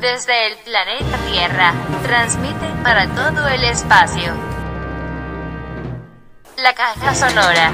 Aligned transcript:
desde 0.00 0.46
el 0.46 0.56
planeta 0.58 1.18
Tierra, 1.30 1.74
transmite 2.02 2.66
para 2.82 3.06
todo 3.08 3.46
el 3.48 3.64
espacio. 3.64 4.34
La 6.56 6.74
caja 6.74 7.14
sonora. 7.14 7.72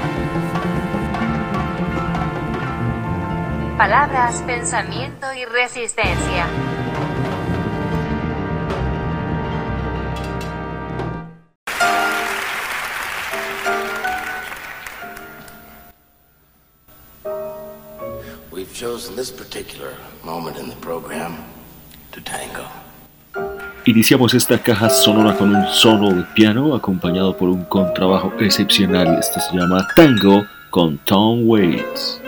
Palabras, 3.77 4.41
pensamiento 4.45 5.33
y 5.33 5.45
resistencia. 5.45 6.47
We've 18.51 18.73
chosen 18.73 19.15
this 19.15 19.31
particular 19.31 19.93
moment 20.25 20.57
in 20.57 20.67
the 20.67 20.75
program. 20.77 21.37
Iniciamos 23.85 24.33
esta 24.33 24.57
caja 24.61 24.89
sonora 24.89 25.37
con 25.37 25.55
un 25.55 25.65
solo 25.67 26.11
de 26.11 26.23
piano 26.35 26.75
acompañado 26.75 27.37
por 27.37 27.47
un 27.47 27.63
contrabajo 27.63 28.33
excepcional. 28.39 29.17
Esto 29.17 29.39
se 29.39 29.57
llama 29.57 29.87
Tango 29.95 30.45
con 30.69 30.97
Tom 31.05 31.47
Waits. 31.47 32.21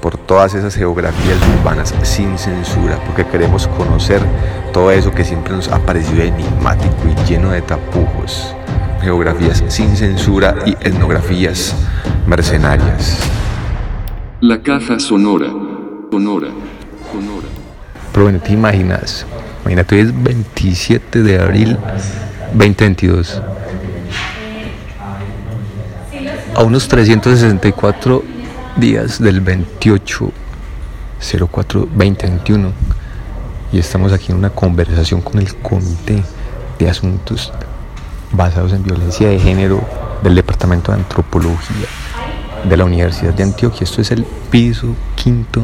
Por 0.00 0.16
todas 0.16 0.54
esas 0.54 0.74
geografías 0.74 1.36
urbanas 1.58 1.94
sin 2.02 2.36
censura, 2.36 2.98
porque 3.06 3.24
queremos 3.24 3.68
conocer 3.68 4.20
todo 4.72 4.90
eso 4.90 5.12
que 5.12 5.24
siempre 5.24 5.54
nos 5.54 5.68
ha 5.68 5.78
parecido 5.78 6.22
enigmático 6.22 6.96
y 7.08 7.28
lleno 7.28 7.50
de 7.50 7.62
tapujos. 7.62 8.54
Geografías 9.00 9.62
sin 9.68 9.96
censura 9.96 10.56
y 10.66 10.72
etnografías 10.72 11.76
mercenarias. 12.26 13.18
La 14.40 14.60
caja 14.62 14.98
sonora, 14.98 15.46
sonora, 16.10 16.48
sonora. 17.12 17.48
Pero 18.12 18.24
bueno, 18.24 18.40
te 18.40 18.52
imaginas, 18.52 19.26
imagínate, 19.62 19.94
hoy 19.94 20.00
es 20.02 20.22
27 20.22 21.22
de 21.22 21.38
abril 21.38 21.78
2022. 22.52 23.40
A 26.54 26.62
unos 26.62 26.88
364 26.88 28.41
días 28.76 29.20
del 29.20 29.40
28 29.40 30.32
04 31.50 31.80
2021 31.80 32.72
y 33.72 33.78
estamos 33.78 34.12
aquí 34.12 34.32
en 34.32 34.38
una 34.38 34.50
conversación 34.50 35.20
con 35.20 35.38
el 35.38 35.54
Comité 35.56 36.22
de 36.78 36.88
Asuntos 36.88 37.52
basados 38.32 38.72
en 38.72 38.82
violencia 38.82 39.28
de 39.28 39.38
género 39.38 39.80
del 40.22 40.34
Departamento 40.34 40.92
de 40.92 40.98
Antropología 40.98 41.86
de 42.68 42.76
la 42.76 42.84
Universidad 42.84 43.34
de 43.34 43.42
Antioquia. 43.42 43.84
Esto 43.84 44.00
es 44.00 44.10
el 44.10 44.24
piso 44.50 44.94
quinto, 45.16 45.62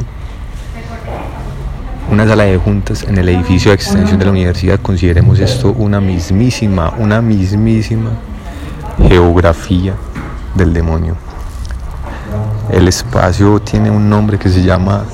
una 2.10 2.26
sala 2.26 2.44
de 2.44 2.58
juntas 2.58 3.04
en 3.04 3.16
el 3.18 3.28
edificio 3.28 3.70
de 3.70 3.76
extensión 3.76 4.18
de 4.18 4.26
la 4.26 4.32
universidad. 4.32 4.80
Consideremos 4.80 5.38
esto 5.38 5.72
una 5.72 6.00
mismísima, 6.00 6.94
una 6.98 7.22
mismísima 7.22 8.10
geografía 9.08 9.94
del 10.54 10.74
demonio. 10.74 11.27
El 12.70 12.88
espacio 12.88 13.60
tiene 13.60 13.90
un 13.90 14.08
nombre 14.08 14.38
que 14.38 14.48
se 14.48 14.62
llama 14.62 15.04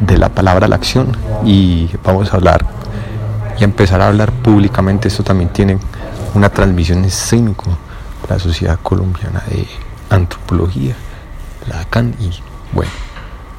de 0.00 0.16
la 0.16 0.28
palabra 0.28 0.66
a 0.66 0.68
la 0.68 0.76
acción 0.76 1.16
y 1.44 1.90
vamos 2.04 2.32
a 2.32 2.36
hablar 2.36 2.64
y 3.58 3.64
empezar 3.64 4.00
a 4.00 4.08
hablar 4.08 4.32
públicamente. 4.32 5.08
Esto 5.08 5.22
también 5.22 5.50
tiene 5.50 5.78
una 6.34 6.48
transmisión 6.48 7.04
escénico 7.04 7.76
la 8.28 8.38
Sociedad 8.38 8.78
Colombiana 8.82 9.42
de 9.48 9.66
Antropología, 10.10 10.94
la 11.66 11.80
ACAN, 11.80 12.14
y 12.20 12.30
bueno, 12.72 12.90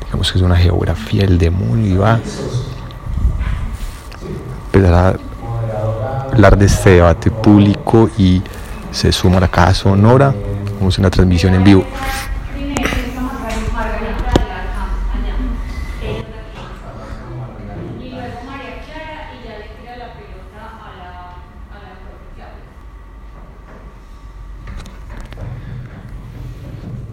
digamos 0.05 0.31
que 0.31 0.37
es 0.37 0.43
una 0.43 0.55
geografía 0.55 1.23
del 1.23 1.37
demonio 1.37 1.87
y 1.87 1.97
va 1.97 2.19
empezar 4.71 4.93
a 4.93 6.31
hablar 6.31 6.57
de 6.57 6.65
este 6.65 6.91
debate 6.91 7.31
público 7.31 8.09
y 8.17 8.41
se 8.91 9.11
suma 9.11 9.39
la 9.39 9.47
Caja 9.47 9.73
Sonora, 9.73 10.33
vamos 10.79 10.97
a 10.97 11.01
una 11.01 11.09
transmisión 11.09 11.55
en 11.55 11.63
vivo. 11.63 11.85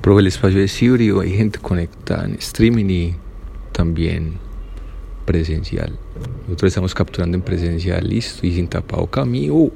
El 0.06 0.28
espacio 0.28 0.60
es 0.60 0.80
híbrido, 0.80 1.20
hay 1.20 1.36
gente 1.36 1.58
conectada 1.58 2.26
en 2.26 2.36
streaming 2.36 2.88
y 2.88 3.16
también 3.72 4.38
presencial. 5.26 5.98
Nosotros 6.46 6.68
estamos 6.68 6.94
capturando 6.94 7.36
en 7.36 7.42
presencial, 7.42 8.08
listo, 8.08 8.46
y 8.46 8.54
sin 8.54 8.68
tapado 8.68 9.08
camino. 9.08 9.68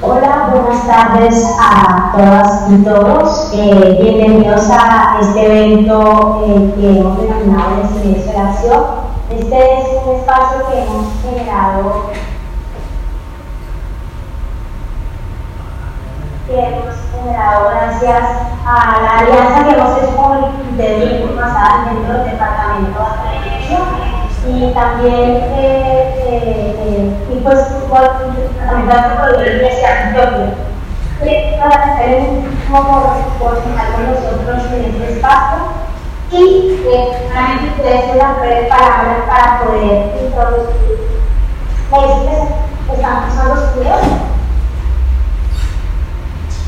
Hola, 0.00 0.50
buenas 0.52 0.86
tardes 0.86 1.44
a 1.60 2.12
todas 2.16 2.70
y 2.72 2.82
todos. 2.82 3.50
Eh, 3.52 3.98
bienvenidos 4.00 4.68
a 4.70 5.18
este 5.20 5.44
evento 5.44 6.44
eh, 6.48 6.72
que 6.74 6.98
hemos 6.98 7.20
denominado 7.20 7.82
el 7.82 7.88
Silencio 8.00 8.32
de 8.32 8.38
Acción. 8.38 8.84
Este 9.30 9.54
es 9.54 9.86
un 10.02 10.14
espacio 10.16 10.66
que 10.70 10.82
hemos 10.82 11.06
generado 11.22 12.10
que 16.56 16.62
hemos 16.62 16.94
generado 17.12 17.68
gracias 17.68 18.24
a 18.64 19.02
la 19.02 19.18
alianza 19.18 19.64
que 19.64 19.74
hemos 19.76 19.98
hecho 19.98 20.16
con 20.16 20.38
el 20.38 20.44
Comité 20.52 20.88
de 20.88 21.04
Información 21.20 21.84
dentro 21.84 22.14
del 22.14 22.30
Departamento 22.30 23.00
de 23.04 23.86
y 24.48 24.72
también 24.72 25.30
eh, 25.42 26.14
eh, 26.28 26.76
eh, 26.78 27.26
y 27.30 27.40
pues 27.40 27.58
de 27.58 27.96
Antropología 27.96 29.44
de 29.44 29.58
la 29.58 29.68
de 29.68 29.86
Antioquia 29.86 31.58
para 31.60 31.94
hacer 31.94 32.20
un 32.20 32.56
poco 32.70 33.16
coordinar 33.38 33.86
con 33.92 34.06
nosotros 34.06 34.72
en 34.72 34.84
este 34.84 35.12
espacio 35.14 35.58
y 36.30 36.80
realmente 37.32 37.74
ustedes 37.76 38.12
tengan 38.12 38.40
breves 38.40 38.68
palabras 38.68 39.18
para 39.28 39.60
poder 39.60 40.22
introducir. 40.22 40.96
¿Me 41.90 41.98
dicen 41.98 42.48
que 42.86 42.94
están 42.94 43.28
usando 43.28 43.54
los 43.56 43.74
videos? 43.74 44.26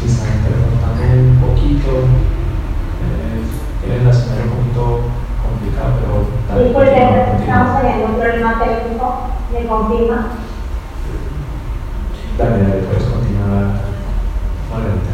están 0.07 0.29
interpretando 0.39 1.03
un 1.19 1.37
poquito, 1.41 1.91
eh, 3.03 3.88
la 4.05 4.13
señal 4.13 4.49
un 4.49 4.51
poquito 4.57 5.01
complicada, 5.43 5.97
pero 6.01 6.65
Sí, 6.65 6.71
porque 6.73 6.91
estamos 6.91 7.69
continúa. 7.69 7.81
teniendo 7.81 8.07
un 8.07 8.21
problema 8.21 8.59
técnico, 8.63 9.15
me 9.53 9.67
confirma. 9.67 10.27
Dale, 12.39 12.59
dale, 12.63 12.83
puedes 12.87 13.05
continuar, 13.05 13.65
Margarita. 14.71 15.13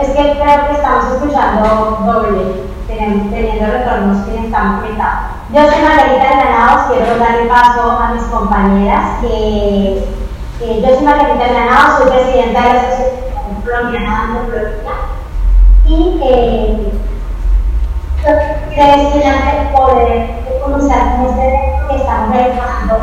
Es 0.00 0.08
que 0.08 0.14
creo 0.14 0.66
que 0.66 0.72
estamos 0.74 1.12
escuchando 1.12 1.98
doble, 2.04 2.62
teniendo, 2.86 3.66
retornos 3.66 4.26
que 4.26 4.44
están 4.46 4.80
conectados. 4.80 5.20
Yo 5.54 5.60
soy 5.62 5.82
Margarita 5.82 6.36
Granados, 6.36 6.82
quiero 6.92 7.18
darle 7.18 7.46
paso 7.48 7.90
a 7.92 8.12
mis 8.12 8.22
compañeras. 8.24 9.20
Que, 9.20 10.04
eh, 10.58 10.80
yo 10.82 10.88
soy 10.94 11.04
Margarita 11.04 11.48
Granado, 11.48 11.98
soy 11.98 12.10
presidenta 12.12 12.62
de 12.62 12.72
la 12.72 12.80
Asociación 12.80 13.56
de 13.56 13.70
Colombiana 13.70 14.08
de 14.08 14.38
Androfología 14.38 14.92
y 15.84 16.20
eh, 16.24 16.92
creo 18.22 18.38
que 18.70 18.80
es 18.80 19.02
fascinante 19.02 19.76
poder 19.76 20.30
conocer 20.64 20.98
con 20.98 21.26
ustedes 21.26 21.60
que 21.90 21.96
estamos 21.96 22.32
trabajando 22.32 22.94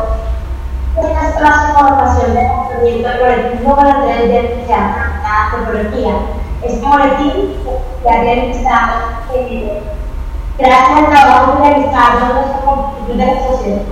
pues, 0.96 1.06
en 1.06 1.14
las 1.14 1.36
transformaciones 1.36 2.34
del 2.34 2.48
movimiento 2.48 3.08
del 3.08 3.20
colectivo 3.20 3.76
para 3.76 4.00
tener 4.00 4.24
identidad 4.24 4.90
de 4.90 5.22
la 5.22 5.44
antropología. 5.44 6.14
Este 6.60 6.86
boletín 6.86 7.54
que 8.02 8.10
ha 8.10 8.20
realizado 8.20 8.92
eh, 9.32 9.82
gracias 10.58 10.98
al 10.98 11.06
trabajo 11.06 11.62
realizado 11.62 12.34
nuestro 12.34 12.60
compañero 12.64 13.16
de 13.16 13.26
la 13.26 13.32
Asociación 13.32 13.86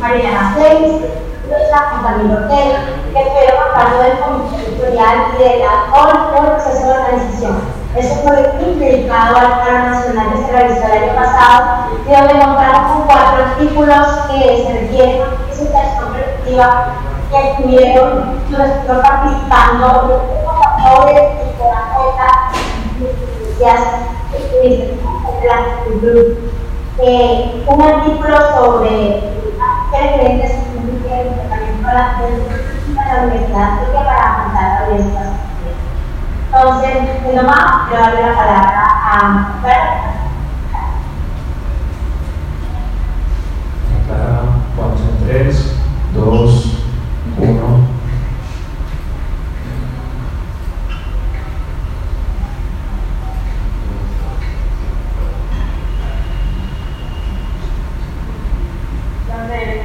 Mariana 0.00 0.54
6 0.56 1.31
Industrial 1.52 1.84
con 1.90 2.02
Camilo 2.02 2.34
Ortega, 2.34 2.78
que 3.12 3.20
estuvieron 3.20 3.60
a 3.60 3.74
cargo 3.74 4.02
del 4.02 4.18
Comité 4.20 4.56
Editorial 4.68 5.16
y 5.34 5.42
de 5.42 5.50
la 5.58 5.72
por 5.90 6.46
proceso 6.46 6.86
de 6.86 6.92
organización. 6.92 7.56
Es 7.94 8.10
un 8.10 8.22
proyecto 8.26 8.64
dedicado 8.78 9.36
al 9.36 9.60
paro 9.60 9.78
nacional 9.90 10.32
que 10.32 10.38
se 10.38 10.52
realizó 10.52 10.86
el 10.86 10.92
año 10.92 11.14
pasado 11.14 11.60
y 12.06 12.10
donde 12.10 12.32
contamos 12.32 12.92
con 12.92 13.02
cuatro 13.06 13.44
artículos 13.44 14.06
que 14.30 14.64
se 14.66 14.80
requieren 14.80 15.22
una 15.22 15.54
situación 15.54 16.12
productiva 16.12 16.86
que 17.30 17.50
estuvieron, 17.50 18.40
estuvieron 18.48 19.02
participando 19.02 19.86
sobre 20.82 21.12
y 21.12 21.52
por 21.58 21.68
la 21.68 21.82
cuenta 21.94 22.26
de 24.40 24.96
la 25.46 25.56
eh, 26.98 27.64
un 27.66 27.82
artículo 27.82 28.36
sobre 28.54 29.20
las 29.58 29.90
diferentes 29.90 30.71
la 33.12 33.24
universidad 33.24 33.80
Entonces, 36.46 37.24
de 37.24 37.36
lo 37.36 37.42
más, 37.44 37.88
quiero 37.88 38.02
darle 38.02 38.22
la 38.22 38.36
palabra 38.36 38.84
a 39.04 39.58
Berta. 39.62 40.12
Clara, 44.06 44.42
vamos 44.76 45.00
en 45.00 45.26
3, 45.26 45.74
2, 46.14 46.78
1. 47.38 47.81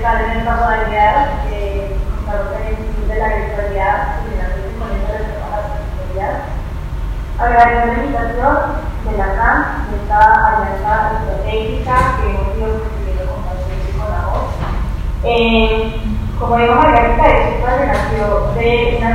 Está 0.08 0.24
en 0.24 0.32
el 0.32 0.46
de 0.46 1.98
con 2.26 2.64
el 2.64 2.80
Instituto 2.80 3.14
de 3.14 3.20
la 3.20 3.28
Virtualidad 3.28 3.98
de 4.24 4.38
la 4.38 4.48
Correspondencia 4.56 5.14
de 5.14 5.20
la 5.20 5.60
Virtualidad. 5.84 6.36
Agradezco 7.38 7.88
la 7.88 7.94
invitación 7.94 8.56
de 9.04 9.18
la 9.18 9.28
CAN, 9.36 9.60
de 9.92 9.98
esta 9.98 10.20
alianza 10.48 10.94
estratégica 11.12 11.96
que 12.18 12.28
hemos 12.32 12.54
sido 12.56 13.28
Eh, 15.24 16.02
como 16.40 16.58
dijo 16.58 16.76
Margarita, 16.76 17.28
el 17.28 17.54
espacio 17.54 17.86
nació 17.88 18.24
de 18.56 18.96
una 18.98 19.10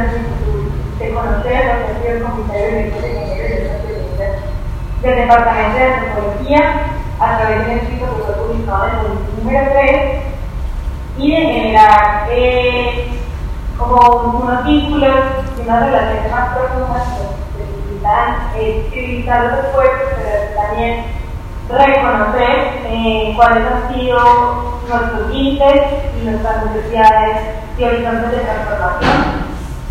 de 0.99 1.15
conocer 1.15 1.61
lo 1.67 1.87
que 1.87 2.53
ha 2.53 2.67
el 2.69 2.93
de 2.93 3.01
de 3.01 3.19
de 4.19 5.09
del 5.09 5.17
Departamento 5.17 5.79
de 5.79 5.85
Antropología 5.85 6.63
a 7.19 7.39
través 7.39 7.67
de 7.67 7.73
un 7.73 7.79
escrito 7.79 8.07
que 8.07 8.23
fue 8.23 8.35
publicado 8.35 8.89
en 8.89 8.95
el 8.95 9.45
número 9.45 9.73
3 9.73 10.22
y 11.19 11.31
de 11.31 11.37
generar 11.37 12.29
como 13.79 14.41
unos 14.43 14.65
vínculos 14.65 15.15
y 15.59 15.61
unas 15.63 15.87
relaciones 15.87 16.31
más 16.31 16.57
profundas 16.57 17.09
que 17.57 17.65
necesitan 17.65 18.91
civilizar 18.91 19.45
los 19.45 19.65
esfuerzos, 19.65 20.09
pero 20.17 20.63
también 20.63 21.05
reconocer 21.69 22.83
eh, 22.87 23.33
cuáles 23.37 23.65
han 23.67 23.95
sido 23.95 24.19
nuestros 24.89 25.29
límites 25.31 25.83
y 26.21 26.25
nuestras 26.25 26.67
necesidades 26.67 27.39
y 27.79 27.85
horizontes 27.85 28.31
de 28.31 28.39
transformación. 28.39 29.13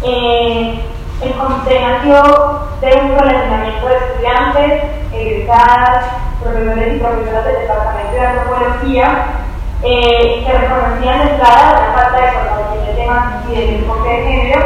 Eh, 0.04 0.82
el 1.22 1.34
comité 1.34 1.82
nació 1.82 2.60
de 2.82 2.96
un 2.96 3.20
relacionamiento 3.20 3.88
de 3.88 3.96
estudiantes, 3.96 4.84
egresadas, 5.14 6.06
profesores 6.42 6.96
y 6.96 7.00
profesoras 7.00 7.46
del 7.46 7.56
Departamento 7.62 8.12
de 8.12 8.28
Antropología, 8.28 9.41
eh, 9.84 10.44
que 10.46 10.58
reconocían 10.58 11.20
de 11.20 11.32
entrada 11.34 11.72
la 11.72 11.94
falta 11.94 12.22
de 12.22 12.32
formación 12.32 12.86
de 12.86 12.94
temas 12.94 13.46
y 13.50 13.56
del 13.56 13.76
enfoque 13.76 14.10
de 14.10 14.24
género, 14.24 14.62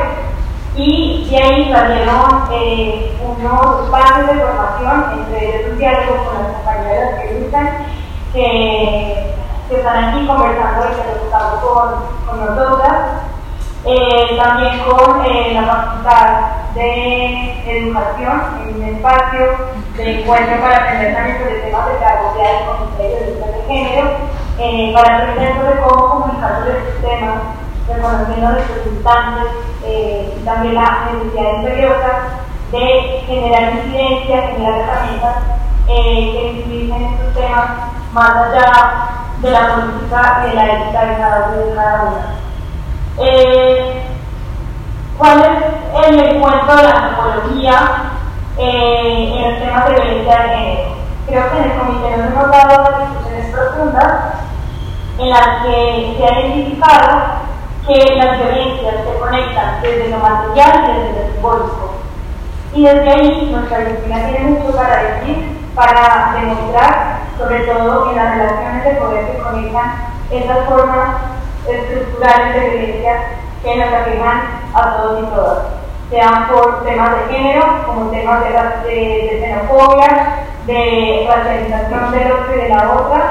y 0.75 1.27
de 1.29 1.38
ahí 1.38 1.72
salieron 1.72 2.43
eh, 2.51 3.17
unos 3.24 3.86
espacios 3.86 4.27
de 4.27 4.43
formación, 4.43 5.19
entre 5.19 5.45
ellos 5.45 5.72
un 5.72 6.25
con 6.25 6.43
las 6.43 6.53
compañeras 6.53 7.22
que 7.22 7.39
gustan, 7.39 7.69
que, 8.34 9.34
que, 9.69 9.75
están 9.77 10.03
aquí 10.05 10.27
conversando 10.27 10.86
y 10.86 10.95
que 10.95 11.07
nos 11.07 11.24
estamos 11.24 11.60
con, 11.63 12.27
con 12.27 12.45
nosotras. 12.45 13.25
Eh, 13.88 14.36
también 14.36 14.79
con 14.79 15.24
eh, 15.27 15.53
la 15.53 15.62
Facultad 15.62 16.74
de 16.74 17.62
Educación, 17.67 18.41
en 18.67 18.75
un 18.77 18.95
espacio 18.95 19.57
de 19.95 20.22
encuentro 20.22 20.60
para 20.60 20.77
aprender 20.77 21.13
también 21.13 21.38
sobre 21.38 21.60
temas 21.60 21.86
de 21.86 21.93
pedagogía 21.93 22.50
y 22.50 22.65
comité 22.65 23.03
de 23.03 23.36
de 23.36 23.63
género, 23.67 24.10
eh, 24.59 24.91
para 24.93 25.17
aprender 25.17 25.55
sobre 25.55 25.81
cómo 25.81 26.09
comunicar 26.09 26.59
sobre 26.59 26.77
estos 26.79 27.01
temas, 27.01 27.41
reconociendo 27.88 28.47
a 28.47 28.51
nuestros 28.51 28.88
instantes 28.88 29.45
eh, 29.83 30.41
también 30.43 30.75
la 30.75 31.09
necesidad 31.12 31.55
imperiosa 31.57 32.12
de 32.71 33.24
generar 33.27 33.74
incidencia, 33.75 34.47
generar 34.47 34.79
herramientas 34.79 35.35
eh, 35.88 36.31
que 36.33 36.51
visibilicen 36.53 37.03
estos 37.03 37.33
temas 37.35 37.69
más 38.13 38.31
allá 38.31 39.09
de 39.41 39.51
la 39.51 39.75
política 39.75 40.43
y 40.45 40.50
de 40.50 40.55
la 40.55 40.65
ética 40.65 41.05
de 41.05 41.17
cada 41.17 41.50
de 41.50 41.75
cada 41.75 42.03
una. 42.03 42.35
Eh, 43.19 44.01
¿Cuál 45.17 45.39
es 45.39 46.07
el 46.07 46.19
encuentro 46.19 46.75
de 46.75 46.83
la 46.83 46.91
antropología 46.91 47.79
eh, 48.57 49.33
en 49.35 49.51
los 49.51 49.59
temas 49.59 49.85
de 49.85 49.93
violencia 49.93 50.39
de 50.39 50.50
género? 50.50 50.95
Creo 51.27 51.51
que 51.51 51.57
en 51.57 51.63
el 51.63 51.77
comité 51.77 52.17
nos 52.17 52.27
hemos 52.27 52.51
dado 52.51 53.25
profundas 53.55 54.35
en 55.17 55.29
las 55.29 55.63
que 55.63 56.15
se 56.17 56.25
ha 56.25 56.39
identificado 56.39 57.45
que 57.88 58.15
las 58.15 58.39
violencias 58.39 58.95
se 59.05 59.19
conectan 59.19 59.81
desde 59.81 60.09
lo 60.09 60.17
material 60.17 60.83
y 60.85 60.93
desde 60.93 61.27
lo 61.27 61.33
simbólico. 61.33 61.93
Y 62.74 62.83
desde 62.83 63.09
ahí 63.09 63.50
nuestra 63.51 63.79
disciplina 63.79 64.27
tiene 64.27 64.50
mucho 64.50 64.75
para 64.75 65.03
decir, 65.03 65.57
para 65.75 66.35
demostrar, 66.39 67.19
sobre 67.38 67.59
todo 67.59 68.09
en 68.09 68.15
las 68.15 68.38
relaciones 68.38 68.83
de 68.83 68.91
poder 68.95 69.31
que 69.31 69.43
conectan 69.43 69.95
esas 70.31 70.67
formas 70.67 71.15
estructurales 71.67 72.53
de 72.53 72.69
violencia 72.69 73.13
que 73.63 73.75
nos 73.77 73.93
aquejan 73.93 74.41
a 74.74 74.97
todos 74.97 75.24
y 75.24 75.25
todas, 75.27 75.57
sean 76.09 76.47
por 76.47 76.83
temas 76.83 77.12
de 77.12 77.33
género, 77.33 77.83
como 77.85 78.12
temas 78.12 78.43
de, 78.43 78.50
de, 78.50 79.39
xenofobia, 79.41 80.45
de 80.67 81.27
racialización 81.27 82.12
del 82.12 82.31
otro 82.31 82.55
y 82.55 82.62
de 82.62 82.69
la 82.69 82.91
otra, 82.91 83.24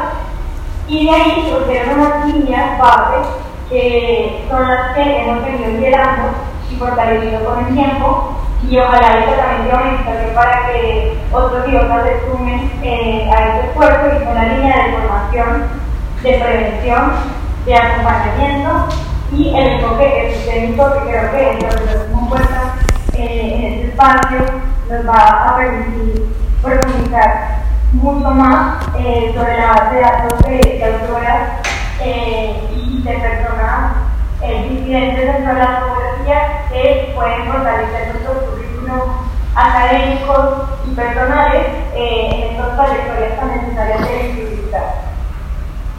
y 0.89 1.07
de 1.07 1.15
ahí 1.15 1.49
surgieron 1.51 2.01
unas 2.01 2.27
líneas 2.27 2.79
base 2.79 3.29
que 3.69 4.45
son 4.49 4.69
las 4.69 4.95
que 4.95 5.23
hemos 5.23 5.45
venido 5.45 5.71
liderando 5.71 6.29
y 6.71 6.77
fortaleciendo 6.77 7.45
con 7.45 7.65
el 7.65 7.75
tiempo, 7.75 8.35
y 8.69 8.79
ojalá 8.79 9.19
esto 9.19 9.33
también 9.35 9.69
sea 9.69 9.79
una 9.79 9.91
invitación 9.91 10.35
para 10.35 10.67
que 10.67 11.19
otros 11.33 11.65
otras 11.67 12.05
se 12.05 12.31
sumen 12.31 12.71
eh, 12.83 13.31
a 13.31 13.45
este 13.47 13.69
esfuerzo 13.69 14.17
y 14.17 14.25
con 14.25 14.35
la 14.35 14.45
línea 14.45 14.77
de 14.77 14.93
formación, 14.93 15.69
de 16.23 16.33
prevención, 16.33 17.13
de 17.67 17.75
acompañamiento 17.75 18.89
y 19.37 19.49
el 19.57 19.67
enfoque 19.69 20.33
sistémico 20.35 20.93
que 20.93 21.11
creo 21.11 21.31
que 21.33 21.51
el 21.51 21.59
profesor 21.59 22.11
Compuesta 22.13 22.75
eh, 23.15 23.55
en 23.55 23.65
este 23.65 23.89
espacio 23.89 24.39
nos 24.89 25.09
va 25.09 25.49
a 25.49 25.57
permitir 25.57 26.27
profundizar 26.63 27.65
mucho 27.93 28.31
más 28.31 28.77
eh, 28.99 29.33
sobre 29.35 29.59
la 29.59 29.67
base 29.67 29.95
de 29.97 30.01
datos 30.01 30.39
de, 30.41 30.85
autoras 30.85 31.49
eh, 32.01 32.61
y 32.77 33.03
de 33.03 33.13
personas 33.13 33.93
eh, 34.43 34.69
disidentes 34.71 35.33
dentro 35.33 35.55
de 35.55 35.59
la 35.59 35.67
antropología 35.67 36.67
que 36.71 37.13
pueden 37.15 37.47
fortalecer 37.47 38.13
nuestros 38.13 38.51
currículos 38.51 39.03
académicos 39.55 40.69
y 40.87 40.95
personales 40.95 41.67
en 41.95 42.51
estas 42.51 42.77
trayectorias 42.77 43.41
tan 43.41 43.49
necesarias 43.49 44.01
de 44.01 44.23
visibilizar. 44.23 45.15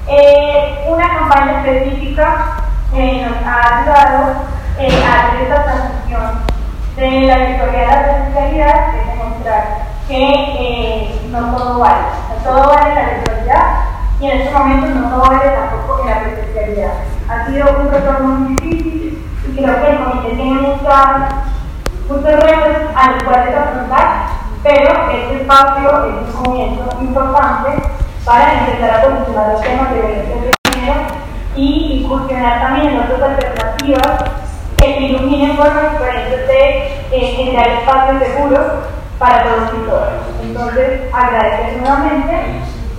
Eh, 0.08 0.86
una 0.88 1.08
campaña 1.08 1.63
específica 1.63 2.65
eh, 2.98 3.28
nos 3.28 3.46
ha 3.46 3.80
ayudado 3.80 4.34
eh, 4.80 5.04
a 5.04 5.28
hacer 5.28 5.42
esta 5.42 5.64
transición 5.64 6.40
de 6.96 7.28
la 7.28 7.38
victoria 7.38 7.84
a 7.84 7.96
la 7.96 8.04
presencialidad, 8.04 8.96
es 8.96 9.08
demostrar 9.08 9.86
que 10.08 11.20
no 11.30 11.58
todo 11.58 11.80
vale, 11.80 12.06
no 12.30 12.50
todo 12.50 12.70
vale 12.70 12.90
en 12.90 12.96
la 12.96 13.14
virtualidad 13.16 13.66
y 14.20 14.30
en 14.30 14.42
este 14.42 14.54
momento 14.54 14.88
no 14.88 15.10
todo 15.10 15.30
vale 15.30 15.50
tampoco 15.50 16.02
en 16.04 16.10
la 16.10 16.20
presencialidad. 16.22 16.94
Ha 17.28 17.46
sido 17.48 17.80
un 17.82 17.92
retorno 17.92 18.28
muy 18.28 18.56
difícil 18.56 19.28
y 19.46 19.56
creo 19.56 19.82
que 19.82 19.90
el 19.90 20.04
comité 20.04 20.36
tiene 20.36 20.62
muchas, 20.62 21.34
muchos 22.08 22.44
retos 22.44 22.96
a 22.96 23.12
los 23.12 23.24
cuales 23.24 23.56
afrontar, 23.56 24.28
pero 24.64 25.12
este 25.12 25.42
espacio 25.42 25.90
es 26.06 26.36
un 26.36 26.44
comienzo 26.44 26.98
importante 27.02 27.72
para 28.24 28.54
empezar 28.54 28.90
a 28.90 29.06
los 29.06 29.62
temas 29.62 29.90
de 29.92 30.02
violencia 30.02 30.36
de 30.36 30.55
y 31.56 32.02
incursionar 32.02 32.62
también 32.62 32.94
en 32.94 33.00
otras 33.00 33.22
alternativas 33.22 34.24
que 34.78 35.00
iluminen 35.00 35.56
formas 35.56 35.92
diferentes 35.92 36.48
de 36.48 36.88
eh, 37.12 37.34
generar 37.36 37.68
espacios 37.68 38.24
seguros 38.24 38.62
para 39.18 39.44
todos 39.44 39.70
y 39.74 39.90
todas. 39.90 40.10
Entonces, 40.42 41.02
agradecer 41.14 41.78
nuevamente 41.82 42.36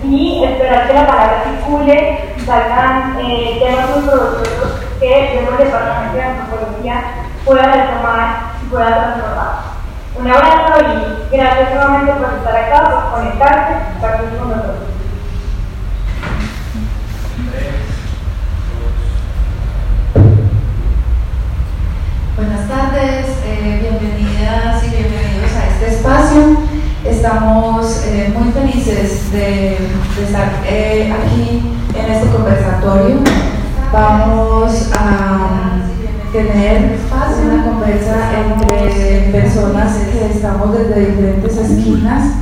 y 0.02 0.44
esperar 0.44 0.86
que 0.86 0.94
la 0.94 1.06
palabra 1.06 1.44
circule 1.44 2.34
salgan 2.44 3.18
eh, 3.20 3.58
temas 3.60 3.90
muy 3.90 4.08
provechosos 4.08 4.80
que 5.00 5.08
desde 5.08 5.38
el 5.38 5.56
Departamento 5.58 6.16
de 6.16 6.22
Antropología 6.22 7.02
pueda 7.44 7.62
retomar 7.72 8.52
y 8.62 8.66
pueda 8.66 8.86
transformar. 8.86 9.76
Un 10.18 10.30
abrazo 10.30 10.80
y 10.80 11.36
gracias 11.36 11.74
nuevamente 11.74 12.12
por 12.12 12.32
estar 12.38 12.56
acá, 12.56 12.90
por 12.90 13.20
conectarse 13.20 13.72
y 13.72 13.92
compartir 13.92 14.38
con 14.38 14.48
nosotros. 14.48 14.95
Buenas 22.36 22.68
tardes, 22.68 23.28
eh, 23.46 23.80
bienvenidas 23.80 24.84
y 24.84 24.90
bienvenidos 24.90 25.52
a 25.56 25.68
este 25.72 25.96
espacio. 25.96 26.58
Estamos 27.02 28.04
eh, 28.08 28.34
muy 28.38 28.52
felices 28.52 29.32
de, 29.32 29.78
estar 30.22 30.62
eh, 30.68 31.14
aquí 31.14 31.62
en 31.98 32.12
este 32.12 32.28
conversatorio. 32.28 33.20
Vamos 33.90 34.90
a 34.92 35.78
tener 36.30 36.98
una 37.42 37.64
conversa 37.64 38.16
entre 38.38 39.32
personas 39.32 39.96
que 39.96 40.26
estamos 40.26 40.76
desde 40.76 41.06
diferentes 41.06 41.56
esquinas 41.56 42.32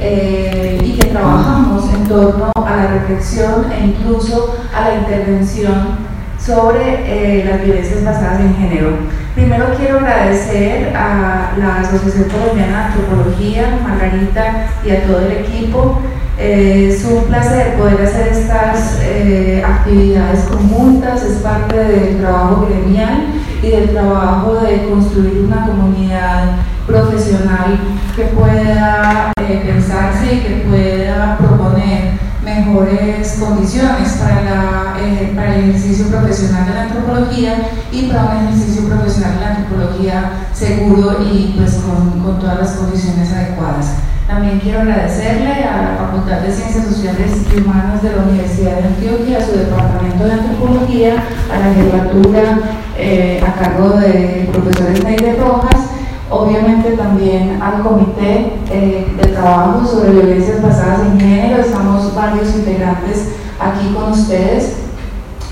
y 0.00 0.96
que 0.98 1.06
trabajamos 1.12 1.94
en 1.94 2.08
torno 2.08 2.50
a 2.56 2.76
la 2.76 2.86
reflexión 2.88 3.70
e 3.70 3.86
incluso 3.86 4.56
a 4.74 4.88
la 4.88 4.94
intervención 4.96 5.96
sobre 6.44 7.44
las 7.44 7.62
violencias 7.64 8.04
basadas 8.04 8.40
en 8.40 8.56
género. 8.56 9.23
Primero 9.34 9.74
quiero 9.76 9.98
agradecer 9.98 10.94
a 10.96 11.54
la 11.58 11.80
Asociación 11.80 12.28
Colombiana 12.28 12.78
de 12.78 12.84
Antropología, 12.84 13.80
Margarita 13.82 14.68
y 14.84 14.90
a 14.90 15.02
todo 15.04 15.22
el 15.22 15.32
equipo. 15.32 16.00
Eh, 16.38 16.90
es 16.92 17.04
un 17.04 17.24
placer 17.24 17.74
poder 17.74 18.00
hacer 18.02 18.28
estas 18.28 19.00
eh, 19.02 19.60
actividades 19.66 20.44
conjuntas, 20.44 21.24
es 21.24 21.38
parte 21.38 21.76
del 21.76 22.18
trabajo 22.20 22.68
gremial 22.68 23.24
y 23.60 23.70
del 23.70 23.90
trabajo 23.90 24.60
de 24.60 24.88
construir 24.88 25.46
una 25.46 25.66
comunidad 25.66 26.56
profesional 26.86 27.78
que 28.14 28.24
pueda 28.24 29.32
pensarse 29.36 30.34
y 30.34 30.40
que 30.40 30.64
pueda 30.68 31.36
proponer 31.38 32.23
mejores 32.44 33.38
condiciones 33.40 34.12
para, 34.14 34.42
la, 34.42 34.96
eh, 35.00 35.32
el 35.32 35.70
ejercicio 35.70 36.06
profesional 36.08 36.66
de 36.66 36.74
la 36.74 36.82
antropología 36.82 37.68
y 37.90 38.08
para 38.08 38.24
un 38.24 38.46
ejercicio 38.46 38.88
profesional 38.88 39.34
de 39.34 39.40
la 39.40 39.54
antropología 39.56 40.32
seguro 40.52 41.24
y 41.24 41.54
pues 41.56 41.74
con, 41.76 42.38
todas 42.38 42.58
las 42.58 42.70
condiciones 42.72 43.32
adecuadas. 43.32 43.94
También 44.26 44.58
quiero 44.58 44.80
agradecerle 44.80 45.64
a 45.64 45.82
la 45.82 45.96
Facultad 45.98 46.40
de 46.40 46.52
Ciencias 46.52 46.86
Sociales 46.86 47.30
y 47.52 47.60
Humanas 47.60 48.02
de 48.02 48.16
la 48.16 48.22
Universidad 48.22 48.76
de 48.76 48.88
Antioquia, 48.88 49.38
a 49.38 49.44
su 49.44 49.52
Departamento 49.58 50.24
de 50.24 50.32
Antropología, 50.32 51.24
a 51.52 51.58
la 51.58 51.74
jefatura 51.74 52.58
eh, 52.96 53.44
a 53.46 53.52
cargo 53.62 53.90
del 53.98 54.46
profesor 54.46 54.90
Esneide 54.92 55.36
Rojas, 55.36 55.90
obviamente 56.34 56.92
también 56.92 57.60
al 57.62 57.82
Comité 57.82 58.54
eh, 58.70 59.14
de 59.16 59.28
Trabajo 59.28 59.86
sobre 59.86 60.10
Violencias 60.10 60.62
Basadas 60.62 61.00
en 61.06 61.20
Género, 61.20 61.60
estamos 61.60 62.14
varios 62.14 62.54
integrantes 62.54 63.34
aquí 63.60 63.94
con 63.94 64.12
ustedes, 64.12 64.76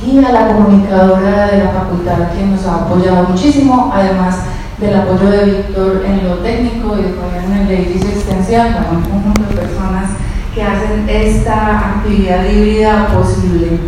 y 0.05 0.19
a 0.25 0.33
la 0.33 0.55
comunicadora 0.55 1.47
de 1.47 1.65
la 1.65 1.71
facultad 1.71 2.33
que 2.33 2.45
nos 2.45 2.67
ha 2.67 2.87
apoyado 2.87 3.29
muchísimo, 3.29 3.93
además 3.95 4.39
del 4.79 4.97
apoyo 4.97 5.31
de 5.31 5.45
Víctor 5.45 6.03
en 6.05 6.29
lo 6.29 6.39
técnico 6.39 6.99
y 6.99 7.03
de 7.03 7.15
en 7.47 7.53
el 7.53 7.71
edificio 7.71 8.11
extensión, 8.11 8.67
un 8.91 9.03
conjunto 9.03 9.43
de 9.43 9.61
personas 9.61 10.11
que 10.53 10.63
hacen 10.63 11.09
esta 11.09 11.79
actividad 11.79 12.45
híbrida 12.45 13.07
posible. 13.09 13.79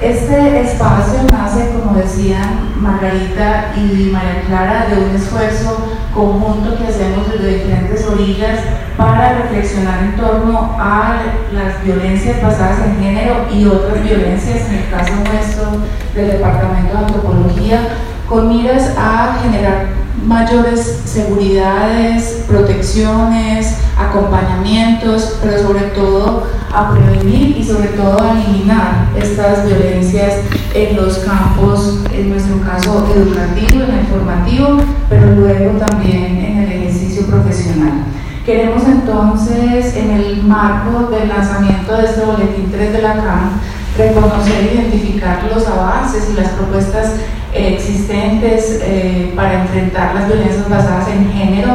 Este 0.00 0.62
espacio 0.62 1.20
nace, 1.30 1.70
como 1.72 1.96
decían 1.96 2.72
Margarita 2.76 3.72
y 3.76 4.10
María 4.10 4.42
Clara, 4.46 4.86
de 4.88 5.04
un 5.04 5.14
esfuerzo 5.14 5.86
conjunto 6.14 6.76
que 6.76 6.88
hacemos 6.88 7.30
desde 7.30 7.58
diferentes 7.58 8.06
orillas 8.06 8.58
para 8.96 9.42
reflexionar 9.42 10.02
en 10.02 10.16
torno 10.16 10.76
a 10.78 11.22
las 11.52 11.84
violencias 11.84 12.42
basadas 12.42 12.80
en 12.86 12.98
género 13.00 13.46
y 13.52 13.66
otras 13.66 14.02
violencias, 14.02 14.68
en 14.68 14.76
el 14.76 14.90
caso 14.90 15.12
nuestro 15.14 15.82
del 16.14 16.32
Departamento 16.32 16.92
de 16.92 16.98
Antropología, 16.98 17.80
con 18.28 18.48
miras 18.48 18.94
a 18.96 19.38
generar 19.42 19.99
mayores 20.24 21.00
seguridades, 21.04 22.44
protecciones, 22.46 23.76
acompañamientos, 23.98 25.38
pero 25.42 25.62
sobre 25.62 25.82
todo 25.90 26.46
a 26.72 26.92
prevenir 26.92 27.56
y 27.56 27.64
sobre 27.64 27.88
todo 27.88 28.20
a 28.22 28.32
eliminar 28.32 29.08
estas 29.16 29.66
violencias 29.66 30.40
en 30.74 30.96
los 30.96 31.18
campos, 31.18 32.00
en 32.12 32.30
nuestro 32.30 32.60
caso 32.60 33.06
educativo, 33.14 33.82
en 33.84 33.98
el 33.98 34.06
formativo, 34.06 34.78
pero 35.08 35.34
luego 35.34 35.78
también 35.78 36.36
en 36.36 36.58
el 36.58 36.72
ejercicio 36.72 37.26
profesional. 37.26 38.04
Queremos 38.44 38.82
entonces, 38.84 39.96
en 39.96 40.10
el 40.10 40.42
marco 40.42 41.10
del 41.10 41.28
lanzamiento 41.28 41.96
de 41.96 42.04
este 42.04 42.24
boletín 42.24 42.70
3 42.70 42.92
de 42.92 43.02
la 43.02 43.14
CAM, 43.14 43.60
reconocer 43.98 44.68
e 44.68 44.74
identificar 44.74 45.44
los 45.54 45.66
avances 45.66 46.30
y 46.30 46.40
las 46.40 46.48
propuestas 46.50 47.12
existentes 47.54 48.80
eh, 48.82 49.32
para 49.34 49.62
enfrentar 49.62 50.14
las 50.14 50.26
violencias 50.28 50.68
basadas 50.68 51.08
en 51.08 51.32
género 51.32 51.69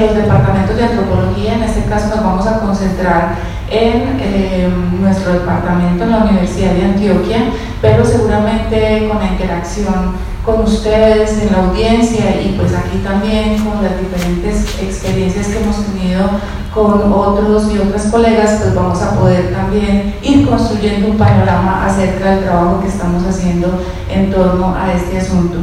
los 0.00 0.14
departamentos 0.14 0.76
de 0.76 0.84
antropología. 0.84 1.54
En 1.54 1.62
este 1.62 1.84
caso 1.84 2.08
nos 2.08 2.24
vamos 2.24 2.46
a 2.46 2.60
concentrar 2.60 3.36
en 3.70 4.18
eh, 4.20 4.68
nuestro 5.00 5.32
departamento 5.34 6.04
en 6.04 6.10
la 6.10 6.24
Universidad 6.24 6.72
de 6.72 6.84
Antioquia, 6.84 7.38
pero 7.80 8.04
seguramente 8.04 9.08
con 9.08 9.18
la 9.20 9.28
interacción 9.28 10.30
con 10.44 10.64
ustedes 10.64 11.42
en 11.42 11.52
la 11.52 11.66
audiencia 11.66 12.40
y 12.40 12.56
pues 12.58 12.74
aquí 12.74 12.98
también 13.04 13.62
con 13.62 13.82
las 13.82 14.00
diferentes 14.00 14.64
experiencias 14.80 15.48
que 15.48 15.62
hemos 15.62 15.76
tenido 15.84 16.30
con 16.74 17.12
otros 17.12 17.70
y 17.72 17.78
otras 17.78 18.06
colegas, 18.06 18.60
pues 18.62 18.74
vamos 18.74 19.02
a 19.02 19.18
poder 19.18 19.52
también 19.52 20.14
ir 20.22 20.48
construyendo 20.48 21.08
un 21.08 21.18
panorama 21.18 21.84
acerca 21.84 22.30
del 22.30 22.44
trabajo 22.44 22.80
que 22.80 22.88
estamos 22.88 23.24
haciendo 23.24 23.82
en 24.08 24.30
torno 24.30 24.74
a 24.74 24.92
este 24.94 25.18
asunto. 25.18 25.58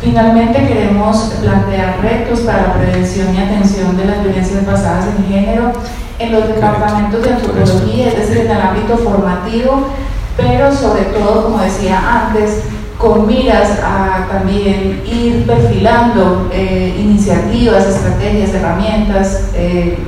Finalmente 0.00 0.66
queremos 0.66 1.32
plantear 1.40 2.00
retos 2.02 2.40
para 2.40 2.68
la 2.68 2.74
prevención 2.74 3.34
y 3.34 3.38
atención 3.38 3.96
de 3.96 4.04
las 4.04 4.22
violencias 4.22 4.66
basadas 4.66 5.06
en 5.16 5.26
género 5.26 5.72
en 6.18 6.32
los 6.32 6.48
departamentos 6.48 7.22
de 7.22 7.30
antropología, 7.30 8.08
es 8.08 8.18
decir, 8.18 8.38
en 8.38 8.50
el 8.50 8.60
ámbito 8.60 8.96
formativo, 8.98 9.88
pero 10.36 10.74
sobre 10.74 11.04
todo, 11.04 11.44
como 11.44 11.58
decía 11.58 12.26
antes, 12.26 12.62
con 12.98 13.26
miras 13.26 13.78
a 13.82 14.26
también 14.30 15.02
ir 15.06 15.44
perfilando 15.46 16.48
eh, 16.52 16.96
iniciativas, 16.98 17.86
estrategias, 17.86 18.54
herramientas. 18.54 19.50
Eh, 19.54 19.98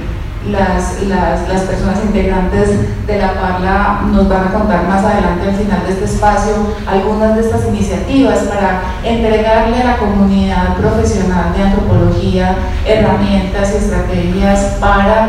las, 0.46 1.02
las, 1.02 1.48
las, 1.48 1.62
personas 1.62 1.98
integrantes 2.04 2.70
de 3.06 3.18
la 3.18 3.34
Parla 3.34 4.00
nos 4.12 4.28
van 4.28 4.48
a 4.48 4.52
contar 4.52 4.86
más 4.86 5.04
adelante 5.04 5.48
al 5.48 5.56
final 5.56 5.82
de 5.84 5.92
este 5.92 6.04
espacio 6.04 6.52
algunas 6.86 7.34
de 7.34 7.42
estas 7.42 7.66
iniciativas 7.66 8.38
para 8.44 8.80
entregarle 9.04 9.82
a 9.82 9.84
la 9.84 9.96
comunidad 9.98 10.76
profesional 10.76 11.52
de 11.56 11.62
antropología 11.62 12.54
herramientas 12.86 13.72
y 13.74 13.76
estrategias 13.78 14.76
para 14.80 15.28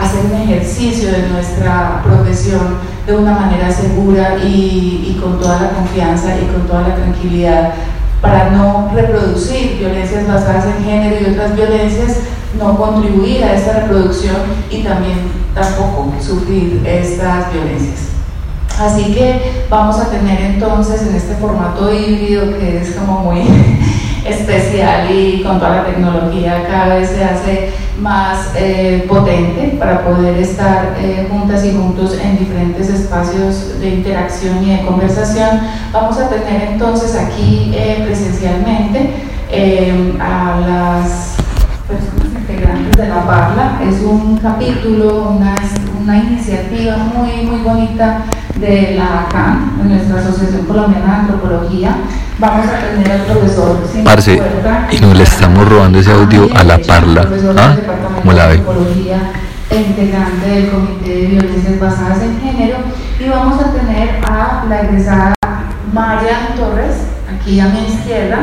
hacer 0.00 0.24
un 0.24 0.42
ejercicio 0.42 1.10
de 1.10 1.28
nuestra 1.28 2.00
profesión 2.02 2.78
de 3.06 3.16
una 3.16 3.32
manera 3.32 3.70
segura 3.70 4.36
y, 4.42 5.10
y, 5.10 5.20
con 5.20 5.38
toda 5.38 5.60
la 5.60 5.70
confianza 5.70 6.36
y 6.36 6.46
con 6.46 6.66
toda 6.66 6.88
la 6.88 6.94
tranquilidad 6.94 7.74
para 8.24 8.50
no 8.50 8.90
reproducir 8.94 9.76
violencias 9.78 10.26
basadas 10.26 10.64
en 10.64 10.84
género 10.84 11.16
y 11.20 11.32
otras 11.32 11.54
violencias, 11.54 12.20
no 12.58 12.76
contribuir 12.76 13.44
a 13.44 13.54
esta 13.54 13.80
reproducción 13.80 14.36
y 14.70 14.82
también 14.82 15.18
tampoco 15.54 16.12
sufrir 16.20 16.82
estas 16.86 17.52
violencias. 17.52 18.14
Así 18.78 19.14
que 19.14 19.66
vamos 19.70 19.98
a 20.00 20.10
tener 20.10 20.40
entonces 20.40 21.02
en 21.02 21.14
este 21.14 21.34
formato 21.36 21.92
híbrido 21.92 22.58
que 22.58 22.78
es 22.80 22.96
como 22.96 23.20
muy 23.20 23.42
especial 24.26 25.10
y 25.10 25.42
con 25.42 25.58
toda 25.60 25.76
la 25.76 25.84
tecnología 25.84 26.66
cada 26.66 26.96
vez 26.96 27.10
se 27.10 27.24
hace 27.24 27.72
más 28.00 28.52
eh, 28.56 29.04
potente 29.08 29.76
para 29.78 30.04
poder 30.04 30.38
estar 30.38 30.96
eh, 30.98 31.28
juntas 31.30 31.64
y 31.64 31.72
juntos 31.72 32.18
en 32.20 32.38
diferentes 32.38 32.88
espacios 32.88 33.78
de 33.80 33.88
interacción 33.90 34.64
y 34.64 34.76
de 34.76 34.84
conversación. 34.84 35.60
Vamos 35.92 36.18
a 36.18 36.28
tener 36.28 36.72
entonces 36.72 37.14
aquí 37.14 37.72
eh, 37.74 38.02
presencialmente 38.04 39.10
a 40.18 40.60
las 40.66 41.33
de 42.96 43.08
la 43.08 43.26
Parla. 43.26 43.80
Es 43.82 44.02
un 44.02 44.36
capítulo, 44.38 45.30
una, 45.30 45.56
una 46.00 46.16
iniciativa 46.16 46.96
muy, 46.96 47.46
muy 47.46 47.60
bonita 47.60 48.22
de 48.56 48.96
la 48.96 49.26
CAN, 49.30 49.78
de 49.78 49.84
nuestra 49.84 50.20
Asociación 50.20 50.64
Colombiana 50.66 51.06
de 51.06 51.12
Antropología. 51.12 51.96
Vamos 52.38 52.66
a 52.66 52.78
tener 52.80 53.10
al 53.10 53.26
profesor 53.26 53.78
Parce, 54.04 54.40
y 54.90 55.00
nos 55.00 55.16
le 55.16 55.22
estamos 55.22 55.68
robando 55.68 55.98
ese 55.98 56.12
audio 56.12 56.48
a 56.54 56.64
la 56.64 56.78
Parla. 56.78 57.28
¿Ah? 57.56 57.76
¿Cómo 58.20 58.32
la 58.32 58.46
ve? 58.46 58.62
integrante 59.70 60.48
del 60.48 60.70
Comité 60.70 61.08
de 61.08 61.26
Violencias 61.26 61.80
Basadas 61.80 62.22
en 62.22 62.40
Género 62.40 62.76
y 63.18 63.28
vamos 63.28 63.60
a 63.60 63.72
tener 63.72 64.20
a 64.24 64.64
la 64.68 64.82
egresada 64.82 65.34
María 65.92 66.54
Torres, 66.56 66.94
aquí 67.34 67.58
a 67.58 67.66
mi 67.68 67.86
izquierda, 67.86 68.38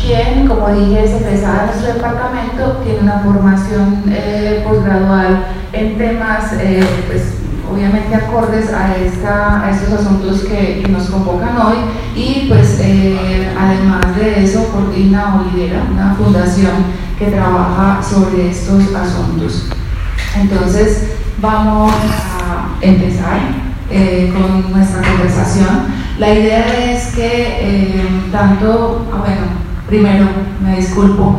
quien, 0.00 0.46
como 0.46 0.68
dije, 0.68 1.04
es 1.04 1.10
egresada 1.12 1.60
de 1.60 1.66
nuestro 1.66 1.94
departamento, 1.94 2.82
tiene 2.84 3.00
una 3.00 3.20
formación 3.20 4.04
eh, 4.08 4.64
posgradual 4.66 5.46
en 5.72 5.98
temas 5.98 6.52
eh, 6.60 6.84
pues, 7.06 7.34
obviamente 7.70 8.14
acordes 8.14 8.72
a, 8.72 8.96
esta, 8.96 9.64
a 9.64 9.70
estos 9.70 10.00
asuntos 10.00 10.44
que, 10.44 10.84
nos 10.88 11.10
convocan 11.10 11.56
hoy 11.56 11.76
y 12.14 12.46
pues 12.48 12.78
eh, 12.80 13.50
además 13.58 14.16
de 14.16 14.44
eso 14.44 14.68
coordina 14.68 15.36
o 15.36 15.56
lidera 15.56 15.82
una 15.90 16.14
fundación 16.14 16.72
que 17.18 17.26
trabaja 17.26 18.00
sobre 18.02 18.50
estos 18.50 18.94
asuntos. 18.94 19.68
Entonces 20.36 21.14
vamos 21.40 21.92
a 21.92 22.76
empezar 22.80 23.40
eh, 23.90 24.32
con 24.32 24.72
nuestra 24.72 25.02
conversación. 25.02 25.86
La 26.18 26.32
idea 26.32 26.92
es 26.92 27.14
que 27.14 27.58
eh, 27.60 28.08
tanto, 28.30 29.06
ah, 29.12 29.18
bueno, 29.18 29.63
primero 29.94 30.26
me 30.60 30.76
disculpo, 30.76 31.38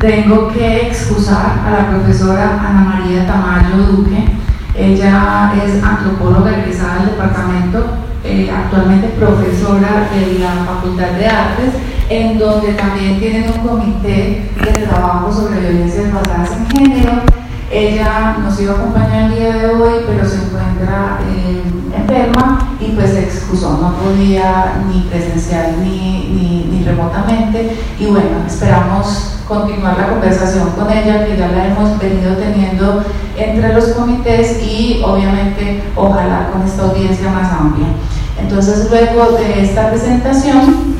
tengo 0.00 0.48
que 0.50 0.88
excusar 0.88 1.60
a 1.66 1.70
la 1.70 1.90
profesora 1.90 2.58
Ana 2.58 2.80
María 2.80 3.26
Tamayo 3.26 3.84
Duque, 3.84 4.28
ella 4.74 5.52
es 5.62 5.84
antropóloga 5.84 6.56
egresada 6.56 7.00
del 7.00 7.10
departamento, 7.10 7.84
eh, 8.24 8.50
actualmente 8.50 9.08
profesora 9.08 10.08
de 10.10 10.38
la 10.38 10.64
Facultad 10.64 11.10
de 11.10 11.26
Artes, 11.26 11.74
en 12.08 12.38
donde 12.38 12.72
también 12.72 13.20
tienen 13.20 13.50
un 13.50 13.68
comité 13.68 14.50
de 14.64 14.86
trabajo 14.86 15.30
sobre 15.30 15.60
violencias 15.60 16.14
basadas 16.14 16.50
en 16.52 16.66
género. 16.70 17.41
Ella 17.72 18.36
nos 18.38 18.60
iba 18.60 18.74
a 18.74 18.76
acompañar 18.76 19.30
el 19.30 19.34
día 19.34 19.56
de 19.56 19.66
hoy, 19.68 20.04
pero 20.06 20.28
se 20.28 20.36
encuentra 20.36 21.20
eh, 21.26 21.62
enferma 21.96 22.76
y 22.78 22.88
pues 22.88 23.12
se 23.12 23.22
excusó, 23.22 23.78
no 23.78 23.94
podía 23.94 24.82
ni 24.92 25.00
presencial 25.08 25.76
ni, 25.82 26.68
ni, 26.70 26.84
remotamente. 26.84 27.78
Y 27.98 28.06
bueno, 28.06 28.44
esperamos 28.46 29.38
continuar 29.48 29.96
la 29.96 30.08
conversación 30.10 30.68
con 30.72 30.90
ella 30.90 31.24
que 31.24 31.38
ya 31.38 31.48
la 31.48 31.68
hemos 31.68 31.98
venido 31.98 32.36
teniendo 32.36 33.04
entre 33.38 33.72
los 33.72 33.86
comités 33.86 34.62
y 34.62 35.00
obviamente 35.02 35.82
ojalá 35.96 36.50
con 36.52 36.62
esta 36.62 36.82
audiencia 36.82 37.30
más 37.30 37.52
amplia. 37.52 37.86
Entonces 38.38 38.90
luego 38.90 39.38
de 39.38 39.64
esta 39.64 39.88
presentación 39.88 40.96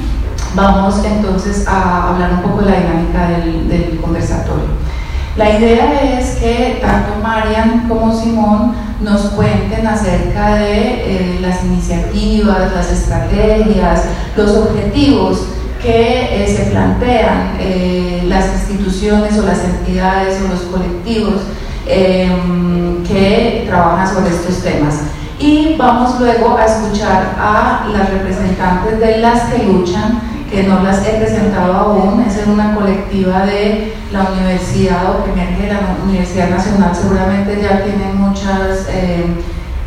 vamos 0.55 1.05
entonces 1.05 1.69
a 1.69 2.15
hablar 2.15 2.33
un 2.33 2.43
poco 2.43 2.63
de 2.63 2.71
la 2.71 2.81
dinámica 2.81 3.29
del 3.29 4.01
conversatorio. 4.01 4.92
La 5.37 5.59
idea 5.59 6.19
es 6.19 6.37
que 6.37 6.79
tanto 6.83 7.23
Marian 7.23 7.89
como 7.89 8.15
Simón 8.15 8.75
nos 9.01 9.23
cuenten 9.31 9.87
acerca 9.87 10.57
de 10.57 11.37
eh, 11.37 11.39
las 11.41 11.65
iniciativas, 11.65 12.71
las 12.75 12.93
estrategias, 12.93 14.05
los 14.37 14.51
objetivos 14.57 15.47
que 15.83 16.45
eh, 16.45 16.47
se 16.47 16.71
plantean 16.71 17.57
eh, 17.59 18.25
las 18.27 18.47
instituciones 18.53 19.39
o 19.39 19.47
las 19.47 19.65
entidades 19.65 20.39
o 20.43 20.49
los 20.49 20.61
colectivos 20.65 21.41
em, 21.87 23.03
que 23.03 23.65
trabajan 23.67 24.15
sobre 24.15 24.31
estos 24.37 24.63
temas. 24.63 25.01
Y 25.41 25.77
vamos 25.79 26.21
luego 26.21 26.59
a 26.59 26.67
escuchar 26.67 27.35
a 27.39 27.89
las 27.91 28.11
representantes 28.11 29.01
de 29.01 29.19
las 29.19 29.45
que 29.45 29.65
luchan 29.65 30.32
que 30.53 30.65
no 30.65 30.83
las 30.83 31.05
he 31.07 31.13
presentado 31.13 31.73
aún, 31.73 32.23
es 32.29 32.37
en 32.37 32.51
una 32.51 32.75
colectiva 32.75 33.47
de 33.47 33.95
la 34.13 34.29
universidad 34.33 35.11
o 35.11 35.25
de 35.27 35.73
la 35.73 35.97
Universidad 36.05 36.51
Nacional, 36.51 36.95
seguramente 36.95 37.59
ya 37.63 37.83
tienen 37.83 38.21
muchas 38.21 38.87
eh, 38.91 39.25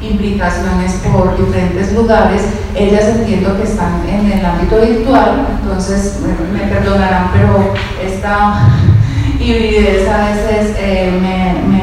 implicaciones 0.02 0.94
por 1.14 1.38
diferentes 1.38 1.94
lugares. 1.94 2.42
Ellas 2.76 3.04
entiendo 3.16 3.56
que 3.58 3.64
están 3.64 4.02
en 4.10 4.32
el 4.32 4.44
ámbito 4.44 4.82
virtual, 4.82 5.48
entonces 5.62 6.20
me, 6.52 6.68
perdonarán, 6.68 7.30
pero 7.32 7.72
esta 8.04 8.68
hibridez 9.40 10.10
a 10.10 10.30
veces 10.30 10.76
eh, 10.80 11.12
me, 11.22 11.76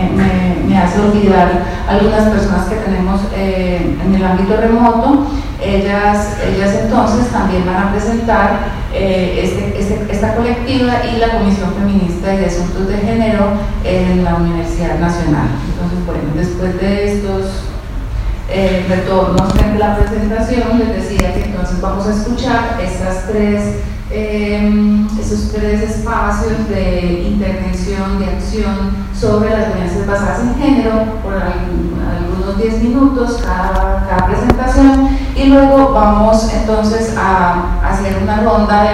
hace 0.77 0.99
olvidar 0.99 1.63
algunas 1.87 2.29
personas 2.31 2.67
que 2.67 2.75
tenemos 2.77 3.21
eh, 3.37 3.97
en 4.05 4.15
el 4.15 4.25
ámbito 4.25 4.57
remoto. 4.57 5.29
Ellas, 5.65 6.39
ellas 6.45 6.75
entonces 6.83 7.29
también 7.31 7.65
van 7.65 7.89
a 7.89 7.93
presentar 7.93 8.83
eh, 8.93 9.41
este, 9.45 9.81
este, 9.81 10.13
esta 10.13 10.35
colectiva 10.35 10.95
y 11.07 11.19
la 11.19 11.39
Comisión 11.39 11.73
Feminista 11.75 12.29
de 12.29 12.47
Asuntos 12.47 12.89
de 12.89 12.99
Género 12.99 13.53
en 13.85 14.25
la 14.25 14.35
Universidad 14.35 14.99
Nacional. 14.99 15.49
Entonces, 15.71 16.05
bueno, 16.05 16.31
después 16.35 16.81
de 16.81 17.15
estos 17.15 17.73
eh, 18.51 18.85
retornos 18.89 19.55
de 19.55 19.79
la 19.79 19.97
presentación, 19.97 20.79
les 20.79 20.89
decía 20.89 21.33
que 21.33 21.45
entonces 21.45 21.81
vamos 21.81 22.07
a 22.07 22.13
escuchar 22.13 22.79
estas 22.83 23.29
tres, 23.29 23.77
eh, 24.11 25.07
esos 25.19 25.53
tres 25.53 25.83
espacios 25.83 26.69
de 26.69 27.29
intervención, 27.29 28.19
de 28.19 28.27
acción 28.27 28.91
sobre 29.19 29.51
las 29.51 29.69
violencias 29.69 30.07
basadas 30.07 30.41
en 30.41 30.55
género 30.61 31.21
por 31.23 31.35
algunos 32.43 32.59
10 32.59 32.83
minutos 32.83 33.41
cada, 33.45 34.07
cada 34.09 34.27
presentación 34.27 35.17
y 35.37 35.45
luego 35.45 35.93
vamos 35.93 36.53
entonces 36.53 37.15
a 37.17 37.79
hacer 37.89 38.19
una 38.23 38.41
ronda 38.41 38.93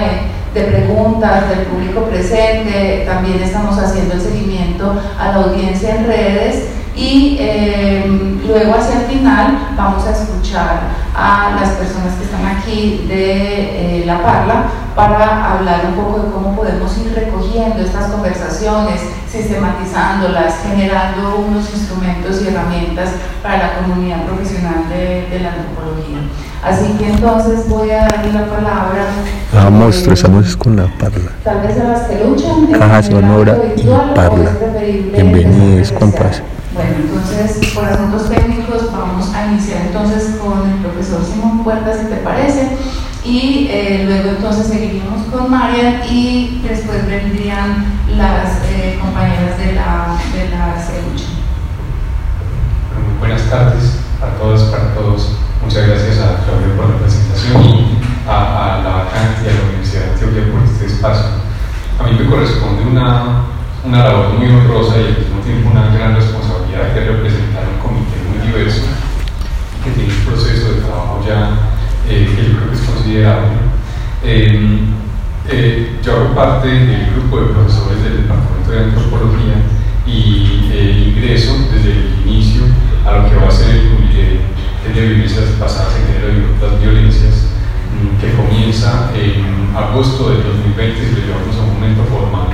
de 0.54 0.62
preguntas 0.62 1.48
del 1.48 1.66
público 1.66 2.02
presente, 2.02 3.04
también 3.06 3.40
estamos 3.42 3.78
haciendo 3.78 4.14
el 4.14 4.20
seguimiento 4.20 4.92
a 5.18 5.28
la 5.28 5.34
audiencia 5.44 5.94
en 5.94 6.06
redes 6.06 6.68
y 6.96 7.36
eh, 7.38 8.04
luego 8.44 8.74
hacia 8.74 9.00
el 9.00 9.06
final 9.06 9.58
vamos 9.76 10.04
a 10.04 10.10
escuchar 10.10 10.80
a 11.14 11.56
las 11.60 11.70
personas 11.70 12.14
que 12.14 12.24
están 12.24 12.44
aquí 12.46 13.06
de 13.08 14.00
eh, 14.00 14.04
La 14.04 14.20
Parla 14.22 14.64
para 14.98 15.52
hablar 15.52 15.82
un 15.90 15.94
poco 15.94 16.18
de 16.18 16.32
cómo 16.32 16.56
podemos 16.56 16.98
ir 16.98 17.14
recogiendo 17.14 17.80
estas 17.80 18.10
conversaciones, 18.10 19.00
sistematizándolas, 19.30 20.56
generando 20.66 21.36
unos 21.38 21.72
instrumentos 21.72 22.42
y 22.42 22.48
herramientas 22.48 23.10
para 23.40 23.58
la 23.58 23.78
comunidad 23.78 24.24
profesional 24.24 24.88
de, 24.88 25.38
la 25.38 25.50
antropología. 25.50 26.18
Así 26.64 26.98
que 26.98 27.10
entonces 27.10 27.68
voy 27.68 27.92
a 27.92 28.08
darle 28.08 28.32
la 28.32 28.46
palabra. 28.46 29.06
Ah, 29.56 29.70
monstruo, 29.70 30.14
estamos 30.14 30.56
con 30.56 30.74
la 30.74 30.88
parla. 30.98 31.30
Tal 31.44 31.60
vez 31.60 31.80
a 31.80 31.84
las 31.84 32.02
que 32.08 32.24
luchan. 32.24 32.66
Caja 32.76 33.00
sonora 33.00 33.56
y 33.76 33.86
parla. 34.16 34.50
Bienvenidos, 35.12 35.92
compas. 35.92 36.42
Bueno, 36.74 36.94
entonces, 36.96 37.72
por 37.72 37.84
asuntos 37.84 38.28
técnicos, 38.28 38.92
vamos 38.92 39.32
a 39.32 39.46
iniciar 39.46 39.82
entonces 39.86 40.36
con 40.42 40.68
el 40.68 40.78
profesor 40.78 41.24
Simón 41.24 41.62
Puerta, 41.62 41.92
si 41.96 42.06
te 42.06 42.16
parece, 42.16 42.68
y 43.24 43.68
eh, 43.70 44.04
luego 44.06 44.30
entonces 44.36 44.68
seguiríamos 44.68 45.26
con 45.26 45.50
Marian 45.50 46.02
y 46.08 46.60
después 46.62 47.06
vendrían 47.06 47.84
las 48.16 48.62
eh, 48.64 48.98
compañeras 49.00 49.58
de 49.58 49.72
la, 49.74 50.16
de 50.32 50.48
la 50.50 50.76
Muy 52.94 53.18
buenas 53.18 53.42
tardes 53.50 53.98
a 54.22 54.38
todas, 54.38 54.62
para 54.70 54.94
todos. 54.94 55.32
Muchas 55.62 55.86
gracias 55.88 56.18
a 56.18 56.44
Claudio 56.44 56.76
por 56.76 56.90
la 56.90 56.98
presentación 56.98 57.62
y 57.64 57.98
a, 58.28 58.80
la 58.82 58.90
vacante 59.04 59.44
y 59.44 59.48
a 59.48 59.54
la 59.54 59.68
Universidad 59.68 60.04
de 60.04 60.10
Antioquia 60.12 60.52
por 60.52 60.62
este 60.62 60.86
espacio. 60.86 61.26
A 61.98 62.04
mí 62.04 62.16
me 62.18 62.30
corresponde 62.30 62.82
una, 62.82 63.44
una 63.84 64.04
labor 64.04 64.38
muy 64.38 64.48
honrosa 64.48 64.94
y 64.96 65.04
al 65.04 65.18
mismo 65.18 65.40
tiempo 65.44 65.70
una 65.70 65.90
gran 65.92 66.14
responsabilidad 66.14 66.94
que 66.94 67.00
representar 67.00 67.64
un 67.66 67.80
comité 67.82 68.16
muy 68.30 68.46
diverso, 68.46 68.82
que 69.84 69.90
tiene 69.90 70.14
un 70.14 70.24
proceso 70.24 70.72
de 70.72 70.80
trabajo 70.82 71.20
ya 71.26 71.77
eh, 72.08 72.26
que 72.34 72.42
yo 72.42 72.56
creo 72.56 72.70
que 72.70 72.76
es 72.76 72.80
considerable. 72.80 73.48
Em, 74.24 74.78
eh, 75.48 75.98
yo 76.02 76.12
hago 76.12 76.34
parte 76.34 76.68
del 76.68 77.10
grupo 77.14 77.40
de 77.40 77.54
profesores 77.54 78.02
del 78.02 78.22
Departamento 78.22 78.70
de 78.70 78.78
Antropología 78.80 79.56
y 80.06 80.70
eh, 80.72 81.12
ingreso 81.14 81.56
desde 81.72 81.92
el 81.92 82.26
inicio 82.26 82.62
a 83.06 83.18
lo 83.18 83.28
que 83.28 83.36
va 83.36 83.48
a 83.48 83.50
ser 83.50 83.76
el 83.76 84.94
de 84.94 85.06
violencias 85.06 85.44
pasadas 85.60 85.94
en 85.96 86.14
género 86.14 86.32
y 86.32 86.56
otras 86.56 86.80
violencias, 86.80 87.52
mm, 87.92 88.20
que 88.20 88.32
comienza 88.32 89.10
en 89.14 89.76
agosto 89.76 90.30
del 90.30 90.42
2020 90.42 90.98
y 90.98 91.12
lo 91.12 91.26
llevamos 91.26 91.56
a 91.56 91.60
un 91.60 91.74
momento 91.74 92.04
formal 92.04 92.48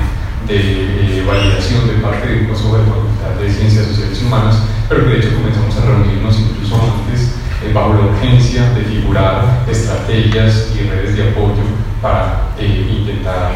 de 0.48 1.24
validación 1.26 1.86
de 1.86 2.02
parte 2.02 2.26
del 2.28 2.48
Consejo 2.48 2.76
de 2.76 3.44
de 3.44 3.52
Ciencias 3.52 3.86
Sociales 3.86 4.20
y 4.20 4.26
Humanas, 4.26 4.56
pero 4.88 5.04
que 5.04 5.10
de 5.10 5.18
hecho 5.18 5.34
comenzamos 5.34 5.76
a 5.76 5.86
reunirnos 5.86 6.38
incluso 6.38 6.76
antes 6.76 7.43
eh, 7.64 7.72
bajo 7.72 7.94
la 7.94 8.00
urgencia 8.06 8.70
de 8.74 8.82
figurar 8.82 9.64
estrategias 9.70 10.70
y 10.74 10.88
redes 10.88 11.16
de 11.16 11.30
apoyo 11.30 11.62
para 12.02 12.50
eh, 12.58 12.98
intentar 13.00 13.52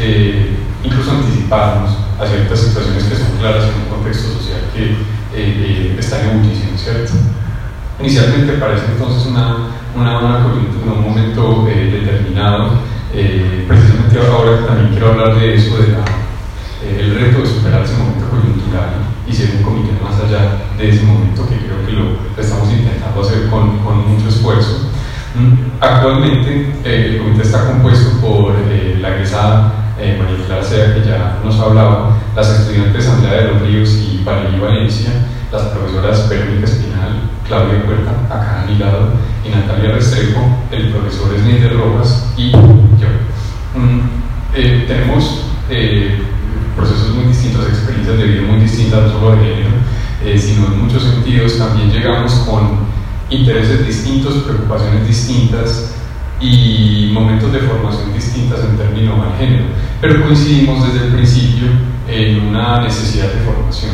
eh, 0.00 0.56
incluso 0.82 1.12
anticiparnos 1.12 1.90
a 2.20 2.26
ciertas 2.26 2.58
situaciones 2.58 3.04
que 3.04 3.16
son 3.16 3.38
claras 3.38 3.64
en 3.64 3.82
un 3.82 3.88
contexto 3.96 4.34
social 4.34 4.60
que 4.74 5.98
está 5.98 6.20
en 6.20 6.30
ebullición, 6.30 6.76
¿cierto? 6.76 7.12
Inicialmente 8.00 8.54
parece 8.54 8.86
entonces 8.92 9.26
una, 9.26 9.68
una, 9.94 10.18
una 10.18 10.46
un 10.46 11.02
momento 11.02 11.64
determinado. 11.64 12.80
precisamente 13.68 14.18
ahora 14.18 14.66
también 14.66 14.90
quiero 14.90 15.12
hablar 15.12 15.36
de 15.36 15.54
eso, 15.54 15.78
de 15.78 15.88
la, 15.92 16.04
el 16.98 17.14
reto 17.14 17.40
de 17.40 17.46
superar 17.46 17.82
ese 17.82 17.96
momento 17.96 18.28
coyuntural 18.30 19.03
y 19.26 19.32
ser 19.32 19.56
un 19.56 19.62
comité 19.62 19.92
más 20.02 20.20
allá 20.20 20.64
de 20.76 20.88
ese 20.90 21.02
momento 21.04 21.48
que 21.48 21.56
creo 21.56 21.84
que 21.86 21.92
lo, 21.92 22.40
estamos 22.40 22.70
intentando 22.72 23.20
hacer 23.20 23.48
con, 23.48 23.78
con 23.78 24.08
mucho 24.08 24.28
esfuerzo. 24.28 24.90
Mm, 25.34 25.80
actualmente 25.80 26.74
eh, 26.84 27.10
el 27.10 27.18
comité 27.18 27.42
está 27.42 27.66
compuesto 27.66 28.20
por 28.20 28.54
eh, 28.70 28.98
la 29.00 29.16
egresada 29.16 29.72
eh, 29.98 30.16
María 30.16 30.46
Clara 30.46 30.94
que 30.94 31.08
ya 31.08 31.40
nos 31.44 31.58
hablaba, 31.58 32.16
las 32.36 32.50
estudiantes 32.50 33.08
Andrea 33.08 33.42
de 33.42 33.48
los 33.48 33.62
Ríos 33.62 33.90
y 33.94 34.22
Valeria 34.24 34.60
Valencia, 34.60 35.10
las 35.50 35.62
profesoras 35.62 36.28
Verónica 36.28 36.64
Espinal, 36.64 37.30
Claudia 37.46 37.84
Puerta, 37.84 38.10
acá 38.28 38.62
a 38.62 38.66
mi 38.66 38.78
lado, 38.78 39.12
y 39.44 39.48
Natalia 39.48 39.92
Restrepo, 39.92 40.40
el 40.70 40.90
profesor 40.90 41.36
Snyder 41.36 41.76
Rojas 41.76 42.32
y 42.36 42.50
yo. 42.50 42.58
Mm, 43.76 44.86
tenemos 44.86 45.44
procesos 46.74 47.14
muy 47.14 47.24
distintos, 47.26 47.68
experiencias 47.68 48.18
de 48.18 48.24
vida 48.24 48.42
muy 48.42 48.60
distintas, 48.60 49.02
no 49.04 49.12
solo 49.12 49.36
de 49.36 49.44
género, 49.44 49.70
eh, 50.24 50.38
sino 50.38 50.66
en 50.66 50.82
muchos 50.82 51.02
sentidos 51.02 51.58
también 51.58 51.90
llegamos 51.90 52.32
con 52.48 52.84
intereses 53.30 53.86
distintos, 53.86 54.34
preocupaciones 54.44 55.06
distintas 55.06 55.94
y 56.40 57.10
momentos 57.12 57.52
de 57.52 57.60
formación 57.60 58.12
distintas 58.12 58.60
en 58.64 58.76
términos 58.76 59.16
de 59.16 59.46
género, 59.46 59.64
pero 60.00 60.22
coincidimos 60.24 60.86
desde 60.92 61.06
el 61.06 61.12
principio 61.14 61.68
en 62.08 62.48
una 62.48 62.82
necesidad 62.82 63.32
de 63.32 63.40
formación, 63.40 63.92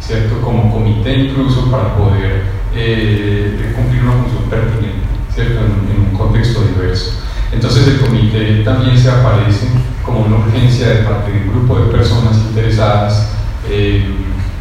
¿cierto? 0.00 0.40
Como 0.40 0.72
comité 0.72 1.14
incluso 1.14 1.70
para 1.70 1.96
poder 1.96 2.44
eh, 2.74 3.72
cumplir 3.76 4.02
una 4.02 4.12
función 4.12 4.44
pertinente, 4.48 5.06
¿cierto? 5.34 5.60
en 5.60 6.10
un 6.10 6.16
contexto 6.16 6.62
diverso. 6.62 7.22
Entonces 7.52 7.86
el 7.86 8.00
comité 8.00 8.62
también 8.64 8.96
se 8.96 9.10
aparece 9.10 9.68
como 10.04 10.20
una 10.20 10.36
urgencia 10.36 10.88
de 10.88 11.02
parte 11.02 11.32
de 11.32 11.38
un 11.38 11.48
grupo 11.48 11.78
de 11.78 11.92
personas 11.92 12.36
interesadas. 12.36 13.30
Eh, 13.68 14.04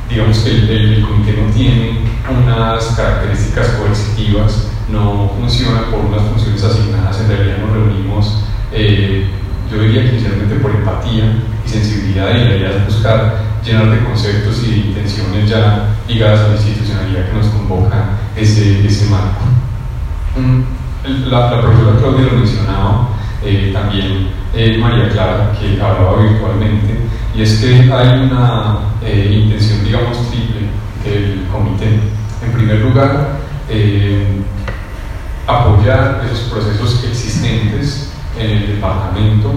digamos 0.09 0.39
que 0.39 0.51
el, 0.51 1.01
comité 1.01 1.33
no 1.33 1.53
tiene 1.53 2.01
unas 2.29 2.85
características 2.95 3.67
coercitivas, 3.69 4.67
no 4.89 5.31
funciona 5.39 5.89
por 5.89 6.05
unas 6.05 6.23
funciones 6.23 6.63
asignadas, 6.63 7.21
en 7.21 7.27
realidad 7.29 7.57
nos 7.59 7.71
reunimos, 7.71 8.43
eh, 8.73 9.29
yo 9.71 9.81
diría 9.81 10.03
que 10.03 10.15
inicialmente 10.15 10.55
por 10.55 10.71
empatía 10.71 11.41
y 11.65 11.69
sensibilidad 11.69 12.29
y 12.29 12.43
la 12.43 12.55
idea 12.57 12.69
es 12.71 12.85
buscar 12.85 13.41
llenar 13.63 13.89
de 13.89 14.03
conceptos 14.03 14.63
y 14.63 14.71
de 14.71 14.77
intenciones 14.87 15.49
ya 15.49 15.95
ligadas 16.07 16.41
a 16.41 16.47
la 16.49 16.55
institucionalidad 16.55 17.29
que 17.29 17.37
nos 17.37 17.47
convoca 17.47 18.05
ese, 18.35 18.85
ese 18.85 19.05
marco. 19.05 19.45
Mm, 20.35 21.29
la, 21.29 21.51
la 21.51 21.61
profesora 21.61 21.97
Claudia 21.99 22.31
lo 22.31 22.39
mencionaba, 22.39 23.09
eh, 23.43 23.71
también 23.73 24.27
eh, 24.53 24.77
María 24.77 25.09
Clara, 25.09 25.51
que 25.59 25.81
hablaba 25.81 26.21
virtualmente, 26.21 26.95
y 27.33 27.41
es 27.41 27.59
que 27.59 27.91
hay 27.91 28.19
una 28.19 28.77
eh, 29.03 29.41
intención, 29.43 29.83
digamos, 29.83 30.29
triple 30.29 30.69
del 31.03 31.47
comité. 31.51 31.99
En 32.45 32.51
primer 32.53 32.81
lugar, 32.81 33.39
apoyar 35.47 36.21
esos 36.25 36.49
procesos 36.51 37.03
existentes 37.03 38.11
en 38.37 38.49
el 38.49 38.67
departamento 38.75 39.53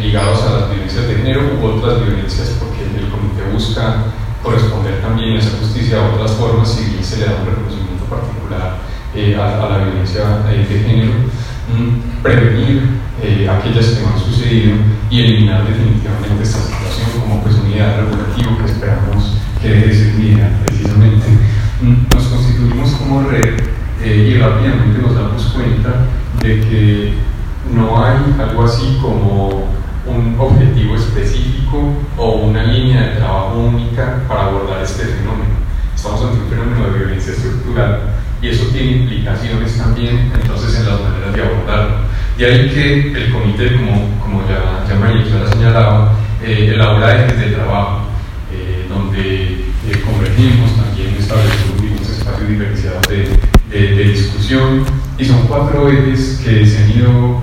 ligados 0.00 0.42
a 0.42 0.60
las 0.60 0.70
violencias 0.70 1.06
de 1.06 1.14
género 1.16 1.42
u 1.60 1.66
otras 1.66 2.00
violencias, 2.02 2.56
porque 2.58 2.82
el 2.84 3.10
comité 3.10 3.42
busca 3.52 4.04
corresponder 4.42 5.02
también 5.02 5.36
a 5.36 5.38
esa 5.40 5.58
justicia 5.58 5.98
de 5.98 6.08
otras 6.14 6.32
formas 6.32 6.68
si 6.68 6.90
bien 6.90 7.04
se 7.04 7.18
le 7.18 7.26
da 7.26 7.32
un 7.40 7.46
reconocimiento 7.46 8.04
particular 8.06 8.78
a, 9.14 9.68
la 9.68 9.84
violencia 9.84 10.22
de 10.48 10.64
género, 10.64 11.12
mm, 11.68 12.22
prevenir 12.22 13.03
eh, 13.22 13.48
aquellas 13.48 13.86
que 13.86 14.02
no 14.02 14.08
han 14.08 14.18
sucedido 14.18 14.74
y 15.10 15.20
eliminar 15.20 15.66
definitivamente 15.66 16.42
esta 16.42 16.58
situación 16.58 17.20
como 17.20 17.42
pues 17.42 17.54
unidad 17.56 18.00
regulativa 18.00 18.58
que 18.58 18.72
esperamos 18.72 19.36
que 19.62 19.68
deje 19.68 19.86
de 19.86 19.94
ser 19.94 20.54
precisamente. 20.66 21.26
Mm, 21.80 22.14
nos 22.14 22.24
constituimos 22.24 22.90
como 22.92 23.28
red 23.28 23.60
eh, 24.02 24.30
y 24.30 24.38
rápidamente 24.38 25.00
nos 25.00 25.14
damos 25.14 25.42
cuenta 25.44 26.06
de 26.42 26.60
que 26.60 27.14
no 27.74 28.04
hay 28.04 28.16
algo 28.38 28.64
así 28.64 28.98
como 29.00 29.64
un 30.06 30.36
objetivo 30.38 30.96
específico 30.96 31.94
o 32.18 32.32
una 32.32 32.64
línea 32.64 33.02
de 33.02 33.16
trabajo 33.16 33.58
única 33.58 34.22
para 34.28 34.46
abordar 34.46 34.82
este 34.82 35.04
fenómeno. 35.04 35.54
Estamos 35.94 36.22
ante 36.22 36.40
un 36.40 36.48
fenómeno 36.48 36.86
de 36.86 36.98
violencia 36.98 37.32
estructural 37.32 38.00
y 38.42 38.48
eso 38.48 38.66
tiene 38.66 38.98
implicaciones 38.98 39.78
también 39.78 40.30
entonces 40.34 40.78
en 40.80 40.86
las 40.86 41.00
maneras 41.00 41.32
de 41.34 41.42
abordarlo. 41.42 41.96
De 42.36 42.46
ahí 42.46 42.68
que 42.68 43.12
el 43.12 43.32
comité, 43.32 43.76
como, 43.76 44.18
como 44.20 44.42
ya, 44.48 44.84
ya 44.88 44.96
María 44.96 45.22
ha 45.22 45.52
señalado, 45.52 46.10
eh, 46.42 46.72
elabora 46.74 47.26
ejes 47.26 47.38
de 47.38 47.46
trabajo, 47.54 48.08
eh, 48.52 48.86
donde 48.88 49.66
eh, 49.86 50.02
convergimos, 50.04 50.74
también 50.74 51.14
establecemos 51.16 51.80
unos 51.80 52.10
espacios 52.10 52.48
diferenciados 52.48 53.06
de, 53.06 53.28
de, 53.70 54.04
discusión, 54.04 54.84
y 55.16 55.24
son 55.24 55.46
cuatro 55.46 55.88
ejes 55.88 56.42
que 56.44 56.66
se 56.66 56.82
han 56.82 56.90
ido 56.90 57.40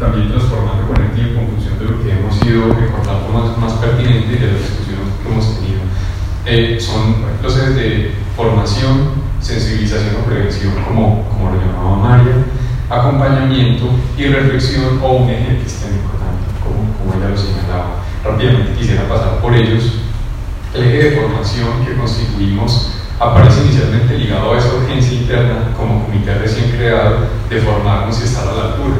también 0.00 0.28
transformando 0.28 0.86
con 0.86 1.04
el 1.04 1.10
tiempo 1.10 1.40
en 1.40 1.48
función 1.48 1.78
de 1.78 1.84
lo 1.84 2.02
que 2.02 2.12
hemos 2.12 2.46
ido 2.46 2.64
encontrando 2.82 3.28
más, 3.28 3.58
más 3.58 3.72
pertinente 3.74 4.36
de 4.36 4.52
las 4.52 4.62
discusiones 4.62 5.08
que 5.22 5.28
hemos 5.28 5.60
tenido. 5.60 6.80
son 6.80 7.16
los 7.42 7.58
ejes 7.58 7.76
de 7.76 8.10
formación, 8.34 9.27
sensibilización 9.40 10.16
o 10.16 10.24
prevención, 10.24 10.72
como, 10.86 11.24
como 11.28 11.50
lo 11.50 11.60
llamaba 11.60 11.96
María, 11.96 12.44
acompañamiento 12.90 13.90
y 14.16 14.26
reflexión 14.26 14.98
o 15.02 15.12
un 15.12 15.30
eje 15.30 15.52
epistémico 15.52 16.10
también, 16.16 16.50
como, 16.62 16.92
como 16.98 17.14
ella 17.14 17.30
lo 17.30 17.38
señalaba. 17.38 18.04
Rápidamente 18.24 18.72
quisiera 18.78 19.08
pasar 19.08 19.40
por 19.40 19.54
ellos. 19.54 20.00
El 20.74 20.82
eje 20.84 21.10
de 21.10 21.16
formación 21.16 21.84
que 21.84 21.94
constituimos 21.96 22.92
aparece 23.20 23.62
inicialmente 23.64 24.16
ligado 24.16 24.52
a 24.52 24.58
esa 24.58 24.74
urgencia 24.74 25.18
interna 25.18 25.74
como 25.76 26.04
comité 26.04 26.34
recién 26.34 26.70
creado 26.70 27.26
de 27.50 27.60
formarnos 27.60 28.20
y 28.20 28.24
estar 28.24 28.46
a 28.46 28.52
la 28.52 28.64
altura, 28.66 28.96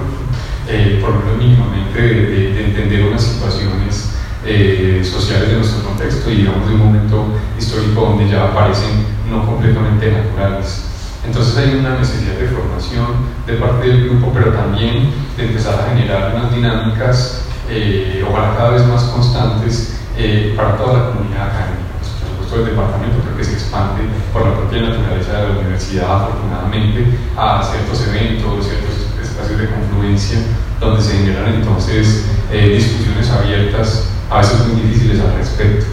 eh, 0.69 0.99
por 1.01 1.11
lo 1.11 1.21
menos 1.21 1.39
mínimamente 1.39 2.01
de, 2.01 2.53
de, 2.53 2.65
entender 2.65 3.05
unas 3.07 3.23
situaciones 3.23 4.08
eh, 4.49 5.05
sociales 5.05 5.51
de 5.51 5.57
nuestro 5.57 5.85
contexto 5.85 6.31
y 6.31 6.37
digamos 6.37 6.67
de 6.67 6.75
un 6.75 6.81
momento 6.81 7.27
histórico 7.59 8.01
donde 8.01 8.31
ya 8.31 8.45
aparecen 8.45 9.05
no 9.31 9.45
completamente 9.45 10.11
naturales. 10.11 10.85
Entonces 11.27 11.57
hay 11.59 11.79
una 11.79 11.99
necesidad 11.99 12.35
de 12.35 12.49
formación 12.49 13.29
de 13.47 13.55
parte 13.55 13.89
del 13.89 14.09
grupo, 14.09 14.33
pero 14.33 14.53
también 14.53 15.11
de 15.37 15.45
empezar 15.45 15.79
a 15.81 15.91
generar 15.95 16.35
unas 16.35 16.55
dinámicas, 16.55 17.43
eh, 17.69 18.25
ojalá 18.27 18.57
cada 18.57 18.71
vez 18.71 18.87
más 18.87 19.03
constantes, 19.05 20.01
eh, 20.17 20.55
para 20.57 20.77
toda 20.79 20.93
la 20.95 21.11
comunidad 21.11 21.49
académica. 21.49 22.01
Por 22.01 22.33
supuesto, 22.33 22.57
el 22.57 22.65
departamento 22.75 23.19
creo 23.23 23.37
que 23.37 23.45
se 23.45 23.53
expande 23.53 24.03
por 24.33 24.47
la 24.47 24.55
propia 24.57 24.83
naturaleza 24.83 25.33
de 25.33 25.49
la 25.49 25.59
universidad, 25.61 26.25
afortunadamente, 26.25 27.05
a 27.37 27.63
ciertos 27.63 28.09
eventos, 28.09 28.65
ciertos 28.65 28.97
espacios 29.23 29.61
de 29.61 29.69
confluencia, 29.69 30.39
donde 30.81 31.03
se 31.03 31.19
generan 31.19 31.55
entonces 31.55 32.25
eh, 32.51 32.81
discusiones 32.81 33.29
abiertas, 33.31 34.09
a 34.31 34.39
veces 34.39 34.67
muy 34.67 34.83
difíciles 34.83 35.21
al 35.21 35.37
respecto. 35.37 35.87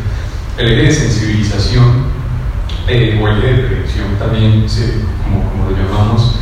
El 0.57 0.71
eje 0.71 0.83
de 0.83 0.91
sensibilización 0.91 2.05
eh, 2.87 3.19
o 3.21 3.27
de 3.27 3.63
prevención 3.63 4.15
también, 4.19 4.65
como, 5.23 5.49
como, 5.49 5.69
lo 5.69 5.75
llamamos, 5.75 6.35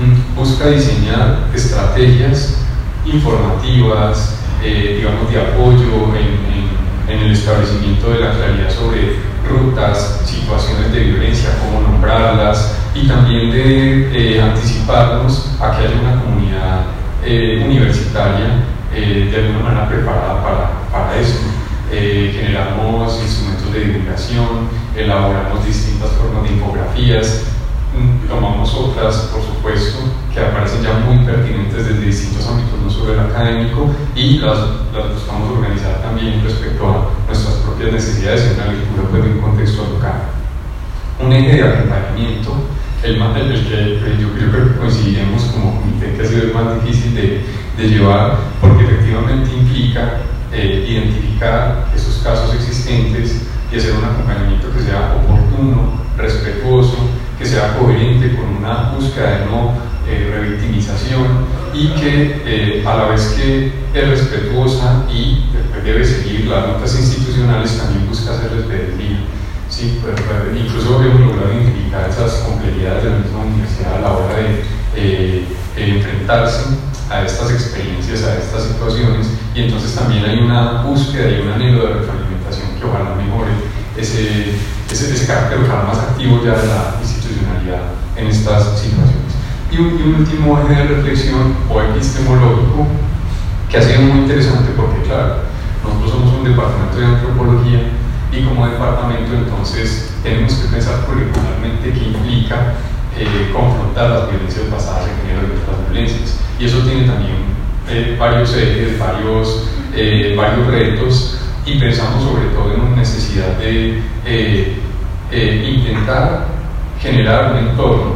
mm, 0.00 0.36
busca 0.36 0.68
diseñar 0.68 1.48
estrategias 1.54 2.58
informativas, 3.06 4.36
eh, 4.62 4.96
digamos, 4.98 5.30
de 5.30 5.40
apoyo 5.40 6.14
en, 6.16 7.12
en, 7.12 7.20
el 7.20 7.32
establecimiento 7.32 8.10
de 8.10 8.20
la 8.20 8.32
claridad 8.32 8.70
sobre 8.70 9.16
rutas, 9.48 10.22
situaciones 10.24 10.92
de 10.92 11.00
violencia, 11.00 11.58
cómo 11.60 11.80
nombrarlas, 11.80 12.74
y 12.94 13.06
también 13.06 13.50
de 13.50 14.36
eh, 14.36 14.40
anticiparnos 14.42 15.50
a 15.60 15.72
que 15.72 15.86
haya 15.86 16.00
una 16.00 16.22
comunidad 16.22 16.80
eh, 17.24 17.62
universitaria 17.64 18.64
de 19.00 19.36
alguna 19.36 19.70
manera 19.70 19.88
preparada 19.88 20.42
para, 20.42 20.70
para 20.90 21.20
eso. 21.20 21.38
generamos 21.90 23.20
instrumentos 23.20 23.72
de 23.72 23.80
divulgación, 23.80 24.68
elaboramos 24.96 25.64
distintas 25.66 26.10
formas 26.12 26.44
de 26.44 26.54
infografías, 26.54 27.42
mm, 27.94 28.28
tomamos 28.28 28.72
otras, 28.74 29.16
por 29.32 29.42
supuesto, 29.42 29.98
que 30.32 30.40
aparecen 30.40 30.82
ya 30.82 30.94
muy 30.94 31.18
pertinentes 31.24 31.86
desde 31.88 32.06
distintos 32.06 32.46
ámbitos, 32.46 32.80
no 32.80 32.90
solo 32.90 33.14
el 33.14 33.20
académico, 33.20 33.90
y 34.14 34.38
las, 34.38 34.58
las 34.94 35.14
buscamos 35.14 35.50
organizar 35.50 36.00
también 36.02 36.42
respecto 36.42 36.88
a 36.88 37.26
nuestras 37.26 37.54
propias 37.56 37.92
necesidades 37.92 38.42
en 38.44 38.54
una 38.54 38.72
lectura 38.72 39.02
pues, 39.10 39.24
de 39.24 39.30
un 39.30 39.40
contexto 39.40 39.86
local. 39.92 40.30
Un 41.20 41.32
eje 41.32 41.56
de 41.56 41.62
acompañamiento, 41.62 42.54
el, 43.02 43.20
el, 43.20 43.52
el 43.52 43.64
que 43.68 44.22
yo 44.22 44.32
creo 44.32 44.68
que 44.68 44.78
coincidiremos 44.78 45.42
como 45.44 45.80
comité 45.80 46.14
que 46.14 46.22
ha 46.22 46.26
sido 46.26 46.42
el 46.44 46.54
más 46.54 46.82
difícil 46.82 47.14
de, 47.14 47.44
de 47.76 47.88
llevar, 47.88 48.36
porque 48.60 48.84
efectivamente 48.84 49.50
implica 49.52 50.20
eh, 50.52 50.86
identificar 50.88 51.90
esos 51.94 52.22
casos 52.22 52.54
existentes 52.54 53.42
y 53.72 53.76
hacer 53.76 53.92
un 53.92 54.04
acompañamiento 54.04 54.72
que 54.72 54.80
sea 54.80 55.16
oportuno, 55.16 56.00
respetuoso, 56.16 56.96
que 57.38 57.44
sea 57.44 57.76
coherente 57.76 58.36
con 58.36 58.56
una 58.56 58.92
búsqueda 58.92 59.38
de 59.38 59.46
no 59.46 59.72
eh, 60.08 60.30
revictimización 60.32 61.26
y 61.72 61.88
que 61.88 62.42
eh, 62.46 62.84
a 62.86 62.96
la 62.96 63.04
vez 63.08 63.34
que 63.36 63.72
es 63.92 64.08
respetuosa 64.08 65.04
y 65.12 65.46
debe 65.84 66.04
seguir 66.04 66.46
las 66.46 66.66
notas 66.66 66.98
institucionales, 66.98 67.76
también 67.78 68.08
busca 68.08 68.34
hacerles 68.34 68.66
pedir 68.66 69.34
Sí, 69.68 69.98
pues, 70.00 70.14
pues, 70.14 70.56
incluso 70.56 71.02
hemos 71.02 71.20
logrado 71.20 71.52
identificar 71.52 72.08
esas 72.08 72.34
complejidades 72.46 73.02
de 73.02 73.10
la 73.10 73.16
misma 73.16 73.38
universidad 73.40 73.96
a 73.96 74.00
la 74.02 74.12
hora 74.12 74.36
de 74.36 74.62
eh, 74.96 75.44
enfrentarse 75.76 76.76
a 77.10 77.22
estas 77.22 77.50
experiencias, 77.50 78.22
a 78.24 78.38
estas 78.38 78.64
situaciones, 78.64 79.26
y 79.54 79.62
entonces 79.62 79.94
también 79.94 80.24
hay 80.24 80.38
una 80.38 80.82
búsqueda 80.82 81.30
y 81.30 81.42
un 81.42 81.52
anhelo 81.52 81.86
de 81.86 81.94
retroalimentación 81.94 82.78
que 82.78 82.84
ojalá 82.86 83.14
mejore 83.14 83.50
ese, 83.96 84.54
ese, 84.90 85.14
ese 85.14 85.26
carácter 85.26 85.58
ojalá 85.64 85.84
más 85.84 85.98
activo 85.98 86.40
ya 86.44 86.56
de 86.56 86.66
la 86.66 86.96
institucionalidad 87.00 87.82
en 88.16 88.26
estas 88.28 88.78
situaciones. 88.78 89.34
Y 89.70 89.78
un, 89.78 89.98
y 89.98 90.02
un 90.02 90.14
último 90.16 90.60
eje 90.60 90.82
de 90.82 90.88
reflexión 90.88 91.56
o 91.68 91.80
epistemológico 91.80 92.86
que 93.68 93.78
ha 93.78 93.82
sido 93.82 94.02
muy 94.02 94.20
interesante 94.20 94.70
porque, 94.76 95.02
claro, 95.02 95.36
nosotros 95.82 96.10
somos 96.10 96.34
un 96.38 96.44
departamento 96.44 96.98
de 96.98 97.06
antropología 97.06 97.80
y 98.32 98.44
como 98.44 98.66
departamento 98.66 99.34
entonces 99.34 100.10
tenemos 100.22 100.54
que 100.54 100.68
pensar 100.68 101.06
curricularmente 101.06 101.92
qué 101.92 102.04
implica 102.04 102.74
eh, 103.18 103.50
confrontar 103.52 104.10
las 104.10 104.30
violencias 104.30 104.70
basadas 104.70 105.08
en 105.08 105.28
género 105.28 105.54
y 105.54 105.62
otras 105.62 105.90
violencias. 105.90 106.38
Y 106.58 106.66
eso 106.66 106.78
tiene 106.78 107.06
también 107.06 107.36
eh, 107.88 108.16
varios 108.18 108.56
ejes, 108.56 108.98
varios, 108.98 109.68
eh, 109.94 110.34
varios 110.36 110.66
retos 110.66 111.38
y 111.66 111.78
pensamos 111.78 112.22
sobre 112.22 112.46
todo 112.48 112.74
en 112.74 112.80
una 112.80 112.96
necesidad 112.96 113.56
de 113.58 113.98
eh, 114.26 114.76
eh, 115.30 115.74
intentar 115.76 116.46
generar 117.00 117.52
un 117.52 117.68
entorno 117.68 118.14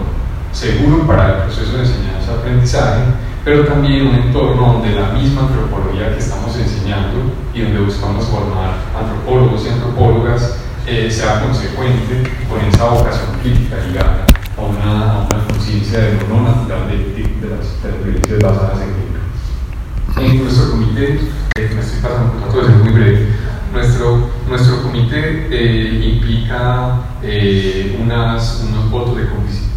seguro 0.52 1.06
para 1.06 1.28
el 1.28 1.34
proceso 1.42 1.72
de 1.72 1.80
enseñanza-aprendizaje, 1.80 3.02
pero 3.44 3.64
también 3.64 4.08
un 4.08 4.14
entorno 4.14 4.74
donde 4.74 4.90
la 4.90 5.10
misma 5.12 5.42
antropología 5.42 6.12
que 6.12 6.18
estamos 6.18 6.56
enseñando 6.56 7.32
y 7.54 7.62
donde 7.62 7.80
buscamos 7.80 8.26
formar 8.26 8.74
antropólogos 8.98 9.64
y 9.64 9.68
antropólogas 9.68 10.56
eh, 10.86 11.10
sea 11.10 11.42
consecuente 11.42 12.30
con 12.48 12.60
esa 12.66 12.84
vocación 12.84 13.28
crítica 13.42 13.76
ligada 13.86 14.26
a 14.58 14.62
una, 14.62 15.26
una 15.26 15.46
conciencia 15.48 16.00
de 16.00 16.14
lo 16.14 16.28
no 16.28 16.42
natural 16.42 16.88
de, 16.88 16.96
de, 16.96 17.56
las, 17.56 17.82
de 17.82 18.38
las 18.38 18.42
basadas 18.42 18.80
en 18.80 18.94
género. 18.94 20.36
En 20.36 20.42
nuestro 20.42 20.70
comité 20.72 21.20
eh, 21.56 21.70
me 21.74 21.80
estoy 21.80 22.00
pasando, 22.02 22.32
trato 22.38 22.60
de 22.60 22.66
ser 22.66 22.76
muy 22.76 22.92
breve, 22.92 23.28
nuestro, 23.72 24.30
nuestro 24.48 24.82
comité 24.82 25.46
eh, 25.50 26.14
implica 26.14 27.00
eh, 27.22 27.98
unas, 28.02 28.64
unos 28.68 28.90
votos 28.90 29.16
de, 29.16 29.24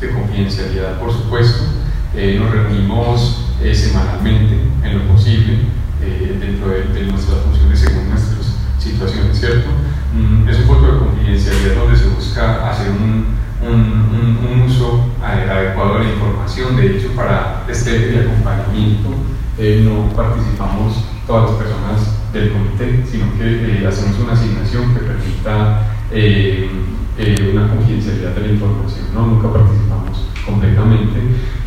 de, 0.08 0.14
confidencialidad, 0.14 1.00
por 1.00 1.12
supuesto. 1.12 1.64
Eh, 2.16 2.38
nos 2.40 2.52
reunimos 2.52 3.48
semanalmente, 3.74 4.60
en 4.84 4.98
lo 4.98 5.14
posible, 5.14 5.60
dentro 6.00 6.70
de, 6.70 6.84
de, 6.86 7.12
nuestras 7.12 7.42
funciones 7.42 7.80
según 7.80 8.10
nuestras 8.10 8.56
situaciones, 8.80 9.40
¿cierto? 9.40 9.70
Mm, 10.16 10.50
es 10.50 10.60
un 10.60 10.68
voto 10.68 10.92
de 10.92 11.00
confidencialidad 11.00 11.76
donde 11.76 11.98
se 11.98 12.08
busca 12.08 12.70
hacer 12.72 12.90
un, 12.90 13.41
un, 13.62 14.40
un, 14.50 14.62
uso 14.64 15.06
adecuado 15.24 16.00
de 16.00 16.06
la 16.06 16.10
información. 16.12 16.76
De 16.76 16.98
hecho, 16.98 17.10
para 17.16 17.66
este 17.70 18.20
acompañamiento 18.20 19.10
no 19.84 20.10
participamos 20.16 21.06
todas 21.28 21.52
las 21.52 21.60
personas 21.60 22.22
del 22.34 22.52
comité, 22.52 23.04
sino 23.10 23.26
que 23.38 23.84
eh, 23.84 23.88
hacemos 23.88 24.20
una 24.20 24.34
asignación 24.34 24.94
que 24.94 25.02
permita 25.02 25.82
eh, 26.12 26.70
eh, 27.18 27.52
una 27.54 27.68
confidencialidad 27.70 28.32
de 28.32 28.42
la 28.42 28.54
información. 28.54 29.06
¿no? 29.14 29.28
Nunca 29.28 29.52
participamos 29.52 30.28
completamente. 30.46 31.20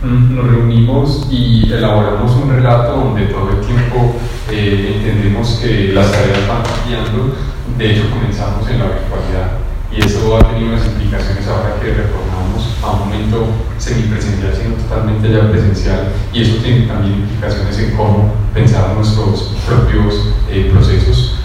Mm, 0.02 0.34
nos 0.34 0.46
reunimos 0.46 1.28
y 1.30 1.72
elaboramos 1.72 2.32
un 2.32 2.50
relato 2.50 2.96
donde 2.96 3.26
todo 3.26 3.50
el 3.50 3.66
tiempo 3.66 4.16
entendemos 4.50 5.60
que 5.62 5.92
las 5.92 6.10
tareas 6.10 6.48
van 6.48 6.62
cambiando. 6.62 7.34
De 7.78 7.92
hecho, 7.92 8.10
comenzamos 8.10 8.68
en 8.68 8.78
la 8.78 8.86
virtualidad 8.86 9.63
y 9.96 10.00
eso 10.02 10.36
ha 10.36 10.50
tenido 10.50 10.72
unas 10.72 10.86
implicaciones 10.86 11.46
ahora 11.46 11.76
que 11.80 11.94
retornamos 11.94 12.76
a 12.82 12.90
un 12.90 12.98
momento 13.00 13.46
semipresencial, 13.78 14.52
sino 14.54 14.74
totalmente 14.74 15.30
ya 15.30 15.48
presencial, 15.50 16.08
y 16.32 16.42
eso 16.42 16.56
tiene 16.62 16.86
también 16.86 17.20
implicaciones 17.20 17.78
en 17.78 17.96
cómo 17.96 18.32
pensar 18.52 18.94
nuestros 18.94 19.52
propios 19.66 20.34
eh, 20.50 20.70
procesos. 20.72 21.38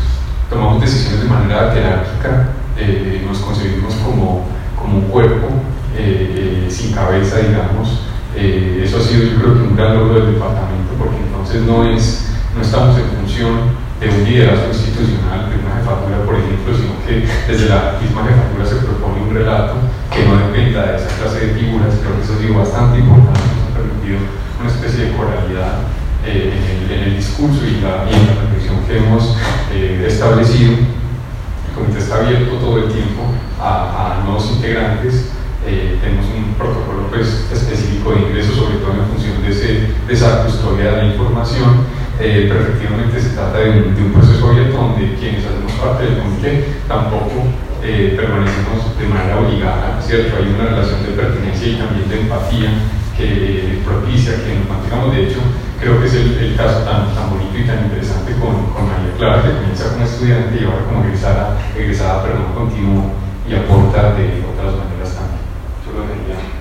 Tomamos 0.49 0.81
decisiones 0.81 1.21
de 1.23 1.29
manera 1.29 1.71
jerárquica, 1.73 2.49
eh, 2.77 3.23
nos 3.27 3.37
concebimos 3.37 3.93
como, 3.95 4.47
como 4.75 4.97
un 4.97 5.03
cuerpo 5.03 5.47
eh, 5.95 6.65
sin 6.69 6.91
cabeza, 6.91 7.37
digamos. 7.37 8.01
eso 8.35 8.97
ha 8.97 9.01
sido, 9.01 9.23
yo 9.25 9.35
creo 9.37 9.53
que 9.53 9.61
un 9.61 9.75
gran 9.75 9.95
logro 9.95 10.15
del 10.15 10.33
departamento, 10.33 10.93
porque 10.97 11.17
entonces 11.17 11.61
no, 11.63 11.83
es, 11.83 12.31
no 12.55 12.61
estamos 12.63 12.97
en 12.97 13.05
función 13.19 13.88
de 13.99 14.07
un 14.07 14.23
liderazgo 14.23 14.71
institucional, 14.71 15.51
de 15.51 15.59
una 15.59 15.75
jefatura, 15.75 16.23
por 16.23 16.35
ejemplo, 16.39 16.71
sino 16.71 16.95
que 17.03 17.27
desde 17.51 17.67
la 17.67 17.99
misma 17.99 18.23
jefatura 18.23 18.63
se 18.63 18.75
propone 18.87 19.27
un 19.27 19.33
relato 19.35 19.75
que 20.07 20.23
no 20.23 20.39
dependa 20.39 20.87
de 20.87 20.97
esa 20.97 21.11
clase 21.19 21.47
de 21.47 21.53
figuras. 21.59 21.99
Creo 21.99 22.15
que 22.15 22.23
eso 22.23 22.33
ha 22.33 22.39
sido 22.39 22.55
bastante 22.55 22.99
importante, 22.99 23.43
nos 23.43 23.67
ha 23.67 23.75
permitido 23.75 24.17
una 24.59 24.69
especie 24.71 25.05
de 25.05 25.11
coralidad 25.19 25.83
eh, 26.25 26.55
en, 26.55 27.11
el, 27.11 27.15
discurso 27.17 27.59
y, 27.67 27.83
la, 27.83 28.07
en 28.07 28.23
la 28.27 28.39
reflexión 28.39 28.79
que 28.87 28.97
hemos 28.97 29.35
eh, 29.75 30.05
establecido. 30.07 30.79
El 30.79 31.71
comité 31.75 31.99
está 31.99 32.23
abierto 32.23 32.55
todo 32.55 32.79
el 32.79 32.91
tiempo 32.91 33.35
a, 33.59 34.23
nuevos 34.23 34.47
integrantes. 34.55 35.35
Eh, 35.67 35.99
tenemos 35.99 36.25
un 36.31 36.55
protocolo 36.55 37.11
pues, 37.11 37.51
específico 37.51 38.15
de 38.15 38.21
ingreso, 38.31 38.55
sobre 38.55 38.79
todo 38.79 38.95
en 38.95 39.11
función 39.11 39.43
de, 39.43 39.49
ese, 39.51 39.91
de 40.07 40.13
esa 40.13 40.45
custodia 40.45 40.91
de 40.91 40.97
la 41.03 41.05
información 41.11 41.98
eh, 42.19 42.47
pero 42.49 42.61
efectivamente 42.61 43.21
se 43.21 43.29
trata 43.29 43.59
de 43.59 43.79
un, 43.79 44.11
proceso 44.11 44.49
abierto 44.49 44.75
donde 44.75 45.15
quienes 45.15 45.45
hacemos 45.45 45.71
parte 45.79 46.03
del 46.03 46.19
comité 46.19 46.65
tampoco 46.85 47.47
eh, 47.81 48.13
permanecemos 48.17 48.99
de 48.99 49.07
manera 49.07 49.39
obligada, 49.39 50.01
¿cierto? 50.01 50.35
Hay 50.35 50.51
una 50.51 50.75
relación 50.75 51.01
de 51.03 51.15
pertenencia 51.15 51.67
y 51.67 51.75
también 51.79 52.09
de 52.09 52.19
empatía 52.19 52.69
que 53.15 53.79
propicia 53.85 54.35
que 54.43 54.59
nos 54.59 54.67
mantengamos. 54.67 55.15
De 55.15 55.23
hecho, 55.31 55.39
creo 55.79 55.99
que 56.01 56.07
es 56.07 56.15
el, 56.15 56.55
caso 56.57 56.83
tan, 56.83 57.15
tan, 57.15 57.29
bonito 57.31 57.55
y 57.57 57.63
tan 57.63 57.87
interesante 57.87 58.35
con, 58.35 58.67
con 58.75 58.83
María 58.83 59.15
Clara, 59.17 59.43
que 59.43 59.55
comienza 59.55 59.93
como 59.93 60.03
estudiante 60.03 60.59
y 60.59 60.65
ahora 60.65 60.85
como 60.91 61.03
egresada, 61.05 61.55
egresada 61.71 62.23
perdón, 62.23 62.51
continuo 62.53 63.15
y 63.47 63.55
aporta 63.55 64.11
de 64.19 64.43
otras 64.43 64.75
maneras 64.75 65.15
también. 65.15 65.47
Yo 65.87 65.95
lo 65.95 66.03
diría. 66.03 66.59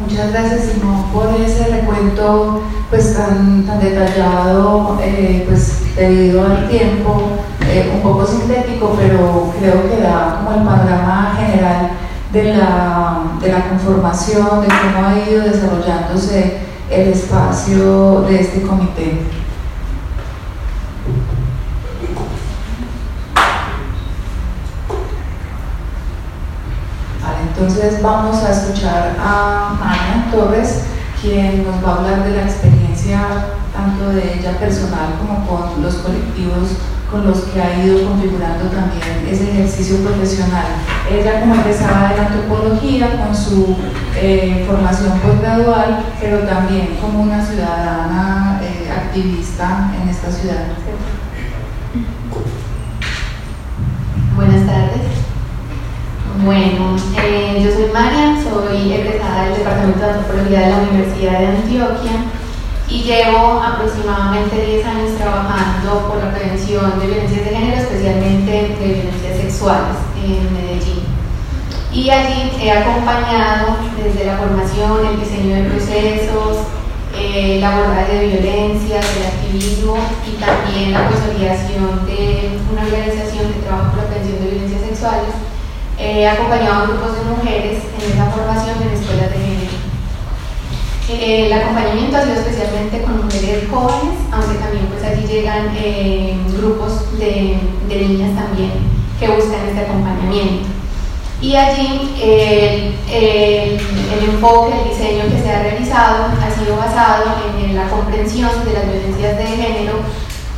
Muchas 0.00 0.30
gracias 0.30 0.72
Simón 0.72 1.04
por 1.12 1.28
ese 1.40 1.68
recuento 1.68 2.62
pues 2.90 3.14
tan, 3.16 3.64
tan 3.64 3.80
detallado, 3.80 4.98
eh, 5.00 5.44
pues 5.48 5.82
debido 5.96 6.44
al 6.44 6.68
tiempo, 6.68 7.30
eh, 7.62 7.92
un 7.94 8.02
poco 8.02 8.26
sintético, 8.26 8.94
pero 8.96 9.52
creo 9.58 9.88
que 9.88 10.02
da 10.02 10.42
como 10.44 10.58
el 10.58 10.64
panorama 10.64 11.34
general 11.38 11.90
de 12.32 12.44
la, 12.56 13.22
de 13.40 13.52
la 13.52 13.68
conformación, 13.68 14.60
de 14.60 14.68
cómo 14.68 15.06
ha 15.06 15.28
ido 15.28 15.42
desarrollándose 15.44 16.58
el 16.90 17.08
espacio 17.08 18.20
de 18.22 18.40
este 18.40 18.62
comité. 18.62 19.22
Entonces 27.58 28.02
vamos 28.02 28.44
a 28.44 28.50
escuchar 28.52 29.16
a 29.18 29.70
Ana 29.80 30.30
Torres, 30.30 30.82
quien 31.22 31.64
nos 31.64 31.82
va 31.82 31.88
a 31.88 31.96
hablar 31.96 32.24
de 32.24 32.36
la 32.36 32.42
experiencia 32.42 33.18
tanto 33.72 34.10
de 34.10 34.38
ella 34.38 34.58
personal 34.58 35.14
como 35.18 35.46
con 35.46 35.82
los 35.82 35.94
colectivos 35.94 36.76
con 37.10 37.26
los 37.26 37.38
que 37.44 37.62
ha 37.62 37.82
ido 37.82 38.06
configurando 38.08 38.64
también 38.66 39.26
ese 39.30 39.50
ejercicio 39.52 39.98
profesional. 39.98 40.66
Ella 41.10 41.40
como 41.40 41.54
empezaba 41.54 42.10
de 42.10 42.16
la 42.16 42.26
antropología 42.26 43.24
con 43.24 43.34
su 43.34 43.76
eh, 44.16 44.64
formación 44.66 45.18
postgradual, 45.20 46.04
pero 46.20 46.40
también 46.40 46.98
como 47.00 47.22
una 47.22 47.42
ciudadana 47.42 48.60
eh, 48.62 48.90
activista 48.90 49.92
en 50.02 50.08
esta 50.10 50.30
ciudad. 50.30 50.66
Buenas 54.36 54.66
tardes. 54.66 55.25
Bueno, 56.46 56.94
eh, 57.24 57.60
yo 57.60 57.72
soy 57.72 57.90
Marian, 57.92 58.38
soy 58.40 58.92
egresada 58.92 59.46
del 59.46 59.58
Departamento 59.58 59.98
de 59.98 60.12
Antropología 60.12 60.60
de 60.60 60.70
la 60.70 60.78
Universidad 60.78 61.40
de 61.40 61.46
Antioquia 61.48 62.12
y 62.88 63.02
llevo 63.02 63.60
aproximadamente 63.60 64.54
10 64.54 64.86
años 64.86 65.18
trabajando 65.18 66.06
por 66.06 66.22
la 66.22 66.32
prevención 66.32 67.00
de 67.00 67.06
violencias 67.08 67.46
de 67.46 67.50
género, 67.50 67.82
especialmente 67.82 68.52
de 68.78 68.94
violencias 68.94 69.36
sexuales 69.42 69.98
en 70.22 70.54
Medellín. 70.54 71.02
Y 71.92 72.10
allí 72.10 72.52
he 72.62 72.70
acompañado 72.70 73.78
desde 74.00 74.26
la 74.26 74.38
formación, 74.38 75.04
el 75.04 75.18
diseño 75.18 75.56
de 75.56 75.62
procesos, 75.68 76.58
eh, 77.18 77.58
el 77.58 77.64
abordaje 77.64 78.18
de 78.18 78.26
violencias, 78.28 79.04
el 79.16 79.26
activismo 79.26 79.98
y 80.22 80.38
también 80.38 80.92
la 80.92 81.08
consolidación 81.08 82.06
de 82.06 82.60
una 82.70 82.84
organización 82.84 83.52
que 83.52 83.66
trabaja 83.66 83.90
por 83.90 83.98
la 84.04 84.08
prevención 84.10 84.38
de 84.38 84.50
violencias 84.52 84.82
sexuales 84.82 85.34
He 85.98 86.28
acompañado 86.28 86.82
a 86.82 86.86
grupos 86.88 87.16
de 87.16 87.24
mujeres 87.24 87.82
en 87.98 88.12
esa 88.12 88.26
formación 88.26 88.76
en 88.82 88.98
escuelas 88.98 89.30
de 89.30 89.38
género. 89.38 89.76
Eh, 91.08 91.46
el 91.46 91.52
acompañamiento 91.52 92.18
ha 92.18 92.22
sido 92.22 92.34
especialmente 92.34 93.00
con 93.00 93.24
mujeres 93.24 93.64
jóvenes, 93.70 94.18
aunque 94.30 94.58
también 94.58 94.86
pues 94.86 95.02
allí 95.04 95.26
llegan 95.26 95.74
eh, 95.74 96.36
grupos 96.58 97.18
de, 97.18 97.58
de, 97.88 98.08
niñas 98.08 98.36
también 98.36 98.72
que 99.18 99.28
buscan 99.28 99.68
este 99.68 99.80
acompañamiento. 99.80 100.68
Y 101.40 101.56
allí 101.56 102.14
el, 102.20 102.94
el, 103.10 103.80
el, 103.80 104.30
enfoque, 104.34 104.74
el 104.76 104.90
diseño 104.90 105.24
que 105.30 105.42
se 105.42 105.50
ha 105.50 105.62
realizado 105.62 106.26
ha 106.26 106.60
sido 106.60 106.76
basado 106.76 107.24
en, 107.58 107.74
la 107.74 107.88
comprensión 107.88 108.50
de 108.64 108.72
las 108.72 108.84
violencias 108.84 109.38
de 109.38 109.46
género 109.46 109.94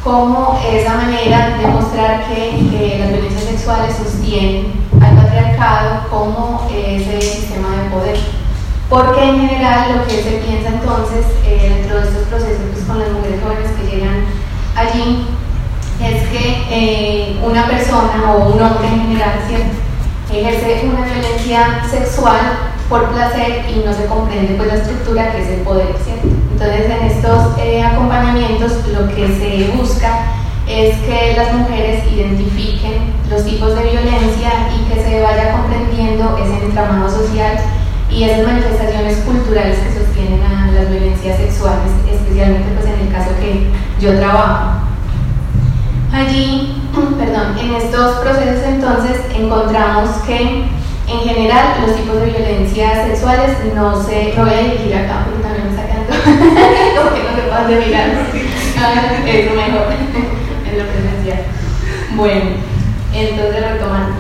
como 0.03 0.59
esa 0.73 0.95
manera 0.95 1.59
de 1.59 1.67
mostrar 1.67 2.25
que, 2.29 2.59
que 2.71 2.99
las 2.99 3.09
violencias 3.13 3.45
sexuales 3.45 3.97
sostienen 3.97 4.88
al 5.01 5.17
patriarcado 5.17 6.09
como 6.11 6.69
ese 6.73 7.21
sistema 7.21 7.69
de 7.83 7.91
poder. 7.91 8.17
Porque 8.89 9.23
en 9.23 9.49
general 9.49 9.99
lo 9.99 10.07
que 10.07 10.23
se 10.23 10.31
piensa 10.47 10.69
entonces 10.69 11.27
eh, 11.45 11.77
dentro 11.79 12.01
de 12.01 12.09
estos 12.09 12.23
procesos 12.29 12.63
pues, 12.73 12.85
con 12.85 12.99
las 12.99 13.11
mujeres 13.11 13.41
jóvenes 13.43 13.71
que 13.73 13.97
llegan 13.97 14.25
allí 14.75 15.27
es 16.01 16.29
que 16.29 16.65
eh, 16.71 17.41
una 17.45 17.67
persona 17.67 18.33
o 18.33 18.55
un 18.55 18.63
hombre 18.63 18.89
en 18.89 19.01
general 19.09 19.41
ejerce 20.33 20.87
una 20.87 21.05
violencia 21.05 21.83
sexual 21.91 22.41
por 22.89 23.11
placer 23.11 23.65
y 23.69 23.85
no 23.85 23.93
se 23.93 24.07
comprende 24.07 24.55
pues, 24.55 24.69
la 24.69 24.75
estructura 24.77 25.33
que 25.33 25.43
es 25.43 25.49
el 25.49 25.61
poder. 25.61 25.95
¿cierto? 26.03 26.29
Entonces 26.53 26.87
en 26.87 27.07
estos 27.07 27.59
eh, 27.59 27.83
acompañamientos 27.83 28.73
lo 28.89 29.09
que 29.09 29.27
se 29.29 29.77
busca 29.77 30.27
es 30.69 30.99
que 30.99 31.35
las 31.35 31.55
mujeres 31.55 32.05
identifiquen 32.13 33.13
los 33.31 33.45
tipos 33.45 33.75
de 33.75 33.83
violencia 33.85 34.69
y 34.77 34.93
que 34.93 35.03
se 35.03 35.23
vaya 35.23 35.53
comprendiendo 35.53 36.37
ese 36.37 36.67
entramado 36.67 37.09
social 37.09 37.57
y 38.11 38.25
esas 38.25 38.47
manifestaciones 38.47 39.17
culturales 39.19 39.79
que 39.79 39.99
sostienen 39.99 40.43
a 40.43 40.71
las 40.73 40.91
violencias 40.91 41.39
sexuales, 41.39 41.91
especialmente 42.11 42.69
pues 42.75 42.87
en 42.87 43.07
el 43.07 43.13
caso 43.13 43.31
que 43.41 43.69
yo 43.99 44.19
trabajo. 44.19 44.83
Allí, 46.13 46.83
perdón, 47.19 47.59
en 47.59 47.75
estos 47.75 48.17
procesos 48.19 48.65
entonces 48.67 49.21
encontramos 49.35 50.11
que 50.27 50.65
en 51.09 51.21
general 51.21 51.77
los 51.87 51.97
tipos 51.97 52.21
de 52.21 52.27
violencias 52.27 53.07
sexuales 53.07 53.57
no 53.75 54.03
se, 54.03 54.35
no 54.37 54.45
voy 54.45 54.55
a 54.55 54.63
dirigir 54.63 54.95
acá 54.95 55.25
porque 55.25 55.43
también 55.43 55.65
me 55.65 55.71
está 55.71 55.87
quedando 55.87 56.13
como 57.01 57.15
que 57.15 57.23
no 57.23 57.49
capaz 57.49 57.69
de 57.69 57.87
mirar. 57.87 58.09
Eso 59.27 59.55
mejor. 59.55 60.48
Bueno, 62.17 62.51
entonces 63.13 63.73
retomando. 63.73 64.17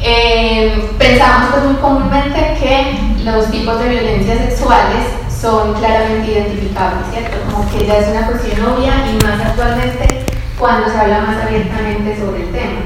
Eh, 0.00 0.90
pensamos 0.98 1.50
pues 1.52 1.64
muy 1.64 1.74
comúnmente 1.76 2.56
que 2.60 3.24
los 3.24 3.50
tipos 3.50 3.78
de 3.80 3.88
violencia 3.88 4.36
sexuales 4.36 5.06
son 5.40 5.74
claramente 5.74 6.32
identificables, 6.32 7.06
¿cierto? 7.10 7.36
Como 7.50 7.70
que 7.70 7.86
ya 7.86 7.98
es 7.98 8.08
una 8.08 8.26
cuestión 8.26 8.66
obvia 8.66 8.92
y 9.10 9.24
más 9.24 9.40
actualmente 9.40 10.24
cuando 10.58 10.90
se 10.90 10.98
habla 10.98 11.20
más 11.20 11.44
abiertamente 11.44 12.18
sobre 12.18 12.42
el 12.42 12.52
tema. 12.52 12.80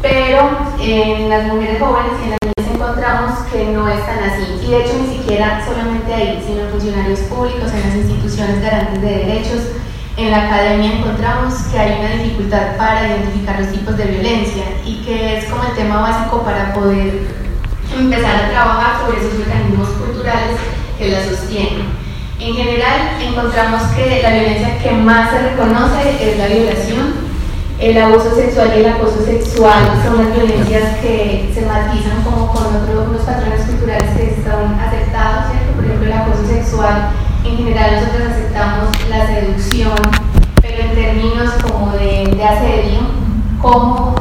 Pero 0.00 0.48
en 0.80 1.28
las 1.28 1.46
mujeres 1.48 1.80
jóvenes 1.80 2.12
y 2.20 2.24
en 2.24 2.30
las 2.30 2.38
niñas 2.42 2.74
encontramos 2.74 3.38
que 3.52 3.64
no 3.66 3.88
es 3.88 4.06
tan 4.06 4.18
así. 4.22 4.64
Y 4.64 4.70
de 4.70 4.80
hecho 4.84 4.94
ni 5.00 5.16
siquiera 5.18 5.62
solamente 5.64 6.14
ahí, 6.14 6.44
sino 6.46 6.68
funcionarios 6.70 7.20
públicos, 7.20 7.72
en 7.72 7.80
las 7.80 7.96
instituciones 7.96 8.62
garantes 8.62 9.02
de 9.02 9.08
derechos, 9.08 9.60
en 10.18 10.32
la 10.32 10.46
academia 10.46 10.94
encontramos 10.94 11.54
que 11.70 11.78
hay 11.78 12.00
una 12.00 12.22
dificultad 12.22 12.76
para 12.76 13.06
identificar 13.06 13.60
los 13.60 13.70
tipos 13.70 13.96
de 13.96 14.04
violencia 14.04 14.64
y 14.84 14.96
que 15.04 15.38
es 15.38 15.44
como 15.44 15.62
el 15.62 15.74
tema 15.76 16.00
básico 16.00 16.42
para 16.42 16.74
poder 16.74 17.22
empezar 17.96 18.34
a 18.34 18.50
trabajar 18.50 19.00
sobre 19.00 19.20
esos 19.20 19.38
mecanismos 19.38 19.88
culturales 19.90 20.58
que 20.98 21.10
la 21.10 21.24
sostienen. 21.24 21.86
En 22.40 22.54
general, 22.54 23.14
encontramos 23.22 23.82
que 23.94 24.20
la 24.20 24.30
violencia 24.30 24.78
que 24.82 24.90
más 24.90 25.30
se 25.30 25.38
reconoce 25.50 26.32
es 26.32 26.38
la 26.38 26.46
violación. 26.48 27.28
El 27.78 28.02
abuso 28.02 28.34
sexual 28.34 28.72
y 28.74 28.80
el 28.80 28.86
acoso 28.86 29.24
sexual 29.24 30.02
son 30.04 30.18
las 30.18 30.34
violencias 30.34 30.98
que 30.98 31.48
se 31.54 31.62
matizan 31.62 32.22
como 32.24 32.52
con 32.52 32.66
otros 32.74 33.22
patrones 33.22 33.66
culturales 33.66 34.10
que 34.16 34.34
están 34.34 34.80
aceptados, 34.80 35.52
¿cierto? 35.52 35.72
Por 35.76 35.84
ejemplo, 35.84 36.06
el 36.06 36.12
acoso 36.12 36.44
sexual 36.48 37.10
en 37.44 37.56
general 37.56 38.00
nosotros 38.00 38.28
aceptamos 38.32 38.47
la 38.58 39.24
seducción, 39.24 39.94
pero 40.60 40.82
en 40.82 40.94
términos 40.94 41.52
como 41.62 41.92
de, 41.92 42.26
de 42.34 42.44
asedio, 42.44 42.98
como, 43.62 44.16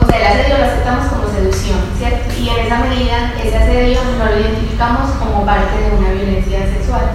o 0.00 0.06
sea, 0.08 0.18
el 0.18 0.26
asedio 0.26 0.58
lo 0.58 0.64
aceptamos 0.64 1.06
como 1.06 1.28
seducción, 1.30 1.78
¿cierto? 1.96 2.34
Y 2.36 2.48
en 2.48 2.66
esa 2.66 2.80
medida 2.80 3.34
ese 3.40 3.56
asedio 3.56 4.00
no 4.18 4.24
lo 4.24 4.40
identificamos 4.40 5.10
como 5.20 5.46
parte 5.46 5.78
de 5.78 5.96
una 5.96 6.10
violencia 6.10 6.66
sexual. 6.66 7.14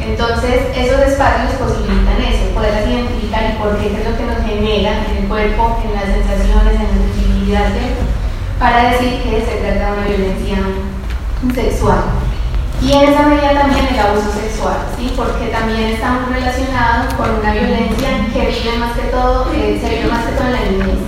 Entonces, 0.00 0.74
esos 0.74 0.98
espacios 0.98 1.52
posibilitan 1.62 2.18
eso, 2.18 2.54
poder 2.54 2.88
identificar 2.88 3.54
y 3.54 3.62
por 3.62 3.78
qué 3.78 3.94
es 3.94 4.10
lo 4.10 4.16
que 4.16 4.26
nos 4.26 4.44
genera 4.44 5.06
en 5.06 5.16
el 5.16 5.28
cuerpo, 5.28 5.78
en 5.84 5.94
las 5.94 6.10
sensaciones, 6.10 6.74
en 6.74 6.82
la 6.82 7.06
sensibilidad. 7.06 7.70
Para 8.58 8.90
decir 8.90 9.22
que 9.22 9.46
se 9.46 9.62
trata 9.62 9.86
de 9.86 9.98
una 9.98 10.08
violencia 10.08 10.58
sexual. 11.54 12.29
Y 12.82 12.92
en 12.92 13.12
esa 13.12 13.22
medida 13.26 13.60
también 13.60 13.88
el 13.92 14.00
abuso 14.00 14.32
sexual, 14.32 14.78
¿sí? 14.96 15.12
porque 15.14 15.48
también 15.48 15.92
está 15.92 16.12
muy 16.12 16.32
relacionado 16.32 17.14
con 17.16 17.28
una 17.38 17.52
violencia 17.52 18.08
que 18.32 18.40
vive 18.40 18.78
más 18.78 18.96
que 18.96 19.08
todo, 19.08 19.52
eh, 19.52 19.78
se 19.80 19.88
vive 19.90 20.08
más 20.08 20.24
que 20.24 20.32
todo 20.32 20.46
en 20.46 20.52
la 20.52 20.60
niñez, 20.60 20.98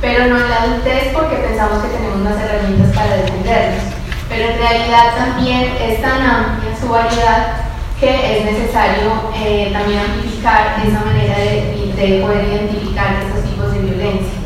pero 0.00 0.26
no 0.26 0.36
en 0.36 0.50
la 0.50 0.62
adultez 0.62 1.12
porque 1.14 1.36
pensamos 1.36 1.84
que 1.84 1.96
tenemos 1.96 2.18
más 2.18 2.34
herramientas 2.34 2.96
para 2.96 3.16
defendernos. 3.16 3.84
Pero 4.28 4.48
en 4.50 4.58
realidad 4.58 5.14
también 5.16 5.76
es 5.80 6.02
tan 6.02 6.20
amplia 6.20 6.76
su 6.80 6.88
variedad 6.88 7.70
que 8.00 8.38
es 8.38 8.44
necesario 8.44 9.30
eh, 9.36 9.70
también 9.72 10.00
amplificar 10.00 10.82
esa 10.84 11.04
manera 11.04 11.38
de, 11.38 11.92
de 11.94 12.22
poder 12.22 12.44
identificar 12.44 13.22
estos 13.22 13.44
tipos 13.48 13.72
de 13.72 13.78
violencia. 13.78 14.40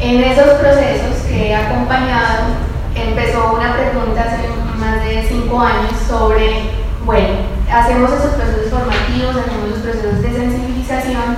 En 0.00 0.24
esos 0.24 0.48
procesos 0.60 1.22
que 1.28 1.48
he 1.50 1.54
acompañado, 1.54 2.54
empezó 2.94 3.52
una 3.52 3.74
pregunta 3.74 4.22
hace 4.22 4.48
más 4.48 4.65
de 5.06 5.28
cinco 5.28 5.60
años 5.60 5.92
sobre, 6.08 6.70
bueno, 7.04 7.28
hacemos 7.72 8.10
esos 8.12 8.34
procesos 8.34 8.70
formativos, 8.70 9.36
hacemos 9.36 9.70
los 9.70 9.78
procesos 9.78 10.22
de 10.22 10.32
sensibilización, 10.32 11.36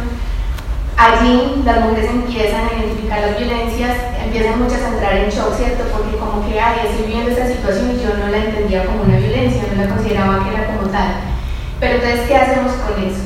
allí 0.97 1.63
las 1.65 1.81
mujeres 1.81 2.11
empiezan 2.11 2.69
a 2.69 2.79
identificar 2.79 3.21
las 3.21 3.39
violencias, 3.39 3.97
empiezan 4.25 4.63
muchas 4.63 4.83
a 4.83 4.89
entrar 4.89 5.17
en 5.17 5.31
shock, 5.31 5.55
¿cierto? 5.55 5.85
Porque 5.93 6.17
como 6.17 6.49
que, 6.49 6.59
ay, 6.59 6.81
estoy 6.85 7.07
viviendo 7.07 7.31
esta 7.31 7.47
situación 7.47 7.93
y 7.93 8.03
yo 8.03 8.17
no 8.17 8.29
la 8.29 8.39
entendía 8.39 8.87
como 8.87 9.03
una 9.03 9.19
violencia, 9.19 9.63
no 9.75 9.83
la 9.83 9.95
consideraba 9.95 10.45
que 10.45 10.55
era 10.55 10.67
como 10.67 10.89
tal. 10.89 11.09
Pero 11.79 11.95
entonces, 11.95 12.21
¿qué 12.27 12.37
hacemos 12.37 12.73
con 12.73 13.05
eso? 13.05 13.23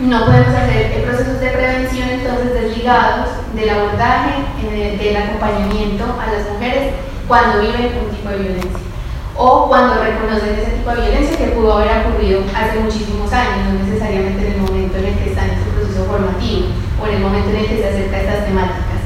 No 0.00 0.24
podemos 0.24 0.54
hacer 0.54 1.04
procesos 1.04 1.40
de 1.40 1.48
prevención 1.48 2.08
entonces 2.08 2.54
desligados 2.54 3.28
del 3.54 3.70
abordaje, 3.70 4.32
eh, 4.64 4.98
del 5.00 5.16
acompañamiento 5.16 6.04
a 6.04 6.32
las 6.32 6.50
mujeres 6.50 6.92
cuando 7.28 7.60
viven 7.60 7.92
un 8.02 8.16
tipo 8.16 8.28
de 8.28 8.38
violencia 8.38 8.91
o 9.36 9.68
cuando 9.68 10.02
reconocen 10.02 10.58
ese 10.58 10.76
tipo 10.76 10.90
de 10.90 11.00
violencia 11.00 11.38
que 11.38 11.56
pudo 11.56 11.78
haber 11.78 12.06
ocurrido 12.06 12.42
hace 12.54 12.80
muchísimos 12.80 13.32
años, 13.32 13.72
no 13.72 13.84
necesariamente 13.84 14.46
en 14.46 14.52
el 14.54 14.60
momento 14.60 14.98
en 14.98 15.06
el 15.06 15.18
que 15.18 15.30
están 15.30 15.50
en 15.50 15.58
su 15.58 15.70
proceso 15.70 16.04
formativo 16.04 16.66
o 17.00 17.06
en 17.06 17.14
el 17.14 17.22
momento 17.22 17.50
en 17.50 17.56
el 17.56 17.66
que 17.66 17.78
se 17.78 17.88
acerca 17.88 18.16
a 18.16 18.20
estas 18.20 18.44
temáticas. 18.46 19.00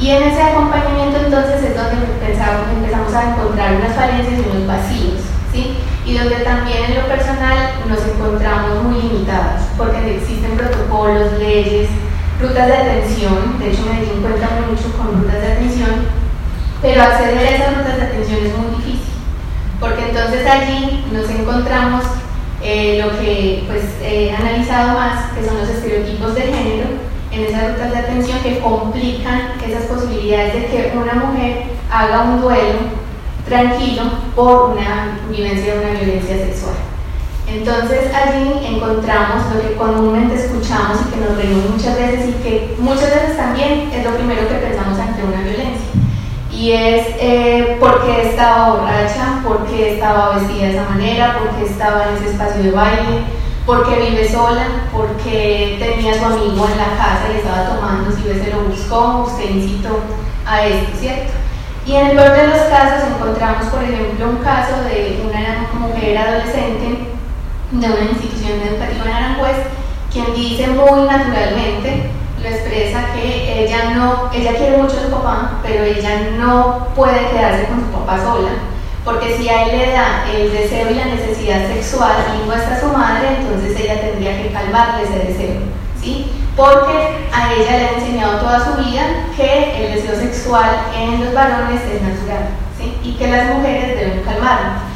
Y 0.00 0.10
en 0.10 0.22
ese 0.24 0.42
acompañamiento 0.42 1.18
entonces 1.24 1.62
es 1.62 1.76
donde 1.76 2.02
empezamos, 2.02 2.66
empezamos 2.74 3.14
a 3.14 3.30
encontrar 3.30 3.76
unas 3.76 3.94
falencias 3.94 4.34
y 4.34 4.50
unos 4.50 4.66
vacíos, 4.66 5.22
¿sí? 5.52 5.78
y 6.04 6.18
donde 6.18 6.42
también 6.42 6.90
en 6.90 6.94
lo 6.96 7.06
personal 7.06 7.78
nos 7.88 8.02
encontramos 8.02 8.82
muy 8.82 9.00
limitados, 9.00 9.62
porque 9.78 10.16
existen 10.16 10.56
protocolos, 10.56 11.38
leyes, 11.38 11.88
rutas 12.40 12.66
de 12.66 12.76
atención, 12.76 13.58
de 13.60 13.70
hecho 13.70 13.82
me 13.86 14.02
cuenta 14.20 14.48
mucho 14.66 14.90
con 14.98 15.22
rutas 15.22 15.40
de 15.40 15.52
atención, 15.52 16.08
pero 16.82 17.02
acceder 17.02 17.38
a 17.38 17.50
esas 17.50 17.76
rutas 17.78 17.96
de 17.96 18.02
atención 18.02 18.38
es 18.42 18.58
muy 18.58 18.70
difícil, 18.70 18.81
porque 19.82 20.08
entonces 20.08 20.46
allí 20.46 21.04
nos 21.12 21.28
encontramos 21.28 22.04
eh, 22.62 23.02
lo 23.04 23.18
que 23.18 23.64
pues, 23.66 23.82
he 24.00 24.32
analizado 24.32 24.96
más, 24.96 25.32
que 25.32 25.44
son 25.44 25.58
los 25.58 25.68
estereotipos 25.68 26.36
de 26.36 26.42
género, 26.42 26.88
en 27.32 27.42
esas 27.42 27.72
rutas 27.72 27.90
de 27.90 27.98
atención 27.98 28.38
que 28.40 28.60
complican 28.60 29.54
esas 29.66 29.84
posibilidades 29.84 30.54
de 30.54 30.66
que 30.66 30.92
una 30.96 31.14
mujer 31.14 31.64
haga 31.90 32.22
un 32.22 32.40
duelo 32.40 32.78
tranquilo 33.48 34.04
por 34.36 34.70
una 34.70 35.18
vivencia 35.28 35.74
de 35.74 35.80
una 35.80 36.00
violencia 36.00 36.36
sexual. 36.36 36.74
Entonces 37.48 38.14
allí 38.14 38.64
encontramos 38.64 39.52
lo 39.52 39.60
que 39.60 39.74
comúnmente 39.74 40.36
escuchamos 40.36 40.98
y 41.00 41.10
que 41.12 41.26
nos 41.26 41.36
reímos 41.36 41.70
muchas 41.70 41.98
veces 41.98 42.28
y 42.28 42.32
que 42.42 42.76
muchas 42.78 43.10
veces 43.10 43.36
también 43.36 43.90
es 43.92 44.04
lo 44.04 44.14
primero 44.14 44.46
que 44.46 44.54
pensamos 44.54 44.98
ante 44.98 45.24
una 45.24 45.40
violencia 45.40 45.51
y 46.62 46.70
es 46.70 47.08
eh, 47.18 47.76
por 47.80 48.06
qué 48.06 48.28
estaba 48.28 48.76
borracha, 48.76 49.40
por 49.42 49.66
qué 49.66 49.94
estaba 49.94 50.36
vestida 50.36 50.66
de 50.68 50.72
esa 50.74 50.88
manera, 50.90 51.36
por 51.36 51.50
qué 51.56 51.64
estaba 51.64 52.04
en 52.06 52.14
ese 52.14 52.30
espacio 52.30 52.62
de 52.62 52.70
baile, 52.70 53.24
por 53.66 53.84
qué 53.84 53.98
vive 53.98 54.28
sola, 54.30 54.66
por 54.92 55.08
qué 55.24 55.76
tenía 55.80 56.12
a 56.12 56.18
su 56.18 56.24
amigo 56.24 56.68
en 56.70 56.78
la 56.78 56.96
casa 56.96 57.24
y 57.34 57.38
estaba 57.38 57.66
tomando, 57.66 58.12
si 58.12 58.22
se 58.22 58.50
lo 58.52 58.60
buscó, 58.60 59.24
usted 59.26 59.50
incitó 59.50 59.98
a 60.46 60.64
esto, 60.64 60.98
¿cierto? 61.00 61.32
Y 61.84 61.96
en 61.96 62.10
el 62.10 62.16
peor 62.16 62.30
de 62.30 62.46
los 62.46 62.60
casos 62.68 63.08
encontramos, 63.10 63.66
por 63.66 63.82
ejemplo, 63.82 64.28
un 64.28 64.36
caso 64.36 64.84
de 64.84 65.20
una 65.28 65.66
mujer 65.80 66.16
adolescente 66.16 67.08
de 67.72 67.86
una 67.86 68.04
institución 68.08 68.60
educativa 68.60 69.04
en 69.04 69.10
Aranjuez, 69.10 69.56
quien 70.12 70.32
dice 70.32 70.68
muy 70.68 71.08
naturalmente, 71.08 72.08
lo 72.42 72.48
expresa 72.48 73.12
que 73.14 73.64
ella 73.64 73.94
no, 73.94 74.30
ella 74.32 74.56
quiere 74.56 74.78
mucho 74.78 74.96
a 74.98 75.04
su 75.04 75.10
papá, 75.10 75.60
pero 75.62 75.84
ella 75.84 76.30
no 76.36 76.88
puede 76.96 77.30
quedarse 77.30 77.66
con 77.66 77.80
su 77.80 77.86
papá 77.86 78.18
sola, 78.18 78.50
porque 79.04 79.36
si 79.36 79.48
a 79.48 79.64
él 79.64 79.78
le 79.78 79.92
da 79.92 80.24
el 80.32 80.52
deseo 80.52 80.90
y 80.90 80.94
la 80.94 81.04
necesidad 81.06 81.68
sexual 81.68 82.12
y 82.36 82.48
no 82.48 82.54
está 82.54 82.80
su 82.80 82.88
madre, 82.88 83.36
entonces 83.38 83.78
ella 83.78 84.00
tendría 84.00 84.42
que 84.42 84.52
calmarle 84.52 85.04
ese 85.04 85.32
deseo, 85.32 85.60
¿sí? 86.00 86.32
Porque 86.56 87.28
a 87.32 87.52
ella 87.54 87.78
le 87.78 87.86
ha 87.86 87.98
enseñado 87.98 88.40
toda 88.40 88.64
su 88.64 88.82
vida 88.82 89.02
que 89.36 89.86
el 89.86 89.94
deseo 89.94 90.16
sexual 90.16 90.86
en 90.96 91.24
los 91.24 91.34
varones 91.34 91.80
es 91.82 92.02
natural, 92.02 92.48
¿sí? 92.78 92.96
Y 93.02 93.14
que 93.14 93.28
las 93.28 93.54
mujeres 93.54 93.96
deben 93.96 94.22
calmarlo. 94.22 94.91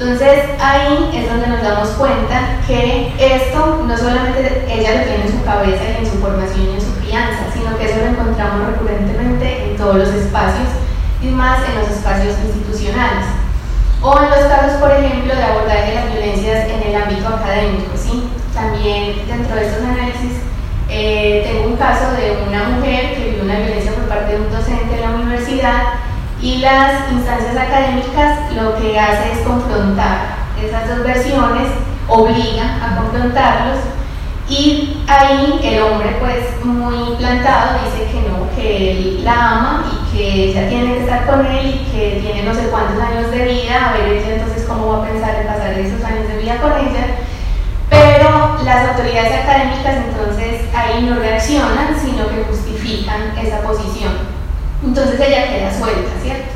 Entonces 0.00 0.48
ahí 0.58 1.10
es 1.12 1.28
donde 1.28 1.46
nos 1.48 1.60
damos 1.62 1.90
cuenta 1.90 2.56
que 2.66 3.12
esto 3.20 3.84
no 3.86 3.98
solamente 3.98 4.64
ella 4.66 4.96
lo 4.96 5.04
tiene 5.04 5.26
en 5.26 5.30
su 5.30 5.44
cabeza 5.44 5.84
y 5.84 6.02
en 6.02 6.10
su 6.10 6.16
formación 6.16 6.68
y 6.68 6.74
en 6.76 6.80
su 6.80 6.94
crianza, 7.04 7.52
sino 7.52 7.76
que 7.76 7.84
eso 7.84 7.96
lo 8.00 8.06
encontramos 8.06 8.66
recurrentemente 8.68 9.70
en 9.70 9.76
todos 9.76 9.96
los 9.96 10.08
espacios 10.08 10.68
y 11.20 11.26
más 11.26 11.68
en 11.68 11.80
los 11.80 11.90
espacios 11.90 12.34
institucionales. 12.46 13.26
O 14.00 14.16
en 14.16 14.30
los 14.30 14.48
casos, 14.48 14.80
por 14.80 14.90
ejemplo, 14.90 15.36
de 15.36 15.44
abordaje 15.44 15.90
de 15.90 15.94
las 15.94 16.12
violencias 16.12 16.68
en 16.70 16.82
el 16.82 17.02
ámbito 17.02 17.28
académico. 17.28 17.92
¿sí? 17.94 18.24
También 18.54 19.28
dentro 19.28 19.54
de 19.54 19.66
estos 19.66 19.84
análisis 19.84 20.40
eh, 20.88 21.44
tengo 21.44 21.68
un 21.68 21.76
caso 21.76 22.10
de 22.16 22.40
una 22.48 22.70
mujer 22.70 23.16
que 23.16 23.24
vivió 23.26 23.44
una 23.44 23.58
violencia 23.58 23.92
por 23.92 24.08
parte 24.08 24.32
de 24.32 24.40
un 24.40 24.50
docente 24.50 24.94
en 24.94 25.00
la 25.02 25.10
universidad 25.10 25.82
y 26.42 26.58
las 26.58 27.10
instancias 27.12 27.56
académicas 27.56 28.52
lo 28.54 28.76
que 28.80 28.98
hace 28.98 29.32
es 29.32 29.38
confrontar 29.46 30.40
esas 30.62 30.88
dos 30.88 31.04
versiones, 31.04 31.68
obliga 32.08 32.64
a 32.82 32.96
confrontarlos 32.96 33.78
y 34.48 35.04
ahí 35.06 35.60
el 35.62 35.82
hombre 35.82 36.16
pues 36.18 36.64
muy 36.64 37.14
plantado 37.16 37.78
dice 37.84 38.10
que 38.10 38.28
no, 38.28 38.48
que 38.56 38.90
él 38.90 39.24
la 39.24 39.50
ama 39.50 39.84
y 39.92 40.16
que 40.16 40.44
ella 40.50 40.68
tiene 40.68 40.94
que 40.94 41.00
estar 41.00 41.26
con 41.26 41.46
él 41.46 41.66
y 41.66 41.90
que 41.90 42.20
tiene 42.20 42.42
no 42.42 42.54
sé 42.54 42.62
cuántos 42.68 43.00
años 43.00 43.30
de 43.30 43.44
vida, 43.44 43.90
a 43.90 43.92
ver 43.92 44.08
ella 44.08 44.34
entonces 44.34 44.64
cómo 44.66 44.88
va 44.88 45.04
a 45.04 45.08
pensar 45.08 45.36
en 45.36 45.46
pasar 45.46 45.72
esos 45.78 46.04
años 46.04 46.26
de 46.26 46.38
vida 46.38 46.56
con 46.56 46.72
ella. 46.72 47.06
Pero 47.88 48.58
las 48.64 48.88
autoridades 48.90 49.40
académicas 49.44 49.96
entonces 50.08 50.62
ahí 50.74 51.02
no 51.02 51.16
reaccionan, 51.16 51.96
sino 52.00 52.28
que 52.28 52.44
justifican 52.48 53.36
esa 53.38 53.60
posición. 53.60 54.39
Entonces 54.82 55.20
ella 55.20 55.48
queda 55.48 55.78
suelta, 55.78 56.10
¿cierto? 56.22 56.48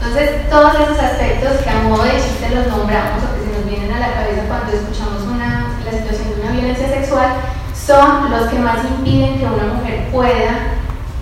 Entonces 0.00 0.50
todos 0.50 0.74
esos 0.74 0.98
aspectos 0.98 1.62
que 1.62 1.70
a 1.70 1.82
modo 1.88 2.04
de 2.04 2.20
chiste 2.20 2.50
los 2.54 2.66
nombramos 2.66 3.22
o 3.22 3.34
que 3.34 3.46
se 3.46 3.56
nos 3.56 3.70
vienen 3.70 3.92
a 3.92 4.00
la 4.00 4.14
cabeza 4.14 4.42
cuando 4.48 4.72
escuchamos 4.72 5.22
una, 5.22 5.78
la 5.84 5.90
situación 5.90 6.34
de 6.34 6.42
una 6.42 6.52
violencia 6.52 6.88
sexual 6.88 7.28
son 7.74 8.30
los 8.30 8.48
que 8.50 8.58
más 8.58 8.84
impiden 8.84 9.38
que 9.38 9.46
una 9.46 9.74
mujer 9.74 10.08
pueda 10.10 10.74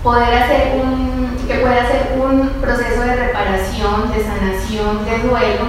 poder 0.03 0.33
hacer 0.33 0.81
un, 0.81 1.37
que 1.47 1.59
pueda 1.59 1.83
hacer 1.83 2.17
un 2.19 2.49
proceso 2.59 3.01
de 3.01 3.15
reparación, 3.15 4.11
de 4.11 4.23
sanación, 4.23 5.05
de 5.05 5.19
duelo, 5.19 5.65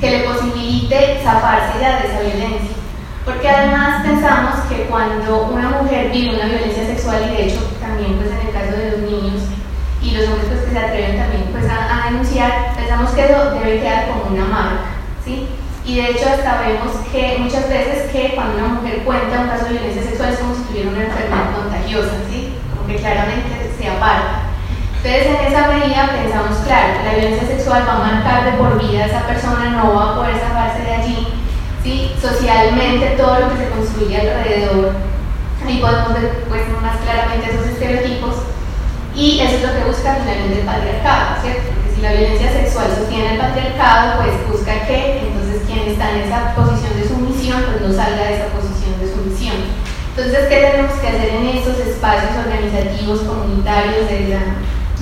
que 0.00 0.10
le 0.10 0.24
posibilite 0.24 1.20
zafarse 1.22 1.80
ya 1.80 2.00
de 2.00 2.08
esa 2.08 2.20
violencia. 2.20 2.76
Porque 3.24 3.48
además 3.48 4.02
pensamos 4.04 4.54
que 4.68 4.86
cuando 4.86 5.46
una 5.46 5.68
mujer 5.82 6.10
vive 6.10 6.36
una 6.36 6.46
violencia 6.46 6.86
sexual, 6.86 7.22
y 7.28 7.36
de 7.36 7.46
hecho 7.48 7.60
también 7.80 8.16
pues 8.16 8.30
en 8.30 8.46
el 8.46 8.52
caso 8.52 8.76
de 8.76 8.90
los 8.92 9.00
niños 9.10 9.42
y 10.02 10.10
los 10.10 10.28
hombres 10.28 10.48
pues, 10.50 10.60
que 10.62 10.70
se 10.70 10.78
atreven 10.78 11.16
también 11.16 11.44
pues, 11.52 11.64
a, 11.70 12.10
denunciar, 12.10 12.74
pensamos 12.76 13.10
que 13.12 13.24
eso 13.24 13.50
debe 13.54 13.80
quedar 13.80 14.08
como 14.08 14.34
una 14.34 14.44
marca. 14.44 14.82
¿sí? 15.24 15.48
Y 15.84 15.96
de 15.96 16.10
hecho 16.10 16.28
hasta 16.28 16.62
vemos 16.62 16.92
que 17.10 17.38
muchas 17.38 17.68
veces 17.68 18.10
que 18.10 18.34
cuando 18.34 18.58
una 18.58 18.74
mujer 18.74 19.02
cuenta 19.04 19.40
un 19.40 19.48
caso 19.48 19.64
de 19.66 19.78
violencia 19.78 20.02
sexual 20.02 20.32
es 20.32 20.38
como 20.38 20.54
si 20.54 20.62
tuviera 20.62 20.90
una 20.90 21.04
enfermedad 21.04 21.54
contagiosa, 21.54 22.14
¿sí? 22.28 22.54
como 22.74 22.86
que 22.86 22.96
claramente 22.96 23.70
se 23.78 23.88
aparta. 23.88 24.52
Entonces, 25.02 25.26
en 25.26 25.52
esa 25.52 25.66
medida 25.66 26.10
pensamos, 26.14 26.58
claro, 26.64 27.02
la 27.04 27.14
violencia 27.14 27.48
sexual 27.48 27.82
va 27.88 27.94
a 27.94 28.12
marcar 28.12 28.44
de 28.44 28.52
por 28.52 28.78
vida 28.78 29.02
a 29.02 29.06
esa 29.06 29.26
persona, 29.26 29.70
no 29.70 29.94
va 29.94 30.10
a 30.10 30.14
poder 30.14 30.38
zafarse 30.38 30.82
de 30.82 30.94
allí. 30.94 31.28
¿sí? 31.82 32.12
Socialmente, 32.20 33.16
todo 33.16 33.40
lo 33.40 33.50
que 33.50 33.64
se 33.64 33.70
construye 33.70 34.20
alrededor, 34.20 34.92
ahí 35.66 35.78
podemos 35.80 36.14
ver 36.14 36.44
pues, 36.48 36.62
más 36.80 36.98
claramente 36.98 37.50
esos 37.50 37.66
estereotipos. 37.66 38.34
Y 39.14 39.40
eso 39.40 39.56
es 39.56 39.62
lo 39.62 39.72
que 39.72 39.84
busca 39.84 40.16
finalmente 40.20 40.60
el 40.60 40.66
patriarcado, 40.66 41.42
¿cierto? 41.42 41.68
Porque 41.74 41.94
si 41.94 42.00
la 42.00 42.12
violencia 42.12 42.52
sexual 42.52 42.88
sostiene 42.96 43.34
el 43.34 43.38
patriarcado, 43.38 44.22
pues 44.22 44.32
busca 44.50 44.86
que 44.86 45.28
entonces 45.28 45.62
quien 45.66 45.88
está 45.88 46.10
en 46.10 46.28
esa 46.28 46.54
posición 46.54 46.96
de 46.96 47.08
sumisión, 47.08 47.62
pues 47.68 47.80
no 47.82 47.92
salga 47.92 48.24
de 48.24 48.34
esa 48.36 48.48
posición 48.56 48.96
de 49.00 49.12
sumisión. 49.12 49.56
Entonces, 50.16 50.48
¿qué 50.48 50.56
tenemos 50.60 50.92
que 51.00 51.08
hacer 51.08 51.28
en 51.28 51.46
esos 51.56 51.78
espacios 51.80 52.32
organizativos, 52.36 53.20
comunitarios, 53.20 54.08
de 54.08 54.28
la 54.28 54.40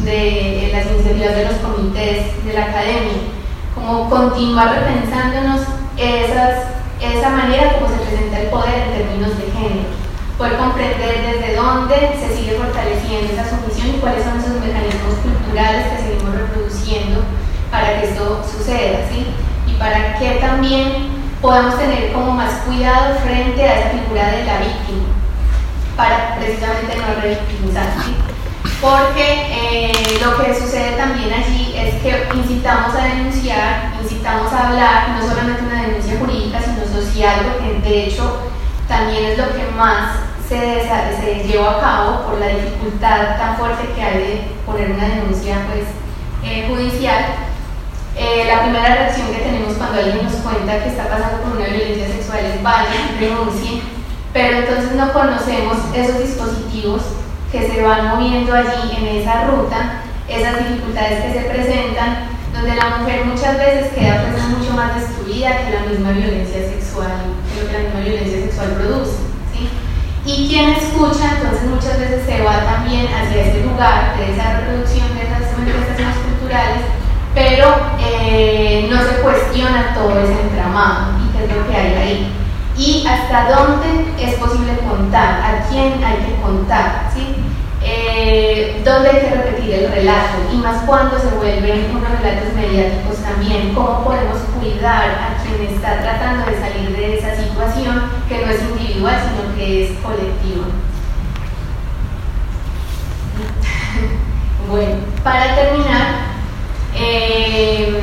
de 0.05 0.71
las 0.73 0.87
iniciativas 0.87 1.35
de 1.35 1.45
los 1.45 1.55
comités 1.57 2.45
de 2.45 2.53
la 2.53 2.65
academia, 2.67 3.21
como 3.75 4.09
continuar 4.09 4.75
repensándonos 4.75 5.61
esas, 5.97 6.65
esa 7.01 7.31
manera 7.31 7.75
como 7.75 7.89
se 7.89 8.03
presenta 8.05 8.41
el 8.41 8.49
poder 8.49 8.75
en 8.75 8.99
términos 8.99 9.37
de 9.37 9.51
género, 9.53 10.00
poder 10.41 10.57
comprender 10.57 11.21
desde 11.21 11.55
dónde 11.55 12.17
se 12.19 12.35
sigue 12.35 12.57
fortaleciendo 12.57 13.31
esa 13.31 13.45
sumisión 13.45 13.89
y 13.89 14.01
cuáles 14.01 14.25
son 14.25 14.41
esos 14.41 14.57
mecanismos 14.57 15.21
culturales 15.21 15.87
que 15.93 16.03
seguimos 16.03 16.35
reproduciendo 16.35 17.21
para 17.71 18.01
que 18.01 18.09
esto 18.09 18.43
suceda, 18.51 19.05
¿sí? 19.13 19.27
Y 19.67 19.75
para 19.75 20.19
que 20.19 20.41
también 20.41 21.13
podamos 21.43 21.77
tener 21.77 22.15
como 22.15 22.33
más 22.33 22.55
cuidado 22.65 23.17
frente 23.21 23.63
a 23.63 23.81
esa 23.81 23.91
figura 23.91 24.33
de 24.33 24.45
la 24.47 24.59
víctima, 24.61 25.05
para 25.95 26.37
precisamente 26.37 26.97
no 26.97 27.21
revictimizar, 27.21 27.85
¿sí? 28.03 28.17
porque 28.81 29.45
eh, 29.53 30.21
lo 30.25 30.43
que 30.43 30.59
sucede 30.59 30.97
también 30.97 31.35
allí 31.35 31.75
es 31.77 32.01
que 32.01 32.29
incitamos 32.35 32.95
a 32.95 33.05
denunciar, 33.05 33.93
incitamos 34.03 34.51
a 34.55 34.69
hablar, 34.69 35.09
no 35.11 35.29
solamente 35.29 35.65
una 35.65 35.83
denuncia 35.83 36.19
jurídica, 36.19 36.61
sino 36.63 36.89
social, 36.89 37.41
porque 37.45 37.87
de 37.87 38.07
hecho 38.07 38.39
también 38.89 39.27
es 39.27 39.39
lo 39.39 39.53
que 39.53 39.71
más 39.77 40.30
se, 40.51 40.83
se 41.23 41.47
lleva 41.47 41.79
a 41.79 41.81
cabo 41.81 42.27
por 42.27 42.41
la 42.41 42.49
dificultad 42.49 43.39
tan 43.39 43.57
fuerte 43.57 43.95
que 43.95 44.03
hay 44.03 44.19
de 44.19 44.41
poner 44.67 44.91
una 44.91 45.09
denuncia 45.09 45.59
pues, 45.69 45.87
eh, 46.43 46.67
judicial. 46.69 47.25
Eh, 48.17 48.45
la 48.49 48.63
primera 48.63 48.97
reacción 48.97 49.29
que 49.29 49.45
tenemos 49.45 49.75
cuando 49.75 50.01
alguien 50.01 50.25
nos 50.25 50.35
cuenta 50.43 50.83
que 50.83 50.89
está 50.89 51.09
pasando 51.09 51.43
por 51.43 51.57
una 51.57 51.67
violencia 51.67 52.09
sexual 52.09 52.41
es 52.45 52.63
vaya, 52.65 53.15
renuncie, 53.21 53.83
pero 54.33 54.59
entonces 54.59 54.93
no 54.93 55.13
conocemos 55.13 55.79
esos 55.95 56.19
dispositivos 56.19 57.03
que 57.53 57.71
se 57.71 57.83
van 57.83 58.09
moviendo 58.09 58.53
allí 58.53 58.91
en 58.99 59.07
esa 59.23 59.45
ruta, 59.45 60.03
esas 60.29 60.59
dificultades 60.59 61.25
que 61.25 61.33
se 61.33 61.49
presentan, 61.49 62.27
donde 62.53 62.75
la 62.75 62.99
mujer 62.99 63.25
muchas 63.25 63.57
veces 63.57 63.93
queda 63.93 64.27
pues, 64.29 64.59
mucho 64.59 64.73
más 64.73 64.97
destruida 64.97 65.65
que 65.65 65.71
la 65.71 65.87
misma 65.89 66.11
violencia 66.11 66.59
sexual, 66.59 67.39
que 67.55 67.63
lo 67.63 67.69
que 67.69 67.73
la 67.73 67.85
misma 67.85 68.01
violencia 68.01 68.43
sexual 68.43 68.71
produce. 68.73 69.30
Y 70.31 70.47
quien 70.47 70.71
escucha 70.71 71.33
entonces 71.35 71.69
muchas 71.69 71.99
veces 71.99 72.25
se 72.25 72.43
va 72.43 72.65
también 72.65 73.09
hacia 73.09 73.47
ese 73.47 73.65
lugar 73.65 74.17
de 74.17 74.33
esa 74.33 74.61
reproducción 74.61 75.13
de 75.17 75.23
esas 75.23 75.59
manifestaciones 75.59 76.17
culturales, 76.19 76.83
pero 77.35 77.67
eh, 77.99 78.87
no 78.89 79.03
se 79.03 79.23
cuestiona 79.23 79.93
todo 79.93 80.21
ese 80.21 80.41
entramado 80.41 81.19
y 81.19 81.37
qué 81.37 81.45
es 81.45 81.57
lo 81.57 81.69
que 81.69 81.77
hay 81.77 81.95
ahí 81.95 82.33
y 82.79 83.05
hasta 83.07 83.51
dónde 83.51 84.15
es 84.21 84.35
posible 84.37 84.79
contar, 84.89 85.41
a 85.43 85.69
quién 85.69 86.03
hay 86.05 86.17
que 86.19 86.41
contar, 86.41 87.11
¿sí? 87.13 87.35
Eh, 87.93 88.83
dónde 88.85 89.11
hay 89.11 89.21
que 89.21 89.31
repetir 89.31 89.75
el 89.75 89.91
relato 89.91 90.39
y 90.53 90.57
más 90.59 90.85
cuando 90.85 91.19
se 91.19 91.27
vuelven 91.35 91.91
unos 91.91 92.09
relatos 92.21 92.55
mediáticos 92.55 93.17
también, 93.17 93.75
cómo 93.75 94.05
podemos 94.05 94.39
cuidar 94.59 95.11
a 95.11 95.43
quien 95.43 95.75
está 95.75 96.01
tratando 96.01 96.47
de 96.47 96.61
salir 96.61 96.97
de 96.97 97.19
esa 97.19 97.35
situación 97.35 98.09
que 98.29 98.47
no 98.47 98.53
es 98.53 98.63
individual 98.63 99.17
sino 99.19 99.57
que 99.57 99.85
es 99.85 99.99
colectiva. 99.99 100.67
bueno, 104.71 104.97
para 105.25 105.57
terminar, 105.57 106.07
eh, 106.95 108.03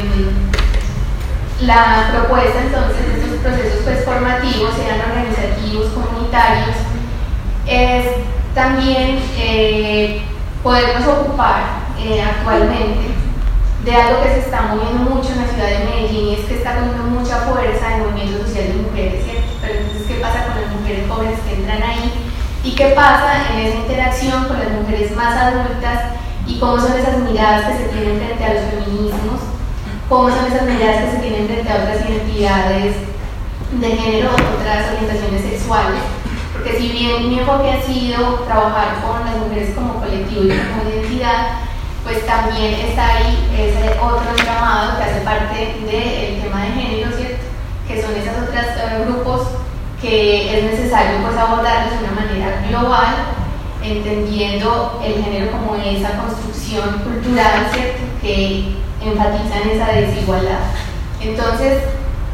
la 1.61 2.09
propuesta 2.11 2.61
entonces 2.61 3.07
de 3.07 3.21
estos 3.21 3.39
procesos 3.39 3.81
pues, 3.85 4.03
formativos, 4.03 4.75
sean 4.75 4.99
organizativos, 4.99 5.93
comunitarios, 5.93 6.75
es 7.65 8.05
también 8.57 9.19
eh, 9.37 10.19
podernos 10.63 11.07
ocupar 11.07 11.61
eh, 11.99 12.23
actualmente 12.23 13.13
de 13.85 13.95
algo 13.95 14.23
que 14.23 14.29
se 14.29 14.39
está 14.39 14.63
moviendo 14.63 15.13
mucho 15.13 15.29
en 15.33 15.45
la 15.45 15.53
ciudad 15.53 15.69
de 15.69 15.85
Medellín 15.85 16.29
y 16.29 16.33
es 16.33 16.45
que 16.45 16.55
está 16.55 16.73
teniendo 16.73 17.03
mucha 17.03 17.37
fuerza 17.45 17.95
el 17.95 18.01
movimiento 18.01 18.43
social 18.47 18.67
de 18.69 18.81
mujeres, 18.81 19.23
¿cierto? 19.23 19.53
Pero 19.61 19.73
entonces, 19.75 20.07
¿qué 20.07 20.15
pasa 20.15 20.47
con 20.47 20.59
las 20.59 20.71
mujeres 20.73 21.05
jóvenes 21.07 21.39
que 21.45 21.53
entran 21.53 21.83
ahí? 21.83 22.11
¿Y 22.63 22.71
qué 22.71 22.87
pasa 22.95 23.53
en 23.53 23.59
esa 23.59 23.77
interacción 23.77 24.45
con 24.45 24.57
las 24.57 24.71
mujeres 24.71 25.15
más 25.15 25.37
adultas? 25.37 26.17
¿Y 26.47 26.57
cómo 26.57 26.79
son 26.79 26.97
esas 26.97 27.19
miradas 27.19 27.67
que 27.67 27.77
se 27.77 27.89
tienen 27.89 28.17
frente 28.17 28.43
a 28.43 28.53
los 28.55 28.63
feminismos? 28.73 29.39
cómo 30.09 30.29
son 30.29 30.45
esas 30.47 30.63
medidas 30.63 31.03
que 31.03 31.11
se 31.11 31.17
tienen 31.17 31.47
frente 31.47 31.69
a 31.69 31.75
otras 31.75 32.09
identidades 32.09 32.95
de 33.71 33.89
género, 33.89 34.29
otras 34.31 34.87
orientaciones 34.95 35.41
sexuales. 35.41 35.99
Porque 36.57 36.77
si 36.77 36.89
bien 36.89 37.29
mi 37.29 37.39
enfoque 37.39 37.71
ha 37.71 37.81
sido 37.81 38.39
trabajar 38.45 38.95
con 39.01 39.23
las 39.25 39.37
mujeres 39.37 39.75
como 39.75 39.99
colectivo 39.99 40.45
y 40.45 40.49
como 40.49 40.89
identidad, 40.89 41.59
pues 42.03 42.25
también 42.25 42.73
está 42.73 43.15
ahí 43.15 43.47
ese 43.53 43.91
otro 43.99 44.35
llamado 44.43 44.97
que 44.97 45.03
hace 45.03 45.21
parte 45.21 45.55
del 45.85 46.41
tema 46.41 46.63
de 46.63 46.71
género, 46.71 47.11
¿cierto? 47.15 47.45
Que 47.87 48.01
son 48.01 48.15
esos 48.15 48.43
otros 48.43 48.65
eh, 48.65 49.03
grupos 49.05 49.47
que 50.01 50.57
es 50.57 50.63
necesario 50.63 51.19
pues 51.21 51.37
abordarlos 51.37 51.99
de 51.99 52.05
una 52.05 52.21
manera 52.21 52.63
global, 52.67 53.15
entendiendo 53.83 55.01
el 55.05 55.23
género 55.23 55.51
como 55.51 55.75
esa 55.75 56.17
construcción 56.17 56.99
cultural, 57.03 57.67
¿cierto? 57.71 58.01
Que 58.21 58.77
enfatizan 59.01 59.69
esa 59.69 59.91
desigualdad. 59.91 60.59
Entonces, 61.21 61.83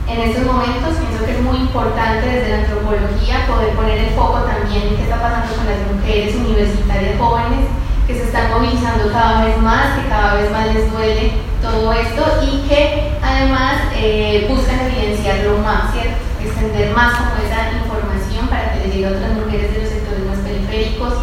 en 0.08 0.20
estos 0.20 0.46
momentos 0.46 0.98
pienso 1.00 1.26
que 1.26 1.32
es 1.32 1.42
muy 1.42 1.58
importante 1.58 2.28
desde 2.28 2.50
la 2.50 2.58
antropología 2.64 3.48
poder 3.48 3.70
poner 3.76 3.98
el 4.00 4.10
foco 4.12 4.40
también 4.44 4.84
en 4.84 4.96
qué 4.98 5.04
está 5.04 5.22
pasando 5.22 5.56
con 5.56 5.66
las 5.66 5.80
mujeres 5.88 6.36
universitarias 6.36 7.18
jóvenes 7.18 7.66
que 8.08 8.16
se 8.16 8.24
están 8.26 8.52
movilizando 8.52 9.12
cada 9.12 9.46
vez 9.46 9.58
más, 9.62 9.98
que 9.98 10.10
cada 10.10 10.34
vez 10.36 10.52
más 10.52 10.68
les 10.74 10.92
duele 10.92 11.32
todo 11.62 11.94
esto 11.94 12.24
y 12.44 12.68
que 12.68 13.12
además 13.24 13.76
eh, 13.96 14.46
buscan 14.50 14.80
evidenciarlo 14.92 15.60
más, 15.60 15.94
¿cierto? 15.94 16.20
extender 16.44 16.92
más 16.92 17.16
como 17.16 17.36
esa 17.40 17.72
información 17.72 18.48
para 18.50 18.74
que 18.74 18.80
le 18.80 18.94
llegue 18.94 19.08
a 19.08 19.12
otras 19.12 19.32
mujeres 19.32 19.72
de 19.72 19.80
los 19.80 19.90
sectores 19.90 20.26
más 20.28 20.40
periféricos, 20.40 21.14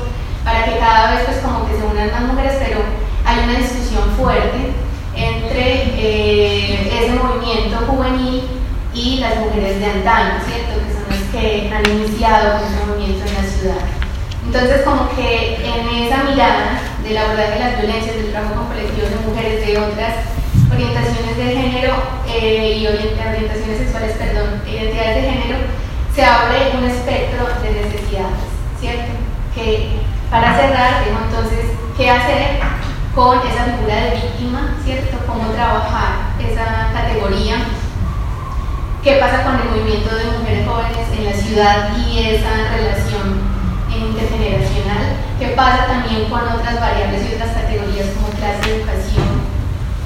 para 0.42 0.64
que 0.64 0.78
cada 0.78 1.12
vez 1.12 1.24
pues 1.26 1.38
como 1.44 1.68
que 1.68 1.76
se 1.76 1.84
unan 1.84 2.10
más 2.10 2.32
mujeres, 2.32 2.56
pero 2.58 2.80
hay 3.26 3.44
una 3.44 3.58
discusión 3.58 4.08
fuerte 4.16 4.72
entre 5.14 5.84
eh, 6.00 7.04
ese 7.04 7.12
movimiento 7.12 7.76
juvenil 7.86 8.59
y 8.94 9.18
las 9.18 9.36
mujeres 9.36 9.78
de 9.80 9.86
antaño, 9.86 10.40
¿cierto? 10.46 10.80
Que 10.80 10.92
son 10.92 11.06
las 11.08 11.22
que 11.30 11.72
han 11.72 11.86
iniciado 11.90 12.58
ese 12.58 12.86
movimiento 12.86 13.26
en 13.26 13.34
la 13.34 13.50
ciudad. 13.50 13.84
Entonces, 14.46 14.82
como 14.82 15.08
que 15.14 15.56
en 15.64 16.04
esa 16.04 16.24
mirada 16.24 16.80
del 17.02 17.16
abordaje 17.16 17.52
de 17.52 17.60
las 17.60 17.78
violencias, 17.78 18.16
del 18.16 18.30
trabajo 18.32 18.54
con 18.54 18.66
colectivos 18.66 19.10
de 19.10 19.28
mujeres 19.28 19.66
de 19.66 19.78
otras 19.78 20.14
orientaciones 20.72 21.36
de 21.36 21.44
género 21.44 21.94
eh, 22.26 22.78
y 22.78 22.86
orientaciones 22.86 23.78
sexuales, 23.78 24.16
perdón, 24.16 24.62
identidades 24.66 25.16
de 25.16 25.30
género, 25.30 25.58
se 26.14 26.24
abre 26.24 26.72
un 26.76 26.84
espectro 26.84 27.46
de 27.62 27.70
que 29.54 30.00
para 30.30 30.56
cerrar, 30.56 31.04
tengo 31.04 31.18
entonces 31.24 31.70
qué 31.96 32.10
hacer 32.10 32.60
con 33.14 33.38
esa 33.38 33.64
figura 33.64 33.96
de 33.96 34.10
víctima, 34.10 34.76
¿cierto? 34.84 35.18
Cómo 35.26 35.50
trabajar 35.50 36.30
esa 36.38 36.90
categoría. 36.92 37.56
¿Qué 39.02 39.16
pasa 39.16 39.42
con 39.44 39.56
el 39.56 39.64
movimiento 39.70 40.14
de 40.14 40.26
mujeres 40.26 40.68
jóvenes 40.68 41.08
en 41.16 41.24
la 41.24 41.32
ciudad 41.32 41.96
y 41.96 42.18
esa 42.36 42.52
relación 42.68 43.40
intergeneracional? 43.88 45.16
¿Qué 45.38 45.48
pasa 45.56 45.86
también 45.86 46.28
con 46.28 46.42
otras 46.44 46.78
variables 46.78 47.22
y 47.24 47.34
otras 47.34 47.48
categorías 47.56 48.08
como 48.12 48.28
clase, 48.36 48.76
educación, 48.76 49.40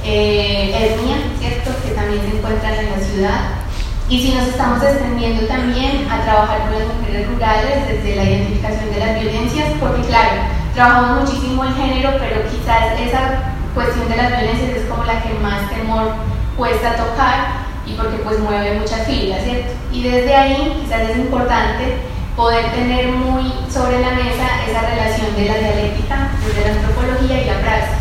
eh, 0.04 0.94
etnia, 0.94 1.16
¿cierto? 1.40 1.74
Que 1.82 1.90
también 1.90 2.22
se 2.22 2.36
encuentran 2.38 2.74
en 2.74 2.90
la 2.92 3.00
ciudad. 3.02 3.40
Y 4.08 4.22
si 4.22 4.32
nos 4.32 4.46
estamos 4.46 4.80
extendiendo 4.80 5.44
también 5.48 6.06
a 6.08 6.22
trabajar 6.22 6.70
con 6.70 6.78
las 6.78 6.94
mujeres 6.94 7.26
rurales 7.26 7.88
desde 7.88 8.14
la 8.14 8.22
identificación 8.22 8.94
de 8.94 9.00
las 9.00 9.20
violencias, 9.20 9.66
porque 9.80 10.02
claro, 10.06 10.46
trabajamos 10.72 11.22
muchísimo 11.22 11.64
el 11.64 11.74
género, 11.74 12.14
pero 12.20 12.46
quizás 12.46 12.94
esa 13.00 13.58
cuestión 13.74 14.08
de 14.08 14.16
las 14.18 14.30
violencias 14.30 14.70
es 14.70 14.86
como 14.86 15.02
la 15.02 15.20
que 15.20 15.34
más 15.42 15.68
temor 15.74 16.14
cuesta 16.56 16.94
tocar 16.94 17.64
porque 17.96 18.18
pues 18.18 18.38
mueve 18.40 18.78
muchas 18.78 19.06
filas, 19.06 19.42
¿cierto? 19.42 19.72
Y 19.92 20.02
desde 20.02 20.34
ahí 20.34 20.80
quizás 20.82 21.10
es 21.10 21.16
importante 21.16 21.96
poder 22.36 22.72
tener 22.72 23.08
muy 23.08 23.52
sobre 23.70 24.00
la 24.00 24.10
mesa 24.10 24.66
esa 24.66 24.82
relación 24.82 25.34
de 25.36 25.46
la 25.46 25.58
dialéctica, 25.58 26.30
desde 26.44 26.66
la 26.66 26.74
antropología 26.74 27.42
y 27.42 27.46
la 27.46 27.60
praxis, 27.60 27.98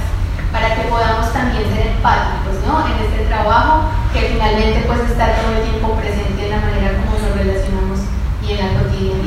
para 0.51 0.75
que 0.75 0.89
podamos 0.89 1.31
también 1.33 1.63
ser 1.73 1.87
empáticos, 1.93 2.57
¿no? 2.65 2.85
En 2.87 2.97
este 3.05 3.25
trabajo 3.29 3.89
que 4.11 4.33
finalmente 4.33 4.83
pues 4.87 5.01
está 5.01 5.37
todo 5.37 5.53
el 5.53 5.69
tiempo 5.69 5.93
presente 5.95 6.45
en 6.45 6.51
la 6.51 6.57
manera 6.57 6.97
como 7.05 7.17
nos 7.17 7.37
relacionamos 7.37 7.99
y 8.41 8.53
en 8.53 8.57
la 8.57 8.81
cotidianidad. 8.81 9.22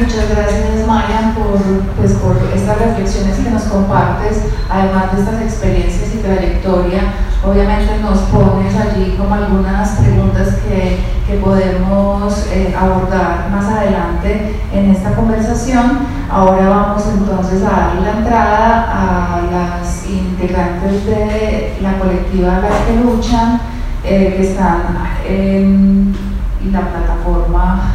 Muchas 0.00 0.30
gracias 0.30 0.86
Marian 0.86 1.34
por, 1.34 1.60
pues, 1.98 2.14
por 2.14 2.34
estas 2.54 2.78
reflexiones 2.78 3.36
que 3.36 3.50
nos 3.50 3.64
compartes, 3.64 4.44
además 4.70 5.12
de 5.12 5.20
estas 5.20 5.42
experiencias 5.42 6.14
y 6.14 6.18
trayectoria. 6.18 7.00
Obviamente 7.44 7.98
nos 8.00 8.18
pones 8.20 8.74
allí 8.76 9.14
como 9.18 9.34
algunas 9.34 9.90
preguntas 9.98 10.56
que, 10.66 11.00
que 11.26 11.38
podemos 11.38 12.46
eh, 12.50 12.74
abordar 12.78 13.50
más 13.50 13.66
adelante 13.66 14.56
en 14.72 14.90
esta 14.90 15.14
conversación. 15.14 15.98
Ahora 16.30 16.70
vamos 16.70 17.02
entonces 17.06 17.62
a 17.62 17.70
dar 17.70 17.94
la 17.96 18.18
entrada 18.18 18.86
a 18.88 19.42
las 19.52 20.06
integrantes 20.06 21.04
de 21.04 21.76
la 21.82 21.98
colectiva 21.98 22.60
Las 22.60 22.86
que 22.86 23.04
luchan, 23.04 23.60
eh, 24.04 24.34
que 24.34 24.48
están 24.48 24.80
en 25.28 26.16
la 26.72 26.80
plataforma 26.80 27.92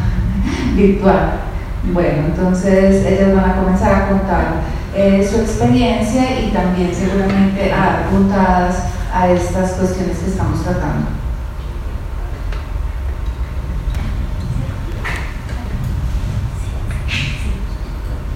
virtual. 0.76 1.55
Bueno, 1.94 2.26
entonces 2.28 3.06
ellas 3.06 3.36
van 3.36 3.52
a 3.52 3.56
comenzar 3.56 3.94
a 3.94 4.08
contar 4.10 4.46
eh, 4.96 5.28
su 5.30 5.42
experiencia 5.42 6.40
y 6.40 6.52
también 6.52 6.94
seguramente 6.94 7.72
a 7.72 7.78
dar 7.78 8.10
puntadas 8.10 8.86
a 9.14 9.30
estas 9.30 9.72
cuestiones 9.72 10.18
que 10.18 10.30
estamos 10.30 10.64
tratando. 10.64 11.08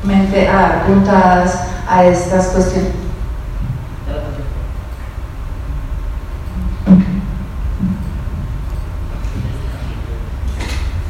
Mente 0.04 0.48
a 0.48 0.54
dar 0.54 0.86
puntadas 0.86 1.60
a 1.88 2.06
estas 2.06 2.48
cuestiones. 2.48 2.92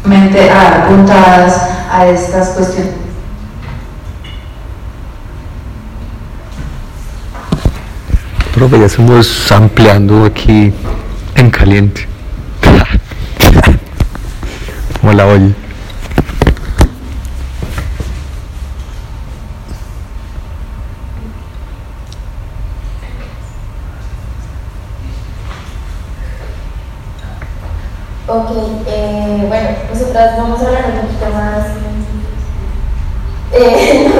Mente 0.06 0.50
a 0.50 0.56
dar 0.56 0.88
puntadas 0.88 1.78
a 1.90 2.08
estas 2.08 2.50
cuestiones. 2.50 2.94
Profe, 8.54 8.80
ya 8.80 8.86
estamos 8.86 9.52
ampliando 9.52 10.26
aquí 10.26 10.74
en 11.36 11.52
caliente. 11.52 12.08
Hola, 15.02 15.26
oye. 15.28 15.56
Ok, 28.28 28.52
eh, 28.86 29.46
bueno, 29.48 29.70
nosotras 29.92 30.38
vamos 30.38 30.62
a 30.62 30.68
hablar 30.68 30.99
eh, 33.62 34.07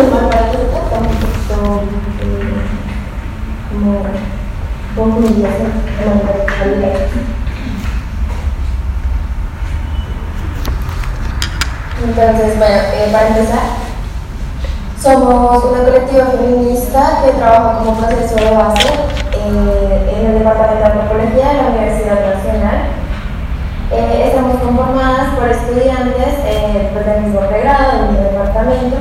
eh, 2.22 2.60
como. 4.96 5.20
Entonces, 12.02 12.58
bueno, 12.58 12.76
eh, 12.94 13.10
para 13.12 13.28
empezar, 13.28 13.60
somos 15.02 15.64
una 15.66 15.84
colectiva 15.84 16.26
feminista 16.26 17.22
que 17.24 17.32
trabaja 17.32 17.80
como 17.80 17.98
proceso 17.98 18.36
de 18.36 18.52
base 18.52 18.88
eh, 19.34 20.16
en 20.18 20.26
el 20.28 20.40
Departamento 20.40 20.80
de 20.80 20.86
Antropología 20.86 21.48
de 21.50 21.54
la 21.56 21.68
Universidad 21.70 22.36
Nacional 22.36 22.80
eh, 23.92 24.24
estamos 24.28 24.62
conformadas 24.62 25.36
por 25.36 25.50
estudiantes 25.50 26.36
pues, 26.94 27.06
del 27.06 27.22
mismo 27.24 27.42
pregrado, 27.42 27.98
del 27.98 28.12
mismo 28.12 28.26
departamento. 28.26 28.98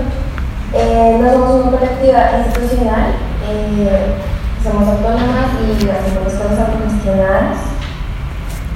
Eh, 0.81 1.19
no 1.21 1.33
somos 1.33 1.67
una 1.67 1.77
colectiva 1.77 2.39
institucional, 2.39 3.15
somos 4.63 4.89
autónomas 4.89 5.51
y 5.59 5.91
hacemos 5.91 6.33
cosas 6.35 6.69
autogestionadas. 6.69 7.59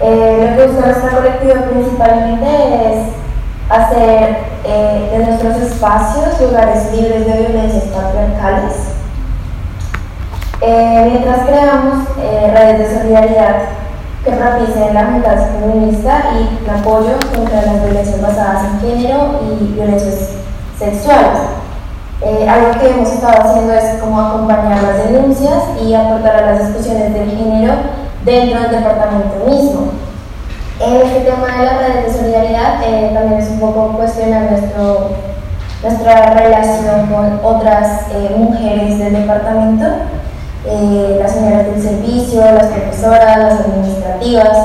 lo 0.01 0.57
que 0.57 0.67
busca 0.67 0.87
nuestra 0.87 1.11
colectiva 1.11 1.63
principalmente 1.71 2.49
es 2.91 2.99
hacer 3.71 4.37
de 4.65 5.25
nuestros 5.25 5.57
espacios 5.59 6.41
lugares 6.41 6.93
libres 6.93 7.25
de 7.25 7.47
violencias 7.47 7.85
patriarcales, 7.85 8.75
mientras 10.61 11.47
creamos 11.47 12.09
redes 12.17 12.79
de 12.79 12.99
solidaridad 12.99 13.57
que 14.25 14.33
propicien 14.33 14.95
la 14.95 15.01
agenda 15.03 15.51
feminista 15.61 16.25
y 16.35 16.65
el 16.65 16.71
apoyo 16.71 17.15
contra 17.33 17.63
las 17.63 17.85
violencias 17.85 18.21
basadas 18.21 18.65
en 18.65 18.81
género 18.81 19.41
y 19.41 19.73
violencias 19.73 20.31
sexuales. 20.77 21.62
Eh, 22.25 22.49
algo 22.49 22.79
que 22.79 22.91
hemos 22.91 23.11
estado 23.11 23.43
haciendo 23.43 23.73
es 23.73 24.01
como 24.01 24.21
acompañar 24.21 24.83
las 24.83 25.11
denuncias 25.11 25.63
y 25.83 25.93
aportar 25.93 26.37
a 26.37 26.53
las 26.53 26.69
discusiones 26.69 27.13
del 27.13 27.31
género 27.31 27.75
dentro 28.25 28.61
del 28.61 28.71
departamento 28.71 29.45
mismo. 29.47 29.93
En 30.81 30.97
este 30.97 31.21
tema 31.21 31.59
de 31.59 31.65
la 31.65 31.79
red 31.79 32.13
solidaridad 32.13 32.83
eh, 32.85 33.11
también 33.13 33.41
es 33.41 33.51
un 33.51 33.61
poco 33.61 33.93
cuestionar 33.97 34.51
nuestro, 34.51 35.11
nuestra 35.83 36.35
relación 36.35 37.07
con 37.07 37.41
otras 37.43 38.03
eh, 38.15 38.35
mujeres 38.37 38.99
del 38.99 39.13
departamento 39.13 39.87
eh, 40.65 41.17
las 41.21 41.33
señoras 41.33 41.67
del 41.67 41.83
servicio, 41.83 42.41
las 42.41 42.67
profesoras, 42.67 43.39
las 43.39 43.61
administrativas, 43.63 44.59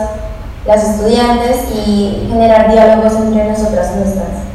las 0.68 0.84
estudiantes 0.84 1.58
y 1.74 2.28
generar 2.30 2.72
diálogos 2.72 3.14
entre 3.14 3.50
nosotras 3.50 3.96
mismas. 3.96 4.47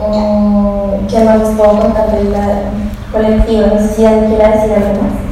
Um, 0.00 1.08
¿Qué 1.08 1.24
más 1.24 1.40
contar 1.80 2.12
de 2.12 2.30
la 2.30 2.70
colectiva? 3.10 3.66
No 3.66 3.80
sé 3.80 3.88
si 3.88 4.04
alguien 4.06 4.30
quiere 4.30 4.52
decir 4.52 4.72
algo 4.74 5.02
más. 5.02 5.28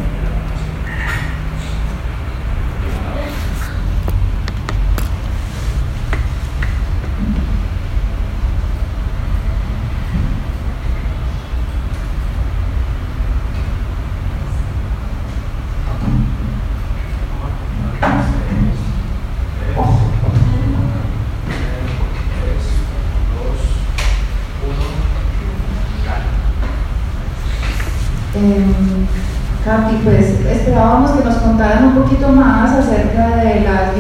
pues 30.07 30.39
esperábamos 30.49 31.11
que 31.11 31.25
nos 31.25 31.35
contaran 31.37 31.87
un 31.87 31.95
poquito 31.95 32.29
más 32.29 32.73
acerca 32.73 33.37
de 33.39 33.61
las 33.61 33.97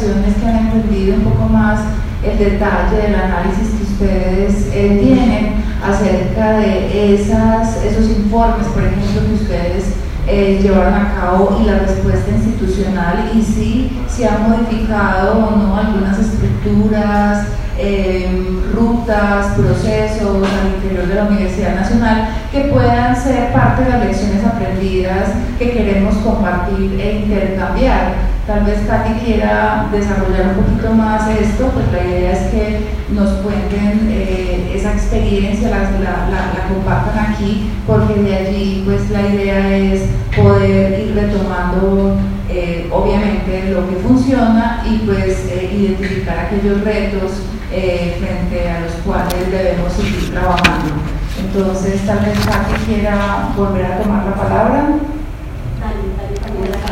acciones 0.00 0.34
que 0.36 0.46
han 0.46 0.58
emprendido, 0.66 1.16
un 1.16 1.24
poco 1.24 1.48
más 1.48 1.80
el 2.24 2.38
detalle 2.38 2.96
del 2.96 3.14
análisis 3.14 3.68
que 3.68 3.82
ustedes 3.82 4.68
eh, 4.72 4.98
tienen 5.02 5.62
acerca 5.84 6.58
de 6.58 7.14
esas, 7.14 7.84
esos 7.84 8.06
informes, 8.06 8.66
por 8.68 8.82
ejemplo, 8.82 9.26
que 9.26 9.42
ustedes 9.42 9.94
eh, 10.26 10.58
llevaron 10.62 10.94
a 10.94 11.14
cabo 11.14 11.58
y 11.60 11.66
la 11.66 11.80
respuesta 11.80 12.30
institucional 12.30 13.30
y 13.34 13.42
si 13.42 14.00
se 14.08 14.26
han 14.26 14.50
modificado 14.50 15.46
o 15.46 15.56
no 15.56 15.76
algunas 15.76 16.18
estructuras, 16.18 17.48
em, 17.78 18.60
rutas, 18.74 19.54
procesos 19.56 20.46
al 20.48 20.74
interior 20.76 21.08
de 21.08 21.14
la 21.14 21.24
Universidad 21.24 21.74
Nacional 21.74 22.28
que 22.52 22.60
puedan 22.64 23.16
ser 23.16 23.52
parte 23.52 23.84
de 23.84 23.90
las 23.90 24.04
lecciones 24.04 24.44
aprendidas 24.44 25.30
que 25.58 25.72
queremos 25.72 26.14
compartir 26.16 26.98
e 27.00 27.22
intercambiar. 27.24 28.29
Tal 28.50 28.64
vez 28.64 28.80
Katy 28.84 29.12
quiera 29.24 29.86
desarrollar 29.92 30.48
un 30.48 30.64
poquito 30.64 30.92
más 30.92 31.30
esto, 31.30 31.70
pues 31.72 31.86
la 31.92 32.04
idea 32.04 32.32
es 32.32 32.50
que 32.50 32.80
nos 33.14 33.30
cuenten 33.44 34.08
eh, 34.10 34.72
esa 34.74 34.92
experiencia, 34.92 35.70
la, 35.70 35.78
la, 35.78 36.68
compartan 36.68 37.32
aquí, 37.32 37.70
porque 37.86 38.14
de 38.14 38.36
allí 38.36 38.82
pues 38.84 39.08
la 39.10 39.28
idea 39.28 39.76
es 39.76 40.02
poder 40.36 40.98
ir 40.98 41.14
retomando 41.14 42.16
eh, 42.48 42.88
obviamente 42.90 43.70
lo 43.70 43.88
que 43.88 43.94
funciona 44.02 44.82
y 44.84 44.98
pues 45.06 45.46
eh, 45.48 45.70
identificar 45.72 46.40
aquellos 46.40 46.80
retos 46.80 47.30
frente 47.70 48.68
a 48.68 48.80
los 48.80 48.94
cuales 49.06 49.48
debemos 49.48 49.92
seguir 49.92 50.32
trabajando. 50.32 50.90
Entonces 51.38 52.04
tal 52.04 52.18
vez 52.18 52.36
Katy 52.44 52.84
quiera 52.84 53.50
volver 53.56 53.84
a 53.84 53.98
tomar 54.02 54.24
la 54.24 54.34
palabra. 54.34 54.88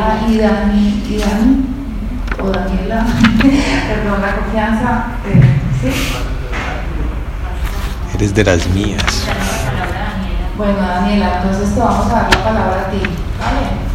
Ah, 0.00 0.18
y 0.28 0.38
Dani, 0.38 1.02
y 1.08 1.18
Dani, 1.18 1.64
o 2.42 2.50
Daniela, 2.50 3.04
perdón, 3.88 4.22
la 4.22 4.34
confianza, 4.36 5.06
eh, 5.26 5.60
¿sí? 5.82 5.90
Eres 8.14 8.34
de 8.34 8.44
las 8.44 8.68
mías. 8.68 9.26
Bueno, 10.56 10.78
Daniela, 10.78 11.40
entonces 11.42 11.74
te 11.74 11.80
vamos 11.80 12.06
a 12.06 12.14
dar 12.14 12.34
la 12.34 12.44
palabra 12.44 12.86
a 12.86 12.90
ti, 12.90 13.00
¿vale? 13.38 13.88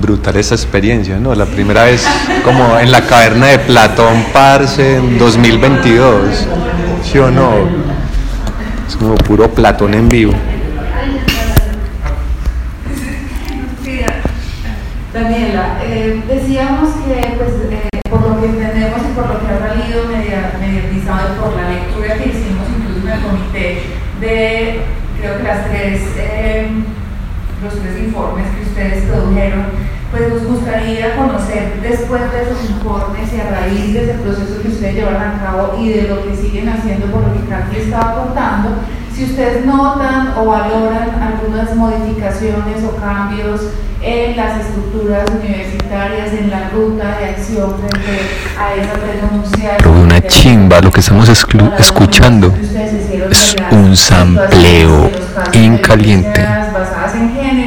Brutal 0.00 0.36
esa 0.36 0.54
experiencia, 0.54 1.18
¿no? 1.18 1.34
La 1.34 1.46
primera 1.46 1.84
vez 1.84 2.06
como 2.44 2.78
en 2.78 2.90
la 2.90 3.02
caverna 3.02 3.46
de 3.46 3.58
Platón, 3.58 4.24
Parse, 4.32 4.96
en 4.96 5.18
2022, 5.18 6.46
¿sí 7.02 7.18
o 7.18 7.30
no? 7.30 7.50
Es 8.86 8.96
como 8.96 9.14
puro 9.16 9.50
Platón 9.50 9.94
en 9.94 10.08
vivo. 10.08 10.32
Daniela, 15.12 15.78
eh, 15.82 16.22
decíamos 16.28 16.90
que 17.04 17.34
pues, 17.36 17.50
eh, 17.70 17.88
por 18.08 18.22
lo 18.22 18.40
que 18.40 18.46
entendemos 18.46 19.00
y 19.00 19.14
por 19.14 19.26
lo 19.26 19.40
que 19.40 19.46
ha 19.46 19.58
salido 19.58 20.04
mediatizado 20.04 21.34
y 21.34 21.40
por 21.40 21.56
la 21.56 21.70
lectura 21.70 22.14
que 22.14 22.28
hicimos 22.28 22.66
incluso 22.78 23.06
en 23.06 23.12
el 23.14 23.22
comité 23.22 23.82
de, 24.20 24.80
creo 25.18 25.38
que 25.38 25.42
las 25.42 25.64
tres, 25.68 26.00
eh, 26.18 26.68
los 27.64 27.80
tres 27.80 27.98
informes 27.98 28.46
que 28.54 28.62
ustedes 28.68 29.04
produjeron, 29.04 29.66
pues 30.10 30.32
nos 30.32 30.44
gustaría 30.44 31.16
conocer 31.16 31.80
después 31.82 32.22
de 32.32 32.42
esos 32.42 32.70
informes 32.70 33.32
y 33.32 33.40
a 33.40 33.50
raíz 33.50 33.92
de 33.92 34.04
ese 34.04 34.14
proceso 34.14 34.62
que 34.62 34.68
ustedes 34.68 34.94
llevan 34.94 35.16
a 35.16 35.38
cabo 35.42 35.76
y 35.78 35.90
de 35.90 36.08
lo 36.08 36.24
que 36.24 36.34
siguen 36.34 36.68
haciendo 36.68 37.06
por 37.06 37.22
lo 37.22 37.34
que 37.34 37.48
Katy 37.48 37.76
estaba 37.76 38.24
contando, 38.24 38.70
si 39.14 39.24
ustedes 39.24 39.66
notan 39.66 40.32
o 40.38 40.46
valoran 40.46 41.10
algunas 41.20 41.74
modificaciones 41.74 42.84
o 42.84 42.96
cambios 42.96 43.60
en 44.00 44.36
las 44.36 44.60
estructuras 44.64 45.28
universitarias, 45.28 46.32
en 46.32 46.50
la 46.50 46.68
ruta 46.70 47.18
de 47.18 47.24
acción 47.26 47.74
frente 47.78 48.20
a 48.56 48.74
esa 48.74 48.96
denuncia. 48.98 49.76
Pero 49.78 49.92
una 49.92 50.20
chimba, 50.22 50.80
lo 50.80 50.90
que 50.90 51.00
estamos 51.00 51.28
escuchando 51.28 52.54
es 53.30 53.56
un 53.72 53.96
sampleo 53.96 55.10
en 55.52 55.78
caliente. 55.78 56.46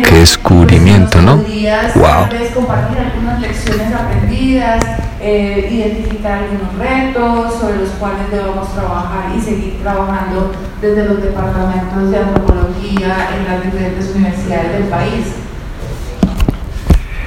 Qué 0.04 0.16
descubrimiento, 0.20 1.22
¿no? 1.22 1.38
Wow. 1.38 2.28
compartir 2.54 2.98
algunas 3.00 3.42
lecciones 3.42 3.94
aprendidas, 3.94 4.84
eh, 5.20 5.68
identificar 5.72 6.44
algunos 6.44 6.78
retos 6.78 7.60
sobre 7.60 7.78
los 7.78 7.90
cuales 7.92 8.32
debemos 8.32 8.74
trabajar 8.74 9.32
y 9.36 9.42
seguir 9.42 9.80
trabajando 9.82 10.52
desde 10.82 11.06
los 11.06 11.22
departamentos 11.22 12.12
de 12.12 12.18
antropología 12.18 13.30
en 13.38 13.46
las 13.46 13.64
diferentes 13.64 14.16
universidades 14.16 14.74
del 14.74 14.84
país. 14.86 15.26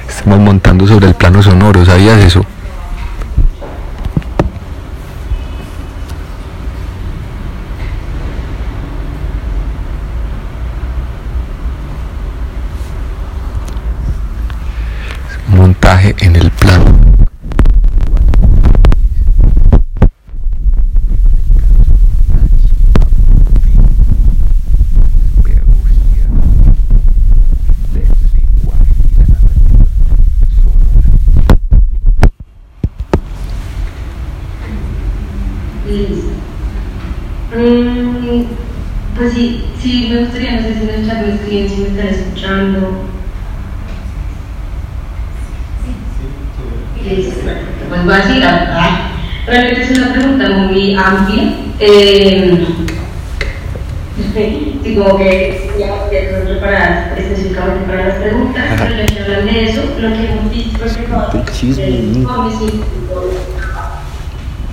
Estamos 0.07 0.39
montando 0.39 0.87
sobre 0.87 1.07
el 1.07 1.13
plano 1.13 1.43
sonoro, 1.43 1.85
¿sabías 1.85 2.17
eso? 2.19 2.45
Montaje 15.47 16.15
en 16.19 16.35
el 16.35 16.51
plano. 16.51 17.05
Pues 39.15 39.33
sí, 39.33 39.63
sí, 39.81 40.09
me 40.11 40.25
gustaría, 40.25 40.59
no 40.59 40.61
sé 40.67 40.73
si 40.73 40.85
nos 40.85 41.07
chat 41.07 41.25
me 41.25 41.33
escriben, 41.35 41.69
si 41.69 41.91
me 41.93 42.09
están 42.09 42.64
escuchando. 42.75 42.87
Sí. 47.03 47.33
Pues 47.89 48.05
voy 48.05 48.13
a 48.13 48.17
decir, 48.17 48.43
realmente 49.45 49.83
es 49.83 49.97
una 49.97 50.13
pregunta 50.13 50.49
muy 50.49 50.95
amplia. 50.95 51.53
Eh, 51.79 52.65
sí, 54.33 54.95
como 54.97 55.17
que 55.17 55.71
digamos 55.77 56.09
que 56.09 56.31
son 56.31 56.47
preparadas 56.47 57.17
específicamente 57.17 57.85
para 57.85 58.07
las 58.07 58.17
preguntas, 58.17 58.63
pero 58.77 58.95
ya 58.95 59.05
que 59.05 59.19
hablan 59.19 59.45
de 59.45 59.69
eso, 59.69 59.81
lo 59.99 60.07
que 60.09 60.25
hemos 60.25 60.51
visto 60.51 60.85
es 60.85 60.97
que 60.97 61.03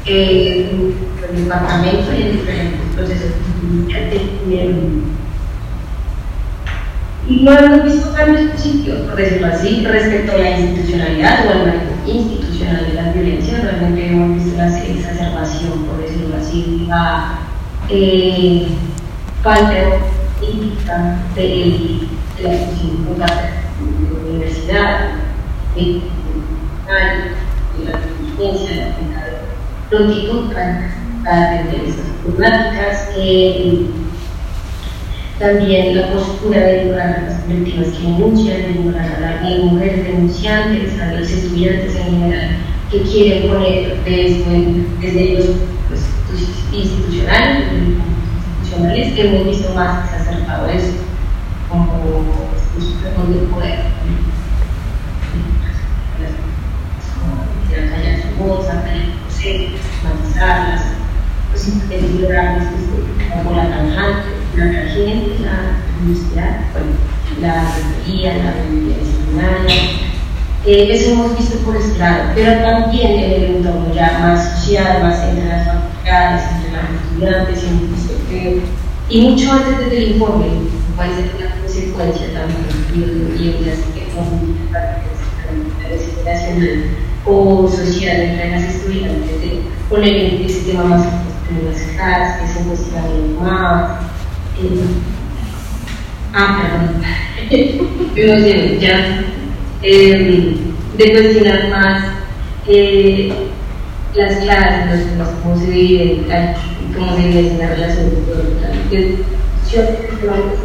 eh, 0.05 0.95
el 1.31 1.45
departamento 1.45 2.13
y 2.13 2.23
en 2.23 2.33
diferentes 2.33 2.81
procesos 2.95 3.31
y 3.89 3.93
no 7.41 7.59
hemos 7.59 7.85
visto 7.85 8.13
cambios 8.13 8.53
positivos, 8.53 9.01
por 9.03 9.17
decirlo 9.17 9.47
así, 9.49 9.85
respecto 9.87 10.33
a 10.33 10.39
la 10.39 10.59
institucionalidad 10.59 11.47
o 11.47 11.51
al 11.51 11.59
manejo 11.67 11.85
institucional 12.07 12.87
de 12.87 12.95
la 12.95 13.13
violencia. 13.13 13.61
Realmente 13.61 14.07
hemos 14.07 14.45
visto 14.45 14.59
la 14.59 14.79
exacerbación, 14.79 15.85
por 15.85 16.03
decirlo 16.03 16.37
así, 16.37 16.87
la 16.89 17.39
eh, 17.89 18.67
falta 19.43 19.73
de, 19.73 19.89
de, 21.35 22.09
la 22.43 22.51
posición 22.51 23.05
de 23.05 23.19
la 23.19 23.27
universidad, 24.29 24.99
de, 25.75 26.03
la 26.89 27.93
inteligencia, 28.21 28.71
de 28.71 28.83
la 28.83 29.23
prontitud 29.89 30.53
para 30.53 30.91
atender 31.25 31.89
esas 31.89 32.07
problemáticas. 32.23 33.11
Eh, 33.17 33.87
también 35.39 35.97
la 35.97 36.13
postura 36.13 36.61
de 36.61 36.83
ignorar 36.85 37.17
a 37.19 37.23
las 37.23 37.41
colectivas 37.43 37.89
que 37.89 38.07
denuncian, 38.07 38.63
de 38.63 38.71
ignorar 38.71 39.17
a 39.17 39.21
las 39.21 39.59
mujeres 39.65 40.05
denunciantes, 40.05 41.01
a 41.01 41.13
los 41.15 41.31
estudiantes 41.31 41.97
en 41.97 42.05
general 42.05 42.49
que 42.93 43.03
quieren 43.03 43.49
poner 43.49 44.05
desde, 44.05 44.85
desde 45.01 45.35
los 45.35 45.47
pues, 45.89 46.03
institucionales, 46.73 47.65
institucionales, 48.61 49.15
que 49.15 49.27
hemos 49.27 49.47
visto 49.47 49.75
más 49.75 50.05
exacerbado 50.05 50.69
eso, 50.69 50.93
como 51.71 51.93
los 52.77 53.31
de 53.31 53.47
poder. 53.47 53.79
Callar 57.73 58.19
su 58.21 58.45
voz, 58.45 58.67
matizarlas, 60.05 60.83
pues, 61.51 62.21
lograr 62.21 62.59
como 63.31 63.57
la 63.57 63.71
tanjante, 63.71 64.42
la 64.57 64.65
tangente, 64.65 65.39
la 65.41 65.81
universidad, 66.03 66.61
bueno, 66.73 66.93
la 67.41 67.65
rectoría, 67.75 68.35
la. 68.39 68.73
Eh, 70.65 70.95
eso 70.95 71.11
hemos 71.11 71.37
visto 71.37 71.59
por 71.65 71.77
ese 71.77 71.99
lado, 71.99 72.31
pero 72.37 72.63
también 72.63 73.11
en 73.13 73.33
el 73.33 73.57
entorno 73.57 73.93
ya 73.93 74.19
más 74.21 74.61
social, 74.61 75.03
más 75.03 75.21
entre 75.25 75.49
las 75.49 75.67
facultades, 75.67 76.43
entre 76.55 76.71
los 76.71 77.03
estudiantes, 77.03 77.65
hemos 77.65 77.91
visto 77.91 78.13
que, 78.31 78.63
y 79.09 79.21
mucho 79.23 79.51
antes 79.51 79.91
del 79.91 80.13
informe, 80.13 80.47
me 80.47 80.97
parece 80.97 81.31
que 81.31 81.45
la 81.45 81.57
consecuencia 81.57 82.27
también 82.33 83.35
y 83.37 83.49
en 83.49 83.67
las 83.67 83.79
nacional 86.25 86.85
o 87.25 87.69
social 87.69 88.21
entre 88.21 88.51
las 88.51 88.63
estudiantes 88.63 89.41
de 89.41 89.63
poner 89.89 90.41
ese 90.43 90.61
tema 90.71 90.85
más 90.85 91.07
en 91.51 91.73
las 91.73 91.83
clases, 91.97 92.57
en 92.57 92.65
cuestionar 92.65 93.11
más. 93.41 94.12
Ah, 96.35 96.63
perdón. 96.63 97.03
no 98.17 98.79
ya. 98.79 99.25
Eh, 99.83 100.57
de 100.97 101.13
cuestionar 101.13 101.69
más 101.71 102.05
eh, 102.69 103.33
las 104.15 104.37
clases, 104.37 105.17
los, 105.19 105.29
cómo 105.43 105.59
se 105.59 105.71
vive, 105.71 106.27
cómo 106.95 107.17
se 107.17 107.29
vive 107.29 107.57
la 107.59 107.69
relación 107.69 108.11
con 108.11 108.25
todo 108.27 108.43
yo 109.73 109.83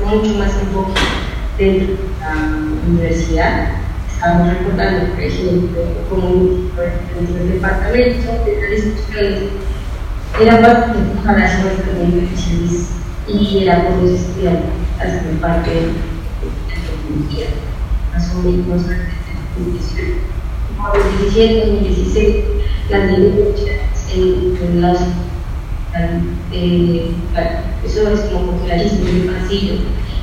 mucho 0.05 0.37
más 0.37 0.51
enfoque 0.61 0.99
dentro 1.57 1.95
de 1.95 1.99
la 2.19 2.33
universidad. 2.87 3.69
Estamos 4.11 4.49
recordando, 4.49 5.13
por 5.13 5.23
ejemplo, 5.23 5.81
como 6.09 6.27
dentro 7.15 7.45
departamento 7.53 8.31
de 8.45 8.61
las 8.61 8.85
instituciones 8.85 9.43
era 10.41 10.59
bastante 10.59 10.99
enfocada 10.99 11.45
hacia 11.45 11.63
nuestra 11.63 11.93
universidad 12.03 12.97
y 13.27 13.65
por 13.65 14.03
los 14.03 14.11
estudiantes 14.11 14.69
hacer 14.99 15.39
parte 15.41 15.69
de 15.69 15.81
la 15.81 16.75
tecnología. 16.87 17.47
Más 18.13 18.33
o 18.33 18.37
menos 18.39 18.83
en 18.89 18.97
2017, 21.09 21.65
2016, 21.67 22.35
las 22.89 23.03
denuncias 23.11 23.79
en, 24.13 24.81
los 24.81 24.97
eh, 26.53 27.11
eso 27.83 28.09
es 28.09 28.19
como 28.31 28.51
popularismo 28.51 29.07
en 29.07 29.15
el 29.15 29.29
pasillo, 29.33 29.73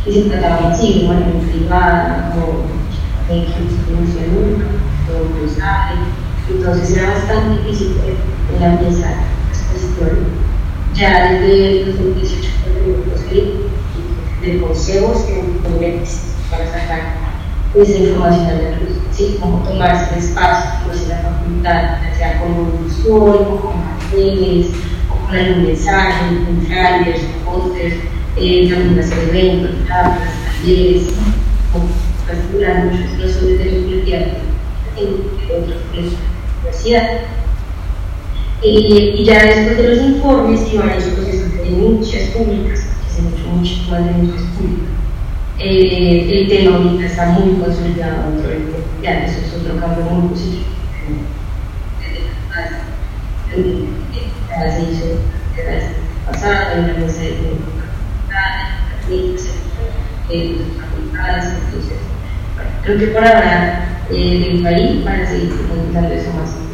y 0.07 0.13
se 0.13 0.23
trataba 0.23 0.71
en 0.71 0.77
sí, 0.77 1.05
bueno, 1.07 1.27
en 1.27 1.49
privada, 1.49 2.35
o 2.37 3.33
en 3.33 3.41
institución 3.41 4.65
todo 5.07 5.29
lo 5.41 5.49
sabe, 5.49 5.97
entonces 6.49 6.97
era 6.97 7.15
bastante 7.15 7.63
difícil 7.63 7.97
en 8.55 8.61
la 8.61 8.81
mesa 8.81 9.15
exposición. 9.51 10.44
Ya 10.95 11.33
desde 11.33 11.87
2018 11.87 12.55
de 14.43 14.61
consejos 14.61 15.23
que 15.23 15.43
para 16.51 16.67
sacar 16.71 17.01
esa 17.75 17.99
información 17.99 18.47
a 18.47 18.53
la 18.53 18.71
luz, 18.79 18.99
¿sí? 19.11 19.39
como 19.41 19.59
tomarse 19.65 20.15
el 20.15 20.21
espacio, 20.23 20.71
pues 20.87 21.03
en 21.03 21.09
la 21.09 21.19
facultad, 21.19 21.83
ya 22.03 22.15
sea 22.17 22.41
con 22.41 22.53
un 22.53 22.87
usuario, 22.87 23.61
con 23.61 23.83
papeles, 23.83 24.69
con 25.09 25.37
algún 25.37 25.67
mensaje, 25.67 26.45
con 26.45 26.61
flyers, 26.63 27.21
con 27.45 27.61
pósters, 27.61 27.95
eh, 28.37 28.71
también 28.71 29.01
hacer 29.01 29.19
eventos, 29.31 29.89
charlas, 29.89 30.29
talleres, 30.61 31.09
calcular 32.27 32.85
muchos 32.85 33.11
profesores 33.11 33.59
de 33.59 33.65
la 33.65 33.79
universidad 33.79 34.21
en 34.97 35.09
otros 35.45 35.69
de 35.69 36.03
la 36.03 36.09
universidad. 36.63 37.44
Eh, 38.63 39.15
y 39.19 39.25
ya 39.25 39.45
después 39.45 39.77
de 39.77 39.95
los 39.95 40.07
informes 40.07 40.73
iban 40.73 40.89
procesos 40.89 41.53
de 41.53 41.65
denuncias 41.65 42.31
públicas, 42.31 42.81
que 42.81 43.15
se 43.15 43.21
han 43.21 43.35
hecho 43.35 43.49
muchas 43.49 43.89
más 43.89 44.05
denuncias 44.07 44.43
públicas. 44.57 44.95
Eh, 45.59 46.41
el 46.41 46.49
tema 46.49 47.05
está 47.05 47.27
muy 47.27 47.55
consolidado 47.61 48.31
dentro 48.31 48.51
del 48.51 48.63
ya 49.03 49.25
eso 49.25 49.39
es 49.39 49.55
otro 49.55 49.79
cambio 49.79 50.05
muy 50.05 50.29
positivo. 50.31 50.65
se 54.71 54.83
hizo 54.83 55.07
pasada, 56.27 56.73
en 56.75 56.87
la 56.89 56.95
mesa 56.95 57.21
de 57.21 57.55
entonces, 60.29 61.99
creo 62.83 62.99
que 62.99 63.07
por 63.09 63.25
ahora 63.25 64.01
eh, 64.11 64.49
del 64.49 64.63
país 64.63 65.05
van 65.05 65.21
a 65.21 65.27
seguir 65.27 65.51
profundizando 65.51 66.15
eso 66.15 66.33
más. 66.33 66.74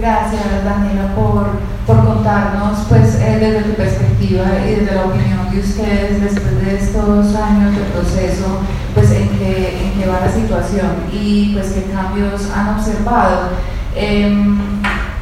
Gracias 0.00 0.64
Daniela 0.64 1.14
por, 1.14 1.46
por 1.86 2.06
contarnos 2.06 2.86
pues 2.88 3.16
eh, 3.16 3.36
desde 3.38 3.68
tu 3.68 3.74
perspectiva 3.74 4.46
y 4.64 4.76
desde 4.76 4.94
la 4.94 5.04
opinión 5.04 5.50
de 5.50 5.60
ustedes 5.60 6.22
después 6.22 6.64
de 6.64 6.76
estos 6.76 7.36
años 7.36 7.76
de 7.76 7.82
proceso 7.92 8.60
pues 8.94 9.10
en 9.10 9.28
qué, 9.28 9.78
en 9.84 10.00
qué 10.00 10.08
va 10.08 10.20
la 10.20 10.32
situación 10.32 11.04
y 11.12 11.52
pues 11.52 11.72
qué 11.72 11.92
cambios 11.92 12.50
han 12.50 12.78
observado. 12.78 13.50
Em, 13.94 14.58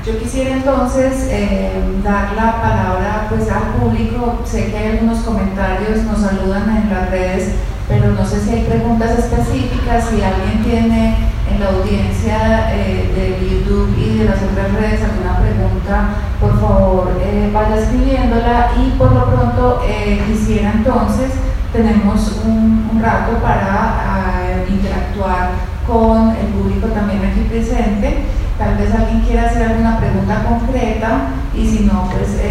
yo 0.06 0.16
quisiera 0.16 0.50
entonces 0.50 1.26
em, 1.28 2.00
dar 2.04 2.34
la 2.36 2.62
palabra 2.62 3.26
pues 3.28 3.50
al 3.50 3.80
público, 3.80 4.38
sé 4.44 4.70
que 4.70 4.78
hay 4.78 4.92
algunos 4.92 5.24
comentarios, 5.24 6.04
nos 6.04 6.20
saludan 6.20 6.76
en 6.76 6.88
las 6.88 7.10
redes, 7.10 7.54
pero 7.88 8.12
no 8.12 8.24
sé 8.24 8.40
si 8.40 8.50
hay 8.50 8.62
preguntas 8.62 9.18
específicas, 9.18 10.04
si 10.08 10.22
alguien 10.22 10.62
tiene 10.62 11.27
la 11.58 11.70
audiencia 11.70 12.72
eh, 12.72 13.10
de 13.14 13.50
YouTube 13.50 13.92
y 13.98 14.18
de 14.18 14.24
las 14.26 14.40
otras 14.42 14.72
redes 14.74 15.00
alguna 15.02 15.38
pregunta, 15.38 16.08
por 16.40 16.60
favor 16.60 17.18
eh, 17.20 17.50
vaya 17.52 17.76
escribiéndola 17.76 18.70
y 18.78 18.90
por 18.96 19.12
lo 19.12 19.26
pronto 19.26 19.82
eh, 19.84 20.22
quisiera 20.26 20.72
entonces, 20.72 21.32
tenemos 21.72 22.40
un, 22.44 22.78
rato 23.00 23.38
para 23.38 24.64
interactuar 24.68 25.50
con 25.86 26.30
el 26.30 26.46
público 26.48 26.88
también 26.88 27.24
aquí 27.24 27.42
presente. 27.48 28.24
Tal 28.58 28.76
vez 28.76 28.92
alguien 28.92 29.20
quiera 29.20 29.46
hacer 29.46 29.62
alguna 29.62 29.98
pregunta 29.98 30.42
concreta 30.42 31.28
y 31.54 31.64
si 31.64 31.84
no, 31.84 32.10
pues 32.10 32.42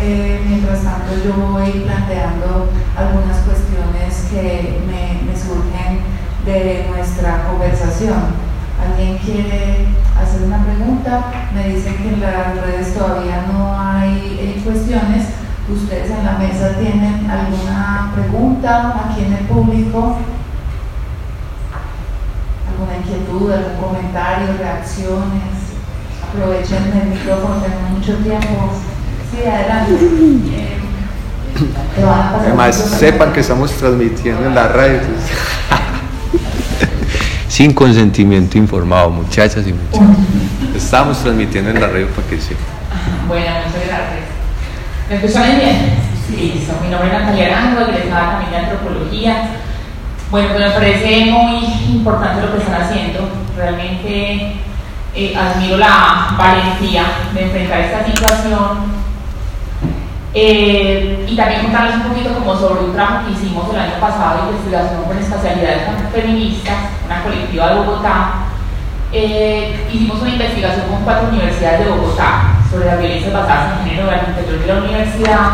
mientras 0.47 0.83
tanto 0.83 1.11
yo 1.21 1.33
voy 1.51 1.69
planteando 1.85 2.69
algunas 2.95 3.37
cuestiones 3.39 4.27
que 4.31 4.79
me 4.87 5.35
surgen 5.35 5.99
de 6.45 6.87
nuestra 6.89 7.43
conversación. 7.49 8.47
¿Alguien 8.87 9.17
quiere 9.17 9.87
hacer 10.15 10.43
una 10.45 10.63
pregunta? 10.63 11.25
Me 11.53 11.69
dicen 11.69 11.97
que 11.97 12.09
en 12.09 12.21
las 12.21 12.55
redes 12.55 12.93
todavía 12.93 13.45
no 13.51 13.77
hay 13.77 14.37
eh, 14.39 14.61
cuestiones. 14.63 15.27
¿Ustedes 15.69 16.09
en 16.11 16.25
la 16.25 16.37
mesa 16.37 16.77
tienen 16.79 17.29
alguna 17.29 18.13
pregunta 18.15 19.03
aquí 19.05 19.25
en 19.25 19.33
el 19.33 19.45
público? 19.45 20.17
¿Alguna 22.69 22.97
inquietud, 22.97 23.51
algún 23.51 23.75
comentario, 23.75 24.55
reacciones? 24.57 25.67
Aprovechen 26.29 27.01
el 27.01 27.09
micrófono, 27.09 27.61
tenemos 27.61 27.91
mucho 27.91 28.15
tiempo. 28.17 28.71
Sí, 29.31 29.45
adelante. 29.45 30.77
Además, 32.39 32.75
sepan 32.75 33.33
que 33.33 33.41
estamos 33.41 33.71
transmitiendo 33.71 34.45
en 34.45 34.55
las 34.55 34.71
redes 34.71 35.01
sin 37.47 37.73
consentimiento 37.73 38.57
informado, 38.57 39.09
muchachas 39.09 39.65
y 39.67 39.73
muchachos. 39.73 40.17
Estamos 40.75 41.21
transmitiendo 41.21 41.71
en 41.71 41.81
la 41.81 41.87
red 41.87 42.07
para 42.07 42.27
que 42.27 42.39
sepan. 42.39 42.65
Bueno, 43.27 43.45
muchas 43.65 43.87
gracias. 43.87 44.37
¿Me 45.09 45.15
escuchan 45.15 45.57
bien? 45.57 46.07
Sí, 46.27 46.67
mi 46.83 46.89
nombre 46.89 47.07
es 47.07 47.13
Natalia 47.13 47.45
Arango, 47.45 47.81
egresada 47.81 48.31
también 48.31 48.51
de 48.51 48.57
Antropología. 48.57 49.49
Bueno, 50.29 50.49
pues 50.49 50.59
me 50.59 50.71
parece 50.71 51.25
muy 51.31 51.65
importante 51.95 52.45
lo 52.45 52.51
que 52.51 52.57
están 52.57 52.81
haciendo. 52.81 53.29
Realmente 53.55 54.57
eh, 55.15 55.35
admiro 55.35 55.77
la 55.77 56.35
valentía 56.37 57.03
de 57.33 57.43
enfrentar 57.43 57.79
esta 57.79 58.05
situación 58.05 58.96
eh, 60.39 61.25
y 61.27 61.35
también 61.35 61.63
contarles 61.63 61.95
un 61.95 62.13
poquito 62.13 62.31
como 62.35 62.55
sobre 62.55 62.85
un 62.85 62.93
trabajo 62.93 63.25
que 63.25 63.31
hicimos 63.31 63.73
el 63.73 63.79
año 63.79 63.99
pasado 63.99 64.37
de 64.37 64.51
investigación 64.51 65.03
con 65.05 65.17
especialidades 65.17 65.81
feministas, 66.13 66.75
una 67.07 67.23
colectiva 67.23 67.69
de 67.69 67.75
Bogotá. 67.79 68.33
Eh, 69.11 69.87
hicimos 69.91 70.21
una 70.21 70.29
investigación 70.29 70.89
con 70.89 71.01
cuatro 71.01 71.29
universidades 71.29 71.79
de 71.79 71.89
Bogotá 71.89 72.53
sobre 72.69 72.85
las 72.85 72.99
violencias 72.99 73.33
basadas 73.33 73.79
en 73.79 73.89
género 73.89 74.11
al 74.11 74.29
interior 74.29 74.59
de 74.59 74.67
la 74.67 74.79
universidad 74.79 75.49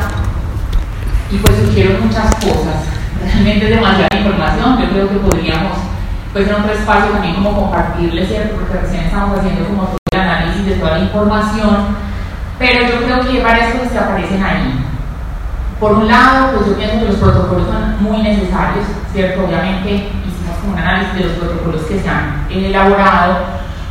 y 1.32 1.38
pues 1.38 1.56
surgieron 1.56 2.06
muchas 2.06 2.36
cosas. 2.36 2.84
Realmente 3.24 3.64
es 3.64 3.76
demasiada 3.78 4.18
información, 4.18 4.82
yo 4.82 4.90
creo 4.90 5.08
que 5.08 5.16
podríamos 5.16 5.78
pues 6.34 6.46
en 6.46 6.56
otro 6.56 6.74
espacio 6.74 7.12
también 7.12 7.36
como 7.36 7.56
compartirles, 7.56 8.28
porque 8.52 8.80
recién 8.82 9.06
estamos 9.06 9.40
haciendo 9.40 9.66
como 9.66 9.84
todo 9.84 9.98
el 10.12 10.20
análisis 10.20 10.66
de 10.66 10.76
toda 10.76 10.98
la 10.98 11.04
información 11.06 12.13
pero 12.60 12.88
yo 12.88 13.06
creo 13.06 13.20
que 13.22 13.44
varias 13.44 13.74
cosas 13.74 13.92
que 13.92 14.00
aparecen 14.00 14.44
ahí. 14.44 14.86
Por 15.80 15.94
un 15.94 16.08
lado, 16.08 16.54
pues 16.54 16.70
yo 16.70 16.78
pienso 16.78 17.00
que 17.00 17.12
los 17.12 17.16
protocolos 17.16 17.68
son 17.68 18.04
muy 18.04 18.22
necesarios, 18.22 18.86
¿cierto? 19.12 19.46
Obviamente 19.46 20.10
hicimos 20.26 20.58
como 20.62 20.74
un 20.74 20.80
análisis 20.80 21.14
de 21.16 21.24
los 21.26 21.34
protocolos 21.34 21.82
que 21.84 22.00
se 22.00 22.10
han 22.10 22.48
elaborado. 22.50 23.38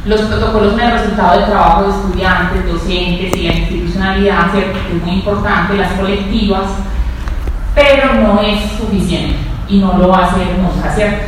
Los 0.05 0.23
protocolos 0.23 0.73
son 0.73 0.81
el 0.81 0.93
resultado 0.93 1.39
del 1.39 1.51
trabajo 1.51 1.83
de 1.85 1.91
estudiantes, 1.91 2.73
docentes 2.73 3.37
y 3.37 3.43
la 3.47 3.53
institucionalidad, 3.53 4.53
¿cierto? 4.53 4.79
Que 4.89 4.97
es 4.97 5.03
muy 5.03 5.15
importante, 5.17 5.75
las 5.75 5.93
colectivas, 5.93 6.65
pero 7.75 8.15
no 8.15 8.41
es 8.41 8.61
suficiente 8.73 9.37
y 9.69 9.79
no 9.79 9.97
lo 9.99 10.09
va 10.09 10.19
a 10.19 10.27
hacer 10.27 10.59
nunca, 10.59 10.91
¿cierto? 10.95 11.27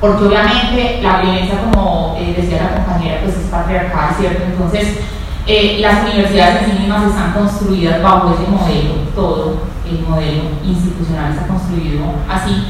Porque 0.00 0.24
obviamente 0.24 1.00
la 1.02 1.20
violencia, 1.20 1.58
como 1.60 2.16
eh, 2.18 2.34
decía 2.36 2.62
la 2.62 2.76
compañera, 2.76 3.20
pues 3.22 3.36
es 3.36 3.46
patriarcal, 3.46 4.14
¿cierto? 4.18 4.42
Entonces, 4.44 5.00
Eh, 5.48 5.78
las 5.80 6.02
universidades 6.02 6.62
en 6.62 6.72
sí 6.72 6.78
mismas 6.80 7.04
están 7.04 7.32
construidas 7.32 8.02
bajo 8.02 8.34
ese 8.34 8.50
modelo, 8.50 8.94
todo 9.14 9.58
el 9.88 10.00
modelo 10.00 10.42
institucional 10.64 11.30
está 11.30 11.46
construido 11.46 12.02
así. 12.28 12.66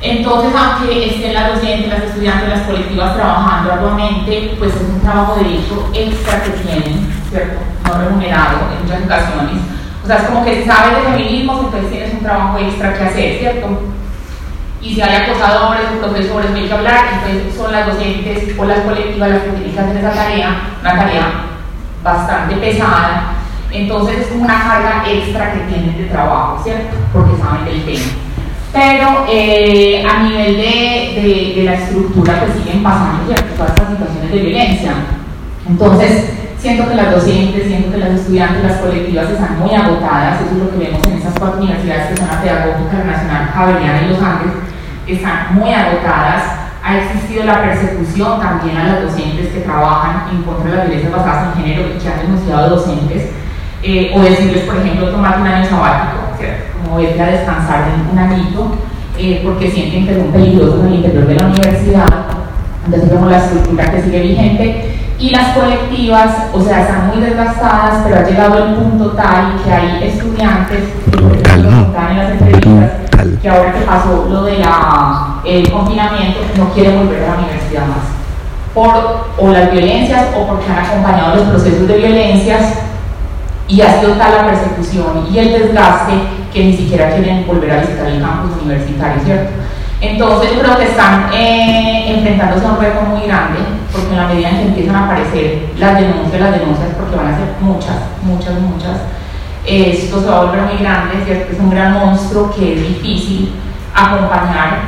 Entonces, 0.00 0.52
aunque 0.54 1.10
estén 1.10 1.34
las 1.34 1.54
docentes, 1.54 1.88
las 1.88 2.04
estudiantes, 2.04 2.50
las 2.50 2.60
colectivas 2.68 3.16
trabajando 3.16 3.72
arduamente, 3.72 4.54
pues 4.60 4.76
es 4.76 4.82
un 4.82 5.00
trabajo 5.00 5.34
de 5.42 5.56
hecho 5.56 5.90
extra 5.92 6.40
que 6.44 6.50
tienen, 6.50 7.12
¿cierto? 7.30 7.58
No 7.84 7.98
remunerado 7.98 8.58
en 8.70 8.84
muchas 8.84 9.04
ocasiones. 9.06 9.62
O 10.04 10.06
sea, 10.06 10.16
es 10.18 10.22
como 10.24 10.44
que 10.44 10.64
sabes 10.64 10.96
de 10.96 11.10
feminismo, 11.10 11.62
entonces 11.64 11.90
tienes 11.90 12.14
un 12.14 12.20
trabajo 12.20 12.58
extra 12.58 12.94
que 12.94 13.02
hacer, 13.02 13.38
¿cierto? 13.40 13.66
Y 14.80 14.94
si 14.94 15.02
hay 15.02 15.16
acosadores 15.16 15.86
o 15.96 16.06
profesores, 16.06 16.50
no 16.50 16.56
hay 16.58 16.68
que 16.68 16.74
hablar, 16.74 17.06
entonces 17.12 17.56
son 17.56 17.72
las 17.72 17.86
docentes 17.88 18.56
o 18.56 18.64
las 18.66 18.80
colectivas 18.80 19.30
las 19.30 19.42
que 19.42 19.80
hacer 19.80 19.96
esa 19.96 20.12
tarea, 20.12 20.60
una 20.80 20.96
tarea 20.96 21.53
bastante 22.04 22.56
pesada, 22.56 23.32
entonces 23.72 24.18
es 24.20 24.26
como 24.28 24.44
una 24.44 24.62
carga 24.62 25.04
extra 25.08 25.52
que 25.52 25.60
tienen 25.60 25.96
de 25.96 26.04
trabajo, 26.04 26.62
¿cierto? 26.62 26.96
Porque 27.12 27.42
saben 27.42 27.64
del 27.64 27.84
tema. 27.84 28.04
Pero 28.72 29.24
eh, 29.28 30.04
a 30.04 30.22
nivel 30.24 30.56
de, 30.56 31.20
de, 31.20 31.52
de, 31.56 31.62
la 31.64 31.74
estructura 31.74 32.40
pues 32.40 32.58
siguen 32.58 32.82
pasando 32.82 33.24
¿cierto? 33.26 33.54
todas 33.56 33.70
estas 33.70 33.90
situaciones 33.90 34.30
de 34.32 34.38
violencia. 34.38 34.92
Entonces 35.68 36.30
siento 36.58 36.88
que 36.88 36.94
las 36.96 37.10
docentes, 37.12 37.66
siento 37.66 37.92
que 37.92 37.98
las 37.98 38.10
estudiantes, 38.10 38.64
las 38.64 38.80
colectivas 38.80 39.30
están 39.30 39.60
muy 39.60 39.74
agotadas, 39.74 40.40
eso 40.40 40.50
es 40.52 40.58
lo 40.58 40.70
que 40.70 40.84
vemos 40.84 41.06
en 41.06 41.18
esas 41.18 41.38
cuatro 41.38 41.62
universidades 41.62 42.08
que 42.08 42.16
son 42.16 42.28
la 42.28 42.42
Pedagógica, 42.42 43.04
Nacional, 43.04 43.50
Javeriana 43.54 44.02
y 44.02 44.08
Los 44.08 44.22
Andes, 44.22 44.52
están 45.06 45.54
muy 45.54 45.72
agotadas 45.72 46.63
ha 46.84 46.98
existido 46.98 47.44
la 47.44 47.62
persecución 47.62 48.38
también 48.38 48.76
a 48.76 48.86
las 48.88 49.02
docentes 49.04 49.48
que 49.48 49.60
trabajan 49.60 50.28
en 50.30 50.42
contra 50.42 50.70
de 50.70 50.76
las 50.76 50.86
violencias 50.86 51.12
basadas 51.12 51.56
en 51.56 51.64
género 51.64 51.88
y 51.88 51.98
que 51.98 52.08
han 52.08 52.20
denunciado 52.20 52.76
docentes, 52.76 53.30
eh, 53.82 54.12
o 54.14 54.20
decirles, 54.20 54.64
por 54.64 54.76
ejemplo, 54.76 55.08
tomar 55.08 55.40
un 55.40 55.46
año 55.46 55.66
sabático, 55.66 56.20
como 56.84 56.98
vete 56.98 57.22
a 57.22 57.26
descansar 57.26 57.84
un 58.12 58.18
añito, 58.18 58.76
eh, 59.18 59.40
porque 59.42 59.70
sienten 59.70 60.06
que 60.06 60.14
son 60.14 60.30
peligrosos 60.30 60.80
en 60.80 60.86
el 60.86 60.94
interior 60.96 61.26
de 61.26 61.34
la 61.34 61.46
universidad, 61.46 62.06
entonces 62.84 63.10
vemos 63.10 63.30
la 63.30 63.38
estructura 63.38 63.90
que 63.90 64.02
sigue 64.02 64.20
vigente, 64.20 64.98
y 65.18 65.30
las 65.30 65.56
colectivas, 65.56 66.48
o 66.52 66.60
sea, 66.60 66.82
están 66.82 67.08
muy 67.08 67.24
desgastadas, 67.24 68.02
pero 68.04 68.20
ha 68.20 68.28
llegado 68.28 68.66
el 68.66 68.74
punto 68.74 69.12
tal 69.12 69.54
que 69.64 69.72
hay 69.72 70.08
estudiantes 70.08 70.80
que 71.10 71.60
están 71.60 72.10
en 72.10 72.18
las 72.18 72.30
entrevistas 72.32 73.03
que 73.40 73.48
ahora 73.48 73.72
que 73.72 73.80
pasó 73.80 74.26
lo 74.28 74.44
del 74.44 74.58
de 74.58 75.70
confinamiento 75.70 76.40
no 76.56 76.70
quieren 76.72 76.98
volver 76.98 77.24
a 77.24 77.28
la 77.28 77.38
universidad 77.38 77.86
más 77.86 78.14
por 78.74 79.28
o 79.38 79.48
las 79.50 79.70
violencias 79.70 80.26
o 80.36 80.46
porque 80.46 80.70
han 80.70 80.84
acompañado 80.84 81.36
los 81.36 81.48
procesos 81.48 81.86
de 81.86 81.96
violencias 81.96 82.74
y 83.68 83.80
ha 83.80 84.00
sido 84.00 84.12
tal 84.14 84.32
la 84.32 84.46
persecución 84.46 85.28
y 85.32 85.38
el 85.38 85.52
desgaste 85.52 86.12
que 86.52 86.64
ni 86.64 86.76
siquiera 86.76 87.14
quieren 87.14 87.46
volver 87.46 87.70
a 87.70 87.80
visitar 87.80 88.06
el 88.06 88.20
campus 88.20 88.62
universitario, 88.62 89.22
¿cierto? 89.24 89.50
Entonces 90.00 90.50
creo 90.60 90.76
que 90.76 90.84
están 90.84 91.32
eh, 91.32 92.14
enfrentándose 92.14 92.66
a 92.66 92.72
un 92.72 92.80
reto 92.80 93.00
muy 93.02 93.22
grande, 93.26 93.60
porque 93.90 94.10
en 94.10 94.16
la 94.16 94.26
medida 94.26 94.50
en 94.50 94.56
que 94.56 94.62
empiezan 94.64 94.96
a 94.96 95.04
aparecer 95.06 95.70
las 95.78 95.98
denuncias, 95.98 96.40
las 96.40 96.52
denuncias, 96.52 96.88
porque 96.98 97.16
van 97.16 97.28
a 97.28 97.36
ser 97.38 97.46
muchas, 97.60 97.96
muchas, 98.22 98.52
muchas, 98.60 98.96
esto 99.66 100.20
se 100.20 100.26
va 100.26 100.36
a 100.36 100.44
volver 100.44 100.62
muy 100.62 100.78
grande, 100.78 101.24
¿cierto? 101.24 101.52
Es 101.52 101.58
un 101.58 101.70
gran 101.70 101.94
monstruo 101.94 102.54
que 102.54 102.74
es 102.74 102.88
difícil 102.88 103.52
acompañar, 103.94 104.80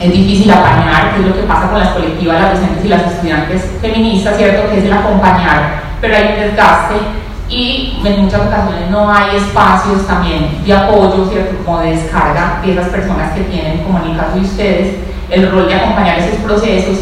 es 0.00 0.12
difícil 0.12 0.50
apañar, 0.50 1.14
que 1.14 1.20
es 1.20 1.26
lo 1.26 1.34
que 1.34 1.42
pasa 1.42 1.70
con 1.70 1.80
las 1.80 1.90
colectivas, 1.90 2.40
las 2.40 2.52
docentes 2.52 2.84
y 2.84 2.88
las 2.88 3.12
estudiantes 3.12 3.70
feministas, 3.80 4.36
¿cierto? 4.36 4.70
Que 4.70 4.78
es 4.78 4.84
el 4.84 4.92
acompañar, 4.92 5.82
pero 6.00 6.16
hay 6.16 6.34
un 6.34 6.40
desgaste 6.40 6.94
y 7.50 7.98
en 8.04 8.24
muchas 8.24 8.42
ocasiones 8.42 8.90
no 8.90 9.10
hay 9.10 9.36
espacios 9.36 10.06
también 10.06 10.62
de 10.64 10.72
apoyo, 10.72 11.28
¿cierto? 11.30 11.56
Como 11.64 11.80
de 11.80 11.96
descarga 11.96 12.60
de 12.64 12.72
esas 12.72 12.88
personas 12.88 13.32
que 13.32 13.42
tienen, 13.42 13.84
como 13.84 13.98
en 13.98 14.12
el 14.12 14.16
caso 14.16 14.36
de 14.36 14.40
ustedes, 14.40 14.96
el 15.30 15.50
rol 15.50 15.68
de 15.68 15.74
acompañar 15.74 16.18
esos 16.18 16.38
procesos 16.40 16.98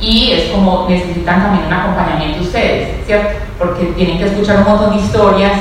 y 0.00 0.32
es 0.32 0.50
como 0.50 0.86
necesitan 0.88 1.42
también 1.42 1.66
un 1.66 1.72
acompañamiento 1.72 2.42
ustedes, 2.42 3.04
¿cierto? 3.06 3.38
Porque 3.58 3.84
tienen 3.96 4.18
que 4.18 4.26
escuchar 4.26 4.58
un 4.58 4.64
montón 4.64 4.96
de 4.96 5.04
historias 5.04 5.52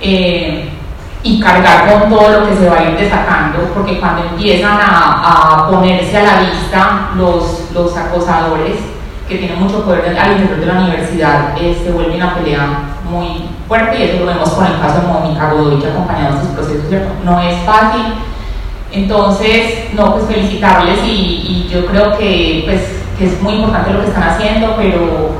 eh, 0.00 0.70
y 1.22 1.40
cargar 1.40 2.00
con 2.00 2.10
todo 2.10 2.40
lo 2.40 2.48
que 2.48 2.56
se 2.56 2.68
va 2.68 2.78
a 2.78 2.90
ir 2.90 2.96
destacando, 2.96 3.58
porque 3.74 3.98
cuando 3.98 4.22
empiezan 4.24 4.78
a, 4.80 5.68
ponerse 5.70 6.16
a 6.18 6.22
la 6.22 6.40
vista 6.40 7.10
los, 7.16 7.70
los 7.74 7.96
acosadores, 7.96 8.76
que 9.28 9.36
tienen 9.36 9.60
mucho 9.60 9.84
poder 9.84 10.16
al 10.18 10.32
interior 10.32 10.60
de 10.60 10.66
la 10.66 10.80
universidad, 10.80 11.54
eh, 11.60 11.78
se 11.84 11.90
vuelve 11.90 12.16
una 12.16 12.34
pelea 12.34 12.88
muy 13.10 13.44
fuerte 13.66 13.98
y 13.98 14.02
eso 14.04 14.20
lo 14.20 14.26
vemos 14.26 14.48
con 14.50 14.66
el 14.66 14.80
caso 14.80 15.02
de 15.02 15.06
Mónica 15.06 15.52
Godoy 15.52 15.80
que 15.80 15.88
acompañado 15.88 16.36
estos 16.36 16.50
procesos, 16.50 16.84
No 17.24 17.40
es 17.40 17.56
fácil. 17.64 18.14
Entonces, 18.90 19.92
no, 19.92 20.14
pues 20.14 20.24
felicitarles 20.28 20.98
y, 21.04 21.10
y 21.10 21.68
yo 21.70 21.84
creo 21.84 22.16
que, 22.16 22.62
pues, 22.64 23.02
que 23.18 23.26
es 23.26 23.42
muy 23.42 23.54
importante 23.54 23.92
lo 23.92 24.00
que 24.00 24.06
están 24.06 24.30
haciendo, 24.30 24.74
pero 24.78 25.32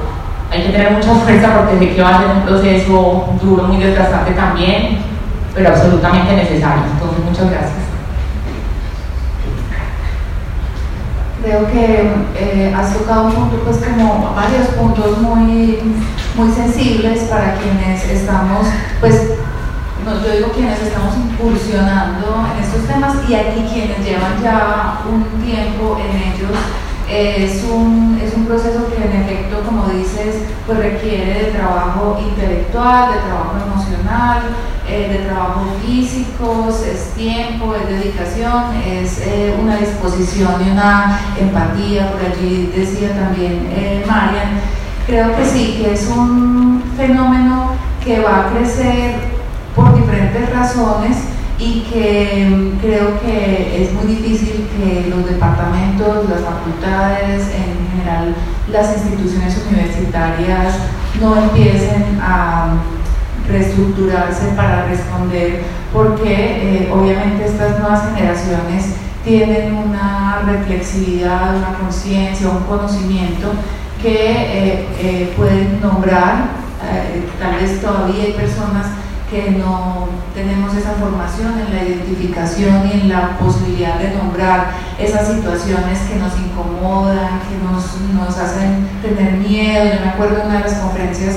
hay 0.51 0.63
que 0.63 0.73
tener 0.73 0.93
mucha 0.93 1.15
fuerza 1.15 1.59
porque 1.59 1.79
sé 1.79 1.95
que 1.95 2.03
va 2.03 2.17
a 2.17 2.19
ser 2.19 2.31
un 2.31 2.43
proceso 2.43 3.35
duro, 3.43 3.65
muy 3.65 3.83
desgastante 3.83 4.33
también, 4.33 4.99
pero 5.55 5.69
absolutamente 5.71 6.37
necesario. 6.37 6.85
Entonces, 6.93 7.25
muchas 7.25 7.51
gracias. 7.51 7.89
Creo 11.43 11.67
que 11.71 12.13
eh, 12.37 12.75
has 12.77 12.95
tocado 12.95 13.27
un 13.27 13.33
punto, 13.33 13.57
pues 13.65 13.79
como 13.79 14.35
varios 14.35 14.69
puntos 14.69 15.19
muy, 15.19 15.79
muy 16.35 16.53
sensibles 16.53 17.21
para 17.25 17.55
quienes 17.55 18.05
estamos, 18.09 18.67
pues 19.01 19.35
yo 20.05 20.33
digo 20.33 20.53
quienes 20.53 20.81
estamos 20.81 21.15
incursionando 21.17 22.47
en 22.55 22.65
estos 22.65 22.87
temas 22.87 23.17
y 23.29 23.35
aquí 23.35 23.61
quienes 23.71 23.99
llevan 23.99 24.43
ya 24.43 25.01
un 25.07 25.23
tiempo 25.45 25.99
en 26.01 26.33
ellos 26.33 26.57
es 27.11 27.65
un, 27.65 28.21
es 28.23 28.35
un 28.35 28.45
proceso 28.45 28.87
que 28.89 29.03
en 29.03 29.23
efecto, 29.23 29.63
como 29.65 29.89
dices, 29.89 30.43
pues 30.67 30.79
requiere 30.79 31.45
de 31.45 31.51
trabajo 31.53 32.19
intelectual, 32.21 33.15
de 33.15 33.21
trabajo 33.21 33.57
emocional, 33.67 34.43
eh, 34.87 35.09
de 35.11 35.19
trabajo 35.27 35.65
físico, 35.85 36.69
es 36.69 37.15
tiempo, 37.15 37.75
es 37.75 37.89
dedicación, 37.89 38.75
es 38.87 39.21
eh, 39.27 39.57
una 39.61 39.77
disposición 39.77 40.53
y 40.67 40.71
una 40.71 41.21
empatía, 41.41 42.13
por 42.13 42.21
allí 42.21 42.73
decía 42.77 43.15
también 43.15 43.69
eh, 43.71 44.05
Marian. 44.07 44.61
Creo 45.07 45.35
que 45.37 45.45
sí, 45.47 45.81
que 45.81 45.95
es 45.95 46.07
un 46.09 46.83
fenómeno 46.97 47.73
que 48.05 48.21
va 48.21 48.41
a 48.41 48.51
crecer 48.51 49.15
por 49.75 49.95
diferentes 49.95 50.51
razones 50.55 51.17
y 51.59 51.81
que 51.91 52.49
mm, 52.49 52.79
creo 52.79 53.21
que 53.21 53.83
es 53.83 53.93
muy 53.93 54.15
difícil 54.15 54.69
que 54.77 55.11
los 55.11 55.29
departamentos, 55.29 56.29
las 56.29 56.41
facultades, 56.43 57.49
en 57.49 57.91
general 57.91 58.35
las 58.71 58.97
instituciones 58.97 59.61
universitarias 59.69 60.75
no 61.21 61.37
empiecen 61.37 62.19
a 62.21 62.75
reestructurarse 63.49 64.49
para 64.55 64.85
responder 64.87 65.63
porque 65.93 66.33
eh, 66.33 66.91
obviamente 66.93 67.47
estas 67.47 67.81
nuevas 67.81 68.03
generaciones 68.15 68.95
tienen 69.25 69.75
una 69.75 70.43
reflexividad, 70.47 71.57
una 71.57 71.75
conciencia, 71.79 72.49
un 72.49 72.65
conocimiento 72.65 73.53
que 74.01 74.15
eh, 74.15 74.87
eh, 75.01 75.33
pueden 75.37 75.81
nombrar, 75.81 76.59
tal 77.41 77.57
vez 77.57 77.81
todavía 77.81 78.25
hay 78.25 78.33
personas 78.33 78.87
que 79.31 79.51
no 79.51 80.09
tenemos 80.35 80.75
esa 80.75 80.93
formación 80.93 81.59
en 81.59 81.75
la 81.75 81.83
identificación 81.85 82.89
y 82.89 82.93
en 82.93 83.09
la 83.11 83.39
posibilidad 83.39 83.99
de 83.99 84.15
nombrar 84.15 84.71
esas 84.99 85.29
situaciones 85.29 85.99
que 86.01 86.17
nos 86.17 86.33
incomodan, 86.39 87.41
que 87.45 87.59
nos, 87.63 88.01
nos 88.15 88.39
hacen 88.39 88.89
tener 89.03 89.35
miedo. 89.35 89.85
Yo 89.85 90.01
me 90.01 90.11
acuerdo 90.11 90.37
de 90.37 90.47
una 90.47 90.59
de 90.59 90.65
las 90.65 90.79
conferencias 90.79 91.37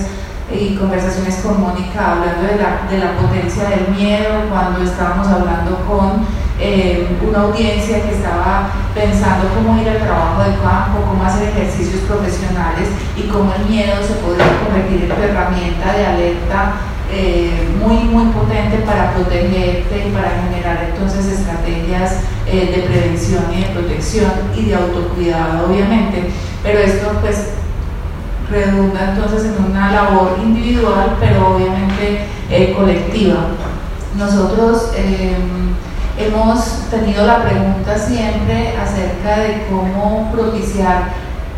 y 0.53 0.75
conversaciones 0.75 1.35
con 1.37 1.61
Mónica 1.61 2.11
hablando 2.11 2.43
de 2.43 2.57
la, 2.57 2.87
de 2.89 2.97
la 2.97 3.17
potencia 3.17 3.69
del 3.69 3.95
miedo, 3.95 4.49
cuando 4.49 4.83
estábamos 4.83 5.27
hablando 5.27 5.77
con 5.87 6.25
eh, 6.59 7.07
una 7.27 7.41
audiencia 7.41 8.03
que 8.03 8.15
estaba 8.15 8.69
pensando 8.93 9.47
cómo 9.55 9.81
ir 9.81 9.89
al 9.89 9.99
trabajo 9.99 10.43
de 10.43 10.55
campo, 10.57 11.01
cómo 11.09 11.23
hacer 11.23 11.49
ejercicios 11.49 12.01
profesionales 12.01 12.89
y 13.17 13.23
cómo 13.27 13.51
el 13.53 13.65
miedo 13.65 13.95
se 14.05 14.13
podría 14.15 14.45
convertir 14.63 15.09
en 15.09 15.11
herramienta 15.11 15.93
de 15.93 16.05
alerta 16.05 16.73
eh, 17.13 17.67
muy, 17.79 17.97
muy 18.05 18.31
potente 18.31 18.77
para 18.85 19.13
protegerte 19.13 20.07
y 20.07 20.11
para 20.11 20.31
generar 20.41 20.89
entonces 20.91 21.25
estrategias 21.25 22.19
eh, 22.47 22.73
de 22.73 22.87
prevención 22.87 23.43
y 23.53 23.61
de 23.61 23.69
protección 23.69 24.31
y 24.55 24.65
de 24.65 24.75
autocuidado, 24.75 25.67
obviamente. 25.67 26.29
Pero 26.63 26.79
esto 26.79 27.11
pues 27.21 27.49
redunda 28.49 29.13
entonces 29.13 29.51
en 29.51 29.71
una 29.71 29.91
labor 29.91 30.37
individual, 30.41 31.17
pero 31.19 31.55
obviamente 31.55 32.25
eh, 32.49 32.73
colectiva. 32.77 33.47
Nosotros 34.17 34.91
hemos 36.17 36.89
tenido 36.89 37.25
la 37.25 37.43
pregunta 37.43 37.97
siempre 37.97 38.73
acerca 38.77 39.39
de 39.39 39.65
cómo 39.69 40.31
propiciar 40.33 41.09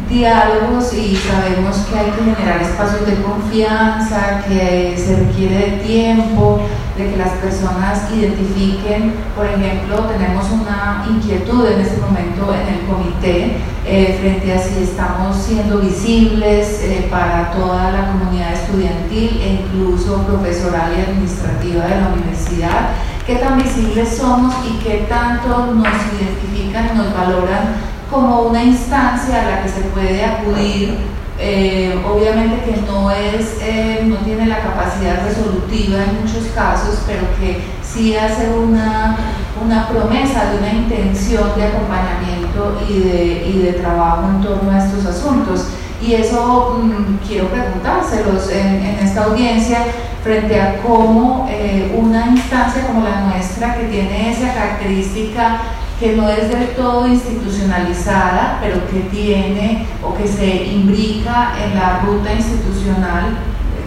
diálogos 0.09 0.93
y 0.93 1.15
sabemos 1.15 1.77
que 1.89 1.97
hay 1.97 2.11
que 2.11 2.23
generar 2.23 2.61
espacios 2.61 3.05
de 3.05 3.21
confianza, 3.21 4.43
que 4.47 4.95
se 4.97 5.15
requiere 5.17 5.55
de 5.55 5.77
tiempo, 5.85 6.61
de 6.97 7.11
que 7.11 7.17
las 7.17 7.31
personas 7.31 8.11
identifiquen, 8.13 9.13
por 9.35 9.45
ejemplo, 9.45 10.05
tenemos 10.05 10.45
una 10.51 11.05
inquietud 11.09 11.65
en 11.67 11.81
este 11.81 11.99
momento 11.99 12.53
en 12.53 12.73
el 12.73 12.85
comité 12.85 13.57
eh, 13.85 14.17
frente 14.21 14.53
a 14.53 14.59
si 14.59 14.83
estamos 14.83 15.35
siendo 15.37 15.79
visibles 15.79 16.81
eh, 16.83 17.07
para 17.09 17.51
toda 17.51 17.91
la 17.91 18.11
comunidad 18.11 18.53
estudiantil 18.53 19.41
e 19.41 19.61
incluso 19.63 20.23
profesoral 20.23 20.93
y 20.97 21.01
administrativa 21.01 21.85
de 21.85 22.01
la 22.01 22.07
universidad, 22.13 22.89
qué 23.25 23.35
tan 23.35 23.57
visibles 23.57 24.15
somos 24.15 24.53
y 24.65 24.83
qué 24.83 25.05
tanto 25.09 25.73
nos 25.73 25.87
identifican 25.87 26.97
nos 26.97 27.13
valoran 27.13 27.92
como 28.13 28.43
una 28.43 28.63
instancia 28.63 29.41
a 29.41 29.49
la 29.49 29.63
que 29.63 29.69
se 29.69 29.81
puede 29.81 30.23
acudir, 30.23 30.97
eh, 31.39 31.99
obviamente 32.07 32.63
que 32.63 32.81
no, 32.81 33.09
es, 33.09 33.57
eh, 33.59 34.03
no 34.05 34.17
tiene 34.17 34.45
la 34.45 34.59
capacidad 34.59 35.25
resolutiva 35.25 36.03
en 36.03 36.21
muchos 36.21 36.45
casos, 36.53 37.01
pero 37.07 37.23
que 37.39 37.59
sí 37.81 38.15
hace 38.15 38.49
una, 38.51 39.17
una 39.65 39.87
promesa 39.89 40.51
de 40.51 40.59
una 40.59 40.73
intención 40.73 41.55
de 41.55 41.63
acompañamiento 41.63 42.81
y 42.87 42.99
de, 42.99 43.47
y 43.47 43.61
de 43.63 43.73
trabajo 43.73 44.29
en 44.29 44.41
torno 44.41 44.71
a 44.71 44.85
estos 44.85 45.05
asuntos. 45.05 45.65
Y 45.99 46.13
eso 46.13 46.79
mm, 46.83 47.25
quiero 47.27 47.47
preguntárselos 47.47 48.49
en, 48.51 48.85
en, 48.85 48.99
esta 48.99 49.23
audiencia 49.23 49.79
frente 50.23 50.61
a 50.61 50.77
cómo 50.81 51.47
eh, 51.49 51.95
una 51.97 52.27
instancia 52.27 52.85
como 52.85 53.03
la 53.03 53.21
nuestra, 53.21 53.75
que 53.75 53.85
tiene 53.85 54.31
esa 54.31 54.53
característica 54.53 55.61
que 56.03 56.17
no 56.17 56.27
es 56.27 56.49
del 56.49 56.67
todo 56.75 57.07
institucionalizada, 57.07 58.59
pero 58.61 58.85
que 58.91 59.07
tiene 59.09 59.87
o 60.03 60.13
que 60.13 60.27
se 60.27 60.65
imbrica 60.65 61.53
en 61.63 61.79
la 61.79 62.01
ruta 62.01 62.33
institucional, 62.33 63.39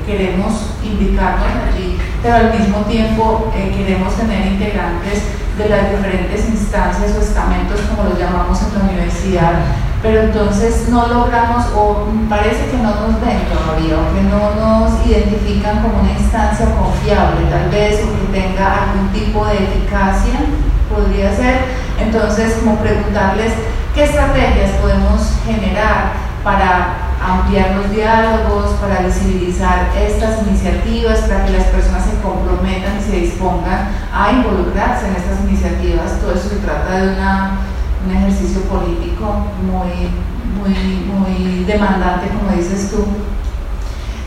queremos 0.07 0.71
imbricarnos 0.83 1.47
allí, 1.69 1.99
pero 2.23 2.37
al 2.37 2.59
mismo 2.59 2.79
tiempo 2.89 3.53
eh, 3.55 3.71
queremos 3.77 4.15
tener 4.15 4.47
integrantes 4.47 5.25
de 5.59 5.69
las 5.69 5.91
diferentes 5.91 6.49
instancias 6.49 7.13
o 7.19 7.21
estamentos, 7.21 7.83
como 7.83 8.09
los 8.09 8.19
llamamos 8.19 8.63
en 8.63 8.79
la 8.79 8.85
universidad, 8.87 9.53
pero 10.01 10.23
entonces 10.23 10.89
no 10.89 11.09
logramos, 11.09 11.67
o 11.77 12.07
parece 12.31 12.71
que 12.71 12.79
no 12.79 12.95
nos 12.97 13.21
ven 13.21 13.45
todavía, 13.53 14.01
o 14.01 14.15
que 14.15 14.23
no 14.23 14.55
nos 14.57 15.07
identifican 15.07 15.83
como 15.83 16.01
una 16.01 16.13
instancia 16.13 16.65
confiable, 16.81 17.45
tal 17.51 17.69
vez, 17.69 18.01
o 18.01 18.09
que 18.09 18.41
tenga 18.41 18.85
algún 18.85 19.09
tipo 19.13 19.45
de 19.45 19.65
eficacia, 19.65 20.41
podría 20.89 21.35
ser 21.37 21.86
entonces, 21.99 22.55
como 22.61 22.79
preguntarles 22.79 23.53
qué 23.95 24.05
estrategias 24.05 24.73
podemos 24.81 25.33
generar 25.47 26.13
para 26.45 27.07
ampliar 27.21 27.75
los 27.77 27.91
diálogos, 27.91 28.77
para 28.81 29.01
visibilizar 29.01 29.89
estas 29.99 30.47
iniciativas, 30.47 31.21
para 31.21 31.45
que 31.45 31.53
las 31.53 31.65
personas 31.65 32.05
se 32.05 32.21
comprometan 32.21 32.99
y 32.99 33.03
se 33.03 33.17
dispongan 33.21 33.89
a 34.13 34.33
involucrarse 34.33 35.09
en 35.09 35.17
estas 35.17 35.41
iniciativas. 35.45 36.21
Todo 36.21 36.35
eso 36.35 36.49
se 36.51 36.57
trata 36.57 36.99
de 36.99 37.17
un 38.07 38.17
ejercicio 38.17 38.61
político 38.63 39.47
muy, 39.63 40.11
muy, 40.57 41.05
muy 41.05 41.65
demandante, 41.65 42.29
como 42.29 42.57
dices 42.57 42.91
tú. 42.91 43.05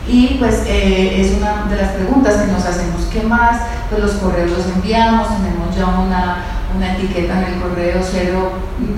Y 0.08 0.38
pues 0.40 0.64
eh, 0.66 1.22
es 1.22 1.38
una 1.38 1.66
de 1.70 1.82
las 1.82 1.92
preguntas 1.92 2.36
que 2.36 2.52
nos 2.52 2.66
hacemos. 2.66 3.06
¿Qué 3.14 3.22
más? 3.22 3.62
Pues 3.90 4.02
los 4.02 4.14
correos 4.14 4.50
los 4.50 4.66
enviamos, 4.66 5.28
tenemos 5.28 5.76
ya 5.76 5.86
una 5.86 6.44
una 6.76 6.94
etiqueta 6.94 7.40
en 7.40 7.54
el 7.54 7.62
correo 7.62 8.00
cero 8.02 8.52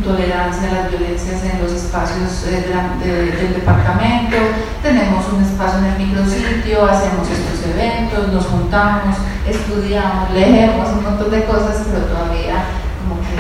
tolerancia 0.04 0.70
a 0.70 0.74
las 0.74 0.90
violencias 0.90 1.44
en 1.44 1.62
los 1.62 1.72
espacios 1.72 2.46
eh, 2.48 2.66
del 3.04 3.54
departamento, 3.54 4.38
tenemos 4.82 5.26
un 5.32 5.44
espacio 5.44 5.80
en 5.80 5.86
el 5.86 6.08
micrositio, 6.08 6.86
hacemos 6.86 7.28
estos 7.30 7.70
eventos, 7.70 8.34
nos 8.34 8.46
juntamos, 8.46 9.16
estudiamos, 9.48 10.32
leemos 10.32 10.90
un 10.90 11.04
montón 11.04 11.32
de 11.32 11.44
cosas, 11.46 11.86
pero 11.92 12.06
todavía 12.06 12.66
como 13.02 13.22
que 13.22 13.38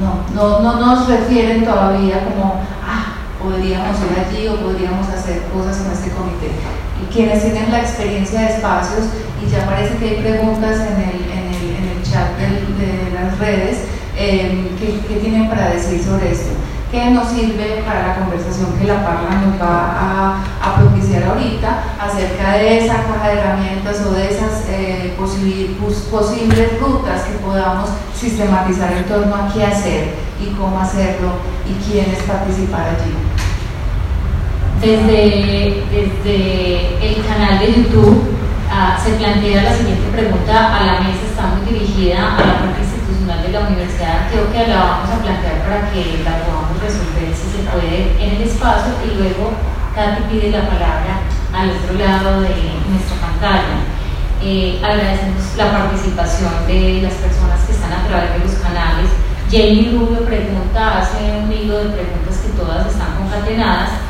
no, 0.00 0.22
no, 0.34 0.60
no 0.60 0.80
nos 0.80 1.08
refieren 1.08 1.64
todavía 1.64 2.24
como, 2.24 2.60
ah, 2.86 3.16
podríamos 3.42 3.96
ir 3.98 4.18
allí 4.18 4.48
o 4.48 4.56
podríamos 4.56 5.08
hacer 5.08 5.42
cosas 5.52 5.78
con 5.78 5.92
este 5.92 6.10
comité. 6.10 6.50
Y 7.02 7.12
quienes 7.12 7.42
tienen 7.42 7.70
la 7.70 7.80
experiencia 7.80 8.40
de 8.40 8.46
espacios, 8.56 9.06
y 9.42 9.50
ya 9.50 9.66
parece 9.66 9.96
que 9.96 10.08
hay 10.08 10.22
preguntas 10.22 10.80
en 10.80 10.96
el, 11.02 11.30
en 11.30 11.47
chat 12.10 12.36
del 12.38 13.14
las 13.14 13.38
redes, 13.38 13.84
eh, 14.16 14.70
¿qué, 14.78 15.14
tienen 15.16 15.48
para 15.48 15.70
decir 15.70 16.02
sobre 16.02 16.32
esto? 16.32 16.50
¿Qué 16.90 17.10
nos 17.10 17.28
sirve 17.28 17.82
para 17.84 18.08
la 18.08 18.14
conversación 18.16 18.72
que 18.78 18.86
la 18.86 19.04
Parla 19.04 19.42
nos 19.44 19.60
va 19.60 20.40
a, 20.62 20.76
propiciar 20.78 21.24
ahorita 21.24 21.82
acerca 22.00 22.52
de 22.52 22.84
esa 22.84 23.02
caja 23.02 23.28
de 23.28 23.40
herramientas 23.40 24.00
o 24.06 24.12
de 24.12 24.30
esas 24.30 24.64
eh, 24.68 25.14
posibles 25.18 26.80
rutas 26.80 27.22
que 27.22 27.38
podamos 27.44 27.90
sistematizar 28.14 28.92
en 28.92 29.04
torno 29.04 29.34
a 29.34 29.52
qué 29.52 29.64
hacer 29.64 30.14
y 30.40 30.54
cómo 30.54 30.80
hacerlo 30.80 31.32
y 31.66 31.72
quiénes 31.84 32.22
participar 32.22 32.88
allí? 32.90 33.12
Desde, 34.80 35.82
desde 35.90 37.08
el 37.08 37.26
canal 37.26 37.58
de 37.58 37.72
YouTube 37.72 38.37
ah, 38.70 38.98
se 39.02 39.12
plantea 39.12 39.62
la 39.62 39.76
siguiente 39.76 40.10
pregunta 40.10 40.76
a 40.76 40.84
la 40.84 41.00
mesa, 41.00 41.24
está 41.28 41.46
muy 41.46 41.72
dirigida 41.72 42.36
a 42.36 42.40
la 42.40 42.54
parte 43.28 43.46
de 43.46 43.52
la 43.52 43.60
Universidad 43.60 44.28
creo 44.30 44.50
que 44.52 44.66
la 44.68 44.76
vamos 44.76 45.10
a 45.10 45.22
plantear 45.22 45.60
para 45.62 45.90
que 45.90 46.20
la 46.24 46.38
podamos 46.44 46.80
resolver 46.80 47.28
si 47.34 47.46
se 47.56 47.62
puede 47.70 48.16
en 48.22 48.36
el 48.36 48.42
espacio 48.42 48.92
y 49.04 49.16
luego 49.16 49.52
Katy 49.94 50.22
pide 50.30 50.50
la 50.50 50.68
palabra 50.68 51.20
al 51.52 51.70
otro 51.70 51.98
lado 51.98 52.40
de 52.42 52.54
nuestra 52.88 53.16
pantalla. 53.20 53.82
Eh, 54.40 54.80
agradecemos 54.82 55.42
la 55.56 55.72
participación 55.72 56.52
de 56.66 57.02
las 57.02 57.14
personas 57.14 57.64
que 57.66 57.72
están 57.72 57.92
a 57.92 58.06
través 58.06 58.32
de 58.34 58.38
los 58.38 58.54
canales. 58.62 59.10
Jamie 59.50 59.90
Rubio 59.92 60.24
pregunta, 60.24 61.00
hace 61.00 61.42
un 61.42 61.52
hilo 61.52 61.78
de 61.78 61.90
preguntas 61.90 62.36
que 62.38 62.52
todas 62.56 62.86
están 62.86 63.16
concatenadas. 63.16 64.07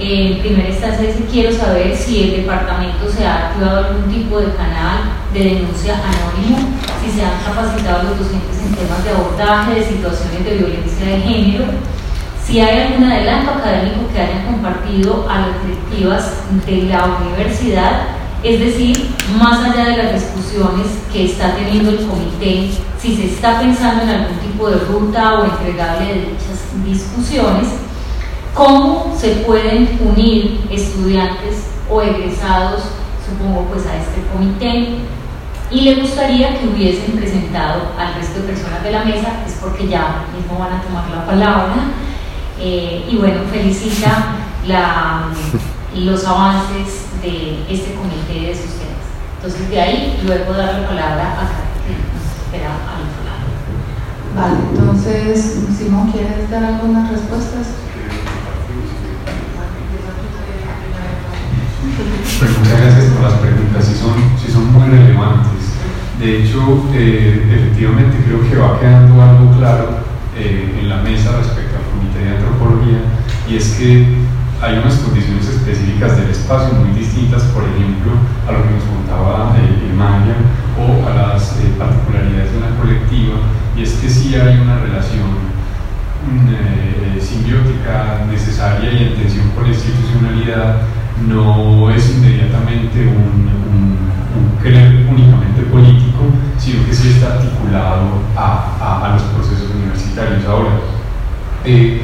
Eh, 0.00 0.32
en 0.32 0.38
primera 0.40 0.70
instancia 0.70 1.08
dice, 1.08 1.26
quiero 1.30 1.52
saber 1.52 1.94
si 1.94 2.22
el 2.22 2.30
departamento 2.36 3.06
se 3.06 3.26
ha 3.26 3.48
activado 3.48 3.88
algún 3.88 4.10
tipo 4.10 4.40
de 4.40 4.50
canal 4.54 5.12
de 5.34 5.40
denuncia 5.40 5.94
anónimo, 5.94 6.56
si 7.04 7.10
se 7.10 7.22
han 7.22 7.36
capacitado 7.44 8.04
los 8.04 8.18
docentes 8.18 8.62
en 8.64 8.74
temas 8.76 9.04
de 9.04 9.10
abordaje 9.10 9.74
de 9.74 9.84
situaciones 9.84 10.42
de 10.42 10.56
violencia 10.56 11.04
de 11.04 11.20
género, 11.20 11.64
si 12.42 12.60
hay 12.60 12.86
algún 12.86 13.12
adelanto 13.12 13.50
académico 13.50 14.08
que 14.10 14.22
hayan 14.22 14.46
compartido 14.46 15.28
a 15.28 15.40
las 15.40 15.66
directivas 15.66 16.32
de 16.64 16.82
la 16.84 17.18
universidad, 17.20 18.00
es 18.42 18.58
decir, 18.58 19.06
más 19.38 19.62
allá 19.62 19.84
de 19.84 19.96
las 19.98 20.14
discusiones 20.14 20.86
que 21.12 21.26
está 21.26 21.54
teniendo 21.56 21.90
el 21.90 22.06
comité, 22.06 22.70
si 22.98 23.16
se 23.16 23.26
está 23.26 23.60
pensando 23.60 24.04
en 24.04 24.08
algún 24.08 24.38
tipo 24.38 24.70
de 24.70 24.78
ruta 24.78 25.40
o 25.40 25.44
entregable 25.44 26.06
de 26.06 26.20
dichas 26.20 26.86
discusiones, 26.86 27.68
cómo 28.54 29.16
se 29.18 29.28
pueden 29.46 29.98
unir 30.00 30.66
estudiantes 30.70 31.66
o 31.88 32.02
egresados, 32.02 32.82
supongo, 33.28 33.66
pues 33.70 33.86
a 33.86 33.96
este 33.96 34.22
comité, 34.32 34.98
y 35.70 35.82
le 35.82 36.00
gustaría 36.00 36.58
que 36.58 36.66
hubiesen 36.66 37.12
presentado 37.12 37.92
al 37.96 38.14
resto 38.14 38.40
de 38.40 38.48
personas 38.48 38.82
de 38.82 38.90
la 38.90 39.04
mesa, 39.04 39.44
es 39.46 39.54
porque 39.60 39.86
ya 39.86 40.24
mismo 40.36 40.58
van 40.58 40.72
a 40.72 40.82
tomar 40.82 41.08
la 41.08 41.24
palabra. 41.24 41.74
Eh, 42.58 43.06
y 43.08 43.16
bueno, 43.16 43.40
felicita 43.50 44.34
los 45.94 46.24
avances 46.26 47.06
de 47.22 47.64
este 47.70 47.94
comité 47.94 48.48
de 48.48 48.54
sus 48.54 48.72
temas. 48.78 49.06
Entonces, 49.36 49.70
de 49.70 49.80
ahí, 49.80 50.20
luego 50.26 50.52
dar 50.52 50.74
la 50.74 50.88
palabra 50.88 51.40
a 51.40 51.46
que 51.86 51.94
espera 51.94 52.74
al 52.74 53.06
otro 53.06 53.22
lado. 53.30 53.46
Vale, 54.36 54.58
entonces, 54.70 55.60
Simón, 55.78 56.10
¿quieres 56.10 56.50
dar 56.50 56.64
algunas 56.64 57.10
respuestas? 57.10 57.68
Muchas 61.90 62.80
gracias 62.80 63.12
por 63.12 63.22
las 63.22 63.38
preguntas, 63.40 63.84
si 63.84 63.94
son, 63.94 64.14
si 64.38 64.52
son 64.52 64.72
muy 64.72 64.88
relevantes. 64.88 65.74
De 66.20 66.38
hecho, 66.38 66.86
eh, 66.94 67.42
efectivamente 67.50 68.18
creo 68.24 68.40
que 68.48 68.56
va 68.56 68.78
quedando 68.78 69.20
algo 69.20 69.56
claro 69.58 70.04
eh, 70.36 70.78
en 70.80 70.88
la 70.88 71.02
mesa 71.02 71.32
respecto 71.36 71.76
al 71.76 71.90
Comité 71.90 72.20
de 72.20 72.36
Antropología 72.36 73.00
y 73.48 73.56
es 73.56 73.74
que 73.74 74.06
hay 74.62 74.78
unas 74.78 74.94
condiciones 75.00 75.48
específicas 75.48 76.16
del 76.18 76.30
espacio 76.30 76.74
muy 76.74 76.92
distintas, 76.92 77.42
por 77.56 77.64
ejemplo, 77.64 78.12
a 78.46 78.52
lo 78.52 78.62
que 78.62 78.70
nos 78.76 78.84
contaba 78.84 79.56
eh, 79.58 79.92
Maya 79.96 80.36
o 80.78 81.08
a 81.08 81.14
las 81.14 81.56
particularidades 81.76 82.52
de 82.52 82.58
una 82.58 82.76
colectiva, 82.76 83.36
y 83.76 83.82
es 83.82 83.92
que 83.94 84.08
sí 84.08 84.34
hay 84.34 84.60
una 84.60 84.78
relación 84.78 85.28
mm, 86.24 87.20
simbiótica 87.20 88.24
necesaria 88.30 88.92
y 88.92 89.08
en 89.08 89.14
tensión 89.14 89.50
con 89.50 89.64
la 89.64 89.70
institucionalidad, 89.70 90.76
no 91.28 91.90
es 91.90 92.10
inmediatamente 92.10 93.06
un, 93.06 93.50
un 94.36 94.62
querer 94.62 95.06
únicamente 95.10 95.62
político, 95.62 96.24
sino 96.58 96.84
que 96.86 96.94
sí 96.94 97.08
está 97.08 97.34
articulado 97.34 98.20
a, 98.36 99.06
a, 99.06 99.12
los 99.14 99.22
procesos 99.22 99.70
universitarios. 99.74 100.44
Ahora, 100.46 100.80
eh, 101.64 102.02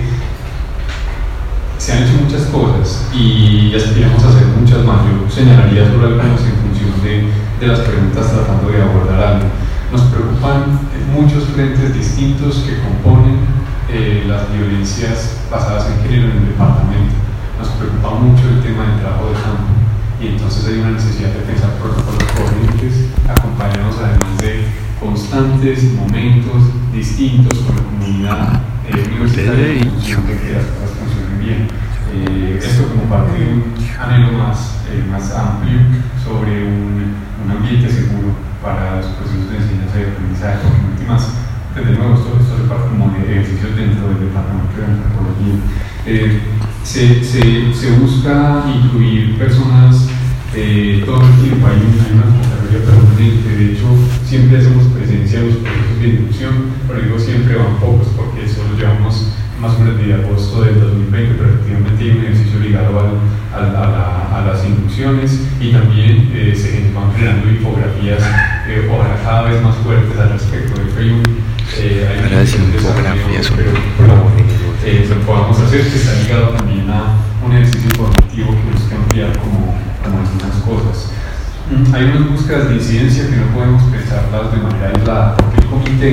se 1.78 1.92
han 1.92 2.02
hecho 2.02 2.22
muchas 2.24 2.42
cosas 2.46 3.08
y 3.14 3.74
aspiramos 3.74 4.22
a 4.24 4.28
hacer 4.28 4.46
muchas 4.58 4.84
más. 4.84 4.98
Yo 5.04 5.30
señalaría 5.30 5.86
solo 5.86 6.06
algunas 6.06 6.40
en 6.40 6.56
función 6.56 7.02
de, 7.02 7.30
de 7.60 7.66
las 7.66 7.80
preguntas 7.80 8.32
tratando 8.32 8.70
de 8.70 8.82
abordar 8.82 9.20
algo. 9.20 9.46
Nos 9.92 10.02
preocupan 10.02 10.80
muchos 11.14 11.44
frentes 11.54 11.94
distintos 11.94 12.64
que 12.66 12.80
componen 12.80 13.38
eh, 13.88 14.24
las 14.26 14.52
violencias 14.52 15.40
basadas 15.50 15.86
en 15.86 16.02
género 16.02 16.32
en 16.32 16.38
el 16.38 16.46
departamento. 16.48 17.25
Nos 17.58 17.68
preocupa 17.68 18.10
mucho 18.20 18.48
el 18.48 18.62
tema 18.62 18.84
del 18.84 19.00
trabajo 19.00 19.28
de 19.28 19.34
campo 19.34 19.72
y 20.20 20.26
entonces 20.28 20.66
hay 20.66 20.78
una 20.80 20.90
necesidad 20.90 21.30
de 21.30 21.40
pensar 21.40 21.70
protocolos 21.80 22.24
coherentes, 22.36 23.08
acompañados 23.28 23.96
además 23.98 24.36
de 24.38 24.64
constantes 25.00 25.92
momentos 25.94 26.68
distintos 26.92 27.58
con 27.60 27.76
la 27.76 27.82
comunidad 27.82 28.60
eh, 28.88 29.08
universitaria 29.08 29.72
en 29.72 29.90
función 29.90 30.26
de 30.26 30.38
que 30.38 30.52
las 30.52 30.64
cosas 30.64 30.90
funcionen 31.00 31.38
bien. 31.40 31.68
Eh, 32.12 32.60
esto 32.62 32.88
como 32.88 33.04
parte 33.04 33.38
de 33.38 33.52
un 33.52 33.64
anhelo 33.98 34.32
más, 34.36 34.84
eh, 34.92 35.04
más 35.10 35.32
amplio 35.32 35.80
sobre 36.24 36.64
un, 36.64 37.12
un, 37.44 37.50
ambiente 37.50 37.88
seguro 37.88 38.36
para 38.62 38.96
los 38.96 39.06
procesos 39.16 39.50
de 39.50 39.56
enseñanza 39.56 40.00
y 40.00 40.04
aprendizaje, 40.04 40.58
porque 40.62 40.80
en 40.80 40.92
últimas, 40.92 41.28
desde 41.74 41.92
luego, 41.92 42.14
esto, 42.14 42.36
esto 42.40 42.56
se 42.56 42.68
parte 42.68 42.88
como 42.88 43.12
de 43.12 43.20
ejercicios 43.20 43.76
dentro 43.76 44.08
del 44.08 44.28
departamento 44.28 44.76
de 44.76 44.84
antropología. 44.84 45.56
Se, 46.86 47.22
se, 47.24 47.74
se, 47.74 47.90
busca 47.98 48.64
incluir 48.72 49.36
personas 49.36 50.06
eh, 50.54 51.02
todo 51.04 51.20
el 51.20 51.34
tiempo, 51.42 51.66
hay, 51.66 51.82
hay 51.82 52.14
una 52.14 52.22
convocatoria 52.30 52.78
permanente, 52.86 53.48
de 53.50 53.72
hecho 53.72 53.86
siempre 54.24 54.58
hacemos 54.58 54.84
presencia 54.94 55.40
en 55.40 55.46
los 55.48 55.56
procesos 55.56 56.00
de 56.00 56.08
inducción, 56.08 56.54
pero 56.86 57.02
digo 57.02 57.18
siempre 57.18 57.56
van 57.56 57.76
pocos 57.80 58.06
porque 58.16 58.48
solo 58.48 58.78
llevamos 58.78 59.32
más 59.60 59.74
o 59.74 59.80
menos 59.80 59.98
de 59.98 60.14
agosto 60.14 60.62
del 60.62 60.80
2020, 60.80 61.34
pero 61.34 61.50
efectivamente 61.50 62.04
hay 62.04 62.10
un 62.10 62.24
ejercicio 62.24 62.60
ligado 62.60 63.00
al, 63.00 63.10
al, 63.52 63.76
a, 63.76 63.88
la, 63.90 64.38
a, 64.38 64.46
las 64.46 64.64
inducciones 64.64 65.40
y 65.60 65.72
también 65.72 66.30
eh, 66.32 66.54
se 66.54 66.94
van 66.94 67.12
generando 67.14 67.50
infografías, 67.50 68.22
eh, 68.68 68.88
ojalá 68.88 69.16
cada 69.24 69.42
vez 69.50 69.60
más 69.60 69.74
fuertes 69.78 70.16
al 70.18 70.30
respecto. 70.30 70.80
De 70.80 70.88
hecho, 70.88 70.98
hay 71.00 71.10
un, 71.10 71.22
eh, 71.78 72.08
hay 72.08 72.62
un 72.62 72.74
infografías, 72.74 73.52
pero, 73.56 73.72
pero 73.98 74.65
eh, 74.86 75.04
lo 75.10 75.18
podamos 75.26 75.58
hacer, 75.58 75.82
que 75.82 75.96
está 75.96 76.14
ligado 76.14 76.50
también 76.50 76.88
a 76.88 77.18
un 77.44 77.50
ejercicio 77.50 77.90
informativo 77.90 78.54
que 78.54 78.70
busca 78.70 78.94
ampliar 78.94 79.36
como, 79.38 79.74
algunas 80.06 80.62
cosas. 80.62 81.10
Mm, 81.66 81.92
hay 81.92 82.04
unas 82.04 82.30
búsquedas 82.30 82.68
de 82.68 82.76
incidencia 82.76 83.26
que 83.26 83.34
no 83.34 83.46
podemos 83.50 83.82
pensarlas 83.90 84.52
de 84.54 84.58
manera 84.62 84.94
aislada, 84.94 85.36
porque 85.36 85.58
el 85.58 85.66
comité 85.66 86.10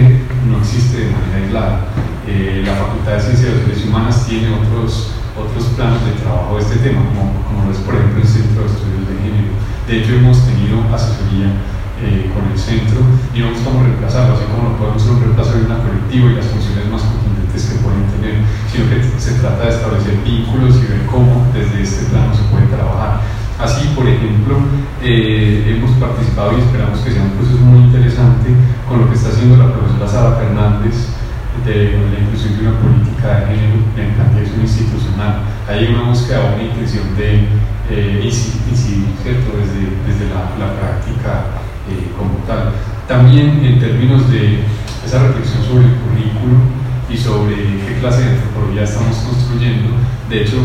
no 0.49 0.57
existe 0.57 1.05
de 1.05 1.11
manera 1.13 1.37
aislada. 1.45 1.85
Eh, 2.25 2.63
la 2.65 2.73
Facultad 2.73 3.13
de 3.13 3.21
Ciencias 3.21 3.45
de 3.45 3.55
las 3.61 3.65
Redes 3.69 3.85
Humanas 3.85 4.25
tiene 4.25 4.49
otros, 4.49 5.13
otros 5.37 5.63
planos 5.77 6.01
de 6.09 6.17
trabajo 6.17 6.57
de 6.57 6.61
este 6.65 6.77
tema, 6.81 7.05
como, 7.13 7.29
como 7.45 7.69
es 7.69 7.77
por 7.85 7.93
ejemplo 7.93 8.25
el 8.25 8.27
Centro 8.27 8.65
de 8.65 8.73
Estudios 8.73 9.05
de 9.05 9.15
Género. 9.21 9.53
De 9.85 9.93
hecho, 10.01 10.17
hemos 10.17 10.41
tenido 10.49 10.81
asesoría 10.89 11.53
eh, 12.01 12.25
con 12.33 12.41
el 12.49 12.57
centro 12.57 13.05
y 13.37 13.45
no 13.45 13.53
buscamos 13.53 13.85
reemplazarlo, 13.85 14.33
así 14.33 14.49
como 14.49 14.73
no 14.73 14.77
podemos 14.81 14.97
ser 14.97 15.13
un 15.13 15.21
reemplazo 15.21 15.61
de 15.61 15.69
una 15.69 15.77
colectiva 15.77 16.25
y 16.31 16.35
las 16.41 16.49
funciones 16.49 16.89
más 16.89 17.05
que 17.53 17.77
pueden 17.85 18.01
tener, 18.17 18.41
sino 18.71 18.89
que 18.89 18.97
se 19.21 19.37
trata 19.37 19.69
de 19.69 19.77
establecer 19.77 20.17
vínculos 20.25 20.81
y 20.81 20.89
ver 20.89 21.05
cómo 21.05 21.45
desde 21.53 21.83
este 21.83 22.09
plano 22.09 22.33
se 22.33 22.41
puede 22.49 22.65
trabajar. 22.65 23.21
Así, 23.61 23.93
por 23.93 24.09
ejemplo, 24.09 24.57
eh, 25.01 25.77
hemos 25.77 25.91
participado 26.01 26.57
y 26.57 26.61
esperamos 26.61 26.99
que 26.99 27.11
sea 27.13 27.21
un 27.21 27.37
proceso 27.37 27.61
muy 27.61 27.85
interesante 27.85 28.49
con 28.89 29.01
lo 29.01 29.09
que 29.09 29.15
está 29.15 29.29
haciendo 29.29 29.57
la 29.57 29.71
profesora 29.71 30.07
Sara 30.09 30.35
Fernández 30.41 31.13
de 31.61 31.93
la 31.93 32.19
inclusión 32.19 32.57
de 32.57 32.61
una 32.65 32.75
política 32.81 33.45
de 33.45 33.53
género 33.53 33.77
en 33.95 34.09
planificación 34.17 34.61
institucional. 34.61 35.45
Hay 35.69 35.93
una 35.93 36.09
búsqueda, 36.09 36.57
una 36.57 36.63
intención 36.63 37.15
de 37.15 37.45
eh, 37.93 38.25
incidir, 38.25 39.13
¿cierto? 39.21 39.53
desde, 39.61 39.93
desde 40.09 40.33
la, 40.33 40.49
la 40.57 40.73
práctica 40.73 41.61
eh, 41.93 42.09
como 42.17 42.41
tal. 42.49 42.73
También 43.07 43.63
en 43.63 43.79
términos 43.79 44.29
de 44.31 44.65
esa 45.05 45.19
reflexión 45.23 45.63
sobre 45.63 45.85
el 45.85 45.95
currículo, 46.01 46.82
y 47.13 47.17
sobre 47.17 47.55
qué 47.55 47.97
clase 47.99 48.23
de 48.23 48.29
antropología 48.31 48.83
estamos 48.83 49.17
construyendo. 49.17 49.89
De 50.29 50.41
hecho, 50.41 50.57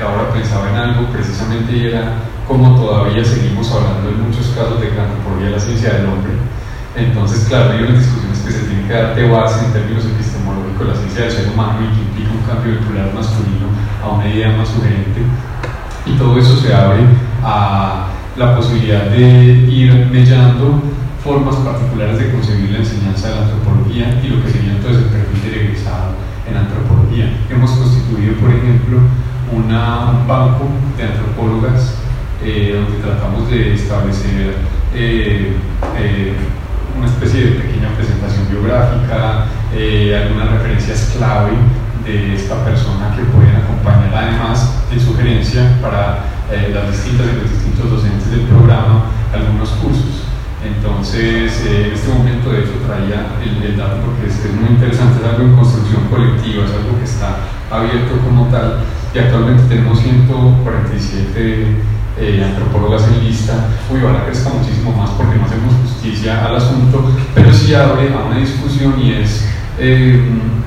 ahora 0.00 0.32
pensaba 0.32 0.70
en 0.70 0.76
algo 0.76 1.10
precisamente 1.10 1.76
y 1.76 1.86
era 1.86 2.14
cómo 2.46 2.76
todavía 2.76 3.24
seguimos 3.24 3.70
hablando 3.72 4.08
en 4.08 4.28
muchos 4.28 4.46
casos 4.54 4.80
de 4.80 4.90
que 4.90 4.94
la 4.94 5.04
antropología 5.04 5.48
es 5.48 5.52
la 5.52 5.60
ciencia 5.60 5.92
del 5.94 6.06
hombre. 6.06 6.32
Entonces, 6.94 7.46
claro, 7.48 7.72
hay 7.72 7.82
unas 7.82 7.98
discusiones 7.98 8.38
que 8.38 8.52
se 8.52 8.60
tienen 8.60 8.86
que 8.86 8.94
dar 8.94 9.14
de 9.14 9.28
base 9.28 9.64
en 9.64 9.72
términos 9.72 10.04
epistemológicos, 10.04 10.86
la 10.86 10.94
ciencia 10.94 11.22
del 11.22 11.32
ser 11.32 11.48
humano 11.48 11.78
y 11.82 11.94
que 11.94 12.02
implica 12.02 12.30
un 12.30 12.46
cambio 12.46 12.72
de 12.74 12.86
plural 12.86 13.12
masculino 13.14 13.66
a 14.02 14.08
una 14.08 14.28
idea 14.28 14.56
más 14.56 14.68
sugerente. 14.68 15.20
Y 16.06 16.12
todo 16.12 16.38
eso 16.38 16.56
se 16.56 16.72
abre 16.72 17.02
a 17.42 18.06
la 18.36 18.56
posibilidad 18.56 19.04
de 19.10 19.66
ir 19.68 20.06
mellando 20.10 20.80
formas 21.28 21.56
particulares 21.56 22.18
de 22.18 22.32
concebir 22.32 22.70
la 22.70 22.78
enseñanza 22.78 23.28
de 23.28 23.34
la 23.34 23.42
antropología 23.42 24.18
y 24.24 24.28
lo 24.28 24.42
que 24.42 24.50
sería 24.50 24.72
entonces 24.72 25.04
el 25.04 25.10
perfil 25.10 25.42
de 25.42 25.60
egresado 25.60 26.16
en 26.48 26.56
antropología. 26.56 27.36
Hemos 27.50 27.70
constituido, 27.72 28.40
por 28.40 28.48
ejemplo, 28.48 28.96
un 29.52 29.68
banco 30.26 30.64
de 30.96 31.04
antropólogas 31.04 31.96
eh, 32.42 32.72
donde 32.80 33.04
tratamos 33.04 33.50
de 33.50 33.74
establecer 33.74 34.54
eh, 34.94 35.52
eh, 36.00 36.32
una 36.96 37.06
especie 37.06 37.44
de 37.44 37.50
pequeña 37.60 37.90
presentación 37.94 38.48
biográfica, 38.48 39.52
algunas 39.68 40.50
referencias 40.50 41.12
clave 41.14 41.52
de 42.06 42.36
esta 42.36 42.64
persona 42.64 43.14
que 43.14 43.22
pueden 43.24 43.54
acompañar 43.54 44.14
además 44.16 44.80
de 44.90 44.98
sugerencia 44.98 45.76
para 45.82 46.24
las 46.72 46.90
distintas 46.90 47.26
y 47.26 47.36
los 47.36 47.50
distintos 47.52 47.90
docentes 47.90 48.30
del 48.30 48.40
programa 48.48 49.04
algunos 49.34 49.68
cursos. 49.72 50.27
Entonces, 50.64 51.64
eh, 51.66 51.86
en 51.86 51.92
este 51.92 52.12
momento, 52.12 52.50
de 52.50 52.60
hecho, 52.60 52.82
traía 52.84 53.38
el, 53.42 53.76
dato 53.76 54.02
porque 54.02 54.26
es, 54.26 54.44
es, 54.44 54.52
muy 54.54 54.70
interesante, 54.70 55.22
es 55.22 55.30
algo 55.30 55.44
en 55.44 55.54
construcción 55.54 56.02
colectiva, 56.10 56.64
es 56.64 56.72
algo 56.72 56.98
que 56.98 57.04
está 57.04 57.38
abierto 57.70 58.18
como 58.24 58.46
tal, 58.48 58.82
y 59.14 59.18
actualmente 59.18 59.62
tenemos 59.68 60.00
147 60.00 61.66
eh, 62.20 62.44
antropólogas 62.44 63.06
en 63.06 63.24
lista. 63.24 63.68
Uy, 63.92 64.00
ahora 64.00 64.24
crezca 64.26 64.50
muchísimo 64.50 64.92
más 64.92 65.10
porque 65.10 65.36
no 65.36 65.46
hacemos 65.46 65.74
justicia 65.82 66.44
al 66.44 66.56
asunto, 66.56 67.12
pero 67.34 67.52
sí 67.52 67.74
abre 67.74 68.12
a 68.12 68.26
una 68.26 68.38
discusión 68.38 69.00
y 69.00 69.12
es 69.12 69.46
eh, 69.78 70.20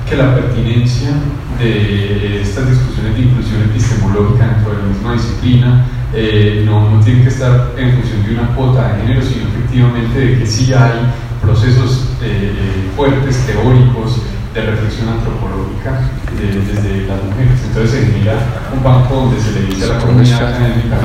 que 0.08 0.16
la 0.16 0.34
pertinencia 0.34 1.10
de 1.58 2.40
estas 2.40 2.70
discusiones 2.70 3.14
de 3.14 3.20
inclusión 3.20 3.62
epistemológica 3.62 4.46
dentro 4.46 4.72
de 4.72 4.78
la 4.78 4.88
misma 4.88 5.12
disciplina 5.12 5.84
eh, 6.14 6.62
no, 6.66 6.90
no 6.90 7.00
tiene 7.04 7.22
que 7.22 7.28
estar 7.28 7.72
en 7.76 7.92
función 7.92 8.24
de 8.24 8.34
una 8.34 8.54
cuota 8.54 8.88
de 8.88 9.02
género, 9.02 9.22
sino 9.22 9.48
efectivamente 9.48 10.18
de 10.18 10.38
que 10.38 10.46
sí 10.46 10.72
hay 10.72 11.12
procesos 11.40 12.08
eh, 12.22 12.54
eh 12.56 12.90
fuertes, 12.96 13.36
teóricos, 13.46 14.20
de 14.54 14.60
reflexión 14.60 15.08
antropológica 15.08 16.10
de, 16.36 16.60
desde 16.60 17.06
las 17.06 17.24
mujeres. 17.24 17.58
Entonces 17.66 17.90
se 17.90 18.12
genera 18.12 18.36
un 18.74 18.82
banco 18.82 19.14
donde 19.14 19.40
se 19.40 19.52
le 19.52 19.66
dice 19.66 19.84
a 19.84 19.94
la 19.94 19.98
comunidad 19.98 20.48
académica, 20.48 20.98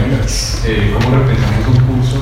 eh, 0.66 0.94
cómo 0.94 1.16
repensamos 1.16 1.68
un 1.68 1.96
curso, 1.96 2.18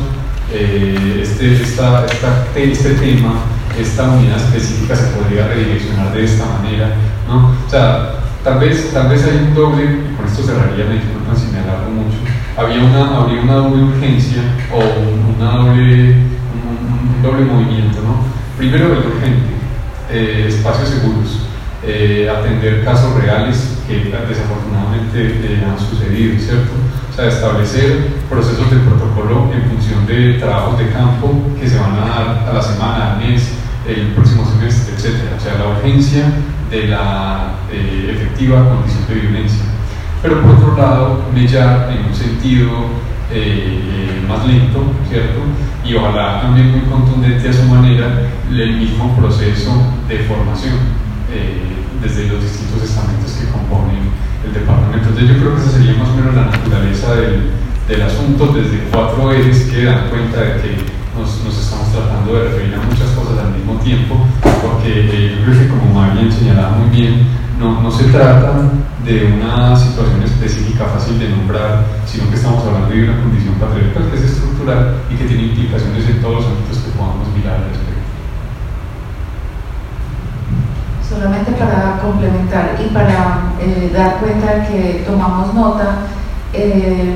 eh, 0.51 1.21
este, 1.23 1.63
esta, 1.63 2.05
esta, 2.05 2.45
este 2.55 2.93
tema, 2.93 3.33
esta 3.79 4.03
unidad 4.11 4.37
específica 4.37 4.95
se 4.95 5.07
podría 5.07 5.47
redireccionar 5.47 6.13
de 6.13 6.23
esta 6.23 6.45
manera, 6.45 6.93
¿no? 7.27 7.55
O 7.65 7.69
sea, 7.69 8.13
tal 8.43 8.59
vez, 8.59 8.93
tal 8.93 9.09
vez 9.09 9.23
hay 9.23 9.47
un 9.47 9.55
doble, 9.55 9.83
y 9.83 10.15
con 10.15 10.27
esto 10.27 10.43
cerraría, 10.43 10.85
me 10.85 10.95
disculpan 10.95 11.35
si 11.35 11.51
me 11.51 11.59
alargo 11.59 11.89
mucho, 11.89 12.17
había 12.57 12.83
una, 12.83 13.17
habría 13.17 13.41
una 13.41 13.55
doble 13.55 13.83
urgencia 13.83 14.41
o 14.71 14.79
una 15.35 15.51
doble, 15.57 16.13
un, 16.13 17.15
un 17.15 17.21
doble 17.21 17.45
movimiento, 17.45 18.01
¿no? 18.01 18.23
Primero 18.57 18.85
el 18.93 18.99
urgente, 18.99 19.53
eh, 20.09 20.45
espacios 20.47 20.89
seguros, 20.89 21.41
eh, 21.83 22.29
atender 22.29 22.83
casos 22.85 23.13
reales 23.15 23.79
que 23.87 23.95
desafortunadamente 24.27 25.39
eh, 25.43 25.63
han 25.67 25.77
sucedido, 25.77 26.39
¿cierto? 26.39 26.71
O 27.11 27.13
sea, 27.13 27.27
establecer 27.27 28.07
procesos 28.29 28.71
de 28.71 28.77
protocolo 28.77 29.51
en 29.53 29.69
función 29.69 30.05
de 30.07 30.35
trabajos 30.35 30.79
de 30.79 30.89
campo 30.89 31.41
que 31.59 31.67
se 31.67 31.77
van 31.77 31.95
a 31.95 32.07
dar 32.07 32.49
a 32.49 32.53
la 32.53 32.61
semana, 32.61 33.13
al 33.13 33.19
mes, 33.19 33.51
el 33.87 34.13
próximo 34.13 34.45
semestre, 34.45 34.95
etc. 34.95 35.15
O 35.37 35.41
sea, 35.41 35.55
la 35.55 35.77
urgencia 35.77 36.23
de 36.71 36.87
la 36.87 37.55
efectiva 37.71 38.67
condición 38.69 39.07
de 39.07 39.15
violencia 39.15 39.74
pero 40.25 40.41
por 40.41 40.55
otro 40.55 40.75
lado, 40.75 41.21
mellar 41.35 41.87
en 41.93 42.09
un 42.09 42.15
sentido 42.15 42.71
eh, 43.31 44.25
más 44.27 44.45
lento, 44.47 44.81
¿cierto? 45.07 45.39
Y 45.85 45.93
ojalá 45.93 46.41
también 46.41 46.71
muy 46.71 46.81
contundente 46.89 47.47
a 47.47 47.53
su 47.53 47.61
manera 47.63 48.25
el 48.49 48.77
mismo 48.77 49.15
proceso 49.15 49.71
de 50.09 50.19
formación 50.25 50.73
eh, 51.31 51.61
desde 52.01 52.27
los 52.27 52.41
distintos 52.41 52.81
estamentos 52.81 53.33
que 53.33 53.51
componen 53.51 54.09
el 54.43 54.53
departamento. 54.53 55.09
Entonces 55.09 55.29
yo 55.29 55.37
creo 55.37 55.55
que 55.55 55.61
esa 55.61 55.71
sería 55.77 55.93
más 55.93 56.09
o 56.09 56.15
menos 56.15 56.33
la 56.33 56.45
naturaleza 56.45 57.13
del, 57.13 57.51
del 57.87 58.01
asunto 58.01 58.47
desde 58.47 58.81
cuatro 58.91 59.31
ejes 59.31 59.69
que 59.69 59.85
dan 59.85 60.09
cuenta 60.09 60.41
de 60.41 60.53
que 60.57 60.71
nos, 61.13 61.45
nos, 61.45 61.53
estamos 61.53 61.93
tratando 61.93 62.33
de 62.33 62.49
referir 62.49 62.73
a 62.73 62.81
muchas 62.81 63.13
cosas 63.13 63.45
al 63.45 63.53
mismo 63.53 63.75
tiempo, 63.77 64.25
porque 64.41 64.89
eh, 64.89 65.37
yo 65.37 65.45
creo 65.45 65.59
que 65.59 65.69
como 65.69 65.93
Marian 65.93 66.31
señalaba 66.31 66.77
muy 66.77 66.89
bien, 66.89 67.27
no, 67.59 67.81
no 67.81 67.91
se 67.91 68.05
trata 68.05 68.73
de 69.05 69.23
una 69.23 69.77
situación 69.77 70.23
específica 70.23 70.85
fácil 70.85 71.19
de 71.19 71.29
nombrar, 71.29 71.85
sino 72.07 72.27
que 72.27 72.35
estamos 72.35 72.65
hablando 72.65 72.89
de 72.89 73.03
una 73.03 73.21
condición 73.21 73.53
patriarcal 73.55 74.09
que 74.09 74.17
es 74.17 74.23
estructural 74.23 74.95
y 75.11 75.15
que 75.15 75.25
tiene 75.25 75.43
implicaciones 75.43 76.09
en 76.09 76.21
todos 76.21 76.35
los 76.37 76.45
ámbitos 76.45 76.77
que 76.79 76.91
podamos 76.97 77.27
mirar 77.37 77.55
al 77.57 77.69
respecto. 77.69 77.85
Solamente 81.07 81.51
para 81.51 81.99
complementar 82.01 82.81
y 82.83 82.91
para 82.91 83.53
eh, 83.61 83.91
dar 83.93 84.17
cuenta 84.17 84.55
de 84.55 84.67
que 84.67 85.03
tomamos 85.05 85.53
nota, 85.53 85.97
eh, 86.51 87.15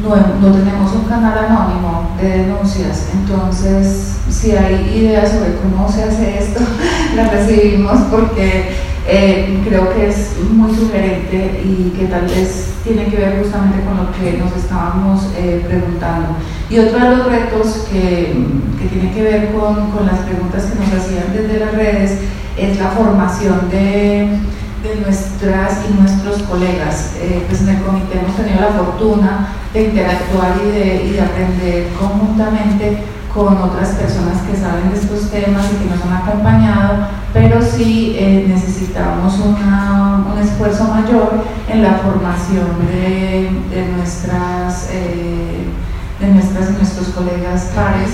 no, 0.00 0.10
no, 0.14 0.54
tenemos 0.54 0.92
un 0.92 1.04
canal 1.04 1.36
anónimo 1.36 2.10
de 2.20 2.28
denuncias, 2.28 3.08
entonces 3.12 4.18
si 4.28 4.52
hay 4.52 4.74
ideas 4.96 5.32
sobre 5.32 5.56
cómo 5.56 5.88
se 5.90 6.04
hace 6.04 6.38
esto, 6.38 6.60
las 7.16 7.32
recibimos 7.32 7.98
porque 8.10 8.83
eh, 9.06 9.60
creo 9.66 9.92
que 9.94 10.08
es 10.08 10.32
muy 10.50 10.74
sugerente 10.74 11.62
y 11.64 11.92
que 11.98 12.06
tal 12.06 12.26
vez 12.26 12.72
tiene 12.84 13.06
que 13.06 13.16
ver 13.16 13.38
justamente 13.42 13.84
con 13.84 13.96
lo 13.96 14.12
que 14.12 14.38
nos 14.38 14.54
estábamos 14.56 15.26
preguntando. 15.66 16.36
Y 16.70 16.78
otro 16.78 16.98
de 16.98 17.16
los 17.16 17.26
retos 17.26 17.86
que, 17.90 18.34
que 18.80 18.88
tiene 18.88 19.12
que 19.12 19.22
ver 19.22 19.52
con, 19.52 19.90
con 19.90 20.06
las 20.06 20.20
preguntas 20.20 20.64
que 20.64 20.78
nos 20.78 20.92
hacían 20.92 21.32
desde 21.32 21.60
las 21.60 21.74
redes 21.74 22.18
es 22.56 22.78
la 22.78 22.88
formación 22.90 23.68
de, 23.70 24.38
de 24.84 24.96
nuestras 25.00 25.80
y 25.88 26.00
nuestros 26.00 26.42
colegas. 26.42 27.14
Eh, 27.20 27.42
pues 27.48 27.62
en 27.62 27.70
el 27.70 27.82
comité 27.82 28.18
hemos 28.18 28.36
tenido 28.36 28.60
la 28.60 28.68
fortuna 28.68 29.48
de 29.72 29.84
interactuar 29.84 30.54
y 30.62 30.70
de, 30.70 31.04
y 31.06 31.10
de, 31.12 31.20
aprender 31.20 31.88
conjuntamente 31.98 32.98
con 33.34 33.56
otras 33.58 33.88
personas 33.96 34.42
que 34.42 34.56
saben 34.56 34.90
de 34.90 34.96
estos 34.96 35.28
temas 35.30 35.66
y 35.72 35.82
que 35.82 35.90
nos 35.90 36.02
han 36.06 36.22
acompañado, 36.22 37.08
pero 37.32 37.60
sí 37.60 38.14
eh, 38.16 38.46
necesitamos 38.48 39.38
una, 39.40 40.24
un 40.32 40.38
esfuerzo 40.38 40.84
mayor 40.84 41.44
en 41.68 41.82
la 41.82 41.94
formación 41.94 42.66
de, 42.86 43.50
de 43.74 43.88
nuestras... 43.96 44.88
Eh, 44.92 45.68
de 46.20 46.28
nuestras 46.28 46.70
nuestros 46.70 47.08
colegas 47.08 47.72
pares 47.74 48.08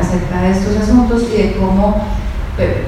acerca 0.00 0.40
de 0.40 0.50
estos 0.52 0.74
asuntos 0.78 1.24
y 1.30 1.36
de 1.36 1.56
cómo 1.60 2.02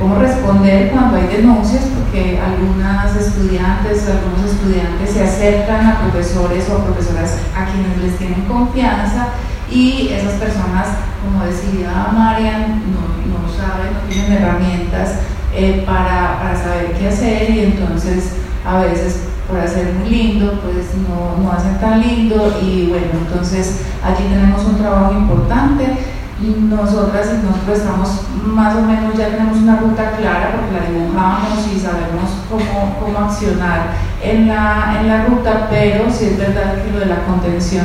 cómo 0.00 0.16
responder 0.16 0.90
cuando 0.90 1.16
hay 1.16 1.26
denuncias, 1.28 1.84
porque 1.94 2.40
algunas 2.40 3.16
estudiantes, 3.16 4.08
algunos 4.08 4.50
estudiantes 4.50 5.10
se 5.10 5.22
acercan 5.22 5.86
a 5.86 6.00
profesores 6.00 6.68
o 6.68 6.78
a 6.78 6.84
profesoras 6.84 7.38
a 7.56 7.66
quienes 7.66 7.98
les 7.98 8.18
tienen 8.18 8.42
confianza 8.42 9.28
y 9.72 10.08
esas 10.12 10.34
personas, 10.34 10.88
como 11.22 11.44
decía 11.44 12.12
Marian, 12.12 12.82
no, 12.92 13.00
no 13.32 13.48
saben, 13.48 13.94
no 13.94 14.00
tienen 14.08 14.32
herramientas 14.32 15.20
eh, 15.54 15.82
para, 15.86 16.38
para, 16.38 16.56
saber 16.56 16.92
qué 16.98 17.08
hacer 17.08 17.50
y 17.50 17.60
entonces 17.60 18.34
a 18.66 18.80
veces 18.80 19.20
por 19.48 19.58
hacer 19.58 19.94
muy 19.94 20.08
lindo, 20.08 20.60
pues 20.62 20.94
no, 21.08 21.42
no 21.42 21.52
hacen 21.52 21.78
tan 21.78 22.00
lindo 22.00 22.58
y 22.62 22.88
bueno, 22.88 23.06
entonces 23.26 23.80
allí 24.04 24.24
tenemos 24.28 24.64
un 24.64 24.78
trabajo 24.78 25.12
importante. 25.12 25.96
Nosotras 26.42 27.28
y 27.34 27.46
nosotros 27.46 27.78
estamos 27.78 28.22
más 28.44 28.74
o 28.74 28.82
menos, 28.82 29.16
ya 29.16 29.28
tenemos 29.28 29.58
una 29.58 29.76
ruta 29.76 30.10
clara 30.18 30.50
porque 30.56 30.74
la 30.74 30.90
dibujamos 30.90 31.68
y 31.72 31.78
sabemos 31.78 32.30
cómo, 32.50 32.98
cómo 32.98 33.26
accionar 33.26 33.92
en 34.20 34.48
la, 34.48 34.96
en 34.98 35.08
la 35.08 35.24
ruta, 35.26 35.68
pero 35.70 36.10
sí 36.10 36.24
es 36.24 36.38
verdad 36.38 36.82
que 36.82 36.90
lo 36.90 36.98
de 36.98 37.06
la 37.06 37.24
contención 37.24 37.84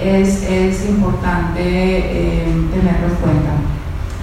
es, 0.00 0.42
es 0.42 0.88
importante 0.88 1.60
eh, 1.60 2.44
tenerlo 2.72 3.08
en 3.08 3.14
cuenta. 3.14 3.50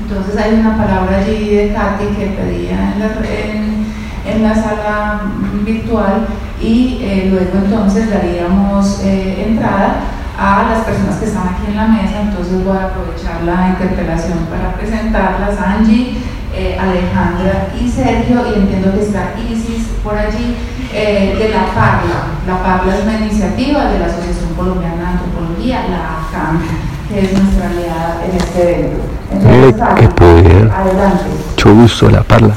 Entonces 0.02 0.38
hay 0.38 0.60
una 0.60 0.78
palabra 0.78 1.18
allí 1.20 1.50
de 1.50 1.74
Katy 1.74 2.06
que 2.16 2.26
pedía 2.28 2.94
en 2.94 3.00
la, 3.00 3.06
en, 3.06 3.86
en 4.26 4.44
la 4.44 4.54
sala 4.54 5.22
virtual 5.66 6.28
y 6.62 7.00
eh, 7.02 7.28
luego 7.32 7.66
entonces 7.66 8.10
daríamos 8.10 9.02
eh, 9.04 9.46
entrada 9.48 10.02
a 10.38 10.70
las 10.70 10.86
personas 10.86 11.18
que 11.18 11.26
están 11.26 11.48
aquí 11.48 11.68
en 11.68 11.78
la 11.78 11.88
mesa, 11.88 12.22
entonces 12.22 12.64
voy 12.66 12.76
a 12.78 12.86
aprovechar 12.86 13.44
la 13.44 13.70
interpelación 13.70 14.40
para 14.50 14.74
presentarlas, 14.74 15.60
Angie, 15.60 16.18
eh, 16.54 16.78
Alejandra 16.80 17.70
y 17.80 17.90
Sergio, 17.90 18.44
y 18.52 18.60
entiendo 18.60 18.94
que 18.94 19.02
está 19.02 19.34
Isis 19.38 19.88
por 20.04 20.18
allí, 20.18 20.56
eh, 20.94 21.36
de 21.38 21.50
la 21.50 21.66
Parla. 21.74 22.28
La 22.48 22.62
Parla 22.62 22.96
es 22.96 23.04
una 23.04 23.20
iniciativa 23.20 23.86
de 23.86 24.00
la 24.00 24.06
Asociación 24.06 24.54
Colombiana 24.56 24.96
de 24.96 25.08
Antropología, 25.08 25.86
la 25.90 26.22
ACAM, 26.22 26.62
que 27.10 27.20
es 27.20 27.34
nuestra 27.34 27.70
aliada 27.70 28.22
en 28.26 28.38
este 28.38 28.80
evento. 28.80 29.04
Entonces, 29.32 29.84
qué 30.00 30.08
poder. 30.10 30.72
Adelante. 30.72 31.26
Mucho 31.52 31.74
gusto, 31.74 32.10
la 32.10 32.24
Parla. 32.24 32.56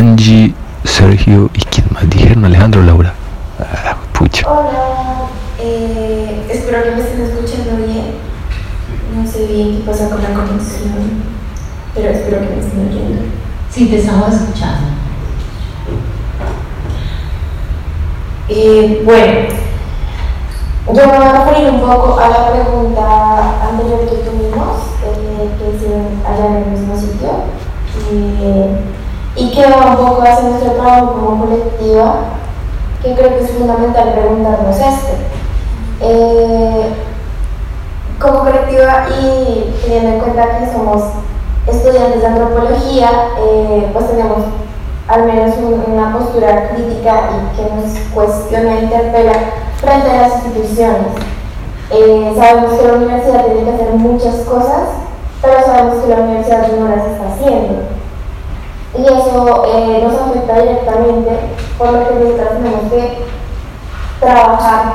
Angie, 0.00 0.54
Sergio 0.82 1.50
y 1.52 1.60
quién 1.64 1.86
más 1.92 2.08
dijeron, 2.08 2.46
Alejandro, 2.46 2.82
Laura. 2.82 3.12
Ah, 3.58 3.96
pucha. 4.20 4.52
Hola, 4.52 5.28
eh, 5.58 6.46
espero 6.50 6.82
que 6.82 6.90
me 6.90 7.00
estén 7.00 7.22
escuchando 7.22 7.86
bien. 7.86 8.18
No 9.16 9.26
sé 9.26 9.46
bien 9.46 9.78
qué 9.78 9.90
pasa 9.90 10.10
con 10.10 10.22
la 10.22 10.34
conexión, 10.34 11.22
pero 11.94 12.10
espero 12.10 12.40
que 12.40 12.54
me 12.54 12.60
estén 12.60 12.88
oyendo. 12.88 13.22
Sí, 13.70 13.86
te 13.86 13.98
estamos 13.98 14.34
escuchando. 14.34 14.88
Eh, 18.48 19.02
bueno, 19.04 19.32
yo 20.86 21.06
me 21.06 21.18
voy 21.18 21.26
a 21.26 21.44
referir 21.44 21.70
un 21.70 21.80
poco 21.80 22.18
a 22.18 22.28
la 22.28 22.52
pregunta 22.52 23.68
anterior 23.70 24.00
que 24.00 24.16
tuvimos, 24.16 24.76
eh, 25.06 25.48
que 25.58 25.76
hicieron 25.76 26.20
allá 26.26 26.46
en 26.46 26.56
el 26.56 26.70
mismo 26.72 26.96
sitio. 26.96 27.30
Eh, 28.12 28.80
y 29.36 29.50
que 29.52 29.66
va 29.66 29.92
un 29.92 29.96
poco 29.96 30.22
hacia 30.22 30.50
nuestro 30.50 30.72
trabajo 30.72 31.12
como 31.12 31.46
colectiva, 31.46 32.39
que 33.02 33.14
creo 33.14 33.38
que 33.38 33.44
es 33.44 33.50
fundamental 33.52 34.12
preguntarnos 34.12 34.76
esto. 34.76 35.12
Eh, 36.02 36.86
como 38.20 38.40
colectiva 38.40 39.06
y 39.18 39.74
teniendo 39.82 40.10
en 40.10 40.20
cuenta 40.20 40.58
que 40.58 40.72
somos 40.72 41.04
estudiantes 41.66 42.20
de 42.20 42.26
antropología, 42.26 43.10
eh, 43.38 43.90
pues 43.92 44.08
tenemos 44.08 44.44
al 45.08 45.24
menos 45.24 45.54
una 45.86 46.12
postura 46.12 46.70
crítica 46.70 47.30
y 47.32 47.56
que 47.56 47.62
nos 47.74 47.98
cuestiona 48.12 48.78
e 48.78 48.84
interpela 48.84 49.32
frente 49.80 50.10
a 50.10 50.22
las 50.22 50.44
instituciones. 50.44 51.08
Eh, 51.90 52.34
sabemos 52.36 52.74
que 52.74 52.86
la 52.86 52.92
universidad 52.94 53.46
tiene 53.46 53.64
que 53.64 53.74
hacer 53.74 53.94
muchas 53.94 54.34
cosas, 54.46 54.90
pero 55.42 55.64
sabemos 55.64 56.04
que 56.04 56.10
la 56.10 56.20
universidad 56.20 56.68
no 56.78 56.88
las 56.88 57.06
está 57.06 57.32
haciendo 57.32 57.99
y 59.00 59.04
eso 59.06 59.64
eh, 59.66 60.02
nos 60.04 60.20
afecta 60.20 60.60
directamente, 60.60 61.30
por 61.78 61.92
lo 61.92 62.08
que 62.08 62.14
nosotros 62.16 62.48
tenemos 62.50 62.92
que 62.92 63.24
trabajar 64.20 64.92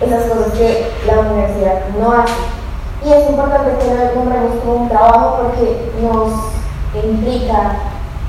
esas 0.00 0.24
cosas 0.24 0.52
que 0.54 0.90
la 1.06 1.20
universidad 1.20 1.82
no 1.96 2.12
hace. 2.12 2.34
Y 3.04 3.12
es 3.12 3.30
importante 3.30 3.76
que 3.78 3.94
lo 3.94 4.14
nombremos 4.14 4.60
como 4.60 4.74
un 4.74 4.88
trabajo 4.88 5.42
porque 5.42 5.92
nos 6.02 6.32
implica 7.04 7.76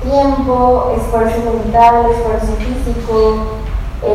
tiempo, 0.02 0.92
esfuerzo 0.96 1.38
mental, 1.54 2.06
esfuerzo 2.12 2.52
físico, 2.58 3.36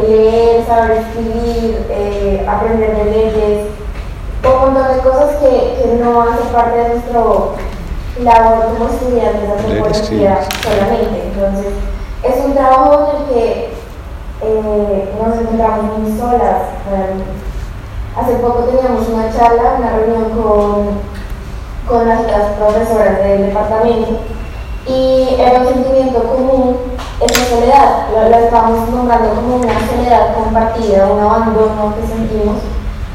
leer, 0.08 0.66
saber 0.66 0.92
escribir, 0.92 1.88
eh, 1.90 2.48
aprender 2.48 2.96
de 2.96 3.06
leyes, 3.06 3.68
un 4.46 4.74
montón 4.74 4.96
de 4.96 5.02
cosas 5.02 5.36
que, 5.38 5.82
que 5.82 6.00
no 6.02 6.22
hacen 6.22 6.48
parte 6.54 6.78
de 6.78 6.90
nuestro 6.90 7.56
labor 8.24 8.74
como 8.74 8.90
estudiantes 8.90 9.42
de 9.42 9.54
antropología 9.54 10.40
solamente. 10.64 11.32
Entonces, 11.34 11.74
es 12.24 12.46
un 12.46 12.54
trabajo 12.54 13.10
en 13.12 13.18
el 13.18 13.34
que 13.34 13.70
eh, 14.44 15.14
nos 15.20 15.38
encontramos 15.38 16.00
muy 16.00 16.18
solas 16.18 16.64
Hace 18.18 18.34
poco 18.36 18.64
teníamos 18.64 19.08
una 19.08 19.32
charla, 19.32 19.76
una 19.80 19.92
reunión 19.92 20.30
con, 20.32 21.00
con 21.88 22.08
las, 22.08 22.22
profesoras 22.60 23.20
del 23.20 23.48
departamento 23.48 24.20
y 24.86 25.36
era 25.40 25.62
un 25.62 25.68
sentimiento 25.68 26.24
común 26.24 26.78
esa 27.22 27.46
soledad, 27.46 28.08
la, 28.14 28.30
la 28.30 28.40
estábamos 28.42 28.90
nombrando 28.90 29.30
como 29.36 29.56
una 29.58 29.74
soledad 29.88 30.34
compartida, 30.34 31.08
un 31.08 31.20
abandono 31.20 31.94
que 31.96 32.08
sentimos 32.08 32.58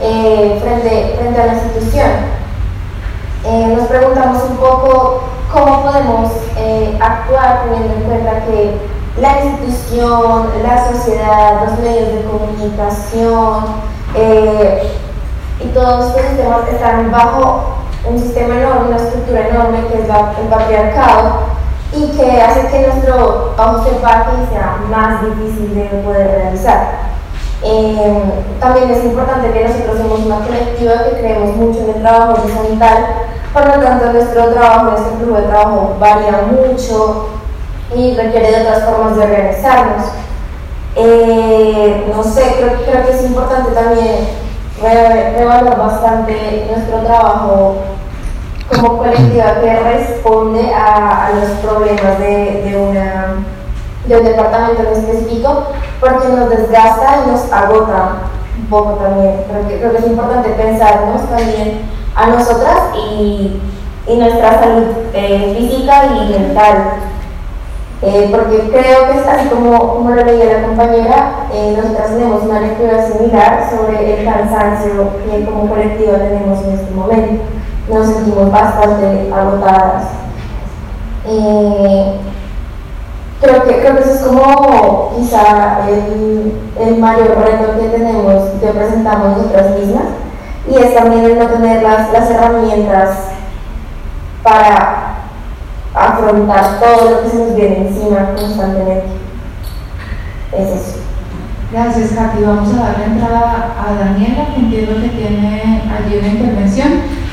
eh, 0.00 0.58
frente, 0.62 1.16
frente 1.18 1.40
a 1.42 1.46
la 1.46 1.54
institución. 1.54 2.45
Eh, 3.44 3.74
nos 3.76 3.86
preguntamos 3.86 4.42
un 4.50 4.56
poco 4.56 5.24
cómo 5.52 5.82
podemos 5.82 6.32
eh, 6.56 6.98
actuar 7.00 7.64
teniendo 7.64 7.94
en 7.94 8.02
cuenta 8.02 8.44
que 8.46 8.76
la 9.20 9.44
institución, 9.44 10.48
la 10.62 10.92
sociedad, 10.92 11.66
los 11.66 11.78
medios 11.78 12.12
de 12.12 12.24
comunicación 12.24 13.64
eh, 14.14 14.92
y 15.60 15.68
todos 15.68 16.08
estos 16.08 16.22
sistemas 16.26 16.68
están 16.70 17.10
bajo 17.10 17.76
un 18.08 18.18
sistema 18.18 18.56
enorme, 18.56 18.88
una 18.88 18.96
estructura 18.96 19.48
enorme 19.48 19.86
que 19.88 20.02
es 20.02 20.08
el 20.08 20.48
patriarcado 20.48 21.56
y 21.92 22.08
que 22.16 22.42
hace 22.42 22.68
que 22.68 22.86
nuestro 22.88 23.54
trabajo 23.56 24.32
sea 24.50 24.78
más 24.90 25.22
difícil 25.22 25.74
de 25.74 25.84
poder 26.04 26.28
realizar. 26.28 27.15
También 28.60 28.90
es 28.90 29.05
importante 29.05 29.51
que 29.52 29.64
nosotros 29.64 29.98
somos 29.98 30.20
una 30.20 30.38
colectiva 30.40 31.05
que 31.05 31.18
creemos 31.18 31.56
mucho 31.56 31.80
en 31.80 31.90
el 31.97 32.02
trabajo 32.02 32.43
horizontal 32.43 33.06
Por 33.52 33.66
lo 33.66 33.82
tanto, 33.82 34.12
nuestro 34.12 34.52
trabajo, 34.52 34.90
nuestro 34.90 35.18
grupo 35.18 35.40
de 35.40 35.47
trabajo 35.48 35.97
varía 35.98 36.43
mucho 36.51 37.28
y 37.94 38.14
requiere 38.14 38.51
de 38.51 38.62
otras 38.62 38.84
formas 38.84 39.16
de 39.16 39.22
organizarnos. 39.22 40.06
Eh, 40.97 42.12
no 42.14 42.22
sé, 42.22 42.55
creo, 42.59 42.82
creo, 42.84 43.06
que 43.06 43.12
es 43.12 43.24
importante 43.24 43.70
también 43.72 44.28
revaluar 44.80 45.78
bastante 45.78 46.66
nuestro 46.70 46.98
trabajo 47.01 47.76
como 48.68 48.98
colectiva 48.98 49.60
que 49.60 49.80
responde 49.80 50.72
a, 50.74 51.26
a 51.26 51.30
los 51.32 51.51
problemas 51.62 52.18
de, 52.18 52.62
de, 52.62 52.76
una, 52.76 53.36
de 54.06 54.16
un 54.16 54.24
departamento 54.24 54.82
en 54.82 55.00
específico, 55.00 55.64
porque 56.00 56.28
nos 56.28 56.50
desgasta 56.50 57.24
y 57.24 57.30
nos 57.30 57.52
agota 57.52 58.22
un 58.58 58.66
poco 58.66 58.94
también. 58.94 59.44
Creo 59.48 59.68
que, 59.68 59.78
creo 59.78 59.92
que 59.92 59.98
es 59.98 60.06
importante 60.06 60.50
pensarnos 60.50 61.28
también 61.28 61.80
a 62.14 62.26
nosotras 62.28 62.78
y, 62.94 63.60
y 64.06 64.16
nuestra 64.16 64.60
salud 64.60 64.84
eh, 65.12 65.54
física 65.58 66.06
y 66.06 66.30
mental. 66.30 66.76
Eh, 68.02 68.28
porque 68.30 68.68
creo 68.68 69.10
que 69.10 69.18
es 69.18 69.26
así 69.26 69.48
como, 69.48 69.94
como 69.94 70.10
lo 70.10 70.22
leía 70.22 70.58
la 70.58 70.66
compañera, 70.66 71.46
eh, 71.50 71.74
nosotras 71.76 72.10
tenemos 72.10 72.42
una 72.42 72.60
lectura 72.60 73.02
similar 73.06 73.70
sobre 73.70 74.20
el 74.20 74.24
cansancio 74.26 75.08
que 75.24 75.46
como 75.46 75.66
colectivo 75.66 76.12
tenemos 76.12 76.62
en 76.62 76.72
este 76.72 76.90
momento. 76.94 77.42
Nos 77.88 78.06
sentimos 78.06 78.50
bastante 78.50 79.32
agotadas. 79.32 80.04
Eh, 81.26 82.20
creo, 83.40 83.64
que, 83.64 83.80
creo 83.80 83.96
que 83.96 84.02
eso 84.02 84.12
es 84.12 84.20
como 84.22 85.14
quizá 85.16 85.88
el, 85.88 86.52
el 86.80 86.98
mayor 86.98 87.38
reto 87.38 87.78
que 87.78 87.88
tenemos, 87.88 88.44
que 88.60 88.66
presentamos 88.66 89.38
nosotras 89.38 89.78
mismas, 89.78 90.04
y 90.68 90.76
es 90.76 90.94
también 90.94 91.24
el 91.24 91.38
no 91.38 91.46
tener 91.46 91.82
las, 91.82 92.12
las 92.12 92.30
herramientas 92.30 93.18
para 94.42 95.16
afrontar 95.94 96.78
todo 96.78 97.10
lo 97.10 97.22
que 97.22 97.30
se 97.30 97.38
nos 97.38 97.54
viene 97.54 97.88
encima 97.88 98.34
constantemente. 98.36 99.06
Es 100.52 100.68
eso. 100.68 100.98
Gracias, 101.72 102.12
Katy. 102.12 102.44
Vamos 102.44 102.72
a 102.74 102.86
darle 102.86 103.04
entrada 103.06 103.74
a 103.76 103.94
Daniela, 103.94 104.54
que 104.54 104.60
entiendo 104.60 105.00
que 105.02 105.08
tiene 105.08 105.82
allí 105.90 106.18
una 106.18 106.28
intervención. 106.28 106.92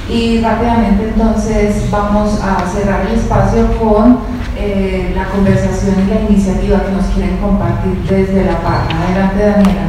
Y 0.09 0.41
rápidamente 0.41 1.13
entonces 1.15 1.89
vamos 1.89 2.39
a 2.41 2.67
cerrar 2.67 3.01
el 3.07 3.13
espacio 3.13 3.67
con 3.80 4.19
eh, 4.65 5.11
la 5.14 5.26
conversación 5.26 5.95
y 6.06 6.10
la 6.10 6.22
iniciativa 6.22 6.85
que 6.85 6.91
nos 6.94 7.06
quieren 7.07 7.38
compartir 7.38 7.95
desde 8.10 8.45
la 8.45 8.61
página. 8.61 9.07
Adelante, 9.07 9.44
Daniela. 9.44 9.88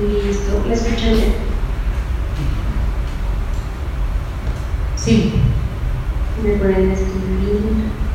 Listo, 0.00 0.64
¿me 0.66 0.74
escuchan 0.74 1.12
bien? 1.14 1.34
Sí. 4.96 5.34
Me 6.42 6.52
pueden 6.52 6.90
escribir. 6.92 8.06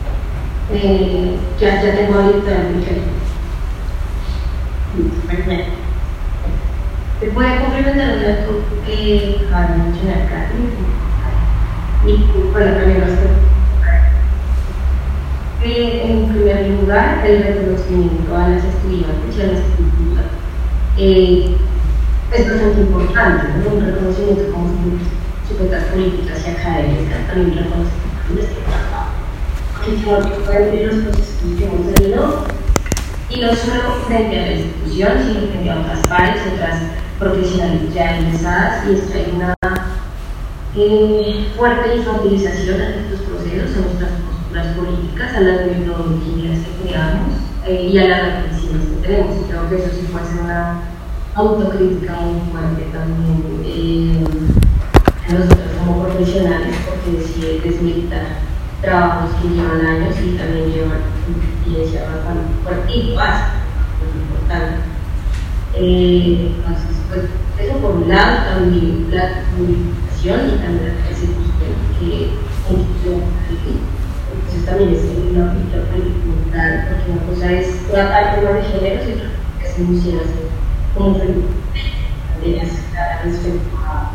Eh, 0.74 1.31
ya, 1.62 1.80
ya 1.84 1.96
tengo 1.96 2.18
ahorita 2.18 2.52
micrófono. 2.74 3.22
Perfecto. 5.28 5.72
¿Me 7.22 7.28
puede 7.28 7.62
complementar 7.62 8.18
una 8.18 8.86
que 8.86 9.46
acaba 9.46 9.68
de 9.68 9.78
mencionar? 9.78 10.22
Y 12.04 12.18
bueno, 12.52 12.74
también 12.74 13.04
eh, 15.64 16.02
en 16.04 16.30
primer 16.30 16.68
lugar, 16.82 17.24
el 17.24 17.44
reconocimiento 17.44 18.36
a 18.36 18.50
las 18.50 18.64
estudiantes 18.64 19.38
y 19.38 19.42
a 19.42 19.46
las 19.46 19.60
estudiantes 19.60 20.26
eh, 20.98 21.58
es 22.34 22.50
bastante 22.50 22.82
importante, 22.82 23.48
¿no? 23.60 23.76
un 23.76 23.86
reconocimiento 23.86 24.52
como 24.52 24.74
sujetas 25.48 25.84
políticas 25.86 26.40
y 26.48 26.50
académicas, 26.50 27.28
también 27.28 27.56
reconocimiento 27.56 28.91
no 29.88 30.46
pueden 30.46 30.88
los 30.88 31.16
procesos 31.16 31.58
que 31.58 31.66
hemos 31.66 31.94
tenido, 31.96 32.46
y 33.30 33.42
no 33.42 33.56
solo 33.56 34.06
frente 34.08 34.40
a 34.40 34.42
la 34.44 34.52
institución, 34.54 35.12
sino 35.26 35.48
frente 35.48 35.70
a 35.72 35.80
otras 35.80 36.08
pares, 36.08 36.42
otras 36.54 36.82
profesionales 37.18 37.94
ya 37.94 38.20
ingresadas, 38.20 38.88
y 38.88 38.94
esto 38.94 39.14
hay 39.16 39.34
una 39.36 39.56
eh, 40.76 41.48
fuerte 41.58 41.96
infantilización 41.96 42.78
de 42.78 43.00
estos 43.02 43.22
procesos, 43.22 43.78
a 43.78 43.82
nuestras 43.82 44.12
posturas 44.22 44.68
políticas, 44.78 45.36
a 45.36 45.42
las 45.42 45.66
metodologías 45.66 46.60
que 46.60 46.88
creamos 46.88 47.32
eh, 47.66 47.90
y 47.92 47.98
a 47.98 48.08
las 48.08 48.34
reflexiones 48.34 48.88
que 48.88 49.08
tenemos. 49.08 49.46
Creo 49.48 49.70
que 49.70 49.76
eso 49.78 49.90
sí 49.96 50.08
puede 50.12 50.26
ser 50.28 50.42
una 50.44 50.82
autocrítica 51.34 52.14
muy 52.14 52.52
fuerte 52.52 52.86
también 52.94 53.44
eh, 53.66 54.24
nosotros 55.32 55.60
como 55.80 56.04
profesionales, 56.04 56.76
porque 56.86 57.18
decide 57.18 57.62
desmilitar 57.62 58.51
trabajos 58.82 59.32
que 59.42 59.50
llevan 59.50 59.86
años 59.86 60.16
y 60.24 60.38
también 60.38 60.72
llevan 60.72 61.00
experiencia 61.30 62.10
bastante 62.10 62.64
fuerte 62.64 62.94
y 62.94 63.16
básica, 63.16 63.54
muy 64.00 64.22
importante. 64.24 64.76
Eh, 65.76 66.54
entonces, 66.56 66.98
pues, 67.10 67.24
eso 67.60 67.78
por 67.78 67.92
un 67.92 68.10
lado, 68.10 68.44
también 68.50 69.08
la 69.12 69.44
comunicación 69.52 70.40
y 70.48 70.58
también 70.62 70.98
la 70.98 71.08
persecución 71.08 71.52
que 72.00 72.32
entonces 74.32 74.66
también 74.66 74.94
es 74.94 75.04
una 75.32 75.52
política 75.52 75.80
fundamental, 75.92 76.88
porque 76.90 77.12
una 77.12 77.22
cosa 77.28 77.52
es 77.52 77.66
una 77.92 78.10
parte 78.10 78.42
más 78.42 78.54
de 78.54 78.64
género 78.64 78.96
y 78.96 79.12
otra 79.14 79.30
es 79.64 79.80
emociones 79.80 80.28
como 80.96 81.18
de 81.18 82.62
aceptar 82.62 83.26
respecto 83.26 83.78
a 83.86 84.12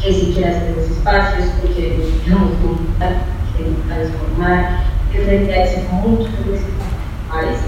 que 0.00 0.12
si 0.12 0.32
quiere 0.32 0.48
hacer 0.48 0.76
los 0.76 0.90
espacios, 0.90 1.48
que 1.62 1.68
quiere 1.72 1.96
digamos, 2.24 2.52
comunicar, 2.62 3.12
que 3.12 3.37
quiere 3.58 3.74
transformar, 3.88 4.84
que 5.12 5.18
frente 5.18 5.52
a 5.52 5.64
eso 5.64 5.80
muchos 5.90 6.32
de 6.46 6.50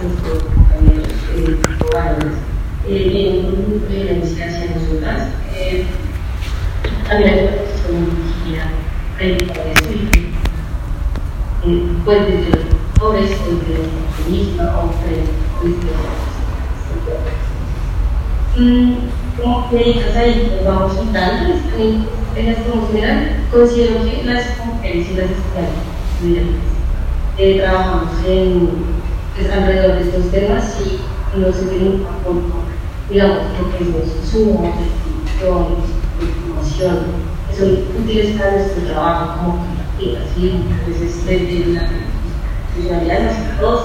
nuestros 0.03 0.43
compañeros 0.45 1.09
eh, 1.35 1.57
eh, 2.89 3.41
en 3.41 3.47
un 3.47 3.67
grupo 3.67 3.93
de 3.93 4.21
hacia 4.23 4.75
nosotras, 4.75 5.29
también 7.09 7.31
hay 7.31 7.45
eso 9.73 9.91
y 11.63 11.91
pues 12.05 12.27
desde 12.27 12.51
los 12.51 12.65
pobres, 12.99 13.31
los 13.31 13.87
como 19.43 19.69
ahí 20.17 20.53
nos 20.57 20.65
vamos 20.65 20.93
quitando 20.99 21.55
en 22.37 22.47
las 22.47 22.59
general 22.89 23.37
considero 23.51 24.05
que 24.05 24.23
las 24.25 24.47
las 24.83 25.31
estudiantes 25.31 26.57
eh, 27.39 27.61
trabajamos 27.61 28.11
en, 28.27 28.69
pues, 29.35 29.51
alrededor 29.51 29.97
de 29.97 30.03
estos 30.03 30.31
temas 30.31 30.77
y 30.85 31.39
no 31.39 31.53
se 31.53 31.63
tiene 31.67 31.89
un 31.91 32.07
apoyo 32.07 32.43
digamos 33.09 33.39
lo 33.59 33.71
que 33.71 33.85
es 33.85 33.91
nuestro 33.91 34.27
sumo 34.27 34.75
de 35.41 36.27
información 36.27 36.99
que 37.49 37.57
son 37.57 38.03
útiles 38.03 38.39
para 38.39 38.53
nuestro 38.59 38.83
trabajo 38.85 39.39
como 39.39 39.59
cooperativas 39.59 40.25
¿sí? 40.35 40.63
entonces 40.87 41.27
desde 41.27 41.73
la 41.73 41.89
funcionalidad 42.75 43.61
dos 43.61 43.85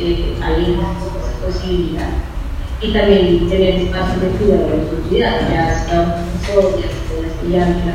eh, 0.00 0.36
hay 0.40 0.74
una 0.74 0.94
posibilidad. 1.44 2.10
Y 2.80 2.92
también 2.92 3.48
tener 3.48 3.74
espacios 3.80 4.20
de 4.20 4.28
cuidado 4.28 4.68
de 4.68 4.76
la 4.76 4.82
autoridad, 4.82 5.40
ya 5.50 5.84
sea 5.84 6.24
socias, 6.46 6.92
de 7.10 7.22
las 7.22 7.32
estudiantes, 7.32 7.94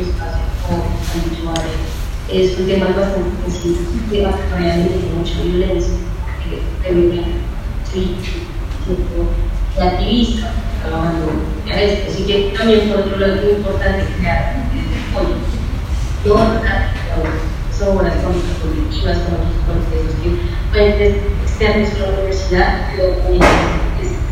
espacios 0.00 0.42
como 0.66 1.03
Es 2.28 2.58
un 2.58 2.66
tema 2.66 2.86
bastante 2.86 3.50
sensible, 3.50 3.78
un 3.92 4.10
tema 4.10 4.30
que 4.32 4.58
realmente 4.58 4.94
tiene 4.94 5.14
mucha 5.14 5.42
violencia, 5.42 5.94
que 6.42 6.62
sí, 7.92 8.16
de 9.76 9.82
activista, 9.82 10.52
trabajando 10.82 11.26
a 11.70 11.80
esto. 11.80 12.10
Así 12.10 12.24
que 12.24 12.54
también, 12.56 12.88
por 12.88 13.00
otro 13.00 13.16
lado, 13.18 13.34
es 13.34 13.42
muy 13.44 13.52
importante 13.52 14.06
crear 14.18 14.56
apoyo. 15.10 15.36
No 16.24 16.34
son 17.76 17.94
buenas 17.94 18.16
conductas 18.16 18.56
colectivas, 18.62 19.18
con 19.18 19.36
procesos 19.66 20.14
que 20.22 20.28
pueden 20.72 21.14
externos 21.42 21.90
a 21.90 21.98
la 21.98 22.18
universidad, 22.18 22.90
pero 22.96 23.16
también 23.18 23.42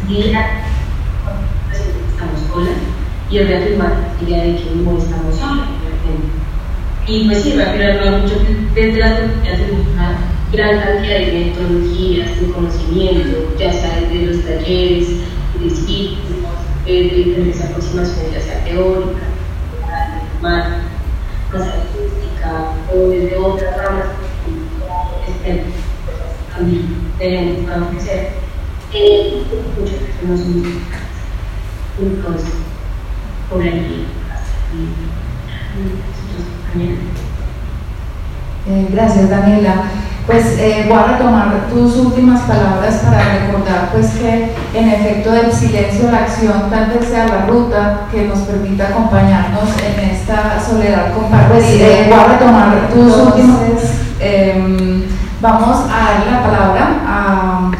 guía 0.09 0.43
estamos 1.73 2.41
solas 2.49 2.79
y 3.31 3.39
el 3.39 3.49
reafirmar 3.49 3.93
la 4.21 4.29
idea 4.29 4.45
de 4.45 4.57
que 4.57 4.71
no 4.75 4.99
estamos 4.99 5.37
solas. 5.37 5.72
Y 7.07 7.25
pues 7.25 7.43
sí, 7.43 7.55
me 7.55 7.65
ha 7.65 7.73
firmado 7.73 8.19
mucho 8.19 8.37
desde 8.75 8.99
las 9.01 9.19
competencias 9.19 9.71
una 9.71 10.19
gran 10.53 10.81
cantidad 10.81 11.19
de 11.19 11.33
metodologías, 11.33 12.41
de 12.41 12.47
conocimiento, 12.53 13.57
ya 13.59 13.73
sea 13.73 14.01
desde 14.01 14.27
los 14.27 14.45
talleres, 14.45 15.09
de 15.59 15.71
círculos, 15.71 16.53
eh, 16.87 17.03
desde 17.05 17.17
diferentes 17.17 17.65
aproximaciones, 17.65 18.33
ya 18.33 18.41
sea 18.41 18.65
teórica, 18.65 19.21
matemática, 19.81 20.83
más 21.53 21.63
artística 21.63 22.73
o 22.95 23.09
desde 23.09 23.37
otras 23.37 23.77
ramas 23.77 24.07
este, 25.29 25.65
también 26.55 27.13
tenemos 27.19 27.69
que 27.69 27.81
ofrecer. 27.81 28.31
Eh, 28.93 29.43
Muchas 29.79 29.97
personas 29.97 30.41
son 30.41 30.83
entonces 32.01 32.55
por 33.49 33.63
ahí 33.63 34.07
eh, 38.69 38.89
gracias 38.91 39.31
Daniela. 39.31 39.75
Pues 40.27 40.57
eh, 40.57 40.87
voy 40.89 40.99
a 40.99 41.19
retomar 41.19 41.67
tus 41.69 41.97
últimas 41.97 42.43
palabras 42.43 43.03
para 43.05 43.41
recordar 43.41 43.91
pues 43.91 44.13
que 44.13 44.53
en 44.73 44.89
efecto 44.89 45.33
del 45.33 45.53
silencio 45.53 46.13
la 46.13 46.19
acción 46.19 46.71
tal 46.71 46.91
vez 46.91 47.09
sea 47.09 47.27
la 47.27 47.47
ruta 47.47 48.03
que 48.13 48.29
nos 48.29 48.39
permita 48.41 48.87
acompañarnos 48.87 49.69
en 49.85 50.11
esta 50.11 50.61
soledad 50.65 51.13
compartida. 51.13 51.49
Pues, 51.49 51.65
eh, 51.67 52.07
voy 52.09 52.19
a 52.19 52.27
retomar 52.29 52.89
tus 52.95 53.17
últimas. 53.17 53.59
Eh, 54.21 55.09
vamos 55.41 55.87
a 55.91 56.05
dar 56.05 56.27
la 56.31 56.43
palabra 56.43 56.89
a, 57.05 57.71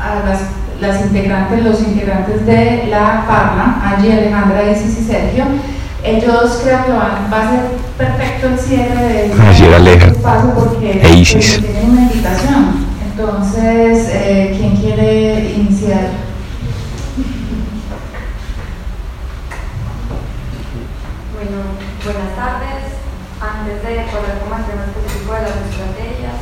a 0.00 0.28
las, 0.28 0.42
las, 0.80 1.04
integrantes, 1.04 1.64
los 1.64 1.80
integrantes 1.80 2.46
de 2.46 2.86
la 2.88 3.24
Parla, 3.26 3.80
Angie, 3.84 4.12
Alejandra, 4.12 4.70
Isis 4.70 5.00
y 5.00 5.04
Sergio. 5.04 5.46
Ellos 6.04 6.60
creo 6.62 6.84
que 6.84 6.92
van, 6.92 7.28
va 7.32 7.42
a 7.42 7.50
ser 7.50 7.60
perfecto 7.96 8.48
el 8.48 8.58
cierre 8.58 9.28
de 9.28 9.42
Así 9.42 9.64
Aleja 9.64 10.06
espacio 10.06 10.54
porque 10.54 11.00
e 11.02 11.12
Isis. 11.16 11.60
tienen 11.60 11.90
una 11.90 12.02
invitación. 12.02 12.86
Entonces, 13.10 14.08
eh, 14.12 14.54
¿quién 14.56 14.76
quiere 14.76 15.54
iniciar? 15.54 16.10
Bueno, 21.34 21.58
buenas 22.04 22.36
tardes. 22.36 22.94
Antes 23.40 23.82
de 23.82 24.10
poder 24.10 24.38
el 24.38 24.66
tema 24.66 24.84
específico 24.86 25.34
de 25.34 25.42
las 25.42 25.56
estrategias, 25.66 26.38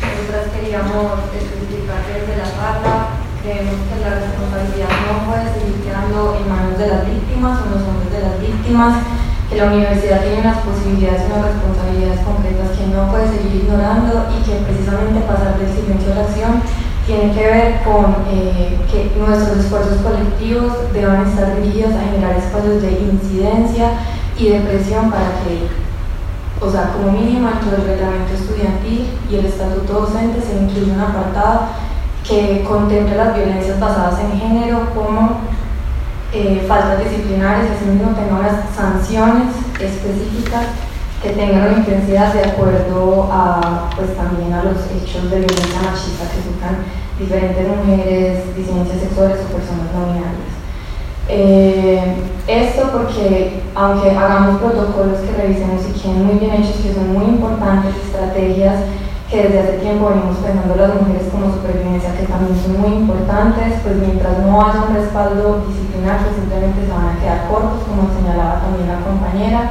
nosotras 0.00 0.46
queríamos 0.54 1.20
especificar 1.36 2.00
desde 2.04 2.36
la 2.36 2.48
parla 2.56 3.19
creemos 3.42 3.80
que 3.88 4.04
la 4.04 4.20
responsabilidad 4.20 4.92
no 5.08 5.24
puede 5.24 5.48
seguir 5.56 5.80
quedando 5.80 6.36
en 6.36 6.44
manos 6.44 6.76
de 6.76 6.86
las 6.88 7.02
víctimas 7.08 7.60
o 7.60 7.64
en 7.64 7.72
los 7.72 7.84
hombres 7.88 8.12
de 8.12 8.20
las 8.20 8.36
víctimas, 8.36 8.92
que 9.48 9.56
la 9.56 9.66
universidad 9.72 10.20
tiene 10.20 10.44
unas 10.44 10.60
posibilidades 10.62 11.24
y 11.24 11.32
unas 11.32 11.48
responsabilidades 11.48 12.20
concretas 12.20 12.70
que 12.76 12.86
no 12.92 13.08
puede 13.10 13.26
seguir 13.32 13.64
ignorando 13.64 14.28
y 14.30 14.38
que 14.44 14.62
precisamente 14.62 15.26
pasar 15.26 15.58
del 15.58 15.72
silencio 15.72 16.12
a 16.12 16.14
la 16.14 16.24
acción 16.28 16.52
tiene 17.08 17.32
que 17.34 17.42
ver 17.42 17.66
con 17.82 18.22
eh, 18.30 18.78
que 18.86 19.10
nuestros 19.18 19.64
esfuerzos 19.64 19.98
colectivos 20.04 20.92
deban 20.92 21.26
estar 21.26 21.56
dirigidos 21.56 21.96
a 21.96 22.06
generar 22.12 22.36
espacios 22.36 22.82
de 22.82 22.92
incidencia 23.10 23.98
y 24.38 24.48
de 24.50 24.60
presión 24.60 25.10
para 25.10 25.42
que 25.42 25.66
o 26.60 26.70
sea, 26.70 26.92
como 26.92 27.12
mínimo 27.12 27.48
entre 27.48 27.74
el 27.74 27.88
reglamento 27.88 28.34
estudiantil 28.34 29.08
y 29.30 29.34
el 29.34 29.46
estatuto 29.46 30.04
docente 30.04 30.42
se 30.42 30.62
incluye 30.62 30.92
un 30.92 31.00
apartado 31.00 31.68
que 32.26 32.62
contemple 32.62 33.16
las 33.16 33.34
violencias 33.34 33.80
basadas 33.80 34.20
en 34.20 34.38
género 34.38 34.90
como 34.94 35.40
eh, 36.32 36.64
faltas 36.68 37.02
disciplinarias, 37.02 37.72
asimismo 37.76 38.14
tenga 38.14 38.38
unas 38.38 38.74
sanciones 38.74 39.54
específicas 39.80 40.66
que 41.22 41.30
tengan 41.30 41.68
una 41.68 41.78
intensidad 41.78 42.32
de 42.32 42.44
acuerdo 42.44 43.28
a, 43.30 43.90
pues, 43.94 44.16
también 44.16 44.52
a 44.52 44.64
los 44.64 44.76
hechos 44.94 45.30
de 45.30 45.40
violencia 45.40 45.82
machista 45.82 46.24
que 46.30 46.40
sufran 46.40 46.76
diferentes 47.18 47.66
mujeres, 47.68 48.56
disidencias 48.56 49.00
sexuales 49.00 49.38
o 49.44 49.52
personas 49.52 49.92
no 49.92 50.06
binarias. 50.06 50.60
Eh, 51.28 52.14
esto 52.48 52.90
porque 52.90 53.62
aunque 53.74 54.10
hagamos 54.10 54.60
protocolos 54.60 55.20
que 55.20 55.40
revisemos 55.40 55.82
y 55.88 56.00
queden 56.00 56.26
muy 56.26 56.38
bien 56.38 56.54
hechos, 56.54 56.80
que 56.82 56.94
son 56.94 57.12
muy 57.12 57.24
importantes, 57.24 57.94
estrategias 58.04 58.80
que 59.30 59.46
desde 59.46 59.60
hace 59.60 59.78
tiempo 59.78 60.10
venimos 60.10 60.42
pensando 60.42 60.74
las 60.74 60.90
mujeres 60.90 61.30
como 61.30 61.54
supervivencia, 61.54 62.18
que 62.18 62.26
también 62.26 62.58
son 62.58 62.82
muy 62.82 63.06
importantes, 63.06 63.78
pues 63.78 63.94
mientras 63.94 64.42
no 64.42 64.58
haya 64.58 64.90
un 64.90 64.94
respaldo 64.98 65.62
disciplinar, 65.70 66.26
pues 66.26 66.34
simplemente 66.34 66.82
se 66.82 66.90
van 66.90 67.14
a 67.14 67.20
quedar 67.22 67.46
cortos, 67.46 67.86
como 67.86 68.10
señalaba 68.10 68.58
también 68.58 68.90
la 68.90 69.06
compañera, 69.06 69.70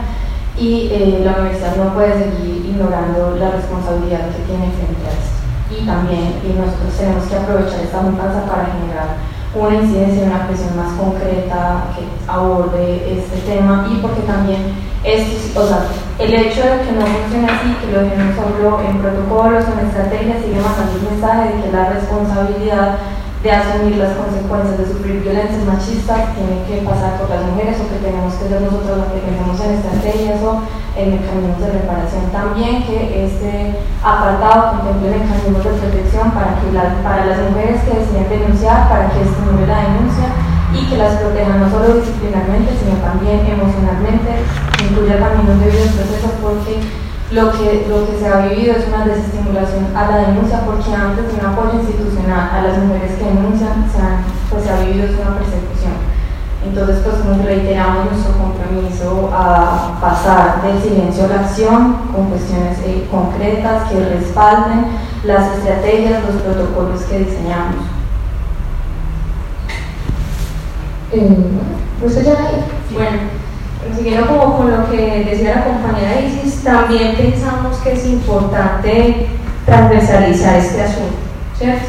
y 0.56 0.88
eh, 0.96 1.22
la 1.28 1.44
universidad 1.44 1.76
no 1.76 1.92
puede 1.92 2.16
seguir 2.16 2.72
ignorando 2.72 3.36
la 3.36 3.52
responsabilidad 3.52 4.32
que 4.32 4.48
tiene 4.48 4.72
frente 4.72 5.04
a 5.04 5.12
esto. 5.12 5.36
Y 5.76 5.86
también 5.86 6.40
y 6.40 6.56
nosotros 6.56 6.96
tenemos 6.96 7.28
que 7.28 7.36
aprovechar 7.36 7.84
esta 7.84 8.02
mudanza 8.02 8.48
para 8.48 8.72
generar 8.72 9.20
una 9.54 9.76
incidencia, 9.76 10.24
una 10.24 10.48
presión 10.48 10.76
más 10.80 10.96
concreta 10.96 11.92
que 11.96 12.08
aborde 12.30 13.18
este 13.18 13.38
tema 13.52 13.88
y 13.92 13.98
porque 13.98 14.22
también 14.22 14.74
es, 15.04 15.56
o 15.56 15.68
sea, 15.68 15.88
el 16.20 16.34
hecho 16.34 16.62
de 16.62 16.84
que 16.84 16.92
no 16.92 17.06
funcione 17.08 17.48
así, 17.48 17.76
que 17.80 17.92
lo 17.92 18.04
dejemos 18.04 18.36
solo 18.36 18.82
en 18.82 19.00
protocolos 19.00 19.64
en 19.72 19.88
estrategias, 19.88 20.44
sigue 20.44 20.60
mandando 20.60 21.00
un 21.00 21.06
mensaje 21.16 21.56
de 21.56 21.64
que 21.64 21.72
la 21.72 21.90
responsabilidad 21.90 22.98
de 23.42 23.52
asumir 23.52 23.96
las 23.96 24.20
consecuencias 24.20 24.78
de 24.78 24.86
sufrir 24.86 25.24
violencias 25.24 25.64
machistas 25.64 26.36
tiene 26.36 26.60
que 26.68 26.84
pasar 26.84 27.16
por 27.16 27.30
las 27.30 27.48
mujeres 27.48 27.80
o 27.80 27.88
que 27.88 28.04
tenemos 28.04 28.36
que 28.36 28.52
ser 28.52 28.60
nosotros 28.60 29.00
los 29.00 29.08
que 29.16 29.24
pensemos 29.24 29.56
en 29.64 29.80
estrategias 29.80 30.44
o 30.44 30.60
en 31.00 31.16
mecanismos 31.16 31.60
de 31.64 31.72
reparación. 31.72 32.28
También 32.36 32.84
que 32.84 33.00
este 33.24 33.80
apartado 34.04 34.84
contemple 34.84 35.24
mecanismos 35.24 35.64
de 35.64 35.72
protección 35.72 36.32
para, 36.36 36.60
que 36.60 36.68
para 37.00 37.32
las 37.32 37.40
mujeres 37.48 37.80
que 37.88 37.96
deciden 37.96 38.28
denunciar, 38.28 38.92
para 38.92 39.08
que 39.08 39.24
estimule 39.24 39.64
la 39.64 39.88
denuncia 39.88 40.28
y 40.80 40.86
que 40.90 40.98
las 40.98 41.20
protejan 41.20 41.60
no 41.60 41.70
solo 41.70 42.00
disciplinarmente, 42.00 42.72
sino 42.80 42.96
también 43.04 43.46
emocionalmente, 43.46 44.48
incluya 44.80 45.20
también 45.20 45.48
los 45.48 45.60
debidos 45.60 45.92
procesos 45.92 46.32
porque 46.42 46.80
lo 47.32 47.52
que, 47.52 47.86
lo 47.88 48.08
que 48.08 48.18
se 48.18 48.28
ha 48.28 48.48
vivido 48.48 48.74
es 48.74 48.88
una 48.88 49.06
desestimulación 49.06 49.96
a 49.96 50.08
la 50.08 50.18
denuncia 50.30 50.62
porque 50.66 50.94
antes 50.94 51.28
de 51.28 51.40
un 51.40 51.46
apoyo 51.46 51.80
institucional 51.80 52.50
a 52.50 52.62
las 52.64 52.78
mujeres 52.80 53.20
que 53.20 53.26
denuncian 53.26 53.86
se, 53.92 54.02
pues 54.50 54.64
se 54.64 54.72
ha 54.72 54.80
vivido 54.80 55.06
una 55.22 55.38
persecución. 55.38 56.00
Entonces 56.66 57.00
pues 57.04 57.24
nos 57.24 57.46
reiteramos 57.46 58.12
nuestro 58.12 58.34
compromiso 58.34 59.32
a 59.34 59.98
pasar 60.02 60.62
del 60.64 60.82
silencio 60.82 61.26
a 61.26 61.28
la 61.28 61.40
acción 61.42 62.10
con 62.12 62.30
cuestiones 62.30 62.80
eh, 62.84 63.08
concretas 63.12 63.90
que 63.90 64.00
respalden 64.00 64.88
las 65.24 65.56
estrategias, 65.58 66.24
los 66.24 66.42
protocolos 66.42 67.02
que 67.04 67.20
diseñamos. 67.20 67.99
Eh, 71.12 71.38
¿Usted 72.06 72.24
ya 72.24 72.36
Bueno, 72.94 73.18
siguiendo 73.96 74.28
como 74.28 74.58
con 74.58 74.72
lo 74.72 74.90
que 74.92 75.26
decía 75.28 75.56
la 75.56 75.66
compañera 75.66 76.22
Isis, 76.22 76.64
también 76.64 77.16
pensamos 77.16 77.78
que 77.78 77.94
es 77.94 78.06
importante 78.06 79.28
transversalizar 79.66 80.58
este 80.58 80.84
asunto, 80.84 81.16
¿cierto? 81.58 81.86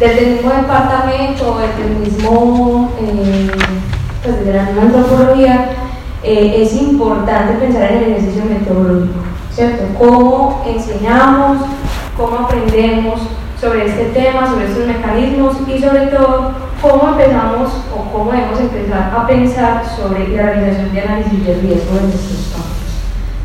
Desde 0.00 0.26
el 0.26 0.34
mismo 0.36 0.50
departamento, 0.50 1.58
desde 1.58 1.90
el 1.90 1.98
mismo, 1.98 2.90
eh, 3.00 3.50
pues 4.22 4.38
desde 4.38 4.54
la 4.54 4.62
misma 4.64 4.82
antropología, 4.82 5.70
eh, 6.22 6.62
es 6.62 6.74
importante 6.74 7.54
pensar 7.54 7.92
en 7.92 7.98
el 7.98 8.10
ejercicio 8.12 8.44
metodológico, 8.46 9.20
¿cierto? 9.52 9.84
Cómo 9.98 10.64
enseñamos, 10.66 11.58
cómo 12.16 12.38
aprendemos 12.38 13.20
sobre 13.62 13.86
este 13.86 14.06
tema, 14.06 14.50
sobre 14.50 14.66
estos 14.66 14.88
mecanismos 14.88 15.56
y 15.68 15.80
sobre 15.80 16.08
todo 16.08 16.50
cómo 16.82 17.10
empezamos 17.10 17.70
o 17.96 18.12
cómo 18.12 18.32
debemos 18.32 18.58
empezar 18.58 19.14
a 19.16 19.24
pensar 19.24 19.84
sobre 19.96 20.26
la 20.30 20.42
realización 20.42 20.92
de 20.92 21.00
análisis 21.00 21.46
de 21.46 21.54
riesgo 21.54 21.96
en 21.96 22.08
nuestros 22.08 22.50
campos. 22.50 22.72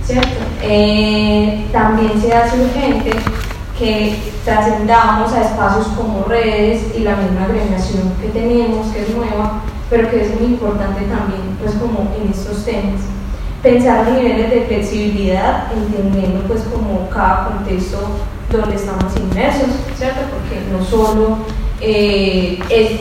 ¿cierto? 0.04 0.44
Eh, 0.64 1.68
también 1.72 2.20
se 2.20 2.34
hace 2.34 2.60
urgente 2.60 3.12
que 3.78 4.18
trascendamos 4.44 5.32
a 5.34 5.42
espacios 5.44 5.88
como 5.90 6.24
redes 6.24 6.96
y 6.98 7.02
la 7.02 7.16
misma 7.18 7.44
agremiación 7.44 8.12
que 8.20 8.30
tenemos, 8.30 8.88
que 8.88 9.04
es 9.04 9.16
nueva, 9.16 9.62
pero 9.88 10.10
que 10.10 10.24
es 10.24 10.42
muy 10.42 10.54
importante 10.54 11.02
también, 11.02 11.58
pues 11.62 11.76
como 11.76 12.12
en 12.20 12.32
estos 12.32 12.66
temas. 12.66 13.02
Pensar 13.62 14.10
niveles 14.10 14.50
de 14.50 14.62
flexibilidad, 14.62 15.72
entendiendo 15.72 16.40
pues 16.48 16.64
como 16.64 17.08
cada 17.12 17.50
contexto 17.50 18.00
donde 18.52 18.76
estamos 18.76 19.16
inmersos, 19.18 19.70
¿cierto? 19.98 20.22
Porque 20.32 20.64
no 20.72 20.84
solo 20.84 21.38
eh, 21.82 22.60
es 22.70 22.92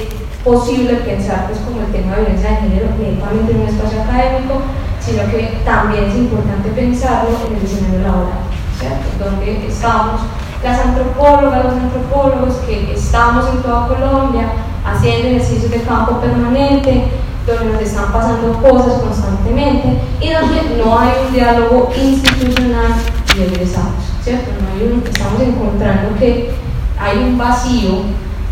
posible 0.45 0.95
pensar 0.97 1.47
pues 1.49 1.61
como 1.61 1.81
el 1.81 1.93
tema 1.93 2.17
de 2.17 2.23
violencia 2.23 2.51
de 2.51 2.57
género 2.57 2.89
netamente 2.99 3.53
en 3.53 3.61
un 3.61 3.69
espacio 3.69 4.03
académico, 4.03 4.63
sino 5.01 5.31
que 5.31 5.59
también 5.65 6.05
es 6.05 6.17
importante 6.17 6.71
pensarlo 6.71 7.31
en 7.47 7.55
el 7.55 7.61
diseño 7.61 7.99
laboral, 8.03 8.47
¿cierto? 8.79 9.25
Donde 9.25 9.67
estamos 9.67 10.21
las 10.63 10.81
antropólogas, 10.81 11.65
los 11.65 11.75
antropólogos 11.75 12.55
que 12.67 12.93
estamos 12.93 13.47
en 13.51 13.63
toda 13.63 13.89
Colombia 13.89 14.49
haciendo 14.85 15.29
ejercicios 15.29 15.71
de 15.71 15.83
campo 15.83 16.21
permanente, 16.21 17.05
donde 17.47 17.73
nos 17.73 17.83
están 17.83 18.13
pasando 18.13 18.53
cosas 18.61 19.01
constantemente 19.01 20.01
y 20.21 20.33
donde 20.33 20.83
no 20.83 20.99
hay 20.99 21.11
un 21.27 21.33
diálogo 21.33 21.91
institucional 21.97 22.95
y 23.37 23.43
egresados, 23.43 24.16
¿cierto? 24.27 24.51
No 24.51 25.09
estamos 25.09 25.41
encontrando 25.41 26.19
que 26.19 26.51
hay 26.99 27.19
un 27.19 27.39
vacío 27.39 28.03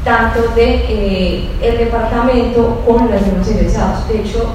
tanto 0.05 0.55
de 0.55 0.84
eh, 0.88 1.76
departamento 1.78 2.80
como 2.86 3.09
las 3.09 3.22
mismos 3.22 3.48
egresados. 3.48 4.06
De 4.06 4.20
hecho, 4.20 4.55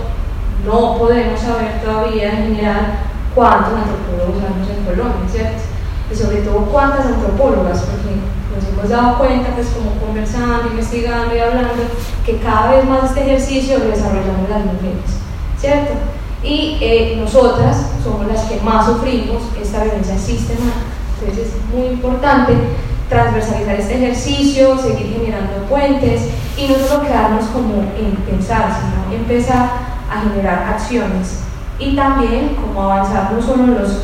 no 0.66 0.98
podemos 0.98 1.38
saber 1.42 1.82
todavía 1.84 2.32
en 2.32 2.56
general 2.56 3.00
cuántos 3.36 3.74
antropólogos 3.74 4.44
hay 4.44 4.78
en 4.78 4.86
Colombia, 4.86 5.30
¿cierto? 5.30 5.62
Y 6.10 6.16
sobre 6.16 6.38
todo 6.38 6.60
cuántas 6.72 7.06
antropólogas, 7.06 7.82
porque 7.82 8.16
nos 8.56 8.64
hemos 8.72 8.90
dado 8.90 9.18
cuenta, 9.18 9.50
pues 9.56 9.68
como 9.76 9.92
conversando, 10.00 10.70
investigando 10.72 11.36
y 11.36 11.40
hablando, 11.40 11.84
que 12.26 12.38
cada 12.38 12.72
vez 12.72 12.86
más 12.86 13.10
este 13.10 13.24
ejercicio 13.24 13.80
lo 13.80 13.90
desarrollamos 13.90 14.50
las 14.50 14.64
mujeres, 14.64 15.20
¿cierto? 15.60 15.96
Y 16.42 16.78
eh, 16.80 17.18
nosotras 17.20 17.88
somos 18.02 18.26
las 18.26 18.46
que 18.46 18.62
más 18.62 18.86
sufrimos 18.86 19.44
esta 19.62 19.84
violencia 19.84 20.18
sistemática. 20.18 20.99
Entonces 21.20 21.48
es 21.48 21.76
muy 21.76 21.88
importante 21.88 22.54
transversalizar 23.10 23.76
este 23.76 23.96
ejercicio, 23.96 24.78
seguir 24.78 25.14
generando 25.14 25.66
puentes 25.68 26.30
y 26.58 26.68
no 26.68 26.76
solo 26.76 27.04
quedarnos 27.04 27.46
como 27.46 27.82
en 27.98 28.16
pensar, 28.28 28.72
sino 28.80 29.16
empezar 29.16 29.70
a 30.10 30.22
generar 30.22 30.74
acciones 30.76 31.40
y 31.80 31.96
también 31.96 32.56
como 32.56 32.84
avanzar 32.84 33.32
no 33.32 33.42
solo 33.42 33.64
en 33.64 33.82
los 33.82 34.02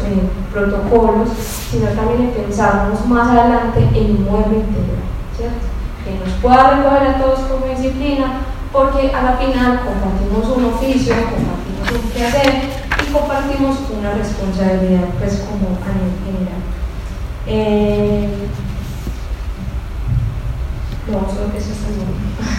protocolos, 0.52 1.30
sino 1.70 1.88
también 1.88 2.22
en 2.22 2.32
pensarnos 2.32 3.06
más 3.06 3.28
adelante 3.28 3.82
en 3.94 4.18
un 4.18 4.26
modelo 4.26 4.56
integral, 4.56 5.04
¿cierto? 5.36 5.76
que 6.06 6.20
nos 6.24 6.38
pueda 6.40 6.78
recoger 6.78 7.08
a 7.08 7.18
todos 7.18 7.40
como 7.40 7.66
disciplina, 7.66 8.42
porque 8.72 9.12
a 9.12 9.24
la 9.24 9.34
final 9.34 9.82
compartimos 9.84 10.56
un 10.56 10.66
oficio, 10.66 11.16
compartimos 11.16 11.92
un 11.92 12.12
quehacer 12.12 12.62
y 13.02 13.12
compartimos 13.12 13.78
una 13.98 14.14
responsabilidad 14.14 15.10
pues 15.20 15.44
como 15.50 15.76
a 15.82 15.92
nivel 15.92 16.16
general. 16.24 16.75
Eh, 17.48 18.28
no, 21.08 21.20
solo 21.30 21.52
que 21.52 21.58
eso 21.60 21.72
está 21.72 21.90
bien. 21.94 22.06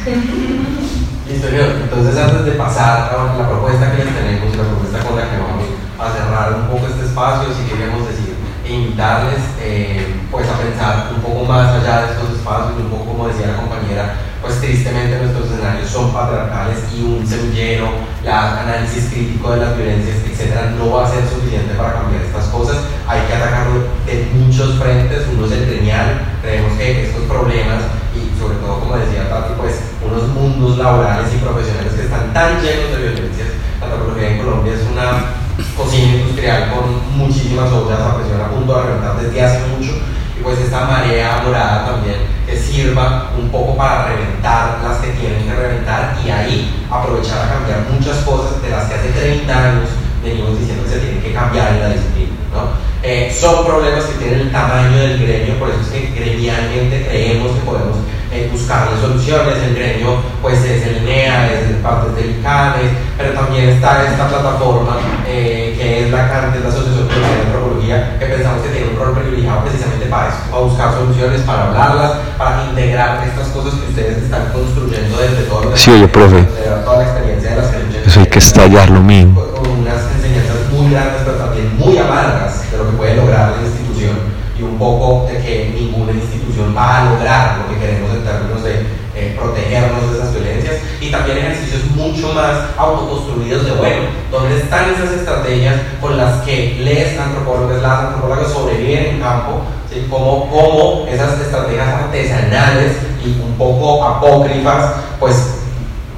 Listo, 1.28 1.48
entonces 1.48 2.16
antes 2.16 2.44
de 2.44 2.52
pasar 2.52 3.10
a 3.10 3.34
la 3.36 3.48
propuesta 3.48 3.90
que 3.90 4.04
les 4.04 4.14
tenemos 4.14 4.56
la 4.56 4.62
propuesta 4.62 4.98
con 5.00 5.16
la 5.16 5.28
que 5.28 5.38
vamos 5.38 5.66
a 5.98 6.12
cerrar 6.12 6.54
un 6.54 6.68
poco 6.68 6.86
este 6.86 7.06
espacio, 7.06 7.48
si 7.52 7.68
queríamos 7.68 8.06
decir 8.06 8.36
e 8.64 8.72
invitarles 8.72 9.42
eh, 9.60 10.14
pues 10.30 10.46
a 10.48 10.58
pensar 10.58 11.10
un 11.14 11.22
poco 11.22 11.44
más 11.44 11.70
allá 11.70 12.06
de 12.06 12.12
estos 12.12 12.38
espacios, 12.38 12.78
un 12.78 12.90
poco 12.90 13.04
como 13.06 13.28
decía 13.28 13.48
la 13.48 13.56
compañera, 13.56 14.14
pues 14.47 14.60
tristemente 14.60 15.18
nuestros 15.18 15.51
escenarios 15.51 15.90
son 15.90 16.12
patriarcales 16.12 16.78
y 16.94 17.02
un 17.02 17.27
semillero, 17.27 17.90
el 18.23 18.31
análisis 18.31 19.10
crítico 19.10 19.51
de 19.51 19.59
las 19.59 19.77
violencias, 19.77 20.18
etcétera, 20.24 20.73
no 20.78 20.93
va 20.93 21.06
a 21.06 21.10
ser 21.10 21.27
suficiente 21.27 21.74
para 21.74 21.94
cambiar 21.94 22.23
estas 22.23 22.47
cosas. 22.47 22.78
Hay 23.09 23.20
que 23.27 23.35
atacarlo 23.35 23.90
de 24.06 24.31
muchos 24.35 24.78
frentes. 24.78 25.27
Uno 25.35 25.47
es 25.47 25.52
el 25.52 25.66
gremial. 25.66 26.39
Creemos 26.43 26.78
que 26.78 27.06
estos 27.06 27.24
problemas 27.24 27.82
y 28.14 28.39
sobre 28.39 28.56
todo, 28.59 28.81
como 28.81 28.97
decía 28.97 29.28
Tati, 29.28 29.55
pues 29.59 29.82
unos 30.06 30.28
mundos 30.28 30.78
laborales 30.78 31.27
y 31.35 31.39
profesionales 31.39 31.93
que 31.93 32.02
están 32.02 32.32
tan 32.32 32.62
llenos 32.62 32.90
de 32.93 33.02
violencias. 33.02 33.48
La 33.81 33.86
antropología 33.86 34.31
en 34.31 34.39
Colombia 34.39 34.74
es 34.74 34.86
una 34.86 35.43
cocina 35.77 36.23
industrial 36.23 36.70
con 36.70 37.18
muchísimas 37.18 37.73
ollas 37.73 38.01
a 38.01 38.16
presión 38.16 38.40
a 38.40 38.51
punto 38.51 38.77
de 38.77 38.82
reventar 38.82 39.20
desde 39.20 39.43
hace 39.43 39.60
mucho 39.68 39.93
y 40.39 40.43
pues 40.43 40.59
esta 40.60 40.85
marea 40.85 41.43
morada 41.44 41.86
también 41.86 42.35
que 42.47 42.56
sirva 42.56 43.31
un 43.36 43.48
poco 43.51 43.77
para 43.77 44.06
reventar 44.06 44.78
las 44.82 44.98
que 44.98 45.09
tienen 45.12 45.43
que 45.44 45.55
reventar 45.55 46.16
y 46.24 46.31
ahí 46.31 46.86
aprovechar 46.90 47.47
a 47.47 47.55
cambiar 47.55 47.81
muchas 47.90 48.18
cosas 48.18 48.62
de 48.62 48.70
las 48.70 48.85
que 48.85 48.94
hace 48.94 49.09
30 49.09 49.52
años 49.52 49.89
venimos 50.23 50.59
diciendo 50.59 50.85
que 50.85 50.90
se 50.90 50.98
tienen 51.01 51.23
que 51.23 51.32
cambiar 51.32 51.74
en 51.74 51.81
la 51.81 51.89
disciplina. 51.90 52.32
¿no? 52.52 52.86
Eh, 53.02 53.36
son 53.39 53.66
problemas 53.66 54.05
que 54.05 54.18
tienen 54.18 54.40
el 54.40 54.52
tamaño 54.52 54.97
del 54.97 55.18
gremio, 55.18 55.59
por 55.59 55.70
eso 55.70 55.81
es 55.81 55.89
que 55.89 56.12
gremialmente 56.14 57.06
creemos 57.06 57.52
que 57.52 57.60
podemos 57.60 57.97
eh, 58.36 58.48
buscarle 58.52 59.00
soluciones. 59.00 59.56
El 59.62 59.74
gremio 59.74 60.16
pues 60.42 60.58
es 60.64 60.86
el 60.86 61.04
NEA, 61.04 61.52
es 61.52 61.70
el 61.70 61.76
parte 61.76 62.12
del 62.20 62.38
ICANES, 62.38 62.90
pero 63.16 63.32
también 63.32 63.70
está 63.70 64.04
esta 64.04 64.28
plataforma 64.28 64.98
eh, 65.26 65.74
que 65.78 66.04
es 66.04 66.10
la 66.10 66.28
CAN, 66.28 66.52
la 66.62 66.68
Asociación 66.68 67.08
de 67.08 67.46
Antropología, 67.46 68.18
que 68.18 68.26
pensamos 68.26 68.62
que 68.62 68.68
tiene 68.68 68.90
un 68.90 68.98
rol 68.98 69.14
privilegiado 69.14 69.64
precisamente 69.64 70.06
para 70.06 70.28
eso, 70.28 70.38
para 70.50 70.62
buscar 70.62 70.92
soluciones, 70.92 71.40
para 71.42 71.68
hablarlas, 71.68 72.12
para 72.36 72.64
integrar 72.64 73.24
estas 73.26 73.48
cosas 73.48 73.74
que 73.80 73.88
ustedes 73.88 74.22
están 74.24 74.52
construyendo 74.52 75.16
desde 75.18 75.42
todo 75.44 75.76
Sí, 75.76 75.90
oye, 75.90 76.08
profe. 76.08 76.42
toda 76.84 76.98
la 76.98 77.04
experiencia 77.04 77.50
de 77.50 77.56
las 77.56 77.66
que 77.70 78.08
Eso 78.08 78.20
hay 78.20 78.26
que 78.26 78.38
estallar 78.38 78.90
lo 78.90 79.00
mismo. 79.00 79.40
Con 79.40 79.70
unas 79.80 80.02
enseñanzas 80.16 80.56
muy 80.70 80.90
grandes, 80.90 81.22
pero 81.24 81.36
también 81.38 81.76
muy 81.78 81.96
amargas 81.96 82.70
de 82.70 82.76
lo 82.78 82.90
que 82.90 82.96
puede 82.96 83.16
lograr 83.16 83.54
la 83.56 83.66
institución 83.66 84.25
y 84.58 84.62
un 84.62 84.78
poco 84.78 85.26
de 85.26 85.38
que 85.38 85.72
ninguna 85.74 86.12
institución 86.12 86.74
va 86.76 86.98
a 86.98 87.04
lograr 87.12 87.58
lo 87.58 87.68
que 87.68 87.80
queremos 87.80 88.14
en 88.14 88.24
términos 88.24 88.64
de 88.64 88.86
eh, 89.14 89.34
protegernos 89.38 90.10
de 90.10 90.18
esas 90.18 90.34
violencias 90.34 90.76
y 91.00 91.10
también 91.10 91.38
ejercicios 91.38 91.84
mucho 91.94 92.32
más 92.32 92.66
autoconstruidos 92.76 93.64
de 93.64 93.72
bueno, 93.72 94.02
¿dónde 94.30 94.58
están 94.58 94.90
esas 94.90 95.12
estrategias 95.12 95.76
con 96.00 96.16
las 96.16 96.42
que 96.42 96.76
les 96.80 97.18
antropólogos, 97.18 97.82
las 97.82 98.00
antropólogas 98.00 98.52
sobreviven 98.52 99.06
en 99.06 99.20
campo? 99.20 99.62
¿sí? 99.90 100.06
Como, 100.10 100.50
como 100.50 101.06
esas 101.08 101.40
estrategias 101.40 101.88
artesanales 101.88 102.96
y 103.24 103.40
un 103.40 103.54
poco 103.56 104.04
apócrifas, 104.04 104.94
pues 105.18 105.65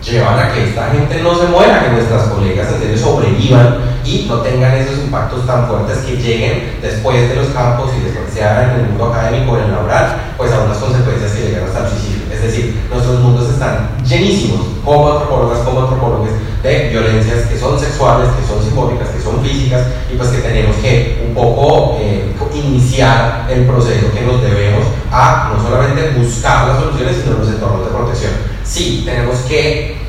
llevan 0.03 0.39
a 0.39 0.53
que 0.53 0.69
esta 0.69 0.91
gente 0.91 1.23
no 1.23 1.37
se 1.37 1.47
muera, 1.47 1.85
que 1.85 1.91
nuestras 1.91 2.25
colegas 2.29 2.73
en 2.73 2.81
serio 2.81 2.99
sobrevivan 2.99 3.79
y 4.05 4.27
no 4.29 4.41
tengan 4.41 4.75
esos 4.75 4.99
impactos 4.99 5.47
tan 5.47 5.67
fuertes 5.67 5.99
que 5.99 6.17
lleguen 6.17 6.79
después 6.81 7.29
de 7.29 7.37
los 7.37 7.49
campos 7.49 7.91
y 7.97 8.05
después 8.05 8.33
sea 8.33 8.65
en 8.65 8.81
el 8.81 8.87
mundo 8.89 9.13
académico 9.13 9.53
o 9.53 9.59
en 9.59 9.65
el 9.65 9.73
laboral, 9.73 10.17
pues 10.37 10.53
a 10.53 10.61
unas 10.61 10.79
consecuencias 10.79 11.33
que 11.33 11.49
llegan 11.49 11.65
hasta 11.65 11.85
el 11.85 11.91
suicidio. 11.91 12.19
Es 12.39 12.45
decir, 12.45 12.81
nuestros 12.91 13.21
mundos 13.21 13.51
están 13.51 13.91
llenísimos, 14.05 14.61
como 14.85 15.13
antropólogas, 15.13 15.59
como 15.61 15.81
antropólogos, 15.81 16.29
de 16.63 16.89
violencias 16.89 17.47
que 17.47 17.59
son 17.59 17.79
sexuales, 17.79 18.29
que 18.39 18.47
son 18.47 18.63
simbólicas, 18.63 19.09
que 19.09 19.21
son 19.21 19.43
físicas, 19.43 19.87
y 20.13 20.17
pues 20.17 20.29
que 20.31 20.39
tenemos 20.39 20.77
que 20.77 21.25
un 21.29 21.35
poco 21.35 21.99
eh, 22.01 22.33
iniciar 22.55 23.47
el 23.51 23.65
proceso 23.67 24.13
que 24.13 24.23
nos 24.23 24.41
debemos 24.43 24.85
a 25.11 25.53
no 25.55 25.63
solamente 25.63 26.19
buscar 26.19 26.69
las 26.69 26.81
soluciones, 26.81 27.17
sino 27.17 27.39
los 27.39 27.49
entornos 27.49 27.85
de 27.85 27.91
protección. 27.91 28.33
Sí, 28.65 29.03
tenemos 29.05 29.39
que 29.41 30.08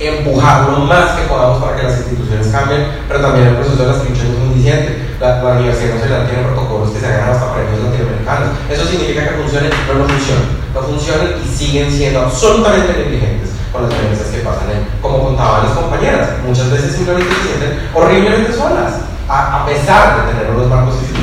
empujar 0.00 0.68
lo 0.70 0.78
más 0.86 1.12
que 1.12 1.26
podamos 1.26 1.62
para 1.62 1.76
que 1.76 1.82
las 1.84 1.98
instituciones 1.98 2.48
cambien, 2.48 2.86
pero 3.08 3.20
también 3.20 3.48
el 3.48 3.56
proceso 3.56 3.82
de 3.82 3.88
las 3.88 4.02
trincheras 4.02 4.30
es 4.30 4.38
muy 4.38 4.54
diciente. 4.54 5.08
La, 5.20 5.42
la 5.42 5.58
Universidad 5.58 5.94
Nacional 5.96 6.26
tiene 6.28 6.44
protocolos 6.44 6.90
que 6.90 7.00
se 7.00 7.06
hagan 7.06 7.30
hasta 7.30 7.54
premios 7.54 7.82
latinoamericanos. 7.82 8.48
Eso 8.70 8.84
significa 8.86 9.26
que 9.26 9.42
funcionen, 9.42 9.70
pero 9.86 9.98
no 9.98 10.08
funcionan. 10.08 10.46
No 10.74 10.80
funcionan 10.82 11.28
y 11.42 11.48
siguen 11.48 11.90
siendo 11.90 12.22
absolutamente 12.22 12.92
negligentes 12.92 13.50
con 13.72 13.82
las 13.82 13.90
violencias 13.90 14.28
que 14.28 14.46
pasan. 14.46 14.70
En, 14.70 14.86
como 15.02 15.24
contaban 15.24 15.66
las 15.66 15.74
compañeras, 15.74 16.30
muchas 16.46 16.70
veces 16.70 16.94
simplemente 16.94 17.34
se 17.34 17.42
sienten 17.48 17.90
horriblemente 17.94 18.52
solas, 18.52 19.02
a, 19.28 19.62
a 19.62 19.66
pesar 19.66 20.26
de 20.26 20.32
tener 20.32 20.54
unos 20.54 20.68
marcos 20.68 20.94
institucionales. 20.94 21.17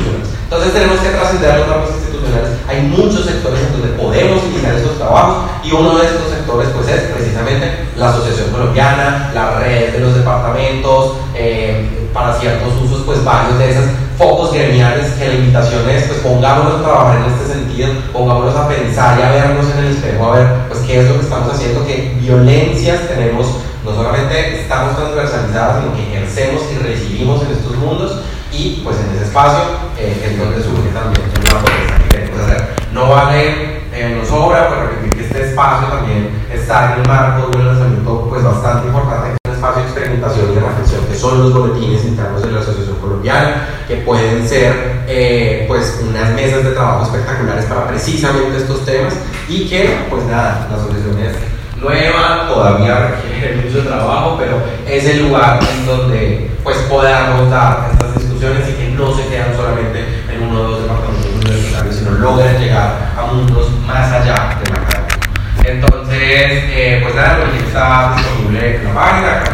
Entonces 0.46 0.72
tenemos 0.72 1.00
que 1.00 1.08
trascender 1.08 1.58
los 1.58 1.68
marcos 1.68 1.90
institucionales. 1.90 2.50
Hay 2.68 2.82
muchos 2.82 3.26
sectores 3.26 3.60
en 3.66 3.72
donde 3.72 3.98
podemos 3.98 4.44
iniciar 4.44 4.76
estos 4.76 4.96
trabajos 4.96 5.50
y 5.64 5.72
uno 5.72 5.98
de 5.98 6.06
estos 6.06 6.30
sectores 6.30 6.68
pues 6.68 6.86
es 6.86 7.00
precisamente 7.10 7.66
la 7.96 8.10
Asociación 8.10 8.50
Colombiana, 8.50 9.32
la 9.34 9.58
red 9.58 9.92
de 9.92 9.98
los 9.98 10.14
departamentos, 10.14 11.16
eh, 11.34 12.08
para 12.14 12.32
ciertos 12.38 12.80
usos 12.80 13.02
pues 13.04 13.24
varios 13.24 13.58
de 13.58 13.70
esos 13.72 13.84
focos 14.16 14.52
gremiales 14.52 15.10
que 15.14 15.28
la 15.28 15.34
invitación 15.34 15.90
es 15.90 16.04
pues 16.04 16.20
pongámonos 16.20 16.78
a 16.78 16.82
trabajar 16.84 17.18
en 17.18 17.32
este 17.34 17.52
sentido, 17.52 17.88
pongámonos 18.12 18.54
a 18.54 18.68
pensar 18.68 19.18
y 19.18 19.22
a 19.22 19.30
vernos 19.30 19.66
en 19.72 19.84
el 19.84 19.96
espejo, 19.96 20.32
a 20.32 20.36
ver 20.36 20.46
pues 20.68 20.80
qué 20.86 21.00
es 21.00 21.08
lo 21.08 21.14
que 21.14 21.24
estamos 21.24 21.52
haciendo, 21.52 21.84
qué 21.84 22.16
violencias 22.20 23.08
tenemos, 23.08 23.48
no 23.84 23.94
solamente 23.96 24.60
estamos 24.60 24.96
transversalizadas, 24.96 25.82
sino 25.82 25.96
que 25.96 26.02
ejercemos 26.02 26.62
y 26.72 26.78
recibimos 26.86 27.42
en 27.42 27.50
estos 27.50 27.76
mundos 27.76 28.20
y 28.52 28.80
pues 28.84 28.96
en 28.98 29.16
ese 29.16 29.24
espacio 29.24 29.64
eh, 29.98 30.22
es 30.24 30.38
donde 30.38 30.62
surge 30.62 30.88
también 30.90 31.22
una 31.40 31.60
propuesta 31.60 31.98
que 32.02 32.08
queremos 32.08 32.40
hacer. 32.40 32.76
No 32.92 33.08
vale, 33.08 33.80
eh, 33.92 34.14
nos 34.18 34.28
sobra, 34.28 34.68
pues 34.68 34.80
repetir 34.80 35.14
que 35.14 35.26
este 35.26 35.50
espacio 35.50 35.88
también 35.88 36.30
está 36.52 36.94
en 36.94 37.00
el 37.00 37.08
marco 37.08 37.48
de 37.48 37.56
un 37.56 37.66
lanzamiento 37.66 38.26
pues 38.28 38.42
bastante 38.42 38.88
importante, 38.88 39.36
un 39.46 39.52
espacio 39.54 39.82
de 39.82 39.88
experimentación 39.88 40.52
y 40.52 40.54
de 40.54 40.60
reflexión 40.60 41.06
que 41.06 41.14
son 41.14 41.42
los 41.42 41.54
boletines 41.54 42.04
internos 42.04 42.42
de 42.42 42.52
la 42.52 42.60
Asociación 42.60 42.96
Colombiana, 42.96 43.68
que 43.88 43.96
pueden 43.96 44.46
ser 44.48 45.02
eh, 45.06 45.64
pues 45.68 46.02
unas 46.06 46.30
mesas 46.34 46.64
de 46.64 46.70
trabajo 46.72 47.04
espectaculares 47.04 47.64
para 47.66 47.88
precisamente 47.88 48.56
estos 48.58 48.84
temas 48.84 49.14
y 49.48 49.68
que 49.68 49.96
pues 50.10 50.24
nada, 50.24 50.66
la 50.70 50.76
asociación 50.76 51.18
es 51.18 51.36
nueva, 51.80 52.48
todavía 52.48 53.16
requiere 53.22 53.56
mucho 53.56 53.86
trabajo, 53.86 54.36
pero 54.38 54.62
es 54.86 55.04
el 55.04 55.28
lugar 55.28 55.60
en 55.62 55.86
donde 55.86 56.50
pues 56.62 56.76
podamos 56.88 57.50
dar 57.50 57.95
estas 58.36 58.56
discusiones 58.56 58.68
y 58.68 58.72
que 58.72 58.88
no 58.96 59.14
se 59.14 59.28
quedan 59.28 59.56
solamente 59.56 60.04
en 60.32 60.42
uno 60.42 60.60
o 60.60 60.68
dos 60.68 60.82
departamentos 60.82 61.30
universitarios, 61.34 61.94
sino 61.96 62.10
logren 62.12 62.58
llegar 62.58 63.12
a 63.16 63.32
mundos 63.32 63.70
más 63.86 64.12
allá 64.12 64.58
de 64.62 64.70
la 64.70 64.80
academia. 64.80 65.16
Entonces, 65.64 66.20
eh, 66.20 67.00
pues 67.02 67.14
nada, 67.14 67.38
lo 67.38 67.52
que 67.52 67.58
está 67.58 68.14
disponible 68.16 68.76
en 68.76 68.84
la 68.84 68.94
página, 68.94 69.44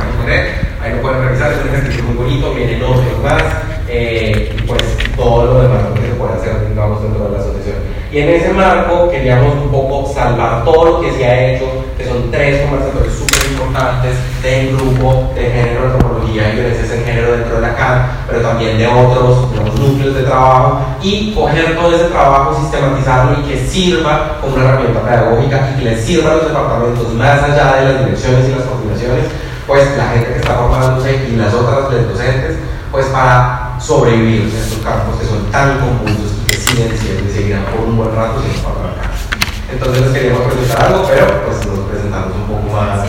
ahí 0.82 0.92
lo 0.94 1.02
pueden 1.02 1.24
revisar, 1.24 1.52
es 1.52 1.58
un 1.62 1.68
ejercicio 1.68 2.04
muy 2.04 2.16
bonito, 2.16 2.54
vienen 2.54 2.82
otros 2.82 3.22
más, 3.22 3.42
eh, 3.88 4.54
y 4.56 4.62
pues 4.62 4.82
todo 5.16 5.46
lo 5.46 5.62
demás 5.62 5.82
que 5.94 6.08
se 6.08 6.14
puede 6.14 6.34
hacer, 6.34 6.68
digamos, 6.68 7.02
dentro 7.02 7.24
de 7.24 7.30
la 7.30 7.38
asociación. 7.38 7.76
Y 8.12 8.18
en 8.18 8.28
ese 8.28 8.52
marco 8.52 9.10
queríamos 9.10 9.54
un 9.54 9.70
poco 9.70 10.12
salvar 10.12 10.64
todo 10.64 10.84
lo 10.84 11.00
que 11.00 11.12
se 11.12 11.24
ha 11.24 11.52
hecho, 11.52 11.64
que 11.96 12.04
son 12.04 12.30
tres 12.30 12.60
conversatorios 12.62 13.14
súper 13.14 13.41
importantes 13.72 14.16
del 14.42 14.76
grupo 14.76 15.32
de 15.34 15.50
género, 15.50 15.84
antropología 15.86 16.52
y 16.52 16.56
violencias 16.56 16.90
en 16.90 17.04
género 17.04 17.32
dentro 17.32 17.54
de 17.56 17.62
la 17.62 17.74
CAN, 17.74 18.06
pero 18.28 18.42
también 18.42 18.76
de 18.76 18.86
otros 18.86 19.50
digamos, 19.50 19.80
núcleos 19.80 20.14
de 20.14 20.22
trabajo, 20.24 20.80
y 21.02 21.34
coger 21.34 21.74
todo 21.74 21.94
ese 21.94 22.04
trabajo, 22.04 22.60
sistematizarlo 22.60 23.40
y 23.40 23.48
que 23.48 23.66
sirva 23.66 24.36
como 24.40 24.56
una 24.56 24.64
herramienta 24.64 25.00
pedagógica 25.00 25.70
y 25.70 25.78
que 25.78 25.84
le 25.90 26.02
sirva 26.02 26.32
a 26.32 26.34
los 26.34 26.48
departamentos 26.48 27.14
más 27.14 27.42
allá 27.42 27.76
de 27.76 27.92
las 27.92 28.04
direcciones 28.04 28.48
y 28.48 28.52
las 28.52 28.64
coordinaciones, 28.64 29.24
pues 29.66 29.96
la 29.96 30.08
gente 30.08 30.28
que 30.28 30.38
está 30.40 30.54
formándose 30.54 31.28
y 31.30 31.36
las 31.36 31.54
otras 31.54 31.90
los 31.90 32.08
docentes, 32.10 32.58
pues 32.90 33.06
para 33.06 33.76
sobrevivir 33.80 34.42
en 34.42 34.48
estos 34.48 34.78
campos 34.84 35.18
que 35.18 35.26
son 35.26 35.50
tan 35.50 35.78
confusos 35.78 36.32
y 36.42 36.46
que 36.46 36.56
siguen 36.56 36.98
siendo 36.98 37.24
y 37.24 37.32
seguirán 37.32 37.64
por 37.64 37.88
un 37.88 37.96
buen 37.96 38.14
rato 38.14 38.42
sin 38.42 38.62
para 38.62 38.92
acá. 38.92 39.31
Entonces 39.72 40.02
les 40.02 40.12
queríamos 40.12 40.52
presentar 40.52 40.86
algo, 40.86 41.08
pero 41.08 41.44
pues 41.46 41.66
nos 41.66 41.78
presentamos 41.88 42.36
un 42.36 42.42
poco 42.42 42.76
más 42.76 43.00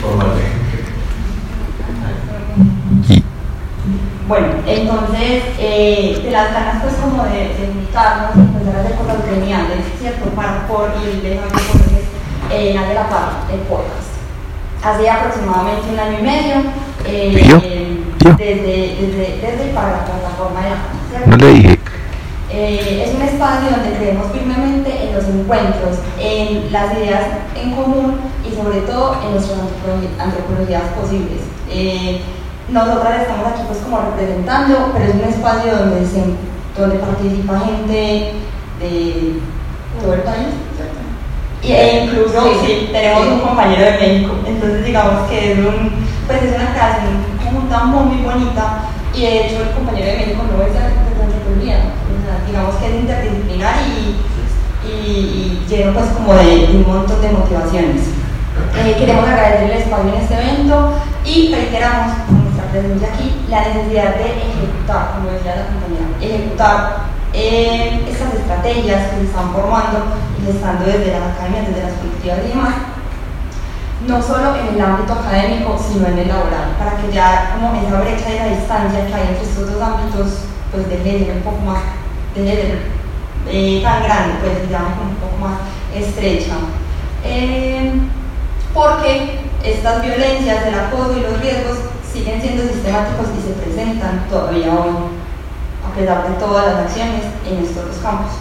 formalmente. 0.00 0.52
Bueno, 4.28 4.46
entonces, 4.66 5.42
eh, 5.58 6.20
de 6.22 6.30
las 6.30 6.52
ganas 6.52 6.82
pues 6.82 6.94
como 6.94 7.24
de, 7.24 7.52
de 7.52 7.70
juntarnos 7.72 8.36
y 8.36 8.40
empezar 8.40 8.76
a 8.76 8.80
hacer 8.80 8.96
cosas 8.96 9.26
gremiales, 9.26 9.78
¿cierto? 9.98 10.30
Para 10.30 10.66
por 10.68 10.90
y 11.02 11.20
dejando 11.20 11.58
entonces 11.58 12.04
eh, 12.50 12.72
Nadie 12.74 12.94
la 12.94 13.08
Paz, 13.08 13.28
el 13.52 13.60
podcast. 13.60 14.12
Hace 14.84 15.10
aproximadamente 15.10 15.90
un 15.92 15.98
año 15.98 16.18
y 16.18 16.22
medio, 16.22 16.54
eh, 17.06 17.44
¿Yo? 17.48 17.58
¿Yo? 18.18 18.36
Desde, 18.36 18.96
desde, 19.00 19.38
desde 19.40 19.72
para 19.74 19.92
la 19.92 20.04
plataforma 20.04 20.60
de 20.60 20.70
la 20.70 20.76
Paz, 20.76 20.92
¿cierto? 21.10 21.30
No 21.30 21.36
le 21.36 21.52
dije. 21.52 21.78
Eh, 22.54 23.04
es 23.06 23.14
un 23.14 23.22
espacio 23.22 23.70
donde 23.70 23.96
creemos 23.96 24.26
firmemente 24.30 25.08
en 25.08 25.14
los 25.14 25.24
encuentros, 25.24 25.96
en 26.20 26.70
las 26.70 26.92
ideas 26.98 27.22
en 27.56 27.72
común 27.72 28.20
y 28.46 28.54
sobre 28.54 28.80
todo 28.82 29.16
en 29.24 29.32
nuestras 29.32 29.58
antropolo- 29.58 30.20
antropologías 30.22 30.82
posibles. 31.00 31.40
Eh, 31.70 32.20
nosotras 32.68 33.22
estamos 33.22 33.46
aquí 33.46 33.62
pues 33.66 33.78
como 33.80 34.00
representando, 34.02 34.90
pero 34.92 35.04
es 35.06 35.14
un 35.14 35.24
espacio 35.32 35.76
donde, 35.76 36.06
se, 36.06 36.22
donde 36.78 36.96
participa 36.98 37.60
gente 37.60 38.32
de 38.80 39.40
todo 40.00 40.14
el 40.14 40.20
país. 40.20 40.48
¿cierto? 40.76 41.00
Y, 41.62 41.72
e 41.72 42.04
incluso 42.04 42.42
sí, 42.66 42.88
tenemos 42.92 43.26
un 43.28 43.40
compañero 43.40 43.84
de 43.84 43.92
México, 43.98 44.34
entonces 44.46 44.84
digamos 44.84 45.28
que 45.30 45.52
es, 45.52 45.58
un, 45.58 45.90
pues 46.26 46.42
es 46.42 46.54
una 46.56 46.72
creación 46.72 47.22
conjunta 47.42 47.84
muy, 47.84 48.04
muy 48.16 48.24
bonita 48.24 48.84
y 49.14 49.22
de 49.22 49.46
hecho 49.46 49.62
el 49.62 49.70
compañero 49.70 50.06
de 50.06 50.16
México 50.18 50.42
no 50.42 50.62
es 50.64 50.72
de 50.72 50.78
de 50.80 50.86
antropología, 51.22 51.78
o 52.02 52.18
sea, 52.24 52.41
digamos 52.52 52.76
que 52.76 52.86
es 52.86 52.94
interdisciplinar 53.00 53.74
y, 53.80 54.86
y, 54.86 54.92
y 54.92 55.66
lleno 55.66 55.94
pues 55.94 56.06
como 56.10 56.34
de, 56.34 56.68
un 56.76 56.86
montón 56.86 57.22
de 57.22 57.30
motivaciones. 57.30 58.02
Eh, 58.76 58.94
queremos 58.98 59.26
agradecer 59.26 59.70
el 59.70 59.78
espacio 59.78 60.12
en 60.12 60.20
este 60.20 60.34
evento 60.34 60.92
y 61.24 61.54
reiteramos 61.54 62.12
nuestra 62.28 62.64
presencia 62.70 63.08
aquí 63.08 63.32
la 63.48 63.60
necesidad 63.68 64.16
de 64.16 64.26
ejecutar, 64.36 65.14
como 65.16 65.30
decía 65.32 65.56
la 65.56 65.72
compañera, 65.72 66.12
ejecutar 66.20 66.96
eh, 67.32 68.04
estas 68.06 68.34
estrategias 68.34 69.08
que 69.08 69.16
se 69.16 69.24
están 69.24 69.50
formando 69.52 70.12
y 70.44 70.50
estando 70.50 70.84
desde 70.84 71.12
las 71.12 71.32
academias, 71.32 71.68
desde 71.68 71.88
las 71.88 71.96
colectivas 71.96 72.38
y 72.44 72.48
demás, 72.48 72.74
no 74.06 74.20
solo 74.20 74.56
en 74.56 74.74
el 74.74 74.80
ámbito 74.80 75.14
académico, 75.14 75.80
sino 75.80 76.06
en 76.08 76.18
el 76.18 76.28
laboral, 76.28 76.76
para 76.78 77.00
que 77.00 77.10
ya 77.12 77.56
como 77.56 77.72
esa 77.80 78.00
brecha 78.00 78.28
y 78.28 78.36
esa 78.36 78.60
distancia 78.60 79.06
que 79.06 79.14
hay 79.14 79.28
entre 79.28 79.48
estos 79.48 79.72
dos 79.72 79.80
ámbitos, 79.80 80.52
pues 80.70 80.88
deje 80.90 81.24
de 81.24 81.32
un 81.32 81.40
poco 81.40 81.64
más, 81.64 82.01
eh, 82.34 83.80
tan 83.82 84.02
grande, 84.02 84.34
pues 84.40 84.68
digamos 84.68 84.92
un 85.00 85.16
poco 85.16 85.36
más 85.38 85.58
estrecha. 85.94 86.54
Eh, 87.24 87.92
porque 88.74 89.40
estas 89.64 90.02
violencias, 90.02 90.66
el 90.66 90.74
acoso 90.74 91.16
y 91.18 91.22
los 91.22 91.40
riesgos 91.40 91.78
siguen 92.10 92.40
siendo 92.40 92.62
sistemáticos 92.62 93.26
y 93.38 93.46
se 93.46 93.54
presentan 93.54 94.26
todavía 94.28 94.72
hoy, 94.72 94.90
a 95.86 95.94
pesar 95.94 96.28
de 96.28 96.34
todas 96.36 96.66
las 96.66 96.86
acciones 96.86 97.22
en 97.48 97.64
estos 97.64 97.86
dos 97.86 97.96
campos, 98.02 98.32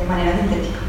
de 0.00 0.06
manera 0.06 0.36
sintética. 0.36 0.80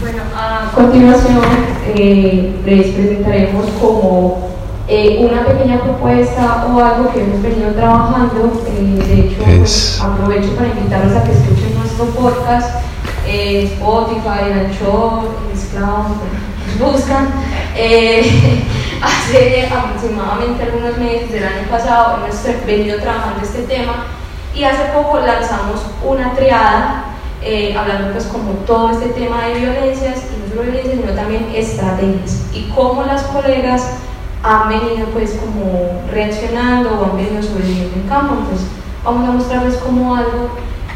Bueno, 0.00 0.22
a 0.36 0.70
continuación 0.74 1.40
eh, 1.86 2.54
les 2.64 2.86
presentaremos 2.88 3.66
como 3.80 4.55
eh, 4.88 5.18
una 5.20 5.44
pequeña 5.44 5.80
propuesta 5.80 6.66
o 6.66 6.80
algo 6.80 7.12
que 7.12 7.22
hemos 7.22 7.42
venido 7.42 7.72
trabajando. 7.72 8.62
eh, 8.66 9.04
de 9.06 9.20
hecho, 9.20 9.42
pues, 9.44 10.00
aprovecho 10.00 10.54
para 10.54 10.68
invitarlos 10.68 11.16
a 11.16 11.24
que 11.24 11.32
escuchen 11.32 11.74
nuestro 11.78 12.06
podcast 12.06 12.82
en 13.26 13.66
Spotify, 13.66 14.52
Anchor, 14.52 15.30
nos 15.78 16.78
buscan. 16.92 17.28
Eh, 17.76 18.62
hace 19.02 19.68
aproximadamente 19.70 20.62
algunos 20.62 20.96
meses 20.98 21.30
del 21.32 21.44
año 21.44 21.68
pasado 21.70 22.18
hemos 22.24 22.66
venido 22.66 22.98
trabajando 22.98 23.42
este 23.42 23.62
tema 23.62 24.06
y 24.54 24.64
hace 24.64 24.84
poco 24.94 25.18
lanzamos 25.18 25.82
una 26.02 26.32
triada 26.34 27.04
eh, 27.42 27.76
hablando 27.76 28.12
pues 28.12 28.24
como 28.24 28.52
todo 28.66 28.90
este 28.90 29.08
tema 29.10 29.46
de 29.46 29.60
violencias 29.60 30.22
y 30.32 30.40
no 30.40 30.48
solo 30.48 30.62
violencias 30.62 30.96
sino 30.98 31.12
también 31.12 31.48
estrategias 31.54 32.46
y 32.54 32.70
cómo 32.74 33.02
las 33.02 33.22
colegas 33.24 33.98
han 34.46 34.68
venido 34.68 35.08
pues 35.12 35.38
como 35.40 36.02
reaccionando 36.10 36.90
o 37.00 37.04
han 37.10 37.16
venido 37.16 37.42
sobreviviendo 37.42 37.96
en 37.96 38.08
campo 38.08 38.34
pues 38.48 38.62
vamos 39.04 39.28
a 39.28 39.32
mostrarles 39.32 39.76
como 39.76 40.14
algo 40.14 40.50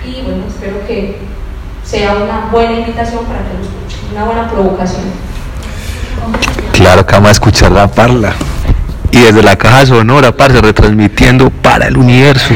y 0.05 0.23
bueno 0.23 0.45
espero 0.49 0.87
que 0.87 1.19
sea 1.85 2.15
una 2.15 2.49
buena 2.53 2.81
invitación 2.81 3.25
para 3.25 3.41
que 3.41 3.55
lo 3.55 3.63
escuchen 3.63 4.11
una 4.13 4.25
buena 4.25 4.49
provocación 4.49 5.31
Claro 6.73 7.05
que 7.05 7.13
vamos 7.13 7.29
a 7.29 7.33
escuchar 7.33 7.73
la 7.73 7.87
parla. 7.89 8.33
Y 9.11 9.19
desde 9.21 9.43
la 9.43 9.57
caja 9.57 9.87
sonora, 9.87 10.33
parce, 10.33 10.61
retransmitiendo 10.61 11.51
para 11.51 11.89
el 11.89 11.97
universo. 11.97 12.55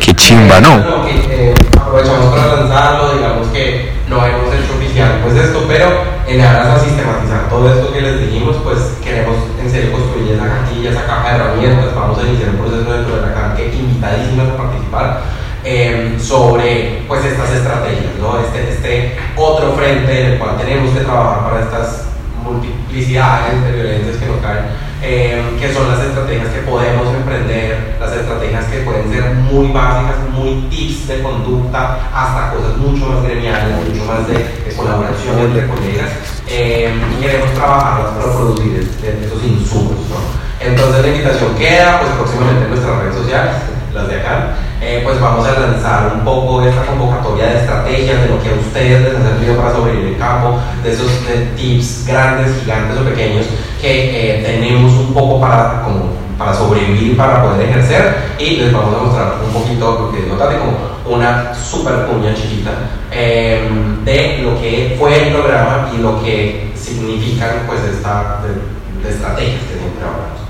Qué 0.00 0.14
chimba, 0.14 0.60
¿no? 0.60 0.70
Bueno, 0.78 1.04
que, 1.06 1.52
eh, 1.52 1.54
aprovechamos 1.80 2.34
para 2.34 2.56
lanzarlo, 2.56 3.14
digamos 3.14 3.46
que 3.48 3.92
no 4.08 4.16
hemos 4.26 4.54
hecho 4.54 4.74
oficial 4.76 5.20
pues 5.22 5.36
esto, 5.36 5.64
pero 5.68 5.86
en 6.26 6.40
aras 6.40 6.78
a 6.78 6.84
sistematizar 6.84 7.23
todo 7.54 7.72
esto 7.72 7.92
que 7.92 8.00
les 8.00 8.20
dijimos, 8.20 8.56
pues 8.64 8.78
queremos 9.02 9.36
en 9.62 9.70
serio 9.70 9.92
construir 9.92 10.32
esa 10.32 10.44
cajilla, 10.44 10.90
esa 10.90 11.06
caja 11.06 11.28
de 11.28 11.36
herramientas, 11.36 11.94
vamos 11.94 12.18
a 12.18 12.22
iniciar 12.26 12.50
un 12.50 12.56
proceso 12.56 12.92
dentro 12.92 13.14
de 13.14 13.22
la 13.22 13.32
CAN 13.32 13.56
que 13.56 13.66
invitadísimas 13.66 14.48
a 14.48 14.56
participar 14.56 15.22
eh, 15.62 16.16
sobre 16.18 17.04
pues 17.06 17.24
estas 17.24 17.52
estrategias, 17.52 18.10
¿no? 18.20 18.40
este, 18.40 18.72
este 18.72 19.16
otro 19.36 19.72
frente 19.74 20.20
en 20.20 20.32
el 20.32 20.38
cual 20.38 20.56
tenemos 20.58 20.92
que 20.98 21.04
trabajar 21.04 21.44
para 21.44 21.62
estas 21.62 22.06
multiplicidades 22.42 23.62
de 23.62 23.72
violencias 23.72 24.16
que 24.16 24.26
nos 24.26 24.40
caen, 24.40 24.64
eh, 25.06 25.56
que 25.60 25.72
son 25.72 25.86
las 25.88 26.00
estrategias 26.00 26.48
que 26.48 26.60
podemos 26.60 27.14
emprender, 27.14 27.96
las 28.00 28.12
estrategias 28.12 28.64
que 28.66 28.78
pueden 28.78 29.12
ser 29.12 29.34
muy 29.34 29.68
básicas, 29.68 30.16
muy 30.32 30.62
tips 30.70 31.08
de 31.08 31.22
conducta, 31.22 31.98
hasta 32.12 32.56
cosas 32.56 32.78
mucho 32.78 33.06
más 33.06 33.22
gremiales, 33.22 33.86
mucho 33.86 34.04
más 34.06 34.26
de, 34.26 34.34
de 34.34 34.74
colaboración 34.74 35.38
entre 35.38 35.68
colegas. 35.68 36.10
Eh, 36.48 36.90
queremos 37.20 37.52
trabajarlas 37.52 38.14
para 38.14 38.32
producir 38.32 38.78
esos 38.78 39.44
insumos. 39.44 40.08
¿no? 40.08 40.16
Entonces 40.60 41.02
la 41.02 41.08
invitación 41.08 41.54
queda 41.56 42.00
pues 42.00 42.12
próximamente 42.12 42.64
en 42.64 42.70
nuestras 42.70 42.98
redes 42.98 43.14
sociales, 43.16 43.54
las 43.92 44.08
de 44.08 44.20
acá. 44.20 44.56
Eh, 44.86 45.00
pues 45.02 45.18
vamos 45.18 45.48
a 45.48 45.58
lanzar 45.58 46.12
un 46.14 46.24
poco 46.24 46.60
esta 46.62 46.84
convocatoria 46.84 47.46
de 47.46 47.60
estrategias, 47.60 48.20
de 48.20 48.28
lo 48.28 48.42
que 48.42 48.50
a 48.50 48.52
ustedes 48.52 49.00
les 49.00 49.14
ha 49.14 49.28
servido 49.30 49.56
para 49.56 49.72
sobrevivir 49.72 50.08
en 50.08 50.18
campo, 50.18 50.58
de 50.82 50.92
esos 50.92 51.10
eh, 51.26 51.48
tips 51.56 52.06
grandes, 52.06 52.52
gigantes 52.60 53.00
o 53.00 53.04
pequeños 53.04 53.46
que 53.80 54.40
eh, 54.40 54.42
tenemos 54.44 54.92
un 54.92 55.14
poco 55.14 55.40
para, 55.40 55.80
como, 55.84 56.12
para 56.36 56.52
sobrevivir, 56.52 57.16
para 57.16 57.42
poder 57.42 57.66
ejercer 57.66 58.34
y 58.38 58.56
les 58.56 58.72
vamos 58.74 58.94
a 58.94 59.04
mostrar 59.04 59.34
un 59.42 59.54
poquito 59.54 60.00
lo 60.02 60.12
que 60.12 60.20
digo 60.20 60.36
Tati, 60.36 60.56
como 60.56 61.16
una 61.16 61.54
super 61.54 62.04
cuña 62.04 62.34
chiquita 62.34 62.72
eh, 63.10 63.66
de 64.04 64.38
lo 64.42 64.60
que 64.60 64.96
fue 64.98 65.28
el 65.28 65.32
programa 65.32 65.88
y 65.96 66.02
lo 66.02 66.22
que 66.22 66.72
significan 66.76 67.62
pues 67.66 67.80
esta 67.84 68.42
de, 68.42 69.02
de 69.02 69.14
estrategias 69.14 69.62
que 69.62 69.78
siempre 69.78 70.04
hablamos. 70.04 70.44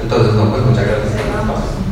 Entonces, 0.00 0.34
no, 0.34 0.50
pues 0.50 0.62
muchas 0.62 0.86
gracias 0.86 1.08
por 1.14 1.20
el 1.20 1.40
espacio. 1.40 1.86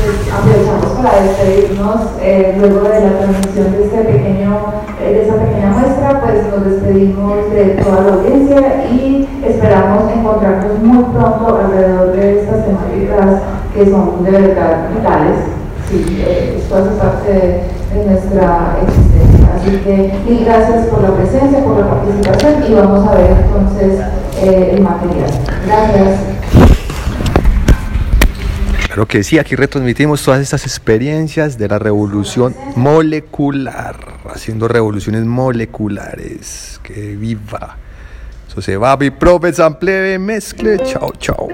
Pues 0.00 0.32
aprovechamos 0.32 0.86
para 0.96 1.22
despedirnos 1.22 2.00
eh, 2.22 2.56
luego 2.58 2.88
de 2.88 3.00
la 3.00 3.18
transmisión 3.18 3.72
de, 3.72 3.84
este 3.84 3.98
pequeño, 3.98 4.56
eh, 5.00 5.12
de 5.12 5.22
esta 5.22 5.34
pequeña 5.34 5.70
muestra, 5.72 6.20
pues 6.20 6.46
nos 6.48 6.64
despedimos 6.64 7.50
de 7.50 7.64
toda 7.82 8.00
la 8.02 8.12
audiencia 8.14 8.84
y 8.90 9.28
esperamos 9.44 10.10
encontrarnos 10.10 10.78
muy 10.82 11.04
pronto 11.04 11.58
alrededor 11.58 12.12
de 12.12 12.40
estas 12.40 12.64
temáticas 12.64 13.42
que 13.74 13.90
son 13.90 14.24
de 14.24 14.30
verdad 14.30 14.88
vitales. 14.94 15.38
Sí, 15.90 16.24
eh, 16.26 16.56
esto 16.58 16.76
hace 16.76 16.90
parte 16.90 17.32
de, 17.32 17.98
de 17.98 18.10
nuestra 18.10 18.78
existencia. 18.82 19.48
Así 19.56 19.76
que 19.84 20.12
mil 20.26 20.44
gracias 20.44 20.86
por 20.86 21.02
la 21.02 21.10
presencia, 21.10 21.62
por 21.62 21.78
la 21.78 21.90
participación 21.90 22.64
y 22.66 22.74
vamos 22.74 23.06
a 23.06 23.14
ver 23.16 23.36
entonces 23.44 24.00
eh, 24.40 24.72
el 24.74 24.82
material. 24.82 25.30
Gracias. 25.66 26.79
Claro 29.00 29.08
que 29.08 29.22
sí, 29.22 29.38
aquí 29.38 29.56
retransmitimos 29.56 30.22
todas 30.22 30.42
estas 30.42 30.66
experiencias 30.66 31.56
de 31.56 31.68
la 31.68 31.78
revolución 31.78 32.54
molecular, 32.76 33.96
haciendo 34.28 34.68
revoluciones 34.68 35.24
moleculares. 35.24 36.78
Que 36.82 37.16
viva. 37.16 37.78
Eso 38.46 38.60
se 38.60 38.76
va, 38.76 38.98
mi 38.98 39.08
profe, 39.08 39.54
sample, 39.54 40.18
mezcle, 40.18 40.76
chao, 40.84 41.14
chao. 41.18 41.48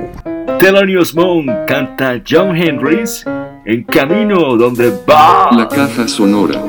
Thelonious 0.58 1.14
Monk 1.14 1.48
canta 1.68 2.20
John 2.28 2.56
Henrys 2.56 3.24
en 3.64 3.84
camino 3.84 4.56
donde 4.56 4.90
va. 5.08 5.50
La 5.52 5.68
caja 5.68 6.08
sonora. 6.08 6.60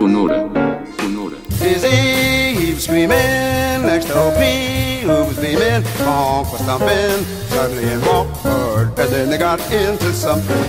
Sonora. 0.00 0.44
Sonora. 0.98 1.36
Screaming 2.80 3.86
next 3.86 4.08
to 4.08 4.32
beaming. 4.40 4.86
Was 5.06 5.38
thumping, 6.66 7.24
suddenly 7.48 7.84
and 9.06 9.14
then 9.14 9.30
they 9.30 9.38
got 9.38 9.60
into 9.72 10.12
something. 10.12 10.66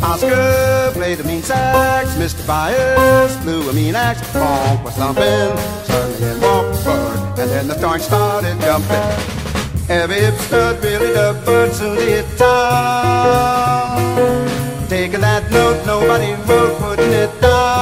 Oscar 0.00 0.92
played 0.92 1.18
the 1.18 1.24
mean 1.24 1.42
sax, 1.42 2.14
Mr. 2.14 2.46
Byers 2.46 3.36
blew 3.38 3.68
a 3.68 3.72
mean 3.72 3.96
axe. 3.96 4.22
Funk 4.30 4.84
was 4.84 4.94
thumping, 4.94 5.56
suddenly 5.84 6.30
in 6.30 6.38
Walkford, 6.38 7.38
and 7.38 7.50
then 7.50 7.66
the 7.66 7.74
joint 7.74 8.02
started 8.02 8.60
jumping. 8.60 9.02
Every 9.90 10.20
hip 10.20 10.34
really 10.82 11.16
up, 11.16 11.44
but 11.44 11.72
soon 11.72 11.96
hit 11.96 12.26
town. 12.38 13.98
Taking 14.88 15.20
that 15.22 15.50
note, 15.50 15.84
nobody 15.84 16.34
wrote, 16.46 16.78
putting 16.78 17.12
it 17.12 17.40
down. 17.40 17.77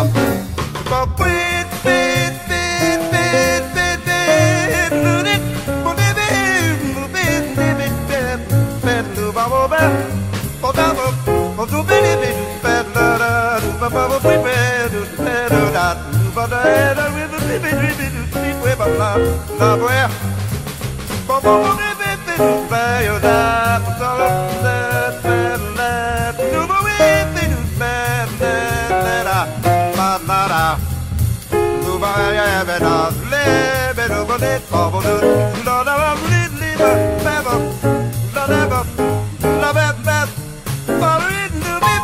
Something. 0.00 0.40
But 0.90 1.08
oh, 1.08 1.20
oh, 18.98 19.56
la, 19.58 19.76
where, 19.76 20.30
I 32.38 32.46
have 32.46 32.68
it 32.68 32.82
off. 32.82 33.14
Live 33.30 33.98
it 33.98 34.10
over 34.10 34.38
it, 34.44 34.62
bobble 34.70 35.00
it. 35.00 35.64
Don't 35.64 35.88
ever 35.88 36.14
leave, 36.30 36.54
leave 36.62 36.80
it, 36.80 37.24
never. 37.24 37.56
Don't 38.34 38.52
ever 38.62 38.82
love 39.62 39.78
it, 39.86 39.96
never. 40.04 40.32
Follow 41.00 41.30
it, 41.42 41.52
do 41.64 41.74
it. 41.94 42.02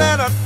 da 0.00 0.16
da. 0.16 0.39